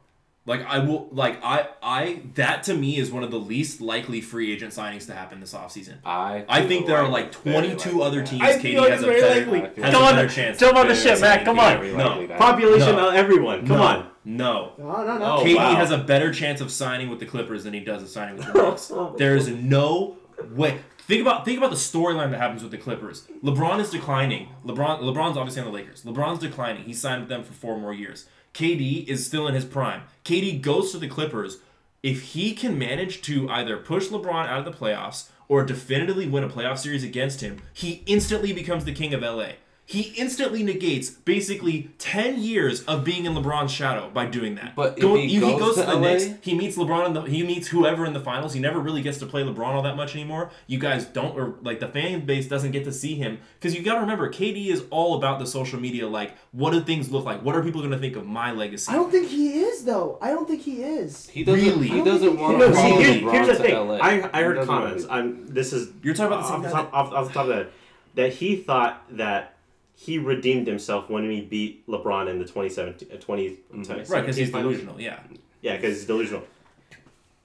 Like 0.47 0.65
I 0.67 0.79
will 0.79 1.09
like 1.13 1.39
I 1.45 1.69
I 1.83 2.23
that 2.35 2.63
to 2.65 2.75
me 2.75 2.97
is 2.97 3.13
one 3.13 3.23
of 3.23 3.31
the 3.31 3.39
least 3.39 3.81
likely 3.81 4.21
free 4.23 4.53
agent 4.53 4.73
signings 4.73 5.07
to 5.07 5.13
happen 5.13 5.39
this 5.39 5.53
offseason. 5.53 5.97
I 6.05 6.45
I 6.49 6.67
think 6.67 6.87
there 6.87 6.97
are 6.97 7.09
like 7.09 7.11
like 7.11 7.27
it's 7.27 7.37
very 7.39 7.69
22 7.77 8.03
other 8.03 8.23
teams 8.25 8.43
I 8.43 8.53
KD 8.55 8.61
feel 8.63 8.81
like 8.83 8.91
has 8.91 9.01
it's 9.01 9.09
a 9.09 9.11
very 9.13 9.21
better, 9.21 9.51
likely. 9.51 9.83
has 9.83 9.93
Come 9.95 10.03
a 10.03 10.07
on, 10.07 10.15
better 10.15 10.29
chance. 10.29 10.59
jump 10.59 10.77
on 10.79 10.89
the 10.89 10.95
ship, 10.95 11.21
Matt, 11.21 11.31
likely. 11.31 11.45
come 11.45 11.59
on. 11.61 11.77
Very 11.79 11.93
No. 11.93 12.27
that. 12.27 12.39
population 12.39 12.97
No. 12.97 13.09
of 13.11 13.15
everyone. 13.15 13.67
Come 13.67 13.77
No. 13.77 13.83
on. 13.83 14.07
No. 14.25 14.73
no, 14.79 15.05
no, 15.05 15.19
no. 15.19 15.37
Oh, 15.39 15.45
KD 15.45 15.57
wow. 15.57 15.75
has 15.77 15.91
a 15.91 15.99
better 15.99 16.33
chance 16.33 16.61
of 16.63 16.71
signing 16.71 17.11
with 17.11 17.21
the 17.21 17.27
Clippers 17.27 17.65
than 17.65 17.75
he 17.75 17.81
does 17.81 18.03
of 18.03 18.09
signing 18.09 18.37
with 18.37 18.47
the 18.47 18.53
Bucks. 18.55 18.91
Oh 18.95 19.15
there 19.19 19.37
is 19.37 19.49
no 19.49 20.17
way. 20.53 20.79
Think 21.07 21.21
about 21.21 21.45
think 21.45 21.59
about 21.59 21.71
the 21.71 21.77
storyline 21.77 22.31
that 22.31 22.39
happens 22.39 22.63
with 22.63 22.73
the 22.73 22.79
Clippers. 22.79 23.29
LeBron 23.45 23.79
is 23.79 23.91
declining. 23.91 24.49
LeBron 24.65 25.01
LeBron's 25.03 25.37
obviously 25.37 25.61
on 25.61 25.67
the 25.67 25.73
Lakers. 25.73 26.03
LeBron's 26.05 26.39
declining. 26.41 26.85
He 26.85 26.95
signed 26.95 27.21
with 27.21 27.29
them 27.29 27.45
for 27.45 27.53
four 27.53 27.79
more 27.79 27.93
years. 27.93 28.27
KD 28.55 29.07
is 29.07 29.27
still 29.27 29.47
in 29.47 29.55
his 29.55 29.65
prime. 29.65 30.03
KD 30.25 30.61
goes 30.61 30.93
to 30.93 30.99
the 30.99 31.09
Clippers. 31.09 31.59
If 32.03 32.23
he 32.23 32.55
can 32.55 32.79
manage 32.79 33.23
to 33.23 33.49
either 33.51 33.77
push 33.77 34.09
LeBron 34.09 34.47
out 34.47 34.59
of 34.59 34.65
the 34.65 34.79
playoffs 34.79 35.29
or 35.49 35.65
definitively 35.65 36.29
win 36.29 36.45
a 36.45 36.49
playoff 36.49 36.79
series 36.79 37.05
against 37.05 37.41
him, 37.41 37.61
he 37.73 38.03
instantly 38.07 38.53
becomes 38.53 38.85
the 38.85 38.95
king 38.95 39.13
of 39.13 39.23
LA. 39.23 39.53
He 39.91 40.13
instantly 40.17 40.63
negates 40.63 41.11
basically 41.11 41.91
10 41.99 42.41
years 42.41 42.85
of 42.85 43.03
being 43.03 43.25
in 43.27 43.35
LeBron's 43.35 43.73
shadow 43.73 44.09
by 44.15 44.25
doing 44.27 44.55
that. 44.55 44.77
But 44.77 44.99
if 44.99 45.03
Go- 45.03 45.17
he 45.17 45.25
you- 45.27 45.41
goes 45.41 45.75
to 45.75 45.81
the 45.83 45.95
LA? 45.95 46.01
Knicks, 46.01 46.27
he 46.43 46.55
meets 46.55 46.77
LeBron 46.77 47.07
in 47.07 47.13
the 47.15 47.23
he 47.23 47.43
meets 47.43 47.67
whoever 47.67 48.07
in 48.07 48.13
the 48.13 48.21
finals. 48.21 48.55
He 48.55 48.61
never 48.61 48.79
really 48.79 49.03
gets 49.03 49.19
to 49.19 49.27
play 49.27 49.43
LeBron 49.43 49.67
all 49.67 49.83
that 49.83 49.97
much 49.97 50.15
anymore. 50.15 50.51
You 50.69 50.79
guys 50.79 51.07
don't 51.07 51.37
or 51.37 51.57
like 51.63 51.81
the 51.81 51.89
fan 51.89 52.25
base 52.25 52.47
doesn't 52.47 52.71
get 52.71 52.85
to 52.85 52.93
see 52.93 53.17
him 53.17 53.41
because 53.59 53.75
you 53.75 53.83
got 53.83 53.95
to 53.97 54.01
remember 54.03 54.31
KD 54.31 54.69
is 54.69 54.85
all 54.91 55.17
about 55.17 55.41
the 55.41 55.47
social 55.47 55.81
media. 55.81 56.07
Like, 56.07 56.37
what 56.53 56.71
do 56.71 56.81
things 56.83 57.11
look 57.11 57.25
like? 57.25 57.43
What 57.43 57.57
are 57.57 57.63
people 57.65 57.81
going 57.81 57.91
to 57.93 57.99
think 57.99 58.15
of 58.15 58.25
my 58.25 58.53
legacy? 58.53 58.93
I 58.93 58.95
don't 58.95 59.11
think 59.11 59.29
he 59.29 59.59
is 59.59 59.83
though. 59.83 60.19
I 60.23 60.29
don't 60.31 60.47
think 60.47 60.63
he 60.63 60.85
is. 60.85 61.29
He 61.31 61.43
doesn't. 61.43 61.65
Really? 61.69 61.89
He 61.89 62.05
doesn't 62.05 62.39
want 62.39 62.59
he 62.59 62.69
to 62.69 62.73
follow 62.75 63.03
see, 63.03 63.21
LeBron 63.23 63.33
here's 63.33 63.47
the 63.49 63.55
to 63.55 63.63
thing. 63.63 63.75
LA. 63.89 63.95
I, 63.97 64.31
I 64.33 64.43
heard 64.45 64.55
doesn't 64.55 64.73
comments. 64.73 65.03
really- 65.07 65.15
I'm, 65.19 65.47
this 65.49 65.73
is 65.73 65.91
You're 66.05 66.15
talking 66.15 66.33
about 66.39 66.47
the 66.47 66.53
off, 66.55 66.63
the 66.63 66.71
top, 66.71 66.95
off, 66.95 67.13
off 67.13 67.27
the 67.27 67.35
top 67.35 67.43
of 67.47 67.57
that 67.57 67.71
that 68.15 68.33
he 68.35 68.55
thought 68.55 69.03
that 69.17 69.55
he 70.01 70.17
redeemed 70.17 70.67
himself 70.67 71.11
when 71.11 71.31
he 71.31 71.43
beat 71.43 71.87
LeBron 71.87 72.27
in 72.31 72.39
the 72.39 72.47
2017 72.47 73.09
uh, 73.13 73.17
20, 73.19 73.59
Mhm. 73.75 74.11
right 74.11 74.21
because 74.23 74.37
he's 74.37 74.51
delusional. 74.51 74.99
Yeah. 74.99 75.21
Yeah, 75.61 75.77
because 75.77 75.97
he's 75.99 76.07
delusional. 76.07 76.43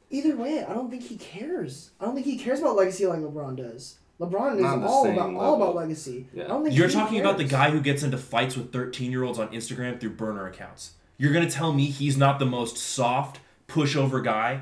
Either 0.10 0.38
way, 0.38 0.64
I 0.64 0.72
don't 0.74 0.90
think 0.90 1.04
he 1.04 1.18
cares. 1.18 1.92
I 2.00 2.06
don't 2.06 2.14
think 2.16 2.26
he 2.26 2.38
cares 2.38 2.62
about 2.62 2.78
legacy 2.78 3.06
like 3.08 3.20
LeBron 3.20 3.58
does. 3.58 3.98
LeBron 4.22 4.58
is 4.58 4.64
all 4.64 5.04
same 5.04 5.14
about 5.16 5.34
all 5.36 5.56
about 5.62 5.76
legacy. 5.76 6.28
Yeah. 6.34 6.46
I 6.46 6.48
don't 6.48 6.64
think 6.64 6.78
You're 6.78 6.88
he 6.88 6.94
talking 6.94 7.20
about 7.20 7.38
the 7.38 7.44
guy 7.44 7.72
who 7.72 7.82
gets 7.82 8.04
into 8.04 8.18
fights 8.18 8.56
with 8.56 8.72
13 8.72 9.12
year 9.12 9.24
olds 9.24 9.38
on 9.38 9.50
Instagram 9.50 10.00
through 10.00 10.12
burner 10.12 10.48
accounts. 10.48 10.94
You're 11.18 11.34
gonna 11.34 11.50
tell 11.50 11.74
me 11.74 11.88
he's 11.88 12.16
not 12.16 12.40
the 12.40 12.46
most 12.46 12.78
soft 12.78 13.42
pushover 13.68 14.24
guy. 14.24 14.62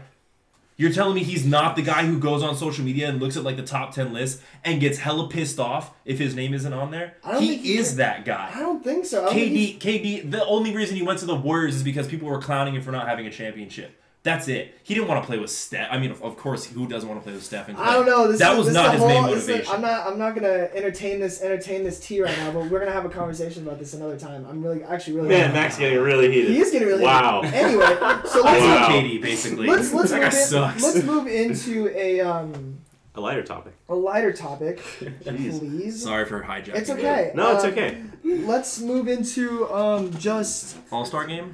You're 0.83 0.91
telling 0.91 1.15
me 1.15 1.23
he's 1.23 1.45
not 1.45 1.77
the 1.77 1.81
guy 1.81 2.05
who 2.05 2.19
goes 2.19 2.43
on 2.43 2.57
social 2.57 2.83
media 2.83 3.07
and 3.07 3.17
looks 3.21 3.37
at 3.37 3.43
like 3.45 3.55
the 3.55 3.63
top 3.63 3.93
10 3.93 4.11
list 4.11 4.41
and 4.65 4.81
gets 4.81 4.97
hella 4.97 5.29
pissed 5.29 5.57
off 5.57 5.93
if 6.03 6.19
his 6.19 6.35
name 6.35 6.53
isn't 6.53 6.73
on 6.73 6.91
there. 6.91 7.15
I 7.23 7.31
don't 7.31 7.41
He 7.41 7.77
is 7.77 7.95
that 7.95 8.25
guy. 8.25 8.51
I 8.53 8.59
don't 8.59 8.83
think 8.83 9.05
so. 9.05 9.25
I 9.25 9.33
KD, 9.33 9.79
KD. 9.79 10.29
The 10.29 10.45
only 10.45 10.75
reason 10.75 10.97
he 10.97 11.01
went 11.01 11.19
to 11.19 11.25
the 11.25 11.35
Warriors 11.35 11.75
is 11.75 11.83
because 11.83 12.09
people 12.09 12.27
were 12.27 12.41
clowning 12.41 12.75
him 12.75 12.81
for 12.81 12.91
not 12.91 13.07
having 13.07 13.25
a 13.25 13.31
championship. 13.31 13.97
That's 14.23 14.47
it. 14.47 14.73
He 14.83 14.93
didn't 14.93 15.09
want 15.09 15.21
to 15.21 15.27
play 15.27 15.37
with 15.37 15.49
Steph. 15.49 15.89
I 15.91 15.97
mean, 15.99 16.09
of, 16.11 16.23
of 16.23 16.37
course, 16.37 16.65
who 16.65 16.87
doesn't 16.87 17.09
want 17.09 17.19
to 17.21 17.23
play 17.25 17.33
with 17.33 17.43
Steph? 17.43 17.67
And 17.67 17.75
Clay? 17.77 17.85
I 17.87 17.93
don't 17.93 18.05
know. 18.05 18.29
This 18.29 18.39
that 18.39 18.53
is, 18.53 18.57
was 18.57 18.67
this 18.67 18.73
not 18.75 18.85
is 18.85 18.91
his 18.93 19.03
a 19.03 19.07
main 19.07 19.23
whole, 19.23 19.33
this 19.33 19.43
is- 19.43 19.47
motivation. 19.49 19.75
I'm 19.75 19.81
not. 19.81 20.07
I'm 20.07 20.17
not 20.17 20.33
gonna 20.35 20.69
entertain 20.73 21.19
this 21.19 21.41
entertain 21.41 21.83
this 21.83 21.99
tea 21.99 22.21
right 22.23 22.37
now. 22.37 22.51
But 22.51 22.69
we're 22.71 22.79
gonna 22.79 22.93
have 22.93 23.03
a 23.03 23.09
conversation 23.09 23.67
about 23.67 23.79
this 23.79 23.93
another 23.93 24.17
time. 24.17 24.45
I'm 24.49 24.63
really 24.63 24.81
actually 24.85 25.17
really. 25.17 25.27
Man, 25.27 25.51
Max 25.51 25.77
getting 25.77 25.99
really 25.99 26.31
heated. 26.31 26.51
He 26.51 26.59
is 26.61 26.71
getting 26.71 26.87
really. 26.87 27.03
Wow. 27.03 27.41
Anyway, 27.43 27.85
so 27.85 28.41
let's 28.43 28.43
Wow. 28.43 28.87
KD, 28.91 29.21
basically. 29.21 29.67
let's 29.67 29.91
let's 29.93 30.11
that 30.11 30.21
move 30.21 30.31
guy 30.31 30.39
in, 30.39 30.45
sucks. 30.47 30.83
let's 30.83 31.03
move 31.03 31.27
into 31.27 31.89
a 31.89 32.21
um 32.21 32.77
A 33.15 33.19
lighter 33.19 33.43
topic. 33.43 33.73
a 33.89 33.93
lighter 33.95 34.31
topic, 34.31 34.79
Jeez. 35.01 35.59
please. 35.59 36.01
Sorry 36.01 36.23
for 36.25 36.41
hijacking. 36.41 36.75
It's 36.75 36.89
okay. 36.89 37.33
No, 37.35 37.55
it's 37.55 37.65
Um, 37.65 37.71
okay. 37.71 37.97
Let's 38.23 38.79
move 38.79 39.09
into 39.09 39.69
um 39.69 40.11
just. 40.17 40.77
All 40.93 41.03
Star 41.05 41.27
game. 41.27 41.53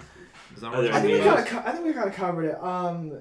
Is 0.59 0.63
that 0.63 0.71
what 0.73 0.91
I 0.91 1.01
think 1.01 1.13
we 1.13 1.19
NBA 1.19 1.23
kind 1.23 1.39
of 1.39 1.45
news? 1.45 1.49
co- 1.49 1.69
I 1.69 1.71
think 1.71 1.85
we 1.85 1.93
kind 1.93 2.09
of 2.09 2.15
covered 2.15 2.45
it. 2.45 2.63
Um, 2.63 3.13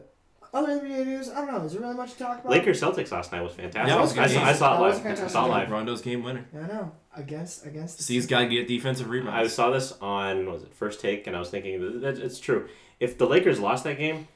other 0.52 0.80
NBA 0.80 1.06
news. 1.06 1.30
I 1.30 1.44
don't 1.44 1.52
know. 1.52 1.64
Is 1.64 1.72
there 1.72 1.82
really 1.82 1.94
much 1.94 2.12
to 2.14 2.18
talk 2.18 2.40
about? 2.40 2.50
Lakers 2.50 2.80
Celtics 2.80 3.12
last 3.12 3.32
night 3.32 3.42
was 3.42 3.52
fantastic. 3.52 3.88
Yeah, 3.88 4.00
was 4.00 4.16
a 4.16 4.20
I, 4.20 4.24
good 4.26 4.34
saw. 4.34 4.44
I 4.44 4.52
saw 4.54 4.70
That 4.70 4.78
it 4.78 4.86
was 4.88 5.04
live. 5.04 5.20
I 5.24 5.26
saw 5.28 5.44
it 5.44 5.48
live. 5.50 5.70
Rondo's 5.70 6.00
game 6.02 6.22
winner. 6.22 6.46
Yeah, 6.54 6.60
I 6.62 6.66
know. 6.66 6.92
Against 7.14 7.66
against. 7.66 7.98
the 7.98 8.02
C's 8.04 8.26
got 8.26 8.40
to 8.40 8.48
get 8.48 8.66
defensive 8.66 9.10
I 9.28 9.46
saw 9.46 9.70
this 9.70 9.92
on 10.00 10.46
what 10.46 10.54
was 10.54 10.62
it 10.64 10.74
first 10.74 11.00
take, 11.00 11.26
and 11.26 11.36
I 11.36 11.38
was 11.38 11.50
thinking 11.50 11.80
that, 11.80 12.00
that 12.00 12.18
it's 12.24 12.40
true. 12.40 12.68
If 12.98 13.18
the 13.18 13.26
Lakers 13.26 13.60
lost 13.60 13.84
that 13.84 13.98
game, 13.98 14.26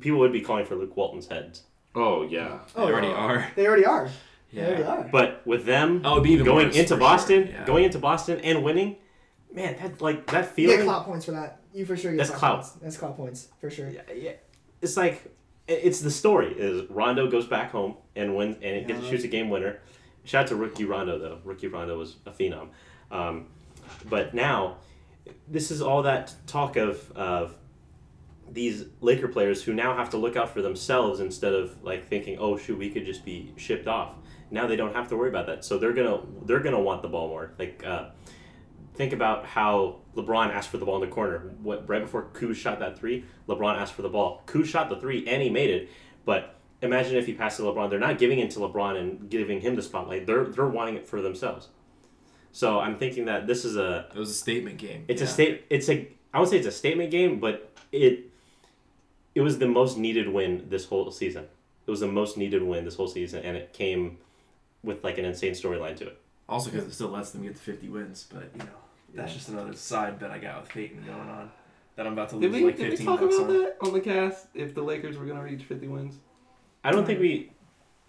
people 0.00 0.18
would 0.20 0.32
be 0.32 0.40
calling 0.40 0.64
for 0.66 0.74
Luke 0.74 0.96
Walton's 0.96 1.26
heads. 1.28 1.62
Oh 1.94 2.22
yeah. 2.22 2.60
Oh, 2.76 2.86
they 2.86 2.92
already 2.92 3.08
yeah. 3.08 3.14
are. 3.14 3.52
They 3.56 3.66
already 3.66 3.84
are. 3.84 4.10
Yeah. 4.50 4.62
They 4.64 4.66
already 4.68 4.82
Yeah. 4.82 4.88
are. 4.90 5.08
But 5.12 5.42
with 5.46 5.64
them 5.66 6.02
Oh, 6.04 6.20
be 6.20 6.36
going 6.38 6.72
into 6.74 6.96
Boston, 6.96 7.44
sure, 7.46 7.52
yeah. 7.54 7.64
going 7.64 7.84
into 7.84 7.98
Boston 7.98 8.40
and 8.40 8.62
winning, 8.64 8.96
man, 9.54 9.76
that 9.80 10.00
like 10.00 10.26
that 10.28 10.58
You 10.58 10.68
get 10.68 10.84
clout 10.84 11.04
points 11.06 11.24
for 11.26 11.32
that. 11.32 11.60
You 11.72 11.84
for 11.86 11.96
sure 11.96 12.12
get 12.12 12.18
That's 12.18 12.30
clout 12.30 12.38
clout. 12.40 12.54
points. 12.60 12.72
That's 12.82 12.96
clout 12.96 13.16
points 13.16 13.48
for 13.60 13.70
sure. 13.70 13.88
Yeah, 13.88 14.02
yeah. 14.14 14.32
It's 14.82 14.96
like 14.96 15.34
it's 15.68 16.00
the 16.00 16.10
story. 16.10 16.52
Is 16.56 16.88
Rondo 16.90 17.30
goes 17.30 17.46
back 17.46 17.70
home 17.70 17.96
and 18.16 18.36
wins 18.36 18.56
and 18.56 18.76
it 18.76 18.86
gets 18.88 19.02
Yeah. 19.04 19.10
shoots 19.10 19.24
a 19.24 19.28
game 19.28 19.50
winner. 19.50 19.78
Shout 20.24 20.42
out 20.44 20.48
to 20.48 20.56
rookie 20.56 20.84
Rondo 20.84 21.18
though. 21.18 21.38
Rookie 21.44 21.68
Rondo 21.68 21.96
was 21.98 22.16
a 22.26 22.30
phenom. 22.30 22.68
Um, 23.10 23.46
but 24.08 24.34
now, 24.34 24.76
this 25.48 25.70
is 25.70 25.80
all 25.82 26.02
that 26.02 26.34
talk 26.46 26.76
of 26.76 27.10
of 27.12 27.54
these 28.52 28.84
Laker 29.00 29.28
players 29.28 29.62
who 29.62 29.72
now 29.72 29.96
have 29.96 30.10
to 30.10 30.16
look 30.16 30.36
out 30.36 30.50
for 30.52 30.60
themselves 30.60 31.20
instead 31.20 31.52
of 31.54 31.82
like 31.84 32.08
thinking, 32.08 32.36
oh 32.40 32.56
shoot, 32.56 32.76
we 32.78 32.90
could 32.90 33.06
just 33.06 33.24
be 33.24 33.52
shipped 33.56 33.86
off. 33.86 34.14
Now 34.50 34.66
they 34.66 34.74
don't 34.76 34.94
have 34.94 35.08
to 35.10 35.16
worry 35.16 35.28
about 35.28 35.46
that. 35.46 35.64
So 35.64 35.78
they're 35.78 35.92
gonna 35.92 36.20
they're 36.46 36.60
gonna 36.60 36.80
want 36.80 37.02
the 37.02 37.08
ball 37.08 37.28
more. 37.28 37.52
Like 37.58 37.84
uh, 37.86 38.06
think 38.94 39.12
about 39.12 39.46
how 39.46 39.96
LeBron 40.16 40.50
asked 40.50 40.68
for 40.70 40.78
the 40.78 40.84
ball 40.84 41.02
in 41.02 41.08
the 41.08 41.14
corner. 41.14 41.38
What 41.62 41.88
right 41.88 42.02
before 42.02 42.28
Kuz 42.32 42.56
shot 42.56 42.78
that 42.80 42.98
three, 42.98 43.24
LeBron 43.48 43.76
asked 43.76 43.94
for 43.94 44.02
the 44.02 44.08
ball. 44.08 44.42
Kuz 44.46 44.66
shot 44.66 44.88
the 44.88 44.96
three 44.96 45.26
and 45.26 45.42
he 45.42 45.50
made 45.50 45.70
it. 45.70 45.88
But 46.24 46.56
imagine 46.82 47.16
if 47.16 47.26
he 47.26 47.34
passed 47.34 47.56
to 47.58 47.62
LeBron. 47.62 47.90
They're 47.90 47.98
not 47.98 48.18
giving 48.18 48.38
it 48.38 48.50
to 48.52 48.60
LeBron 48.60 48.98
and 48.98 49.30
giving 49.30 49.60
him 49.60 49.76
the 49.76 49.82
spotlight. 49.82 50.26
They're 50.26 50.44
they're 50.44 50.66
wanting 50.68 50.96
it 50.96 51.06
for 51.06 51.20
themselves. 51.20 51.68
So 52.52 52.80
I'm 52.80 52.98
thinking 52.98 53.26
that 53.26 53.46
this 53.46 53.64
is 53.64 53.76
a 53.76 54.08
It 54.14 54.18
was 54.18 54.30
a 54.30 54.34
statement 54.34 54.78
game. 54.78 55.04
it's 55.08 55.20
yeah. 55.20 55.28
a 55.28 55.30
state. 55.30 55.64
It's 55.70 55.88
a. 55.88 56.08
I 56.32 56.40
would 56.40 56.48
say 56.48 56.58
it's 56.58 56.66
a 56.66 56.72
statement 56.72 57.10
game, 57.10 57.40
but 57.40 57.72
it. 57.92 58.26
It 59.32 59.42
was 59.42 59.58
the 59.58 59.68
most 59.68 59.96
needed 59.96 60.28
win 60.28 60.66
this 60.68 60.86
whole 60.86 61.08
season. 61.12 61.44
It 61.86 61.90
was 61.90 62.00
the 62.00 62.08
most 62.08 62.36
needed 62.36 62.62
win 62.64 62.84
this 62.84 62.96
whole 62.96 63.06
season, 63.06 63.44
and 63.44 63.56
it 63.56 63.72
came 63.72 64.18
with 64.82 65.04
like 65.04 65.18
an 65.18 65.24
insane 65.24 65.52
storyline 65.52 65.96
to 65.96 66.08
it. 66.08 66.19
Also, 66.50 66.70
because 66.70 66.86
it 66.86 66.92
still 66.92 67.08
lets 67.08 67.30
them 67.30 67.42
get 67.44 67.54
to 67.54 67.62
50 67.62 67.88
wins, 67.88 68.26
but 68.30 68.50
you 68.54 68.58
know 68.58 68.80
that's 69.14 69.32
just 69.32 69.48
another 69.48 69.72
side 69.74 70.18
bet 70.18 70.30
I 70.30 70.38
got 70.38 70.60
with 70.60 70.70
Peyton 70.70 71.04
going 71.06 71.28
on. 71.28 71.50
That 71.96 72.06
I'm 72.06 72.12
about 72.12 72.30
to 72.30 72.36
lose 72.36 72.42
Did 72.42 72.52
lose 72.52 72.60
we, 72.62 72.66
like 72.66 72.76
did 72.76 72.84
we 72.84 72.90
15 72.90 73.06
talk 73.06 73.20
bucks 73.20 73.36
about 73.36 73.50
on. 73.50 73.58
that 73.58 73.76
on 73.82 73.92
the 73.92 74.00
cast? 74.00 74.46
If 74.54 74.74
the 74.74 74.82
Lakers 74.82 75.16
were 75.16 75.26
gonna 75.26 75.42
reach 75.42 75.62
50 75.62 75.88
wins, 75.88 76.16
I 76.82 76.90
don't 76.90 77.06
think 77.06 77.20
we. 77.20 77.52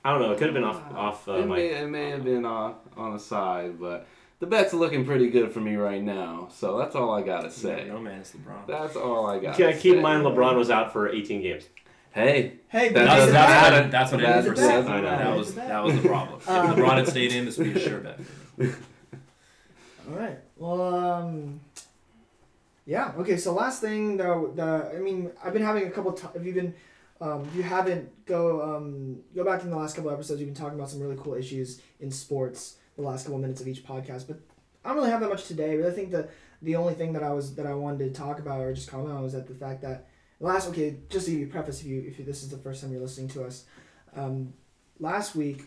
I 0.03 0.11
don't 0.11 0.21
know. 0.21 0.31
It 0.31 0.39
could 0.39 0.47
have 0.47 0.53
been 0.55 0.63
off 0.63 0.81
off 0.93 1.27
uh, 1.27 1.33
it, 1.33 1.47
my. 1.47 1.55
may, 1.55 1.67
it 1.67 1.87
may 1.87 2.09
have 2.09 2.23
been 2.23 2.45
on 2.45 2.75
on 2.97 3.13
the 3.13 3.19
side, 3.19 3.79
but 3.79 4.07
the 4.39 4.47
bet's 4.47 4.73
looking 4.73 5.05
pretty 5.05 5.29
good 5.29 5.51
for 5.51 5.59
me 5.59 5.75
right 5.75 6.01
now. 6.01 6.47
So 6.51 6.77
that's 6.79 6.95
all 6.95 7.11
I 7.13 7.21
gotta 7.21 7.51
say. 7.51 7.85
No 7.87 7.99
man, 7.99 8.21
it's 8.21 8.31
LeBron. 8.31 8.65
That's 8.67 8.95
all 8.95 9.27
I 9.27 9.37
got. 9.37 9.59
Yeah, 9.59 9.71
keep 9.73 9.95
in 9.95 10.01
mind 10.01 10.23
LeBron 10.23 10.55
was 10.55 10.71
out 10.71 10.91
for 10.91 11.09
18 11.09 11.41
games. 11.43 11.65
Hey, 12.13 12.53
Hey, 12.67 12.89
That 12.89 13.05
That's, 13.05 13.31
that's- 13.31 13.31
that's, 13.31 13.49
matter. 13.71 13.81
what, 13.83 13.91
that's 13.91 14.11
what 14.11 14.21
That 14.21 14.29
ended 14.37 14.45
for 14.51 14.55
doesn't 14.55 14.69
seven. 14.85 15.03
matter. 15.03 15.23
That 15.23 15.37
was 15.37 15.55
That 15.55 15.67
that 15.69 15.83
was 15.83 15.95
the 16.01 16.07
problem. 16.07 16.39
If 16.39 16.45
LeBron 16.45 16.97
had 16.97 17.07
stayed 17.07 17.31
in, 17.33 17.45
this 17.45 17.57
would 17.57 17.73
be 17.73 17.79
a 17.79 17.83
sure 17.83 17.99
bet. 17.99 18.19
All 20.09 20.17
right. 20.17 20.37
Well, 20.57 20.81
um, 20.95 21.59
yeah. 22.85 23.13
Okay. 23.17 23.37
So 23.37 23.53
last 23.53 23.81
thing, 23.81 24.17
though, 24.17 24.51
the 24.55 24.91
I 24.95 24.99
mean, 24.99 25.31
I've 25.43 25.53
been 25.53 25.61
having 25.63 25.87
a 25.87 25.91
couple. 25.91 26.11
T- 26.13 26.27
if 26.35 26.43
you've 26.45 26.55
been, 26.55 26.73
um, 27.21 27.45
if 27.49 27.55
you 27.55 27.63
haven't, 27.63 28.09
go 28.25 28.61
um, 28.75 29.19
go 29.35 29.43
back 29.43 29.61
in 29.63 29.69
the 29.69 29.75
last 29.77 29.95
couple 29.95 30.11
episodes. 30.11 30.39
We've 30.39 30.47
been 30.47 30.55
talking 30.55 30.77
about 30.77 30.89
some 30.89 30.99
really 31.01 31.17
cool 31.17 31.35
issues 31.35 31.81
in 31.99 32.11
sports. 32.11 32.77
The 32.97 33.03
last 33.03 33.23
couple 33.25 33.39
minutes 33.39 33.61
of 33.61 33.67
each 33.67 33.85
podcast, 33.85 34.27
but 34.27 34.39
I 34.83 34.89
don't 34.89 34.97
really 34.97 35.11
have 35.11 35.21
that 35.21 35.29
much 35.29 35.47
today. 35.47 35.71
I 35.71 35.75
really 35.75 35.93
think 35.93 36.11
the 36.11 36.27
the 36.61 36.75
only 36.75 36.93
thing 36.93 37.13
that 37.13 37.23
I 37.23 37.31
was 37.31 37.55
that 37.55 37.65
I 37.65 37.73
wanted 37.73 37.99
to 38.13 38.19
talk 38.19 38.39
about 38.39 38.59
or 38.61 38.73
just 38.73 38.89
comment 38.89 39.13
on 39.13 39.23
was 39.23 39.33
that 39.33 39.47
the 39.47 39.53
fact 39.55 39.81
that 39.83 40.07
last 40.41 40.67
okay, 40.67 40.97
just 41.09 41.25
to 41.25 41.31
give 41.31 41.39
you 41.39 41.47
preface, 41.47 41.81
if 41.81 41.87
you 41.87 42.03
if 42.05 42.17
this 42.25 42.43
is 42.43 42.49
the 42.49 42.57
first 42.57 42.81
time 42.81 42.91
you're 42.91 43.01
listening 43.01 43.29
to 43.29 43.43
us, 43.45 43.63
um, 44.15 44.53
last 44.99 45.35
week 45.35 45.63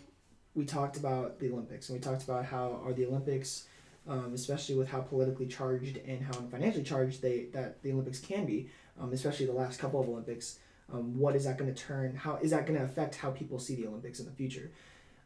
we 0.55 0.67
talked 0.67 0.97
about 0.97 1.41
the 1.41 1.51
Olympics 1.51 1.89
and 1.89 1.99
we 1.99 2.05
talked 2.05 2.23
about 2.23 2.45
how 2.45 2.81
are 2.85 2.93
the 2.93 3.07
Olympics 3.07 3.67
um, 4.07 4.33
especially 4.35 4.75
with 4.75 4.89
how 4.89 5.01
politically 5.01 5.47
charged 5.47 5.97
and 5.99 6.23
how 6.23 6.33
financially 6.51 6.85
charged 6.85 7.23
they 7.23 7.47
that 7.53 7.83
the 7.83 7.93
Olympics 7.93 8.21
can 8.21 8.45
be, 8.45 8.69
um, 9.01 9.13
especially 9.13 9.47
the 9.47 9.53
last 9.53 9.79
couple 9.79 10.01
of 10.01 10.09
Olympics. 10.09 10.59
Um, 10.93 11.19
what 11.19 11.35
is 11.35 11.45
that 11.45 11.57
going 11.57 11.73
to 11.73 11.83
turn? 11.83 12.15
How 12.15 12.37
is 12.37 12.51
that 12.51 12.67
going 12.67 12.79
to 12.79 12.85
affect 12.85 13.15
how 13.15 13.31
people 13.31 13.59
see 13.59 13.75
the 13.75 13.87
Olympics 13.87 14.21
in 14.21 14.27
the 14.27 14.33
future? 14.33 14.71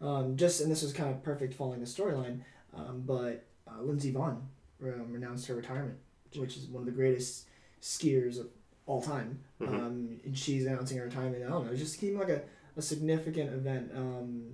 Um, 0.00 0.36
just 0.36 0.60
and 0.60 0.70
this 0.70 0.82
was 0.82 0.92
kind 0.92 1.10
of 1.10 1.22
perfect 1.24 1.54
following 1.54 1.80
the 1.80 1.86
storyline, 1.86 2.42
um, 2.74 3.02
but 3.04 3.44
uh, 3.66 3.82
Lindsey 3.82 4.12
Vonn 4.12 4.42
um, 4.82 5.12
announced 5.16 5.48
her 5.48 5.54
retirement, 5.56 5.98
which 6.36 6.56
is 6.56 6.66
one 6.66 6.82
of 6.82 6.86
the 6.86 6.92
greatest 6.92 7.46
skiers 7.82 8.38
of 8.38 8.46
all 8.88 9.00
time. 9.02 9.38
Mhm. 9.60 9.68
Um, 9.68 10.20
and 10.24 10.36
she's 10.36 10.64
announcing 10.66 10.98
her 10.98 11.04
retirement. 11.04 11.44
I 11.44 11.48
don't 11.50 11.66
know, 11.66 11.72
it 11.72 11.76
just 11.76 11.98
seemed 12.00 12.18
like 12.18 12.30
a, 12.30 12.40
a 12.76 12.82
significant 12.82 13.52
event 13.52 13.90
um, 13.94 14.44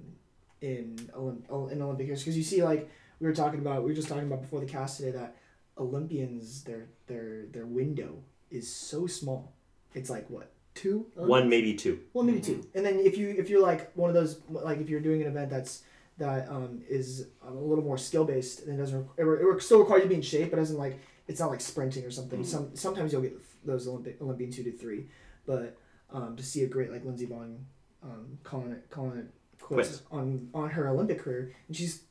in 0.60 0.96
Olymp- 1.16 1.70
in 1.72 1.80
Olympic 1.80 2.08
history 2.08 2.24
because 2.32 2.36
you 2.36 2.42
see 2.42 2.62
like 2.62 2.88
we 3.20 3.26
were 3.28 3.34
talking 3.34 3.60
about 3.60 3.82
we 3.84 3.90
were 3.90 3.94
just 3.96 4.08
talking 4.08 4.26
about 4.26 4.42
before 4.42 4.60
the 4.60 4.66
cast 4.66 4.96
today 4.98 5.12
that 5.12 5.36
Olympians 5.78 6.64
their 6.64 6.86
their 7.06 7.46
their 7.52 7.66
window 7.66 8.16
is 8.50 8.66
so 8.72 9.06
small. 9.06 9.52
It's 9.94 10.10
like 10.10 10.28
what 10.30 10.50
two 10.74 11.06
One, 11.14 11.48
maybe 11.48 11.74
two. 11.74 12.00
well 12.14 12.24
maybe 12.24 12.40
two 12.40 12.66
and 12.74 12.84
then 12.84 12.98
if 12.98 13.16
you 13.16 13.28
if 13.38 13.48
you're 13.48 13.62
like 13.62 13.92
one 13.94 14.10
of 14.10 14.14
those 14.14 14.40
like 14.50 14.80
if 14.80 14.88
you're 14.88 14.98
doing 15.08 15.20
an 15.22 15.28
event 15.28 15.48
that's 15.48 15.84
that 16.18 16.48
um, 16.48 16.82
is 16.88 17.28
a 17.46 17.52
little 17.52 17.84
more 17.84 17.96
skill 17.98 18.24
based 18.24 18.62
and 18.64 18.74
it 18.74 18.78
doesn't 18.82 19.06
it, 19.16 19.24
it 19.24 19.62
still 19.62 19.78
requires 19.78 20.00
you 20.00 20.04
to 20.04 20.08
be 20.08 20.14
in 20.16 20.22
shape 20.22 20.50
but 20.50 20.56
doesn't 20.56 20.78
like 20.78 20.98
it's 21.28 21.38
not 21.38 21.50
like 21.50 21.60
sprinting 21.60 22.04
or 22.04 22.10
something 22.10 22.40
Mhm. 22.40 22.46
some 22.46 22.70
sometimes 22.74 23.12
you'll 23.12 23.22
get 23.22 23.40
those 23.64 23.86
Olympic 23.88 24.20
Olympians 24.20 24.56
who 24.56 24.62
do 24.64 24.72
three 24.72 25.06
but 25.46 25.76
um, 26.10 26.36
to 26.36 26.42
see 26.42 26.62
a 26.62 26.66
great 26.66 26.90
like 26.92 27.04
Lindsey 27.04 27.26
Vonn 27.26 27.56
um, 28.02 28.38
calling 28.44 28.72
it 28.72 28.88
calling 28.90 29.18
it 29.18 29.26
quits 29.60 29.88
Quits. 29.88 30.02
on 30.10 30.48
on 30.54 30.70
her 30.70 30.88
Olympic 30.88 31.20
career 31.20 31.52
and 31.68 31.76
she's 31.76 32.02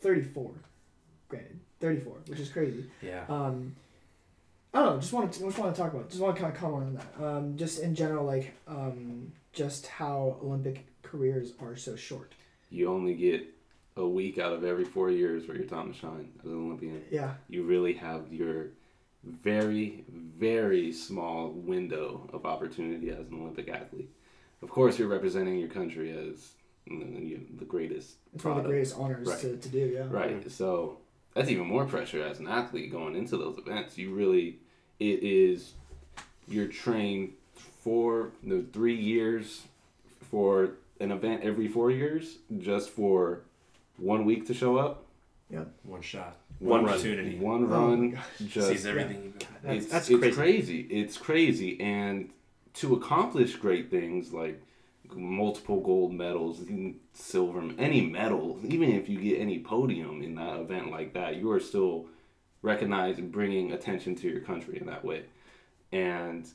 34 0.00 0.50
granted 1.28 1.60
34 1.80 2.14
which 2.26 2.40
is 2.40 2.48
crazy 2.48 2.84
Yeah. 3.02 3.24
um, 3.28 3.76
I 4.74 4.78
don't 4.78 4.94
know. 4.94 5.00
Just 5.00 5.12
want 5.12 5.30
to 5.30 5.38
just 5.40 5.58
want 5.58 5.74
to 5.74 5.82
talk 5.82 5.92
about. 5.92 6.08
Just 6.08 6.22
want 6.22 6.34
to 6.34 6.40
kind 6.40 6.54
of 6.54 6.58
comment 6.58 6.84
on 6.86 6.94
that. 6.94 7.26
Um, 7.26 7.56
just 7.58 7.80
in 7.80 7.94
general, 7.94 8.24
like 8.24 8.54
um, 8.66 9.30
just 9.52 9.86
how 9.86 10.38
Olympic 10.42 10.86
careers 11.02 11.52
are 11.60 11.76
so 11.76 11.94
short. 11.94 12.32
you 12.70 12.88
only 12.88 13.12
get 13.12 13.44
a 13.98 14.06
week 14.08 14.38
out 14.38 14.54
of 14.54 14.64
every 14.64 14.86
four 14.86 15.10
years 15.10 15.44
for 15.44 15.52
your 15.54 15.66
time 15.66 15.92
to 15.92 15.98
shine 15.98 16.30
as 16.42 16.46
an 16.50 16.56
Olympian. 16.56 17.02
Yeah, 17.10 17.34
You 17.50 17.64
really 17.64 17.92
have 17.92 18.32
your 18.32 18.68
very, 19.24 20.04
very 20.38 20.92
small 20.92 21.50
window 21.50 22.28
of 22.32 22.44
opportunity 22.44 23.10
as 23.10 23.28
an 23.28 23.40
Olympic 23.40 23.68
athlete. 23.68 24.10
Of 24.62 24.70
course, 24.70 24.98
you're 24.98 25.08
representing 25.08 25.58
your 25.58 25.68
country 25.68 26.10
as 26.12 26.52
you 26.86 26.98
know, 26.98 27.40
the 27.58 27.64
greatest 27.64 28.16
it's 28.34 28.44
one 28.44 28.56
of 28.58 28.64
the 28.64 28.68
greatest 28.68 28.96
honors 28.98 29.28
Right. 29.28 29.38
to, 29.40 29.56
to 29.56 29.68
do. 29.68 29.78
Yeah. 29.78 30.06
Right. 30.08 30.50
So 30.50 30.98
that's 31.34 31.48
even 31.48 31.66
more 31.66 31.84
pressure 31.84 32.22
as 32.22 32.40
an 32.40 32.48
athlete 32.48 32.90
going 32.90 33.14
into 33.16 33.36
those 33.36 33.58
events. 33.58 33.96
You 33.98 34.12
really, 34.12 34.58
it 34.98 35.22
is, 35.22 35.72
you're 36.48 36.66
trained 36.66 37.32
for 37.82 38.30
the 38.42 38.64
three 38.72 38.96
years 38.96 39.62
for 40.30 40.70
an 41.00 41.12
event 41.12 41.42
every 41.42 41.68
four 41.68 41.90
years 41.90 42.38
just 42.58 42.90
for 42.90 43.42
one 43.96 44.24
week 44.24 44.46
to 44.48 44.54
show 44.54 44.76
up. 44.76 45.04
Yeah. 45.50 45.64
One 45.84 46.02
shot. 46.02 46.36
One 46.62 46.84
run. 46.84 46.94
opportunity. 46.94 47.36
One 47.38 47.64
Oh 47.64 47.66
my 47.66 47.76
run. 47.76 48.10
gosh. 48.12 48.24
just 48.46 48.68
Sees 48.68 48.86
everything. 48.86 49.22
you 49.24 49.30
got. 49.38 49.62
That's- 49.62 49.82
it's, 49.84 49.92
that's 49.92 50.10
it's 50.10 50.18
crazy. 50.20 50.36
crazy. 50.36 50.80
It's 50.90 51.16
crazy. 51.18 51.80
And 51.80 52.30
to 52.74 52.94
accomplish 52.94 53.56
great 53.56 53.90
things 53.90 54.32
like 54.32 54.60
multiple 55.14 55.80
gold 55.80 56.12
medals, 56.14 56.60
silver, 57.12 57.62
any 57.78 58.00
medal, 58.00 58.58
even 58.64 58.90
if 58.92 59.08
you 59.08 59.18
get 59.20 59.38
any 59.40 59.58
podium 59.58 60.22
in 60.22 60.34
that 60.36 60.58
event 60.58 60.90
like 60.90 61.12
that, 61.14 61.36
you 61.36 61.50
are 61.50 61.60
still 61.60 62.06
recognized 62.62 63.18
and 63.18 63.30
bringing 63.30 63.72
attention 63.72 64.14
to 64.16 64.28
your 64.28 64.40
country 64.40 64.78
in 64.78 64.86
that 64.86 65.04
way. 65.04 65.24
And 65.90 66.48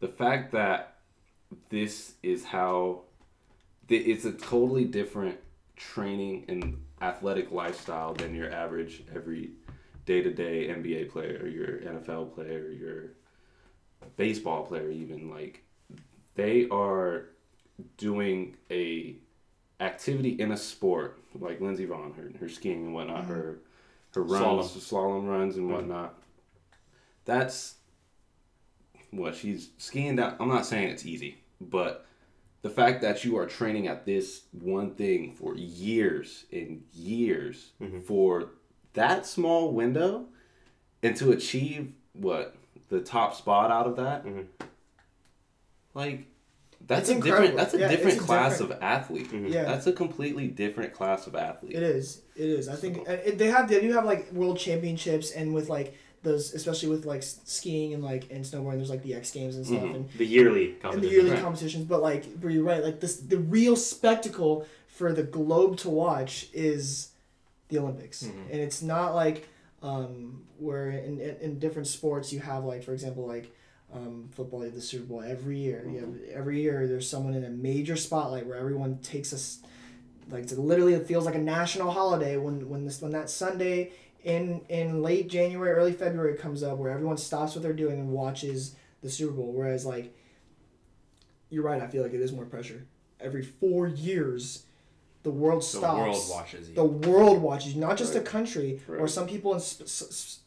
the 0.00 0.08
fact 0.08 0.50
that 0.52 0.96
this 1.70 2.14
is 2.24 2.44
how 2.44 3.02
it's 3.88 4.24
a 4.24 4.32
totally 4.32 4.84
different 4.84 5.38
training 5.76 6.44
and 6.48 6.82
athletic 7.02 7.52
lifestyle 7.52 8.14
than 8.14 8.34
your 8.34 8.50
average 8.52 9.04
every 9.14 9.50
day 10.06 10.22
to 10.22 10.32
day 10.32 10.68
NBA 10.68 11.10
player 11.10 11.40
or 11.42 11.48
your 11.48 11.78
NFL 11.80 12.34
player 12.34 12.64
or 12.64 12.72
your 12.72 13.02
baseball 14.16 14.64
player 14.64 14.90
even 14.90 15.30
like 15.30 15.62
they 16.34 16.68
are 16.70 17.26
doing 17.98 18.56
a 18.70 19.16
activity 19.80 20.30
in 20.30 20.52
a 20.52 20.56
sport 20.56 21.18
like 21.38 21.60
Lindsey 21.60 21.86
Vonn 21.86 22.14
her, 22.16 22.30
her 22.40 22.48
skiing 22.48 22.86
and 22.86 22.94
whatnot 22.94 23.24
her 23.26 23.58
her 24.14 24.22
runs 24.22 24.72
slalom, 24.76 25.28
runs 25.28 25.56
and 25.56 25.68
Mhm. 25.68 25.74
whatnot. 25.74 26.22
That's 27.26 27.74
what 29.10 29.34
she's 29.34 29.70
skiing 29.78 30.16
down 30.16 30.36
I'm 30.40 30.48
not 30.48 30.64
saying 30.64 30.88
it's 30.88 31.04
easy 31.04 31.38
but 31.60 32.05
the 32.66 32.74
fact 32.74 33.00
that 33.00 33.24
you 33.24 33.36
are 33.38 33.46
training 33.46 33.86
at 33.86 34.04
this 34.04 34.42
one 34.50 34.90
thing 34.96 35.32
for 35.32 35.54
years 35.56 36.46
and 36.52 36.82
years 36.92 37.70
Mhm. 37.80 38.02
for 38.02 38.50
that 38.94 39.24
small 39.24 39.70
window 39.72 40.26
and 41.00 41.14
to 41.16 41.30
achieve 41.30 41.92
what 42.12 42.56
the 42.88 43.00
top 43.00 43.36
spot 43.36 43.70
out 43.70 43.86
of 43.86 43.94
that 43.94 44.24
Mhm. 44.26 44.46
like 45.94 46.24
that's 46.88 47.02
It's 47.02 47.10
a 47.10 47.12
incredible. 47.14 47.42
different 47.42 47.56
that's 47.56 47.74
a 47.74 47.78
Yeah, 47.78 47.88
different 47.88 48.18
a 48.18 48.20
class 48.20 48.58
different- 48.58 48.72
of 48.72 48.82
athlete 48.82 49.30
Mhm. 49.30 49.52
Yeah. 49.52 49.64
that's 49.64 49.86
a 49.86 49.92
completely 49.92 50.48
different 50.48 50.92
class 50.92 51.28
of 51.28 51.36
athlete 51.36 51.74
It 51.76 51.82
is. 51.84 52.22
It 52.34 52.48
is. 52.48 52.68
I 52.68 52.74
think 52.74 52.98
and 53.06 53.20
it, 53.24 53.38
they 53.38 53.46
have 53.46 53.68
they 53.68 53.80
do 53.80 53.92
have 53.92 54.04
like 54.04 54.32
world 54.32 54.58
championships 54.58 55.30
and 55.30 55.54
with 55.54 55.68
like 55.68 55.94
those 56.26 56.52
especially 56.54 56.88
with 56.88 57.04
like 57.06 57.22
skiing 57.22 57.94
and 57.94 58.02
like 58.02 58.24
and 58.30 58.44
snowboarding. 58.44 58.76
There's 58.80 58.90
like 58.96 59.02
the 59.02 59.14
X 59.14 59.30
Games 59.30 59.56
and 59.56 59.64
stuff 59.66 59.80
Mhm. 59.82 59.94
and, 59.96 60.08
The 60.18 60.26
yearly 60.26 60.74
and 60.84 61.00
the 61.02 61.08
yearly 61.08 61.30
Right. 61.30 61.40
competitions. 61.40 61.84
But 61.86 62.02
like, 62.02 62.40
but 62.40 62.48
you're 62.52 62.64
right. 62.64 62.82
Like 62.82 63.00
this, 63.00 63.16
the 63.16 63.38
real 63.38 63.76
spectacle 63.76 64.66
for 64.88 65.12
the 65.12 65.22
globe 65.22 65.76
to 65.78 65.90
watch 65.90 66.48
is 66.52 67.10
the 67.68 67.78
Olympics, 67.78 68.22
Mhm. 68.24 68.50
and 68.52 68.60
it's 68.60 68.82
not 68.82 69.14
like 69.14 69.48
um, 69.82 70.42
where 70.58 70.90
in, 70.90 71.20
in 71.20 71.36
in 71.46 71.58
different 71.58 71.86
sports 71.86 72.32
you 72.32 72.40
have 72.40 72.64
like 72.64 72.82
for 72.82 72.92
example 72.92 73.26
like. 73.26 73.46
Um, 73.94 74.28
football, 74.32 74.60
you 74.60 74.66
have 74.66 74.74
the 74.74 74.80
Super 74.80 75.04
Bowl 75.04 75.22
every 75.22 75.58
year. 75.58 75.86
You 75.88 75.98
have, 76.00 76.14
every 76.40 76.60
year, 76.60 76.88
there's 76.88 77.08
someone 77.08 77.34
in 77.34 77.44
a 77.44 77.50
major 77.50 77.94
spotlight 77.94 78.44
where 78.44 78.56
everyone 78.58 78.98
takes 78.98 79.32
us, 79.32 79.60
like 80.28 80.42
it's 80.42 80.52
literally 80.54 80.94
it 80.94 81.06
feels 81.06 81.24
like 81.24 81.36
a 81.36 81.44
national 81.58 81.92
holiday 81.92 82.36
when 82.36 82.68
when 82.68 82.84
this 82.84 83.00
when 83.00 83.12
that 83.12 83.30
Sunday 83.30 83.92
in 84.26 84.60
in 84.68 85.02
late 85.02 85.28
January, 85.30 85.70
early 85.70 85.92
February 85.92 86.36
comes 86.36 86.62
up 86.64 86.78
where 86.78 86.90
everyone 86.90 87.16
stops 87.16 87.54
what 87.54 87.62
they're 87.62 87.72
doing 87.72 88.00
and 88.00 88.10
watches 88.10 88.74
the 89.00 89.08
Super 89.08 89.32
Bowl. 89.32 89.52
Whereas 89.52 89.86
like, 89.86 90.12
you're 91.48 91.62
right. 91.62 91.80
I 91.80 91.86
feel 91.86 92.02
like 92.02 92.12
it 92.12 92.20
is 92.20 92.32
more 92.32 92.44
pressure. 92.44 92.86
Every 93.20 93.42
four 93.42 93.86
years, 93.86 94.64
the 95.22 95.30
world 95.30 95.62
stops. 95.62 95.96
The 95.96 96.02
world 96.02 96.24
watches 96.28 96.68
you. 96.68 96.74
The 96.74 96.84
world 96.84 97.40
watches, 97.40 97.74
you, 97.74 97.80
not 97.80 97.96
just 97.96 98.14
a 98.16 98.18
Right. 98.18 98.26
country 98.26 98.80
or 98.88 99.06
some 99.06 99.28
people 99.28 99.54
in 99.54 99.60
sp- 99.62 99.86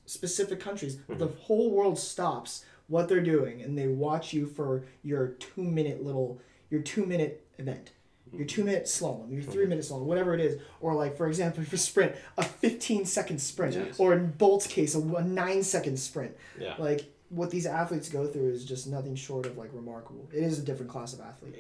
specific 0.06 0.60
countries. 0.60 0.98
Mm-hmm. 0.98 1.18
The 1.18 1.28
whole 1.28 1.72
world 1.72 1.98
stops 1.98 2.66
what 2.88 3.08
they're 3.08 3.22
doing 3.22 3.62
and 3.62 3.78
they 3.78 3.88
watch 3.88 4.34
you 4.34 4.46
for 4.46 4.84
your 5.04 5.30
two 5.40 5.64
minute 5.64 6.04
little, 6.04 6.42
your 6.70 6.82
two 6.82 7.06
minute 7.06 7.46
event, 7.58 7.92
your 8.34 8.46
two 8.46 8.64
minute 8.64 8.86
slalom, 8.86 9.32
your 9.32 9.42
three 9.44 9.66
minute 9.66 9.84
slalom, 9.86 10.02
whatever 10.04 10.34
it 10.34 10.40
is. 10.42 10.60
Or 10.82 10.94
like 10.96 11.18
for 11.18 11.28
example, 11.28 11.64
for 11.64 11.78
sprint, 11.78 12.16
a 12.38 12.44
fifteen 12.44 13.06
second 13.06 13.40
sprint, 13.40 13.76
Yes. 13.76 14.00
or 14.00 14.14
in 14.14 14.32
Bolt's 14.32 14.68
case, 14.68 14.96
a, 14.96 15.00
a 15.00 15.24
nine 15.24 15.64
second 15.64 15.98
sprint. 15.98 16.36
Yeah. 16.60 16.76
Like 16.78 17.12
what 17.30 17.52
these 17.52 17.68
athletes 17.68 18.10
go 18.10 18.26
through 18.26 18.50
is 18.50 18.66
just 18.66 18.88
nothing 18.88 19.14
short 19.16 19.46
of 19.46 19.56
like 19.58 19.70
remarkable. 19.74 20.28
It 20.34 20.44
is 20.44 20.58
a 20.58 20.64
different 20.64 20.92
class 20.92 21.14
of 21.14 21.22
athlete. 21.22 21.54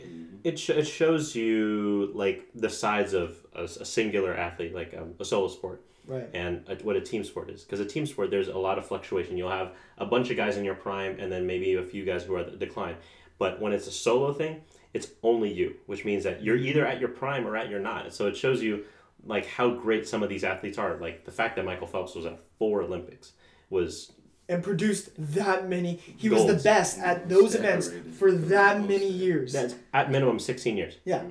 It, 0.43 0.57
sh- 0.57 0.71
it 0.71 0.85
shows 0.85 1.35
you 1.35 2.11
like 2.15 2.47
the 2.55 2.69
sides 2.71 3.13
of 3.13 3.37
a, 3.53 3.63
a 3.65 3.85
singular 3.85 4.33
athlete, 4.35 4.73
like 4.73 4.95
um, 4.97 5.13
a 5.19 5.25
solo 5.25 5.47
sport, 5.47 5.83
Right. 6.07 6.27
and 6.33 6.63
a, 6.67 6.75
what 6.77 6.95
a 6.95 7.01
team 7.01 7.23
sport 7.23 7.51
is. 7.51 7.61
Because 7.63 7.79
a 7.81 7.85
team 7.85 8.07
sport, 8.07 8.31
there's 8.31 8.47
a 8.47 8.57
lot 8.57 8.79
of 8.79 8.87
fluctuation. 8.87 9.37
You'll 9.37 9.51
have 9.51 9.73
a 9.99 10.07
bunch 10.07 10.31
of 10.31 10.37
guys 10.37 10.57
in 10.57 10.65
your 10.65 10.73
prime, 10.73 11.19
and 11.19 11.31
then 11.31 11.45
maybe 11.45 11.75
a 11.75 11.83
few 11.83 12.03
guys 12.03 12.23
who 12.23 12.33
are 12.33 12.39
at 12.39 12.49
the 12.51 12.57
decline. 12.57 12.95
But 13.37 13.61
when 13.61 13.71
it's 13.71 13.85
a 13.85 13.91
solo 13.91 14.33
thing, 14.33 14.61
it's 14.93 15.09
only 15.23 15.51
you, 15.51 15.75
which 15.85 16.05
means 16.05 16.23
that 16.23 16.43
you're 16.43 16.55
either 16.55 16.85
at 16.85 16.99
your 16.99 17.09
prime 17.09 17.45
or 17.45 17.55
at 17.55 17.69
your 17.69 17.79
not. 17.79 18.11
So 18.13 18.27
it 18.27 18.35
shows 18.35 18.61
you 18.61 18.85
like 19.25 19.45
how 19.45 19.69
great 19.69 20.07
some 20.07 20.23
of 20.23 20.29
these 20.29 20.43
athletes 20.43 20.77
are. 20.77 20.97
Like 20.97 21.25
the 21.25 21.31
fact 21.31 21.55
that 21.55 21.65
Michael 21.65 21.87
Phelps 21.87 22.15
was 22.15 22.25
at 22.25 22.39
four 22.57 22.81
Olympics 22.81 23.33
was 23.69 24.13
And 24.47 24.63
produced 24.63 25.11
that 25.17 25.69
many. 25.69 25.99
He 26.17 26.29
was 26.29 26.45
the 26.45 26.55
best 26.55 26.99
at 26.99 27.29
those 27.29 27.55
events 27.55 27.91
for 28.17 28.31
that 28.31 28.81
many 28.81 29.09
years. 29.09 29.53
that's 29.53 29.75
at 29.93 30.11
minimum 30.11 30.39
16 30.39 30.77
years. 30.77 30.95
Yeah. 31.05 31.23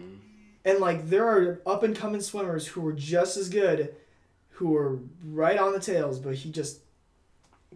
And 0.64 0.78
like 0.78 1.08
there 1.08 1.26
are 1.26 1.60
up 1.66 1.82
and 1.82 1.96
coming 1.96 2.20
swimmers 2.20 2.66
who 2.68 2.80
were 2.80 2.92
just 2.92 3.36
as 3.36 3.48
good, 3.48 3.94
who 4.50 4.68
were 4.68 4.98
right 5.24 5.58
on 5.58 5.72
the 5.72 5.80
tails, 5.80 6.18
but 6.18 6.34
he 6.34 6.50
just 6.50 6.80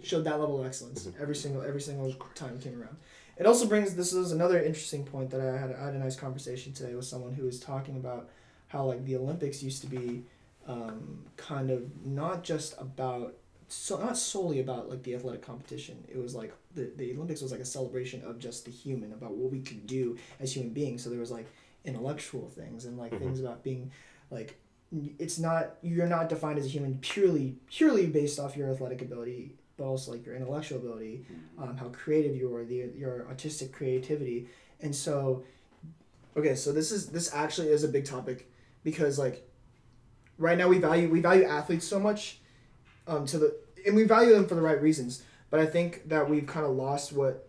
showed 0.03 0.25
that 0.25 0.41
level 0.41 0.61
of 0.61 0.67
excellence 0.67 1.07
mm-hmm. 1.07 1.23
every 1.23 1.35
single 1.35 1.63
every 1.63 1.81
single 1.81 2.13
time 2.35 2.57
he 2.57 2.63
came 2.63 2.81
around. 2.81 2.97
It 3.43 3.47
also 3.47 3.67
brings 3.67 3.97
this 3.97 4.13
is 4.13 4.31
another 4.31 4.63
interesting 4.63 5.03
point 5.05 5.31
that 5.31 5.41
I 5.41 5.59
had 5.59 5.75
I 5.75 5.87
had 5.87 5.95
a 5.95 5.99
nice 5.99 6.15
conversation 6.15 6.73
today 6.73 6.95
with 6.95 7.07
someone 7.07 7.33
who 7.33 7.45
was 7.45 7.59
talking 7.59 7.97
about 7.97 8.31
how 8.69 8.85
like 8.85 9.05
the 9.05 9.17
Olympics 9.17 9.65
used 9.65 9.81
to 9.81 9.89
be 9.89 10.23
um, 10.69 11.25
kind 11.37 11.69
of 11.69 12.07
not 12.07 12.45
just 12.45 12.81
about 12.81 13.35
so 13.67 13.99
not 13.99 14.17
solely 14.17 14.61
about 14.61 14.89
like 14.89 15.03
the 15.03 15.17
athletic 15.17 15.43
competition. 15.43 16.05
It 16.09 16.19
was 16.19 16.37
like 16.37 16.55
the, 16.77 16.93
the 16.95 17.13
Olympics 17.15 17.43
was 17.43 17.51
like 17.51 17.61
a 17.61 17.65
celebration 17.65 18.23
of 18.23 18.39
just 18.39 18.65
the 18.65 18.71
human, 18.71 19.13
about 19.13 19.33
what 19.33 19.51
we 19.51 19.59
could 19.59 19.89
do 19.89 20.19
as 20.39 20.55
human 20.55 20.73
beings. 20.73 21.03
So 21.03 21.11
there 21.11 21.19
was 21.19 21.33
like 21.33 21.49
intellectual 21.85 22.49
things 22.49 22.85
and 22.85 22.97
like 22.97 23.11
Mhm. 23.11 23.19
things 23.19 23.41
about 23.41 23.65
being 23.65 23.91
like 24.31 24.57
it's 25.19 25.41
not 25.41 25.79
you're 25.83 26.07
not 26.07 26.29
defined 26.29 26.61
as 26.61 26.67
a 26.67 26.69
human 26.69 26.97
purely 27.01 27.57
purely 27.69 28.07
based 28.07 28.39
off 28.39 28.57
your 28.57 28.71
athletic 28.71 29.03
ability 29.03 29.57
but 29.83 29.89
also 29.89 30.13
like 30.13 30.25
your 30.25 30.37
intellectual 30.37 30.79
ability 30.79 31.27
um, 31.59 31.77
how 31.77 31.89
creative 31.89 32.37
you 32.37 32.55
are 32.55 32.65
the 32.65 32.89
your 32.97 33.27
artistic 33.27 33.73
creativity. 33.73 34.49
And 34.81 34.95
so 34.95 35.43
okay 36.37 36.55
so 36.55 36.73
this 36.73 36.93
is 36.93 37.09
this 37.09 37.35
actually 37.35 37.69
is 37.69 37.83
a 37.83 37.89
big 37.89 38.05
topic 38.05 38.49
because 38.85 39.19
like 39.19 39.45
right 40.39 40.57
now 40.57 40.69
we 40.69 40.79
value 40.79 41.11
we 41.11 41.21
value 41.21 41.45
athletes 41.45 41.85
so 41.85 41.99
much 41.99 42.39
um, 43.09 43.27
to 43.27 43.39
the 43.39 43.57
and 43.85 43.97
we 43.97 44.05
value 44.05 44.33
them 44.33 44.47
for 44.47 44.55
the 44.55 44.63
right 44.63 44.81
reasons. 44.81 45.25
But 45.51 45.59
i 45.59 45.67
think 45.67 46.09
that 46.09 46.31
we've 46.31 46.47
kind 46.47 46.65
of 46.65 46.73
lost 46.73 47.13
what 47.13 47.49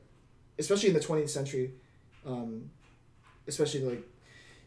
especially 0.58 0.90
in 0.90 0.96
the 0.96 1.00
20th 1.00 1.30
century 1.30 1.72
um, 2.26 2.70
especially 3.48 3.82
like 3.82 4.04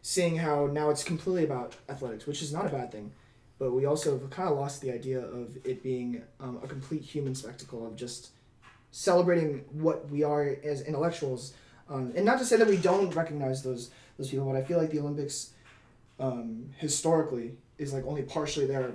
seeing 0.01 0.37
how 0.37 0.67
now 0.67 0.89
it's 0.89 1.03
completely 1.03 1.43
about 1.43 1.75
athletics 1.89 2.25
which 2.25 2.41
is 2.41 2.51
not 2.53 2.65
a 2.65 2.69
bad 2.69 2.91
thing 2.91 3.11
but 3.59 3.71
we 3.71 3.85
also 3.85 4.17
have 4.17 4.29
kind 4.29 4.49
of 4.49 4.57
lost 4.57 4.81
the 4.81 4.91
idea 4.91 5.19
of 5.19 5.57
it 5.63 5.81
being 5.81 6.21
um, 6.39 6.59
a 6.63 6.67
complete 6.67 7.01
human 7.01 7.33
spectacle 7.33 7.85
of 7.85 7.95
just 7.95 8.29
celebrating 8.91 9.65
what 9.71 10.09
we 10.09 10.23
are 10.23 10.55
as 10.63 10.81
intellectuals. 10.81 11.53
Um, 11.89 12.13
and 12.15 12.25
not 12.25 12.39
to 12.39 12.45
say 12.45 12.57
that 12.57 12.67
we 12.67 12.77
don't 12.77 13.13
recognize 13.15 13.63
those 13.63 13.91
those 14.17 14.29
people 14.29 14.45
but 14.51 14.57
i 14.57 14.63
feel 14.63 14.79
like 14.79 14.89
the 14.89 14.99
olympics 14.99 15.51
um, 16.19 16.71
historically 16.77 17.55
is 17.77 17.93
like 17.93 18.05
only 18.05 18.23
partially 18.23 18.65
there 18.65 18.91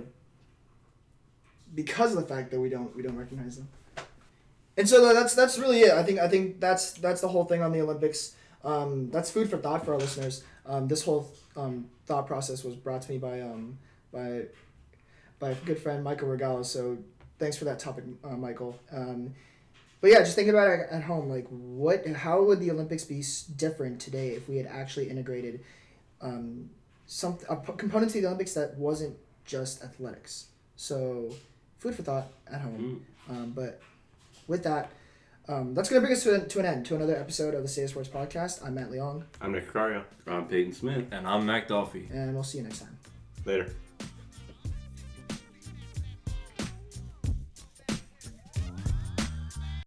because 1.73 2.15
of 2.15 2.21
the 2.21 2.33
fact 2.33 2.51
that 2.51 2.59
we 2.59 2.69
don't 2.69 2.95
we 2.95 3.01
don't 3.01 3.17
recognize 3.17 3.57
them. 3.57 3.67
And 4.77 4.87
so 4.89 5.13
that's 5.13 5.35
that's 5.35 5.57
really 5.57 5.81
it. 5.81 5.93
I 5.93 6.03
think 6.03 6.19
i 6.19 6.27
think 6.27 6.59
that's 6.59 6.93
that's 6.93 7.21
the 7.21 7.27
whole 7.27 7.45
thing 7.45 7.61
on 7.61 7.71
the 7.71 7.81
olympics. 7.81 8.35
Um, 8.63 9.09
that's 9.09 9.29
food 9.29 9.49
for 9.49 9.57
thought 9.57 9.85
for 9.85 9.93
our 9.93 9.99
listeners. 9.99 10.43
Um, 10.65 10.87
this 10.87 11.03
whole 11.03 11.29
um, 11.57 11.89
thought 12.05 12.27
process 12.27 12.63
was 12.63 12.75
brought 12.75 13.01
to 13.01 13.11
me 13.11 13.17
by 13.17 13.41
um, 13.41 13.77
by 14.13 14.43
by 15.39 15.49
a 15.49 15.55
good 15.65 15.77
friend 15.79 16.03
michael 16.03 16.27
regalo 16.29 16.63
so 16.65 16.97
thanks 17.39 17.57
for 17.57 17.65
that 17.65 17.79
topic 17.79 18.03
uh, 18.23 18.29
michael 18.29 18.79
um, 18.91 19.33
but 20.01 20.11
yeah 20.11 20.19
just 20.19 20.35
thinking 20.35 20.53
about 20.53 20.67
it 20.69 20.87
at 20.91 21.03
home 21.03 21.27
like 21.29 21.45
what 21.49 22.05
how 22.07 22.41
would 22.43 22.59
the 22.59 22.69
olympics 22.71 23.03
be 23.03 23.23
different 23.57 23.99
today 23.99 24.29
if 24.29 24.47
we 24.47 24.57
had 24.57 24.67
actually 24.67 25.09
integrated 25.09 25.59
um, 26.21 26.69
some 27.07 27.37
a 27.49 27.55
p- 27.57 27.73
component 27.77 28.11
to 28.11 28.21
the 28.21 28.27
olympics 28.27 28.53
that 28.53 28.77
wasn't 28.77 29.15
just 29.45 29.83
athletics 29.83 30.47
so 30.75 31.29
food 31.79 31.93
for 31.95 32.03
thought 32.03 32.27
at 32.51 32.61
home 32.61 33.05
um, 33.29 33.51
but 33.55 33.81
with 34.47 34.63
that 34.63 34.91
um, 35.49 35.73
that's 35.73 35.89
going 35.89 36.01
to 36.01 36.05
bring 36.07 36.15
us 36.15 36.23
to, 36.23 36.33
an- 36.35 36.47
to 36.47 36.59
an 36.59 36.65
end 36.65 36.85
to 36.85 36.95
another 36.95 37.17
episode 37.17 37.53
of 37.53 37.63
the 37.63 37.67
Say 37.67 37.85
Sports 37.87 38.07
podcast 38.07 38.65
i'm 38.65 38.75
matt 38.75 38.89
leong 38.91 39.23
I'm 39.41 39.51
Nick 39.51 39.73
Cario. 39.73 40.03
I'm 40.25 40.45
Peyton 40.47 40.71
Smith. 40.71 41.05
And 41.11 41.27
I'm 41.27 41.45
Mac 41.45 41.67
Dolphy. 41.67 42.09
and 42.11 42.33
we'll 42.33 42.43
see 42.45 42.59
you 42.59 42.63
next 42.63 42.79
time 42.79 42.97
Later. 43.45 43.69